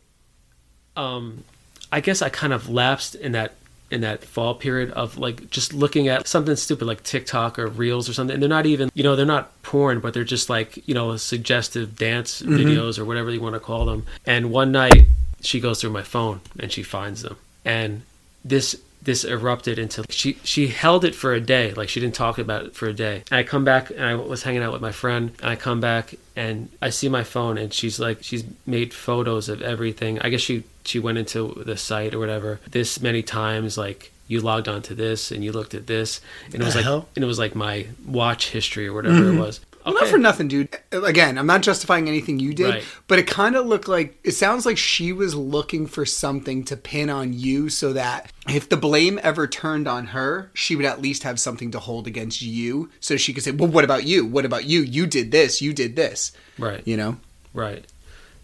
um, 0.95 1.43
I 1.91 1.99
guess 2.01 2.21
I 2.21 2.29
kind 2.29 2.53
of 2.53 2.69
lapsed 2.69 3.15
in 3.15 3.33
that 3.33 3.53
in 3.91 4.01
that 4.01 4.23
fall 4.23 4.55
period 4.55 4.89
of 4.91 5.19
like 5.19 5.51
just 5.51 5.71
looking 5.71 6.07
at 6.07 6.27
something 6.27 6.55
stupid 6.55 6.85
like 6.85 7.03
TikTok 7.03 7.59
or 7.59 7.67
Reels 7.67 8.09
or 8.09 8.13
something. 8.13 8.33
And 8.33 8.41
they're 8.41 8.49
not 8.49 8.65
even, 8.65 8.89
you 8.95 9.03
know, 9.03 9.15
they're 9.15 9.25
not 9.25 9.61
porn, 9.61 9.99
but 9.99 10.15
they're 10.15 10.23
just 10.23 10.49
like, 10.49 10.87
you 10.87 10.95
know, 10.95 11.15
suggestive 11.17 11.95
dance 11.95 12.41
videos 12.41 12.97
or 12.97 13.05
whatever 13.05 13.29
you 13.29 13.39
want 13.39 13.53
to 13.53 13.59
call 13.59 13.85
them. 13.85 14.05
And 14.25 14.51
one 14.51 14.71
night 14.71 15.05
she 15.41 15.59
goes 15.59 15.79
through 15.79 15.91
my 15.91 16.01
phone 16.01 16.41
and 16.57 16.71
she 16.71 16.81
finds 16.81 17.21
them. 17.21 17.37
And 17.63 18.01
this 18.43 18.81
this 19.03 19.23
erupted 19.25 19.77
into 19.77 20.03
she 20.09 20.37
she 20.43 20.67
held 20.67 21.03
it 21.03 21.13
for 21.13 21.33
a 21.33 21.41
day 21.41 21.73
like 21.73 21.89
she 21.89 21.99
didn't 21.99 22.15
talk 22.15 22.37
about 22.37 22.65
it 22.65 22.75
for 22.75 22.87
a 22.87 22.93
day. 22.93 23.23
And 23.29 23.37
i 23.39 23.43
come 23.43 23.63
back 23.63 23.89
and 23.89 24.03
i 24.03 24.15
was 24.15 24.43
hanging 24.43 24.63
out 24.63 24.71
with 24.71 24.81
my 24.81 24.91
friend 24.91 25.31
and 25.39 25.49
i 25.49 25.55
come 25.55 25.79
back 25.79 26.15
and 26.35 26.69
i 26.81 26.89
see 26.89 27.09
my 27.09 27.23
phone 27.23 27.57
and 27.57 27.73
she's 27.73 27.99
like 27.99 28.23
she's 28.23 28.43
made 28.65 28.93
photos 28.93 29.49
of 29.49 29.61
everything. 29.61 30.19
I 30.19 30.29
guess 30.29 30.41
she 30.41 30.63
she 30.85 30.99
went 30.99 31.17
into 31.17 31.63
the 31.65 31.77
site 31.77 32.13
or 32.13 32.19
whatever. 32.19 32.59
This 32.69 33.01
many 33.01 33.23
times 33.23 33.77
like 33.77 34.11
you 34.27 34.39
logged 34.39 34.67
onto 34.67 34.95
this 34.95 35.31
and 35.31 35.43
you 35.43 35.51
looked 35.51 35.73
at 35.73 35.87
this 35.87 36.21
and 36.45 36.55
it 36.55 36.63
was 36.63 36.75
like 36.75 36.85
hell? 36.85 37.07
and 37.15 37.23
it 37.23 37.27
was 37.27 37.39
like 37.39 37.55
my 37.55 37.87
watch 38.07 38.51
history 38.51 38.87
or 38.87 38.93
whatever 38.93 39.17
it 39.17 39.31
mm-hmm. 39.31 39.39
was 39.39 39.59
Well, 39.85 39.93
not 39.95 40.07
for 40.07 40.17
nothing, 40.17 40.47
dude. 40.47 40.69
Again, 40.91 41.37
I'm 41.37 41.45
not 41.47 41.61
justifying 41.61 42.07
anything 42.07 42.39
you 42.39 42.53
did, 42.53 42.69
Right. 42.69 42.83
but 43.07 43.19
it 43.19 43.27
kind 43.27 43.55
of 43.55 43.65
looked 43.65 43.87
like 43.87 44.17
it 44.23 44.31
sounds 44.31 44.65
like 44.65 44.77
she 44.77 45.11
was 45.11 45.35
looking 45.35 45.87
for 45.87 46.05
something 46.05 46.63
to 46.65 46.77
pin 46.77 47.09
on 47.09 47.33
you 47.33 47.69
so 47.69 47.93
that 47.93 48.31
if 48.47 48.69
the 48.69 48.77
blame 48.77 49.19
ever 49.23 49.47
turned 49.47 49.87
on 49.87 50.07
her, 50.07 50.49
she 50.53 50.75
would 50.75 50.85
at 50.85 51.01
least 51.01 51.23
have 51.23 51.39
something 51.39 51.71
to 51.71 51.79
hold 51.79 52.07
against 52.07 52.41
you 52.41 52.89
so 52.99 53.17
she 53.17 53.33
could 53.33 53.43
say, 53.43 53.51
Well, 53.51 53.69
what 53.69 53.83
about 53.83 54.05
you? 54.05 54.25
What 54.25 54.45
about 54.45 54.65
you? 54.65 54.81
You 54.81 55.05
did 55.05 55.31
this, 55.31 55.61
you 55.61 55.73
did 55.73 55.95
this. 55.95 56.31
right 56.57 56.81
You 56.85 56.97
know? 56.97 57.17
Right. 57.53 57.85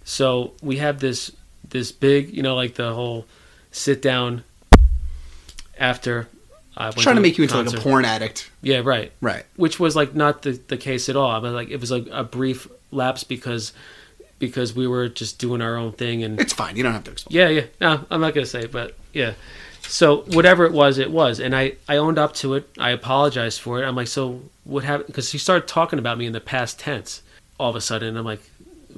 So 0.03 0.53
we 0.61 0.77
have 0.77 0.99
this 0.99 1.31
this 1.67 1.91
big, 1.91 2.35
you 2.35 2.41
know, 2.43 2.55
like 2.55 2.75
the 2.75 2.93
whole 2.93 3.25
sit 3.71 4.01
down 4.01 4.43
after 5.77 6.27
I 6.79 6.85
went 6.85 6.99
Trying 6.99 7.17
to 7.17 7.21
make 7.21 7.37
you 7.37 7.43
into 7.43 7.61
like 7.61 7.73
a 7.73 7.81
porn 7.81 8.05
addict. 8.05 8.49
Yeah, 8.61 8.81
right. 8.83 9.11
Right. 9.19 9.43
Which 9.57 9.79
was 9.79 9.95
like 9.97 10.15
not 10.15 10.43
the, 10.43 10.51
the 10.51 10.77
case 10.77 11.09
at 11.09 11.15
all. 11.17 11.29
I 11.29 11.39
mean, 11.41 11.53
like 11.53 11.69
it 11.69 11.81
was 11.81 11.91
like 11.91 12.07
a 12.09 12.23
brief 12.23 12.67
lapse 12.91 13.23
because 13.25 13.73
because 14.39 14.73
we 14.73 14.87
were 14.87 15.09
just 15.09 15.37
doing 15.37 15.61
our 15.61 15.75
own 15.75 15.91
thing 15.91 16.23
and 16.23 16.39
It's 16.39 16.53
fine. 16.53 16.77
You 16.77 16.83
don't 16.83 16.93
have 16.93 17.03
to 17.03 17.11
explain. 17.11 17.37
yeah, 17.37 17.49
yeah. 17.49 17.65
No, 17.81 18.05
I'm 18.09 18.21
not 18.21 18.33
gonna 18.33 18.45
say, 18.45 18.61
it, 18.61 18.71
but 18.71 18.95
yeah. 19.13 19.33
So 19.81 20.21
whatever 20.27 20.65
it 20.65 20.71
was, 20.71 20.97
it 20.97 21.11
was, 21.11 21.39
and 21.41 21.53
I 21.53 21.73
I 21.89 21.97
owned 21.97 22.17
up 22.17 22.33
to 22.35 22.53
it. 22.53 22.69
I 22.77 22.91
apologized 22.91 23.59
for 23.59 23.83
it. 23.83 23.85
I'm 23.85 23.95
like, 23.95 24.07
so 24.07 24.41
what 24.63 24.85
happened? 24.85 25.07
Because 25.07 25.31
he 25.33 25.37
started 25.37 25.67
talking 25.67 25.99
about 25.99 26.17
me 26.17 26.25
in 26.25 26.31
the 26.33 26.39
past 26.39 26.79
tense. 26.79 27.21
All 27.59 27.69
of 27.69 27.75
a 27.75 27.81
sudden, 27.81 28.15
I'm 28.15 28.23
like, 28.23 28.41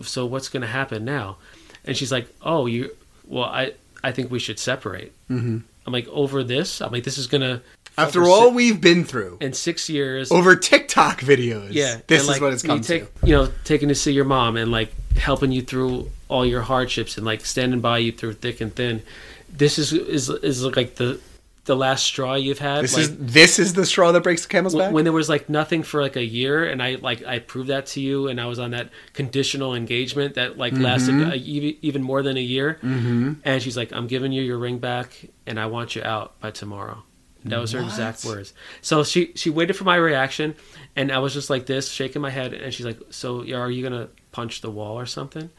so 0.03 0.25
what's 0.27 0.49
gonna 0.49 0.67
happen 0.67 1.03
now? 1.03 1.37
And 1.85 1.97
she's 1.97 2.11
like, 2.11 2.27
oh, 2.43 2.67
you. 2.67 2.95
Well, 3.25 3.45
I 3.45 3.73
I 4.03 4.11
think 4.11 4.29
we 4.29 4.37
should 4.37 4.59
separate. 4.59 5.13
Mm-hmm. 5.29 5.59
I'm 5.85 5.93
like, 5.93 6.07
over 6.09 6.43
this. 6.43 6.81
I'm 6.81 6.91
like, 6.91 7.03
this 7.03 7.17
is 7.17 7.27
gonna. 7.27 7.61
After 7.97 8.23
all 8.23 8.49
si- 8.49 8.55
we've 8.55 8.79
been 8.81 9.03
through, 9.03 9.37
in 9.41 9.51
six 9.53 9.89
years. 9.89 10.31
over 10.31 10.55
TikTok 10.55 11.19
videos, 11.21 11.69
Yeah, 11.71 11.97
this 12.07 12.25
and, 12.27 12.35
is 12.35 12.41
what 12.41 12.53
it's 12.53 12.63
me 12.63 12.67
come 12.69 12.81
take- 12.81 13.13
to. 13.21 13.27
You 13.27 13.33
know, 13.35 13.49
taking 13.65 13.89
to 13.89 13.95
see 13.95 14.13
your 14.13 14.25
mom 14.25 14.55
and 14.57 14.71
like 14.71 14.93
helping 15.17 15.51
you 15.51 15.61
through 15.61 16.09
all 16.29 16.45
your 16.45 16.61
hardships 16.61 17.17
and 17.17 17.25
like 17.25 17.45
standing 17.45 17.81
by 17.81 17.97
you 17.97 18.11
through 18.13 18.33
thick 18.33 18.61
and 18.61 18.73
thin. 18.73 19.01
This 19.49 19.77
is 19.77 19.91
is 19.91 20.29
is 20.29 20.63
like 20.65 20.95
the 20.95 21.19
the 21.65 21.75
last 21.75 22.03
straw 22.03 22.33
you've 22.35 22.59
had. 22.59 22.83
This 22.83 22.95
like, 22.95 23.03
is 23.03 23.17
this 23.17 23.59
is 23.59 23.73
the 23.73 23.85
straw 23.85 24.11
that 24.11 24.23
breaks 24.23 24.41
the 24.43 24.47
camel's 24.47 24.75
back. 24.75 24.91
when 24.91 25.03
there 25.03 25.13
was 25.13 25.29
like 25.29 25.47
nothing 25.49 25.83
for 25.83 26.01
like 26.01 26.15
a 26.15 26.23
year, 26.23 26.65
and 26.65 26.81
I 26.81 26.95
like 26.95 27.23
I 27.23 27.39
proved 27.39 27.69
that 27.69 27.85
to 27.87 28.01
you, 28.01 28.27
and 28.27 28.41
I 28.41 28.45
was 28.47 28.57
on 28.59 28.71
that 28.71 28.89
conditional 29.13 29.75
engagement 29.75 30.35
that 30.35 30.57
like 30.57 30.73
lasted 30.73 31.15
Mm-hmm. 31.15 31.31
a, 31.31 31.35
even 31.35 31.75
even 31.81 32.03
more 32.03 32.23
than 32.23 32.37
a 32.37 32.41
year. 32.41 32.79
Mm-hmm. 32.81 33.33
And 33.43 33.61
she's 33.61 33.77
like, 33.77 33.93
"I'm 33.93 34.07
giving 34.07 34.31
you 34.31 34.41
your 34.41 34.57
ring 34.57 34.79
back, 34.79 35.25
and 35.45 35.59
I 35.59 35.67
want 35.67 35.95
you 35.95 36.03
out 36.03 36.39
by 36.39 36.51
tomorrow." 36.51 37.03
That 37.45 37.59
was 37.59 37.71
her 37.71 37.81
exact 37.81 38.23
words. 38.23 38.53
So 38.81 39.03
she 39.03 39.31
she 39.35 39.49
waited 39.49 39.73
for 39.73 39.83
my 39.83 39.95
reaction, 39.95 40.55
and 40.95 41.11
I 41.11 41.17
was 41.19 41.33
just 41.33 41.49
like 41.49 41.65
this, 41.65 41.91
shaking 41.91 42.21
my 42.21 42.29
head, 42.29 42.53
and 42.53 42.73
she's 42.73 42.85
like, 42.85 42.99
"So 43.09 43.41
are 43.53 43.69
you 43.69 43.83
gonna 43.83 44.09
punch 44.31 44.61
the 44.61 44.69
wall 44.69 44.97
or 44.97 45.05
something?" 45.07 45.49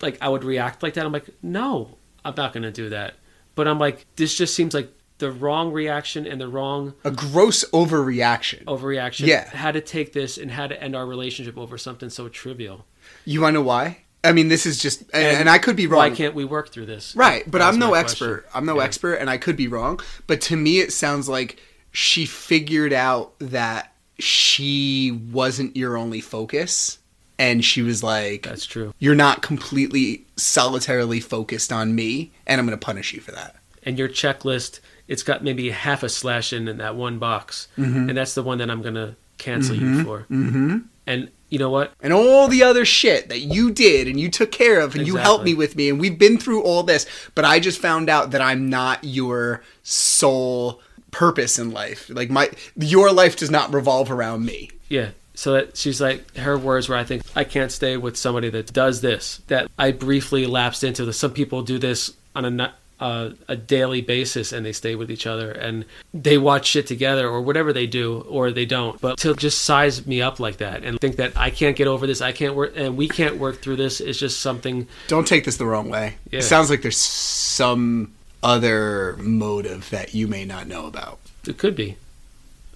Like 0.00 0.16
I 0.22 0.28
would 0.28 0.44
react 0.44 0.82
like 0.82 0.94
that. 0.94 1.04
I'm 1.04 1.12
like, 1.12 1.28
"No, 1.42 1.98
I'm 2.24 2.34
not 2.34 2.52
gonna 2.52 2.70
do 2.70 2.88
that." 2.90 3.14
But 3.54 3.66
I'm 3.66 3.78
like, 3.78 4.06
this 4.16 4.36
just 4.36 4.54
seems 4.54 4.72
like 4.72 4.92
the 5.18 5.30
wrong 5.32 5.72
reaction 5.72 6.26
and 6.26 6.40
the 6.40 6.48
wrong 6.48 6.94
a 7.04 7.10
gross 7.10 7.64
overreaction. 7.72 8.64
overreaction. 8.64 9.26
Yeah. 9.26 9.48
How 9.50 9.72
to 9.72 9.80
take 9.80 10.12
this 10.12 10.38
and 10.38 10.50
how 10.50 10.66
to 10.66 10.80
end 10.82 10.94
our 10.96 11.06
relationship 11.06 11.58
over 11.58 11.76
something 11.78 12.10
so 12.10 12.28
trivial. 12.28 12.86
You 13.24 13.40
want 13.42 13.54
to 13.54 13.60
know 13.60 13.64
why? 13.66 13.98
I 14.24 14.32
mean, 14.32 14.48
this 14.48 14.66
is 14.66 14.78
just, 14.80 15.02
and, 15.14 15.38
and 15.38 15.50
I 15.50 15.58
could 15.58 15.76
be 15.76 15.86
wrong. 15.86 15.98
Why 15.98 16.10
can't 16.10 16.34
we 16.34 16.44
work 16.44 16.70
through 16.70 16.86
this? 16.86 17.14
Right, 17.14 17.48
but 17.48 17.58
That's 17.58 17.74
I'm 17.74 17.78
no 17.80 17.94
expert. 17.94 18.42
question. 18.44 18.58
I'm 18.58 18.66
no 18.66 18.76
Yeah. 18.78 18.84
expert, 18.84 19.14
and 19.14 19.30
I 19.30 19.38
could 19.38 19.56
be 19.56 19.68
wrong. 19.68 20.00
But 20.26 20.40
to 20.42 20.56
me, 20.56 20.80
it 20.80 20.92
sounds 20.92 21.28
like 21.28 21.60
she 21.92 22.26
figured 22.26 22.92
out 22.92 23.32
that 23.38 23.92
she 24.18 25.12
wasn't 25.32 25.76
your 25.76 25.96
only 25.96 26.20
focus, 26.20 26.98
and 27.38 27.64
she 27.64 27.80
was 27.82 28.02
like, 28.02 28.42
That's 28.42 28.66
true. 28.66 28.92
"You're 28.98 29.14
not 29.14 29.40
completely 29.42 30.26
solitarily 30.36 31.20
focused 31.20 31.72
on 31.72 31.94
me, 31.94 32.32
and 32.46 32.60
I'm 32.60 32.66
going 32.66 32.78
to 32.78 32.84
punish 32.84 33.12
you 33.12 33.20
for 33.20 33.30
that." 33.32 33.54
And 33.84 33.96
your 33.98 34.08
checklist, 34.08 34.80
it's 35.08 35.22
got 35.24 35.42
maybe 35.42 35.70
half 35.70 36.02
a 36.04 36.08
slash 36.08 36.52
in, 36.52 36.68
in 36.68 36.76
that 36.78 36.94
one 36.94 37.18
box, 37.18 37.66
Mm-hmm. 37.76 38.08
and 38.10 38.16
that's 38.18 38.34
the 38.34 38.42
one 38.42 38.58
that 38.58 38.70
I'm 38.70 38.82
gonna 38.82 39.16
cancel 39.38 39.74
you 39.74 40.04
for. 40.04 40.20
Mm-hmm. 40.30 40.78
And 41.06 41.30
you 41.48 41.58
know 41.58 41.70
what? 41.70 41.92
and 42.02 42.12
all 42.12 42.46
the 42.48 42.62
other 42.62 42.84
shit 42.84 43.30
that 43.30 43.38
you 43.40 43.70
did 43.70 44.06
and 44.06 44.20
you 44.20 44.28
took 44.30 44.52
care 44.52 44.80
of 44.80 44.94
and 44.94 45.06
you 45.06 45.16
helped 45.16 45.44
me 45.44 45.54
with 45.54 45.74
me 45.76 45.88
and 45.88 45.98
we've 45.98 46.18
been 46.18 46.36
through 46.36 46.62
all 46.62 46.82
this 46.82 47.06
but 47.34 47.42
i 47.46 47.58
just 47.58 47.80
found 47.80 48.10
out 48.10 48.32
that 48.32 48.42
i'm 48.42 48.68
not 48.68 49.02
your 49.02 49.62
sole 49.82 50.80
purpose 51.10 51.58
in 51.58 51.70
life 51.70 52.10
like 52.10 52.28
my 52.30 52.50
your 52.76 53.10
life 53.12 53.36
does 53.36 53.50
not 53.50 53.72
revolve 53.72 54.10
around 54.10 54.44
me 54.44 54.70
Yeah. 54.90 55.10
So 55.34 55.52
that 55.52 55.76
she's 55.76 56.00
like 56.00 56.36
her 56.36 56.58
words 56.58 56.88
where 56.88 56.98
I 56.98 57.04
think 57.04 57.22
I 57.36 57.44
can't 57.44 57.70
stay 57.72 57.96
with 57.96 58.16
somebody 58.16 58.50
that 58.50 58.72
does 58.72 59.00
this. 59.02 59.40
That 59.46 59.70
I 59.78 59.92
briefly 59.92 60.46
lapsed 60.46 60.82
into. 60.82 61.04
The, 61.04 61.12
some 61.12 61.32
people 61.32 61.62
do 61.62 61.78
this 61.78 62.12
on 62.34 62.44
a 62.44 62.72
uh, 63.00 63.30
a 63.46 63.54
daily 63.56 64.00
basis 64.00 64.52
and 64.52 64.66
they 64.66 64.72
stay 64.72 64.94
with 64.94 65.10
each 65.10 65.26
other 65.26 65.50
and 65.52 65.84
they 66.12 66.36
watch 66.38 66.66
shit 66.66 66.86
together 66.86 67.28
or 67.28 67.40
whatever 67.40 67.72
they 67.72 67.86
do 67.86 68.20
or 68.28 68.50
they 68.50 68.66
don't. 68.66 69.00
But 69.00 69.18
to 69.18 69.34
just 69.34 69.62
size 69.62 70.06
me 70.06 70.20
up 70.20 70.40
like 70.40 70.56
that 70.58 70.82
and 70.84 71.00
think 71.00 71.16
that 71.16 71.36
I 71.36 71.50
can't 71.50 71.76
get 71.76 71.86
over 71.86 72.06
this, 72.06 72.20
I 72.20 72.32
can't 72.32 72.54
work 72.54 72.72
and 72.76 72.96
we 72.96 73.08
can't 73.08 73.36
work 73.38 73.60
through 73.62 73.76
this 73.76 74.00
is 74.00 74.18
just 74.18 74.40
something. 74.40 74.86
don't 75.06 75.26
take 75.26 75.44
this 75.44 75.56
the 75.56 75.66
wrong 75.66 75.88
way 75.88 76.16
Yeah. 76.30 76.40
it 76.40 76.42
sounds 76.42 76.70
like 76.70 76.82
there's 76.82 76.96
some 76.96 78.14
other 78.42 79.16
motive 79.18 79.90
that 79.90 80.14
you 80.14 80.26
may 80.28 80.44
not 80.44 80.66
know 80.66 80.86
about 80.86 81.18
It 81.46 81.58
could 81.58 81.74
be 81.76 81.96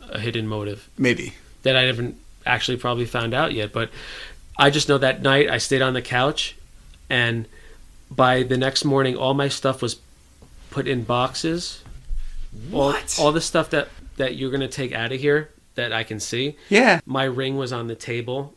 a 0.08 0.18
hidden 0.18 0.46
motive 0.46 0.88
maybe 0.98 1.34
that 1.62 1.76
I 1.76 1.82
haven't 1.82 2.16
actually 2.44 2.76
probably 2.76 3.06
found 3.06 3.34
out 3.34 3.52
yet. 3.52 3.72
But 3.72 3.90
I 4.58 4.70
just 4.70 4.88
know 4.88 4.98
that 4.98 5.22
night 5.22 5.48
I 5.48 5.58
stayed 5.58 5.80
on 5.82 5.94
the 5.94 6.02
couch, 6.02 6.56
and 7.08 7.46
by 8.10 8.42
the 8.42 8.56
next 8.56 8.84
morning, 8.84 9.16
all 9.16 9.32
my 9.32 9.48
stuff 9.48 9.80
was 9.80 9.94
put 10.72 10.88
in 10.88 11.04
boxes. 11.04 11.82
What? 12.70 13.16
All, 13.18 13.26
all 13.26 13.32
the 13.32 13.40
stuff 13.40 13.70
that 13.70 13.88
that 14.16 14.36
you're 14.36 14.50
gonna 14.50 14.68
take 14.68 14.92
out 14.92 15.12
of 15.12 15.20
here 15.20 15.50
that 15.74 15.92
I 15.92 16.02
can 16.04 16.20
see. 16.20 16.56
yeah 16.68 17.00
My 17.06 17.24
ring 17.24 17.56
was 17.56 17.72
on 17.72 17.86
the 17.86 17.94
table, 17.94 18.54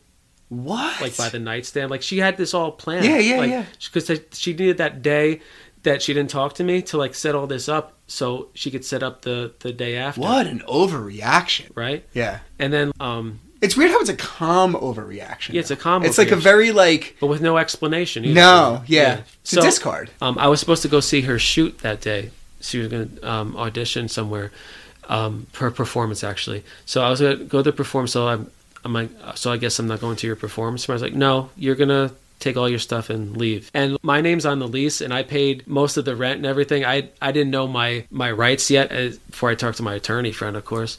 what 0.50 1.00
like 1.02 1.16
by 1.18 1.30
the 1.30 1.40
nightstand. 1.40 1.90
Like 1.92 2.02
she 2.02 2.18
had 2.20 2.36
this 2.38 2.54
all 2.54 2.72
planned. 2.72 3.06
Yeah, 3.06 3.20
yeah, 3.20 3.38
like, 3.38 3.50
yeah. 3.52 3.66
Because 3.94 4.20
she 4.34 4.52
needed 4.52 4.78
that 4.78 5.02
day 5.02 5.42
that 5.84 6.02
she 6.02 6.14
didn't 6.14 6.30
talk 6.32 6.56
to 6.56 6.64
me 6.64 6.82
to 6.82 6.98
like 6.98 7.14
set 7.16 7.36
all 7.36 7.48
this 7.48 7.70
up 7.70 7.94
so 8.08 8.50
she 8.54 8.70
could 8.72 8.84
set 8.84 9.02
up 9.04 9.22
the 9.22 9.54
the 9.60 9.72
day 9.72 9.96
after. 9.98 10.20
what 10.22 10.46
an 10.48 10.60
overreaction 10.68 11.70
Right. 11.76 12.04
yeah 12.14 12.40
And 12.60 12.74
then 12.74 12.92
um 13.00 13.40
it's 13.66 13.76
weird 13.78 13.92
how 13.92 14.00
it's 14.00 14.10
a 14.10 14.16
calm 14.16 14.74
overreaction 14.76 15.54
Yeah, 15.54 15.60
it's 15.62 15.72
a 15.72 15.76
calm 15.76 16.04
it's 16.06 16.18
like 16.18 16.32
a 16.32 16.36
overreaction. 16.36 16.42
very 16.52 16.72
like 16.72 17.18
but 17.20 17.28
with 17.28 17.42
no 17.42 17.58
explanation. 17.58 18.24
Either. 18.26 18.34
no 18.36 18.84
yeah, 18.88 19.22
it's 19.42 19.52
So, 19.52 19.62
a 19.62 19.64
discard 19.64 20.10
Um, 20.22 20.38
I 20.38 20.48
was 20.48 20.60
supposed 20.60 20.82
to 20.84 20.88
go 20.96 21.00
see 21.00 21.22
her 21.22 21.38
shoot 21.40 21.80
that 21.80 22.02
day. 22.02 22.32
She 22.62 22.80
was 22.80 22.88
going 22.88 23.10
to 23.18 23.32
um, 23.32 23.56
audition 23.58 24.08
somewhere. 24.08 24.52
Um, 25.08 25.46
her 25.62 25.70
performance 25.70 26.24
actually. 26.24 26.64
So 26.86 27.04
I 27.04 27.10
was 27.12 27.20
going 27.22 27.38
to 27.38 27.44
go 27.44 27.60
to 27.60 27.64
the 27.70 27.72
performance. 27.72 28.12
So 28.14 28.28
I'm, 28.28 28.50
I'm 28.84 28.94
like, 28.94 29.10
so 29.36 29.52
I 29.52 29.58
guess 29.58 29.78
I'm 29.80 29.88
not 29.88 30.00
going 30.02 30.16
to 30.18 30.28
your 30.28 30.36
performance. 30.36 30.90
I 30.90 30.94
was 30.94 31.02
like, 31.02 31.14
no, 31.14 31.50
you're 31.56 31.76
gonna 31.76 32.12
take 32.40 32.58
all 32.58 32.68
your 32.70 32.80
stuff 32.80 33.10
and 33.10 33.36
leave. 33.38 33.70
And 33.74 33.98
my 34.04 34.22
name's 34.22 34.46
on 34.46 34.60
the 34.60 34.68
lease, 34.68 35.02
and 35.02 35.14
I 35.14 35.24
paid 35.24 35.66
most 35.68 35.98
of 35.98 36.06
the 36.06 36.16
rent 36.16 36.38
and 36.38 36.46
everything. 36.46 36.86
I 36.86 37.10
I 37.22 37.32
didn't 37.32 37.52
know 37.52 37.68
my 37.68 38.06
my 38.12 38.32
rights 38.32 38.70
yet 38.70 38.92
as, 38.92 39.18
before 39.18 39.50
I 39.50 39.56
talked 39.56 39.78
to 39.78 39.84
my 39.84 39.96
attorney 39.96 40.32
friend, 40.32 40.56
of 40.56 40.66
course. 40.66 40.98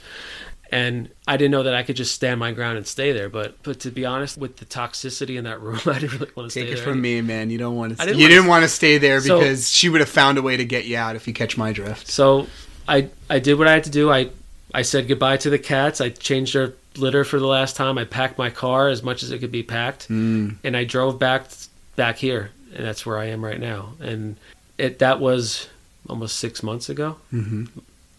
And 0.73 1.09
I 1.29 1.37
didn't 1.37 1.53
know 1.53 1.63
that 1.63 1.75
I 1.75 1.85
could 1.85 1.95
just 1.97 2.13
stand 2.15 2.41
my 2.41 2.51
ground 2.53 2.77
and 2.77 2.87
stay 2.87 3.13
there. 3.13 3.29
But 3.29 3.63
but 3.63 3.81
to 3.81 3.91
be 3.91 4.05
honest, 4.05 4.37
with 4.37 4.57
the 4.57 4.65
toxicity 4.65 5.37
in 5.39 5.45
that 5.45 5.61
room, 5.61 5.79
I 5.87 5.99
didn't 6.01 6.19
really 6.19 6.31
want 6.35 6.51
to 6.51 6.55
Take 6.61 6.67
stay 6.69 6.73
it 6.73 6.75
there. 6.77 6.85
from 6.85 7.01
me, 7.01 7.21
man. 7.21 7.51
You 7.51 7.59
don't 7.59 7.77
want 7.77 7.97
to. 7.99 8.05
didn't 8.05 8.19
You 8.19 8.25
wanna- 8.25 8.35
didn't 8.35 8.49
want 8.49 8.63
to 8.65 8.69
stay 8.69 8.99
there 8.99 9.21
So- 9.21 9.39
because 9.39 9.71
she 9.71 9.89
would 9.89 10.01
have 10.01 10.11
found 10.11 10.39
a 10.39 10.43
way 10.43 10.57
to 10.57 10.65
get 10.65 10.85
you 10.87 10.97
out 10.97 11.15
if 11.17 11.29
you 11.29 11.33
catch 11.35 11.57
my 11.57 11.73
drift. 11.73 12.09
So 12.09 12.47
I 12.89 13.09
I 13.31 13.39
did 13.39 13.59
what 13.59 13.69
I 13.69 13.73
had 13.73 13.85
to 13.85 13.91
do. 13.91 14.11
I 14.11 14.31
I 14.75 14.83
said 14.83 15.07
goodbye 15.09 15.37
to 15.39 15.51
the 15.51 15.59
cats. 15.59 16.01
I 16.01 16.09
changed 16.11 16.55
their 16.55 16.73
litter 16.97 17.25
for 17.25 17.39
the 17.39 17.47
last 17.47 17.77
time. 17.77 17.97
I 17.99 18.05
packed 18.05 18.37
my 18.39 18.51
car 18.51 18.89
as 18.89 19.03
much 19.03 19.23
as 19.23 19.31
it 19.31 19.39
could 19.39 19.53
be 19.53 19.63
packed, 19.63 20.09
Mm. 20.09 20.57
and 20.65 20.77
I 20.77 20.85
drove 20.85 21.19
back 21.19 21.49
back 21.95 22.17
here, 22.19 22.51
and 22.75 22.85
that's 22.85 23.07
where 23.07 23.19
I 23.19 23.27
am 23.27 23.45
right 23.45 23.61
now. 23.61 23.95
And 24.01 24.37
it 24.79 24.99
that 24.99 25.21
was 25.21 25.69
almost 26.09 26.37
six 26.39 26.63
months 26.63 26.89
ago, 26.89 27.17
mm-hmm. 27.33 27.65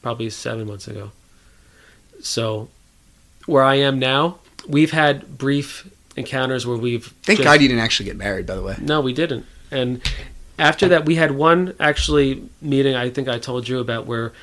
probably 0.01 0.29
seven 0.29 0.67
months 0.67 0.87
ago. 0.87 1.11
So, 2.21 2.69
where 3.45 3.63
I 3.63 3.75
am 3.75 3.99
now, 3.99 4.39
we've 4.67 4.91
had 4.91 5.37
brief 5.37 5.89
encounters 6.15 6.65
where 6.65 6.77
we've. 6.77 7.05
Thank 7.23 7.39
just- 7.39 7.45
God 7.45 7.61
you 7.61 7.67
didn't 7.67 7.83
actually 7.83 8.05
get 8.05 8.17
married, 8.17 8.45
by 8.45 8.55
the 8.55 8.63
way. 8.63 8.75
No, 8.79 9.01
we 9.01 9.13
didn't. 9.13 9.45
And 9.71 10.01
after 10.59 10.87
that, 10.89 11.05
we 11.05 11.15
had 11.15 11.31
one 11.31 11.73
actually 11.79 12.49
meeting. 12.61 12.95
I 12.95 13.09
think 13.09 13.27
I 13.27 13.39
told 13.39 13.67
you 13.67 13.79
about 13.79 14.05
where 14.05 14.33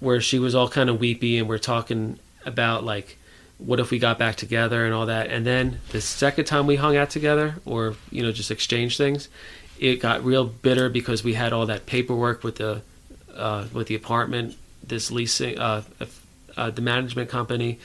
where 0.00 0.20
she 0.20 0.38
was 0.38 0.54
all 0.54 0.68
kind 0.68 0.88
of 0.88 1.00
weepy, 1.00 1.38
and 1.38 1.48
we're 1.48 1.58
talking 1.58 2.18
about 2.46 2.84
like 2.84 3.18
what 3.58 3.80
if 3.80 3.90
we 3.90 3.98
got 3.98 4.18
back 4.18 4.36
together 4.36 4.84
and 4.84 4.94
all 4.94 5.06
that. 5.06 5.28
And 5.30 5.44
then 5.44 5.80
the 5.90 6.00
second 6.00 6.44
time 6.44 6.66
we 6.66 6.76
hung 6.76 6.96
out 6.96 7.10
together, 7.10 7.56
or 7.64 7.94
you 8.10 8.22
know, 8.22 8.32
just 8.32 8.50
exchanged 8.50 8.96
things, 8.96 9.28
it 9.78 9.96
got 9.96 10.24
real 10.24 10.44
bitter 10.44 10.88
because 10.88 11.24
we 11.24 11.34
had 11.34 11.52
all 11.52 11.66
that 11.66 11.86
paperwork 11.86 12.44
with 12.44 12.56
the 12.56 12.82
uh, 13.34 13.66
with 13.72 13.88
the 13.88 13.94
apartment, 13.94 14.56
this 14.82 15.10
leasing, 15.10 15.58
uh, 15.58 15.82
uh, 16.58 16.70
the 16.70 16.82
management 16.82 17.30
company, 17.30 17.78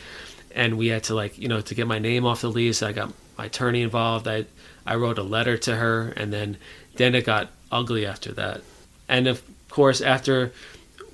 and 0.53 0.77
we 0.77 0.87
had 0.87 1.03
to 1.05 1.15
like 1.15 1.37
you 1.37 1.47
know 1.47 1.61
to 1.61 1.75
get 1.75 1.87
my 1.87 1.99
name 1.99 2.25
off 2.25 2.41
the 2.41 2.49
lease. 2.49 2.81
I 2.81 2.91
got 2.91 3.13
my 3.37 3.45
attorney 3.45 3.81
involved. 3.81 4.27
I 4.27 4.45
I 4.85 4.95
wrote 4.95 5.17
a 5.17 5.23
letter 5.23 5.57
to 5.59 5.75
her, 5.75 6.09
and 6.17 6.33
then 6.33 6.57
then 6.95 7.15
it 7.15 7.25
got 7.25 7.49
ugly 7.71 8.05
after 8.05 8.31
that. 8.33 8.61
And 9.07 9.27
of 9.27 9.41
course, 9.69 10.01
after 10.01 10.51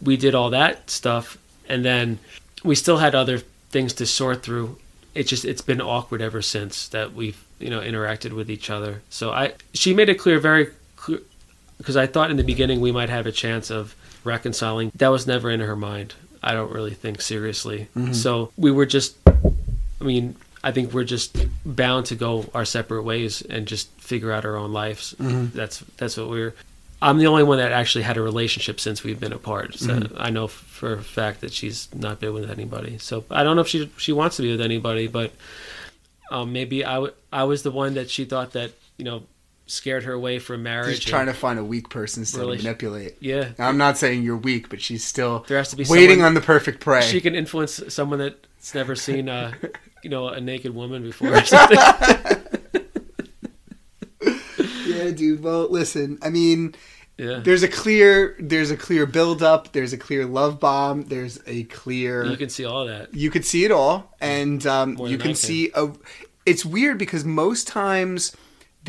we 0.01 0.17
did 0.17 0.33
all 0.33 0.49
that 0.51 0.89
stuff, 0.89 1.37
and 1.67 1.83
then 1.83 2.19
we 2.63 2.75
still 2.75 2.97
had 2.97 3.13
other 3.13 3.39
things 3.69 3.93
to 3.93 4.05
sort 4.05 4.41
through. 4.41 4.77
It 5.13 5.23
just 5.23 5.45
it's 5.45 5.61
been 5.61 5.81
awkward 5.81 6.21
ever 6.21 6.41
since 6.41 6.87
that 6.89 7.13
we've 7.13 7.43
you 7.59 7.69
know 7.69 7.81
interacted 7.81 8.33
with 8.33 8.49
each 8.49 8.69
other. 8.69 9.01
So 9.09 9.31
I 9.31 9.53
she 9.73 9.93
made 9.93 10.09
it 10.09 10.15
clear 10.15 10.39
very 10.39 10.69
clear 10.95 11.19
because 11.77 11.97
I 11.97 12.07
thought 12.07 12.31
in 12.31 12.37
the 12.37 12.43
beginning 12.43 12.79
we 12.79 12.91
might 12.91 13.09
have 13.09 13.25
a 13.25 13.31
chance 13.31 13.69
of 13.69 13.95
reconciling. 14.23 14.91
That 14.95 15.09
was 15.09 15.27
never 15.27 15.49
in 15.49 15.59
her 15.59 15.75
mind. 15.75 16.13
I 16.41 16.53
don't 16.53 16.71
really 16.71 16.93
think 16.93 17.21
seriously. 17.21 17.87
Mm-hmm. 17.95 18.13
So 18.13 18.51
we 18.57 18.71
were 18.71 18.85
just 18.85 19.17
I 20.01 20.03
mean, 20.03 20.35
I 20.63 20.71
think 20.71 20.93
we're 20.93 21.03
just 21.03 21.35
bound 21.65 22.07
to 22.07 22.15
go 22.15 22.49
our 22.53 22.65
separate 22.65 23.03
ways 23.03 23.41
and 23.41 23.67
just 23.67 23.89
figure 23.99 24.31
out 24.31 24.45
our 24.45 24.55
own 24.55 24.73
lives. 24.73 25.15
Mm-hmm. 25.19 25.57
That's 25.57 25.79
that's 25.97 26.17
what 26.17 26.29
we're. 26.29 26.55
I'm 27.01 27.17
the 27.17 27.27
only 27.27 27.43
one 27.43 27.59
that 27.59 27.71
actually 27.71 28.03
had 28.03 28.17
a 28.17 28.21
relationship 28.21 28.79
since 28.79 29.05
we've 29.05 29.19
been 29.19 29.31
apart. 29.31 29.75
So 29.75 29.93
mm-hmm. 29.93 30.15
I 30.17 30.29
know 30.31 30.47
for 30.47 30.93
a 30.93 31.01
fact 31.01 31.41
that 31.41 31.53
she's 31.53 31.87
not 31.95 32.19
been 32.19 32.33
with 32.33 32.51
anybody. 32.51 32.97
So 32.97 33.23
I 33.31 33.43
don't 33.43 33.55
know 33.55 33.61
if 33.61 33.69
she 33.69 33.89
she 33.97 34.11
wants 34.11 34.35
to 34.37 34.41
be 34.41 34.51
with 34.51 34.61
anybody, 34.61 35.07
but 35.07 35.31
um, 36.29 36.51
maybe 36.51 36.83
I, 36.83 36.95
w- 36.95 37.13
I 37.31 37.45
was 37.45 37.63
the 37.63 37.71
one 37.71 37.93
that 37.93 38.09
she 38.09 38.25
thought 38.25 38.51
that 38.53 38.71
you 38.97 39.05
know 39.05 39.23
scared 39.69 40.03
her 40.03 40.13
away 40.13 40.39
from 40.39 40.63
marriage. 40.63 40.95
She's 40.97 41.05
trying 41.05 41.27
to 41.27 41.33
find 41.33 41.59
a 41.59 41.63
weak 41.63 41.89
person 41.89 42.25
still 42.25 42.41
Really- 42.41 42.57
to 42.57 42.63
manipulate. 42.63 43.15
Yeah. 43.19 43.49
I'm 43.59 43.77
not 43.77 43.97
saying 43.97 44.23
you're 44.23 44.37
weak, 44.37 44.69
but 44.69 44.81
she's 44.81 45.03
still 45.03 45.45
There 45.47 45.57
has 45.57 45.69
to 45.69 45.75
be 45.75 45.85
waiting 45.87 46.21
on 46.23 46.33
the 46.33 46.41
perfect 46.41 46.79
prey. 46.81 47.01
she 47.01 47.21
can 47.21 47.35
influence 47.35 47.81
someone 47.89 48.19
that's 48.19 48.73
never 48.75 48.95
seen 48.95 49.29
uh, 49.29 49.53
you 50.03 50.09
know 50.09 50.27
a 50.29 50.41
naked 50.41 50.73
woman 50.73 51.03
before 51.03 51.33
or 51.33 51.43
something. 51.45 51.77
yeah, 54.85 55.11
dude. 55.11 55.43
Well, 55.43 55.69
listen. 55.69 56.17
I 56.21 56.29
mean, 56.29 56.75
yeah. 57.17 57.39
there's 57.43 57.63
a 57.63 57.67
clear, 57.67 58.35
there's 58.39 58.71
a 58.71 58.77
clear 58.77 59.05
build 59.05 59.41
up. 59.43 59.71
There's 59.71 59.93
a 59.93 59.97
clear 59.97 60.25
love 60.25 60.59
bomb. 60.59 61.03
There's 61.03 61.39
a 61.45 61.63
clear. 61.65 62.25
You 62.25 62.37
can 62.37 62.49
see 62.49 62.65
all 62.65 62.85
that. 62.85 63.13
you 63.13 63.29
could 63.29 63.45
see 63.45 63.65
it 63.65 63.71
all, 63.71 64.15
and 64.19 64.65
um, 64.65 64.97
you 64.99 65.17
can 65.17 65.27
can. 65.27 65.35
see 65.35 65.71
a. 65.75 65.91
It's 66.45 66.65
weird 66.65 66.97
because 66.97 67.23
most 67.25 67.67
times 67.67 68.35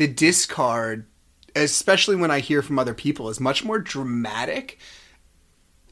the 0.01 0.07
discard, 0.07 1.05
especially 1.55 2.15
when 2.15 2.31
I 2.31 2.39
hear 2.39 2.63
from 2.63 2.79
other 2.79 2.95
people, 2.95 3.29
is 3.29 3.39
much 3.39 3.63
more 3.63 3.77
dramatic. 3.77 4.79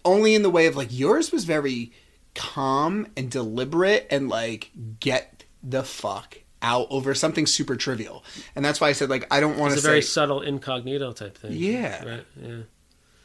Only 0.04 0.34
in 0.34 0.42
the 0.42 0.50
way 0.50 0.66
of 0.66 0.76
like 0.76 0.88
yours 0.90 1.32
was 1.32 1.46
very 1.46 1.92
calm 2.34 3.06
and 3.16 3.30
deliberate 3.30 4.08
and 4.10 4.28
like 4.28 4.72
get 5.00 5.44
the 5.62 5.84
fuck 5.84 6.40
out 6.64 6.88
over 6.90 7.14
something 7.14 7.46
super 7.46 7.76
trivial, 7.76 8.24
and 8.56 8.66
that's 8.66 8.82
why 8.82 8.88
I 8.90 8.94
said 8.94 9.12
like 9.12 9.32
I 9.32 9.40
don't 9.40 9.60
want 9.60 9.74
to 9.74 9.76
It's 9.76 9.84
a 9.84 9.86
say 9.86 9.92
very 9.92 10.02
subtle 10.02 10.42
incognito 10.42 11.12
type 11.12 11.38
thing. 11.38 11.52
Yeah. 11.54 12.04
Right. 12.04 12.26
Yeah. 12.42 12.58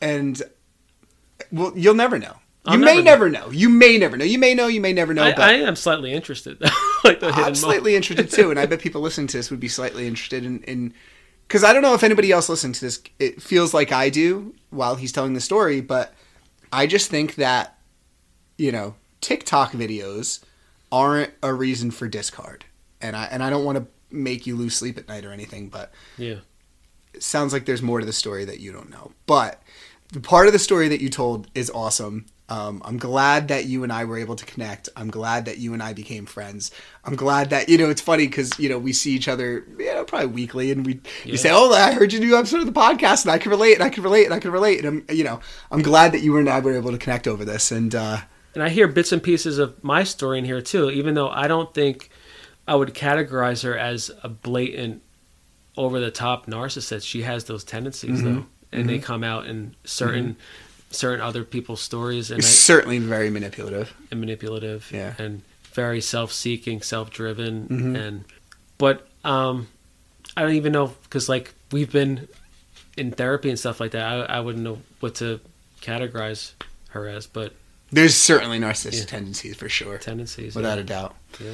and 0.02 0.42
well 1.50 1.72
you'll 1.74 1.94
never 1.94 2.18
know. 2.18 2.36
You 2.66 2.72
I'll 2.72 2.78
may 2.78 3.00
never 3.00 3.30
never 3.30 3.30
know. 3.30 3.50
You 3.50 3.70
may 3.70 3.96
never 3.96 4.18
know. 4.18 4.24
You 4.26 4.38
may 4.38 4.52
know. 4.54 4.66
You 4.66 4.82
may 4.82 4.92
never 4.92 5.14
know. 5.14 5.22
I, 5.22 5.30
but 5.32 5.40
I 5.40 5.52
am 5.54 5.76
slightly 5.76 6.12
interested. 6.12 6.62
Like 7.04 7.20
the 7.20 7.28
I'm 7.28 7.54
slightly 7.54 7.94
interested 7.96 8.30
too, 8.30 8.50
and 8.50 8.58
I 8.58 8.66
bet 8.66 8.80
people 8.80 9.00
listening 9.00 9.26
to 9.28 9.36
this 9.36 9.50
would 9.50 9.60
be 9.60 9.68
slightly 9.68 10.06
interested 10.06 10.44
in, 10.44 10.62
in 10.64 10.94
because 11.46 11.62
I 11.62 11.72
don't 11.72 11.82
know 11.82 11.94
if 11.94 12.02
anybody 12.02 12.32
else 12.32 12.48
listening 12.48 12.72
to 12.74 12.80
this. 12.80 13.02
It 13.18 13.42
feels 13.42 13.74
like 13.74 13.92
I 13.92 14.08
do 14.08 14.54
while 14.70 14.94
he's 14.96 15.12
telling 15.12 15.34
the 15.34 15.40
story, 15.40 15.80
but 15.80 16.14
I 16.72 16.86
just 16.86 17.10
think 17.10 17.36
that 17.36 17.78
you 18.58 18.72
know 18.72 18.94
TikTok 19.20 19.72
videos 19.72 20.42
aren't 20.90 21.32
a 21.42 21.52
reason 21.52 21.90
for 21.90 22.08
discard, 22.08 22.64
and 23.00 23.14
I 23.16 23.24
and 23.24 23.42
I 23.42 23.50
don't 23.50 23.64
want 23.64 23.78
to 23.78 23.86
make 24.10 24.46
you 24.46 24.56
lose 24.56 24.76
sleep 24.76 24.96
at 24.98 25.08
night 25.08 25.24
or 25.24 25.32
anything, 25.32 25.68
but 25.68 25.92
Yeah. 26.18 26.36
it 27.12 27.22
sounds 27.22 27.52
like 27.52 27.66
there's 27.66 27.82
more 27.82 27.98
to 28.00 28.06
the 28.06 28.12
story 28.12 28.44
that 28.44 28.60
you 28.60 28.70
don't 28.72 28.88
know. 28.90 29.10
But 29.26 29.60
the 30.12 30.20
part 30.20 30.46
of 30.46 30.52
the 30.52 30.58
story 30.60 30.86
that 30.88 31.00
you 31.00 31.08
told 31.08 31.48
is 31.54 31.68
awesome. 31.70 32.26
Um, 32.50 32.82
I'm 32.84 32.98
glad 32.98 33.48
that 33.48 33.64
you 33.64 33.84
and 33.84 33.92
I 33.92 34.04
were 34.04 34.18
able 34.18 34.36
to 34.36 34.44
connect. 34.44 34.90
I'm 34.96 35.10
glad 35.10 35.46
that 35.46 35.56
you 35.56 35.72
and 35.72 35.82
I 35.82 35.94
became 35.94 36.26
friends. 36.26 36.70
I'm 37.02 37.16
glad 37.16 37.48
that 37.50 37.70
you 37.70 37.78
know 37.78 37.88
it's 37.88 38.02
funny 38.02 38.26
because 38.26 38.58
you 38.58 38.68
know 38.68 38.78
we 38.78 38.92
see 38.92 39.12
each 39.12 39.28
other, 39.28 39.64
you 39.78 39.86
know, 39.94 40.04
probably 40.04 40.26
weekly, 40.28 40.70
and 40.70 40.84
we 40.84 41.00
you 41.24 41.38
say, 41.38 41.48
"Oh, 41.50 41.72
I 41.72 41.92
heard 41.92 42.12
you 42.12 42.20
do 42.20 42.36
episode 42.36 42.60
of 42.60 42.66
the 42.66 42.72
podcast, 42.72 43.22
and 43.24 43.30
I 43.32 43.38
can 43.38 43.50
relate, 43.50 43.74
and 43.74 43.82
I 43.82 43.88
can 43.88 44.02
relate, 44.02 44.26
and 44.26 44.34
I 44.34 44.40
can 44.40 44.50
relate." 44.50 44.84
And 44.84 45.04
I'm, 45.08 45.16
you 45.16 45.24
know, 45.24 45.40
I'm 45.70 45.80
glad 45.80 46.12
that 46.12 46.20
you 46.20 46.36
and 46.36 46.46
I 46.48 46.60
were 46.60 46.74
able 46.74 46.92
to 46.92 46.98
connect 46.98 47.26
over 47.26 47.46
this. 47.46 47.72
And 47.72 47.94
uh, 47.94 48.18
And 48.54 48.62
I 48.62 48.68
hear 48.68 48.88
bits 48.88 49.10
and 49.10 49.22
pieces 49.22 49.56
of 49.58 49.82
my 49.82 50.04
story 50.04 50.38
in 50.38 50.44
here 50.44 50.60
too, 50.60 50.90
even 50.90 51.14
though 51.14 51.30
I 51.30 51.48
don't 51.48 51.72
think 51.72 52.10
I 52.68 52.74
would 52.74 52.92
categorize 52.92 53.62
her 53.64 53.76
as 53.78 54.10
a 54.22 54.28
blatant, 54.28 55.00
over 55.78 55.98
the 55.98 56.10
top 56.10 56.44
narcissist. 56.46 57.06
She 57.06 57.22
has 57.22 57.44
those 57.44 57.64
tendencies 57.64 58.20
Mm-hmm. 58.20 58.34
though, 58.34 58.46
and 58.70 58.86
they 58.88 58.98
come 58.98 59.24
out 59.24 59.46
in 59.46 59.74
certain 59.84 60.36
certain 60.94 61.20
other 61.20 61.44
people's 61.44 61.80
stories 61.80 62.30
and, 62.30 62.38
it's 62.38 62.48
I, 62.48 62.50
certainly 62.50 62.98
very 62.98 63.30
manipulative. 63.30 63.92
and 64.10 64.20
manipulative 64.20 64.90
Yeah. 64.92 65.14
and 65.18 65.42
very 65.72 66.00
self-seeking, 66.00 66.82
self-driven, 66.82 67.68
Mm-hmm. 67.68 67.96
and 67.96 68.24
but 68.78 69.06
um, 69.24 69.68
I 70.36 70.42
don't 70.42 70.54
even 70.54 70.72
know 70.72 70.94
because 71.04 71.28
like 71.28 71.52
we've 71.72 71.90
been 71.92 72.28
in 72.96 73.10
therapy 73.12 73.48
and 73.50 73.58
stuff 73.58 73.80
like 73.80 73.90
that. 73.92 74.04
I, 74.30 74.36
I 74.36 74.40
wouldn't 74.40 74.62
know 74.64 74.78
what 75.00 75.16
to 75.16 75.40
categorize 75.82 76.52
her 76.90 77.08
as, 77.08 77.26
but 77.26 77.52
There's 77.90 78.14
certainly 78.14 78.58
narcissistic 78.58 79.00
Yeah. 79.00 79.04
tendencies 79.06 79.56
for 79.56 79.68
sure, 79.68 79.98
tendencies 79.98 80.54
without 80.54 80.76
yeah. 80.78 80.82
a 80.84 80.86
doubt. 80.86 81.16
Yeah. 81.40 81.50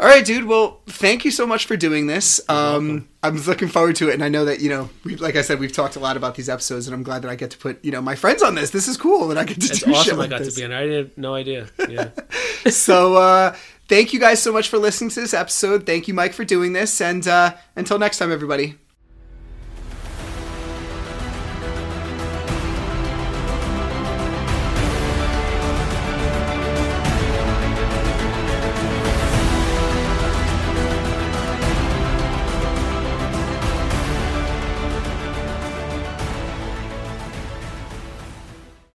All 0.00 0.06
right, 0.06 0.24
dude. 0.24 0.44
Well, 0.44 0.80
thank 0.86 1.24
you 1.24 1.32
so 1.32 1.44
much 1.44 1.66
for 1.66 1.76
doing 1.76 2.06
this. 2.06 2.40
Um, 2.48 3.08
I'm 3.24 3.36
looking 3.42 3.66
forward 3.66 3.96
to 3.96 4.08
it, 4.10 4.14
and 4.14 4.22
I 4.22 4.28
know 4.28 4.44
that 4.44 4.60
you 4.60 4.68
know, 4.68 4.88
we, 5.04 5.16
like 5.16 5.34
I 5.34 5.42
said, 5.42 5.58
we've 5.58 5.72
talked 5.72 5.96
a 5.96 6.00
lot 6.00 6.16
about 6.16 6.36
these 6.36 6.48
episodes, 6.48 6.86
and 6.86 6.94
I'm 6.94 7.02
glad 7.02 7.22
that 7.22 7.28
I 7.30 7.34
get 7.34 7.50
to 7.50 7.58
put 7.58 7.84
you 7.84 7.90
know 7.90 8.00
my 8.00 8.14
friends 8.14 8.40
on 8.42 8.54
this. 8.54 8.70
This 8.70 8.86
is 8.86 8.96
cool, 8.96 9.30
and 9.30 9.38
I 9.40 9.44
get 9.44 9.60
to 9.60 9.66
It's 9.66 9.80
do 9.80 9.86
shit 9.86 9.94
awesome. 9.96 10.18
like 10.18 10.28
I 10.28 10.38
got 10.38 10.44
this. 10.44 10.54
to 10.54 10.60
be 10.60 10.64
on. 10.66 10.72
I 10.72 10.86
had 10.86 11.18
no 11.18 11.34
idea. 11.34 11.66
Yeah. 11.88 12.10
so, 12.70 13.16
uh, 13.16 13.56
thank 13.88 14.12
you 14.12 14.20
guys 14.20 14.40
so 14.40 14.52
much 14.52 14.68
for 14.68 14.78
listening 14.78 15.10
to 15.10 15.20
this 15.20 15.34
episode. 15.34 15.84
Thank 15.84 16.06
you, 16.06 16.14
Mike, 16.14 16.32
for 16.32 16.44
doing 16.44 16.74
this, 16.74 17.00
and 17.00 17.26
uh, 17.26 17.54
until 17.74 17.98
next 17.98 18.18
time, 18.18 18.30
everybody. 18.30 18.76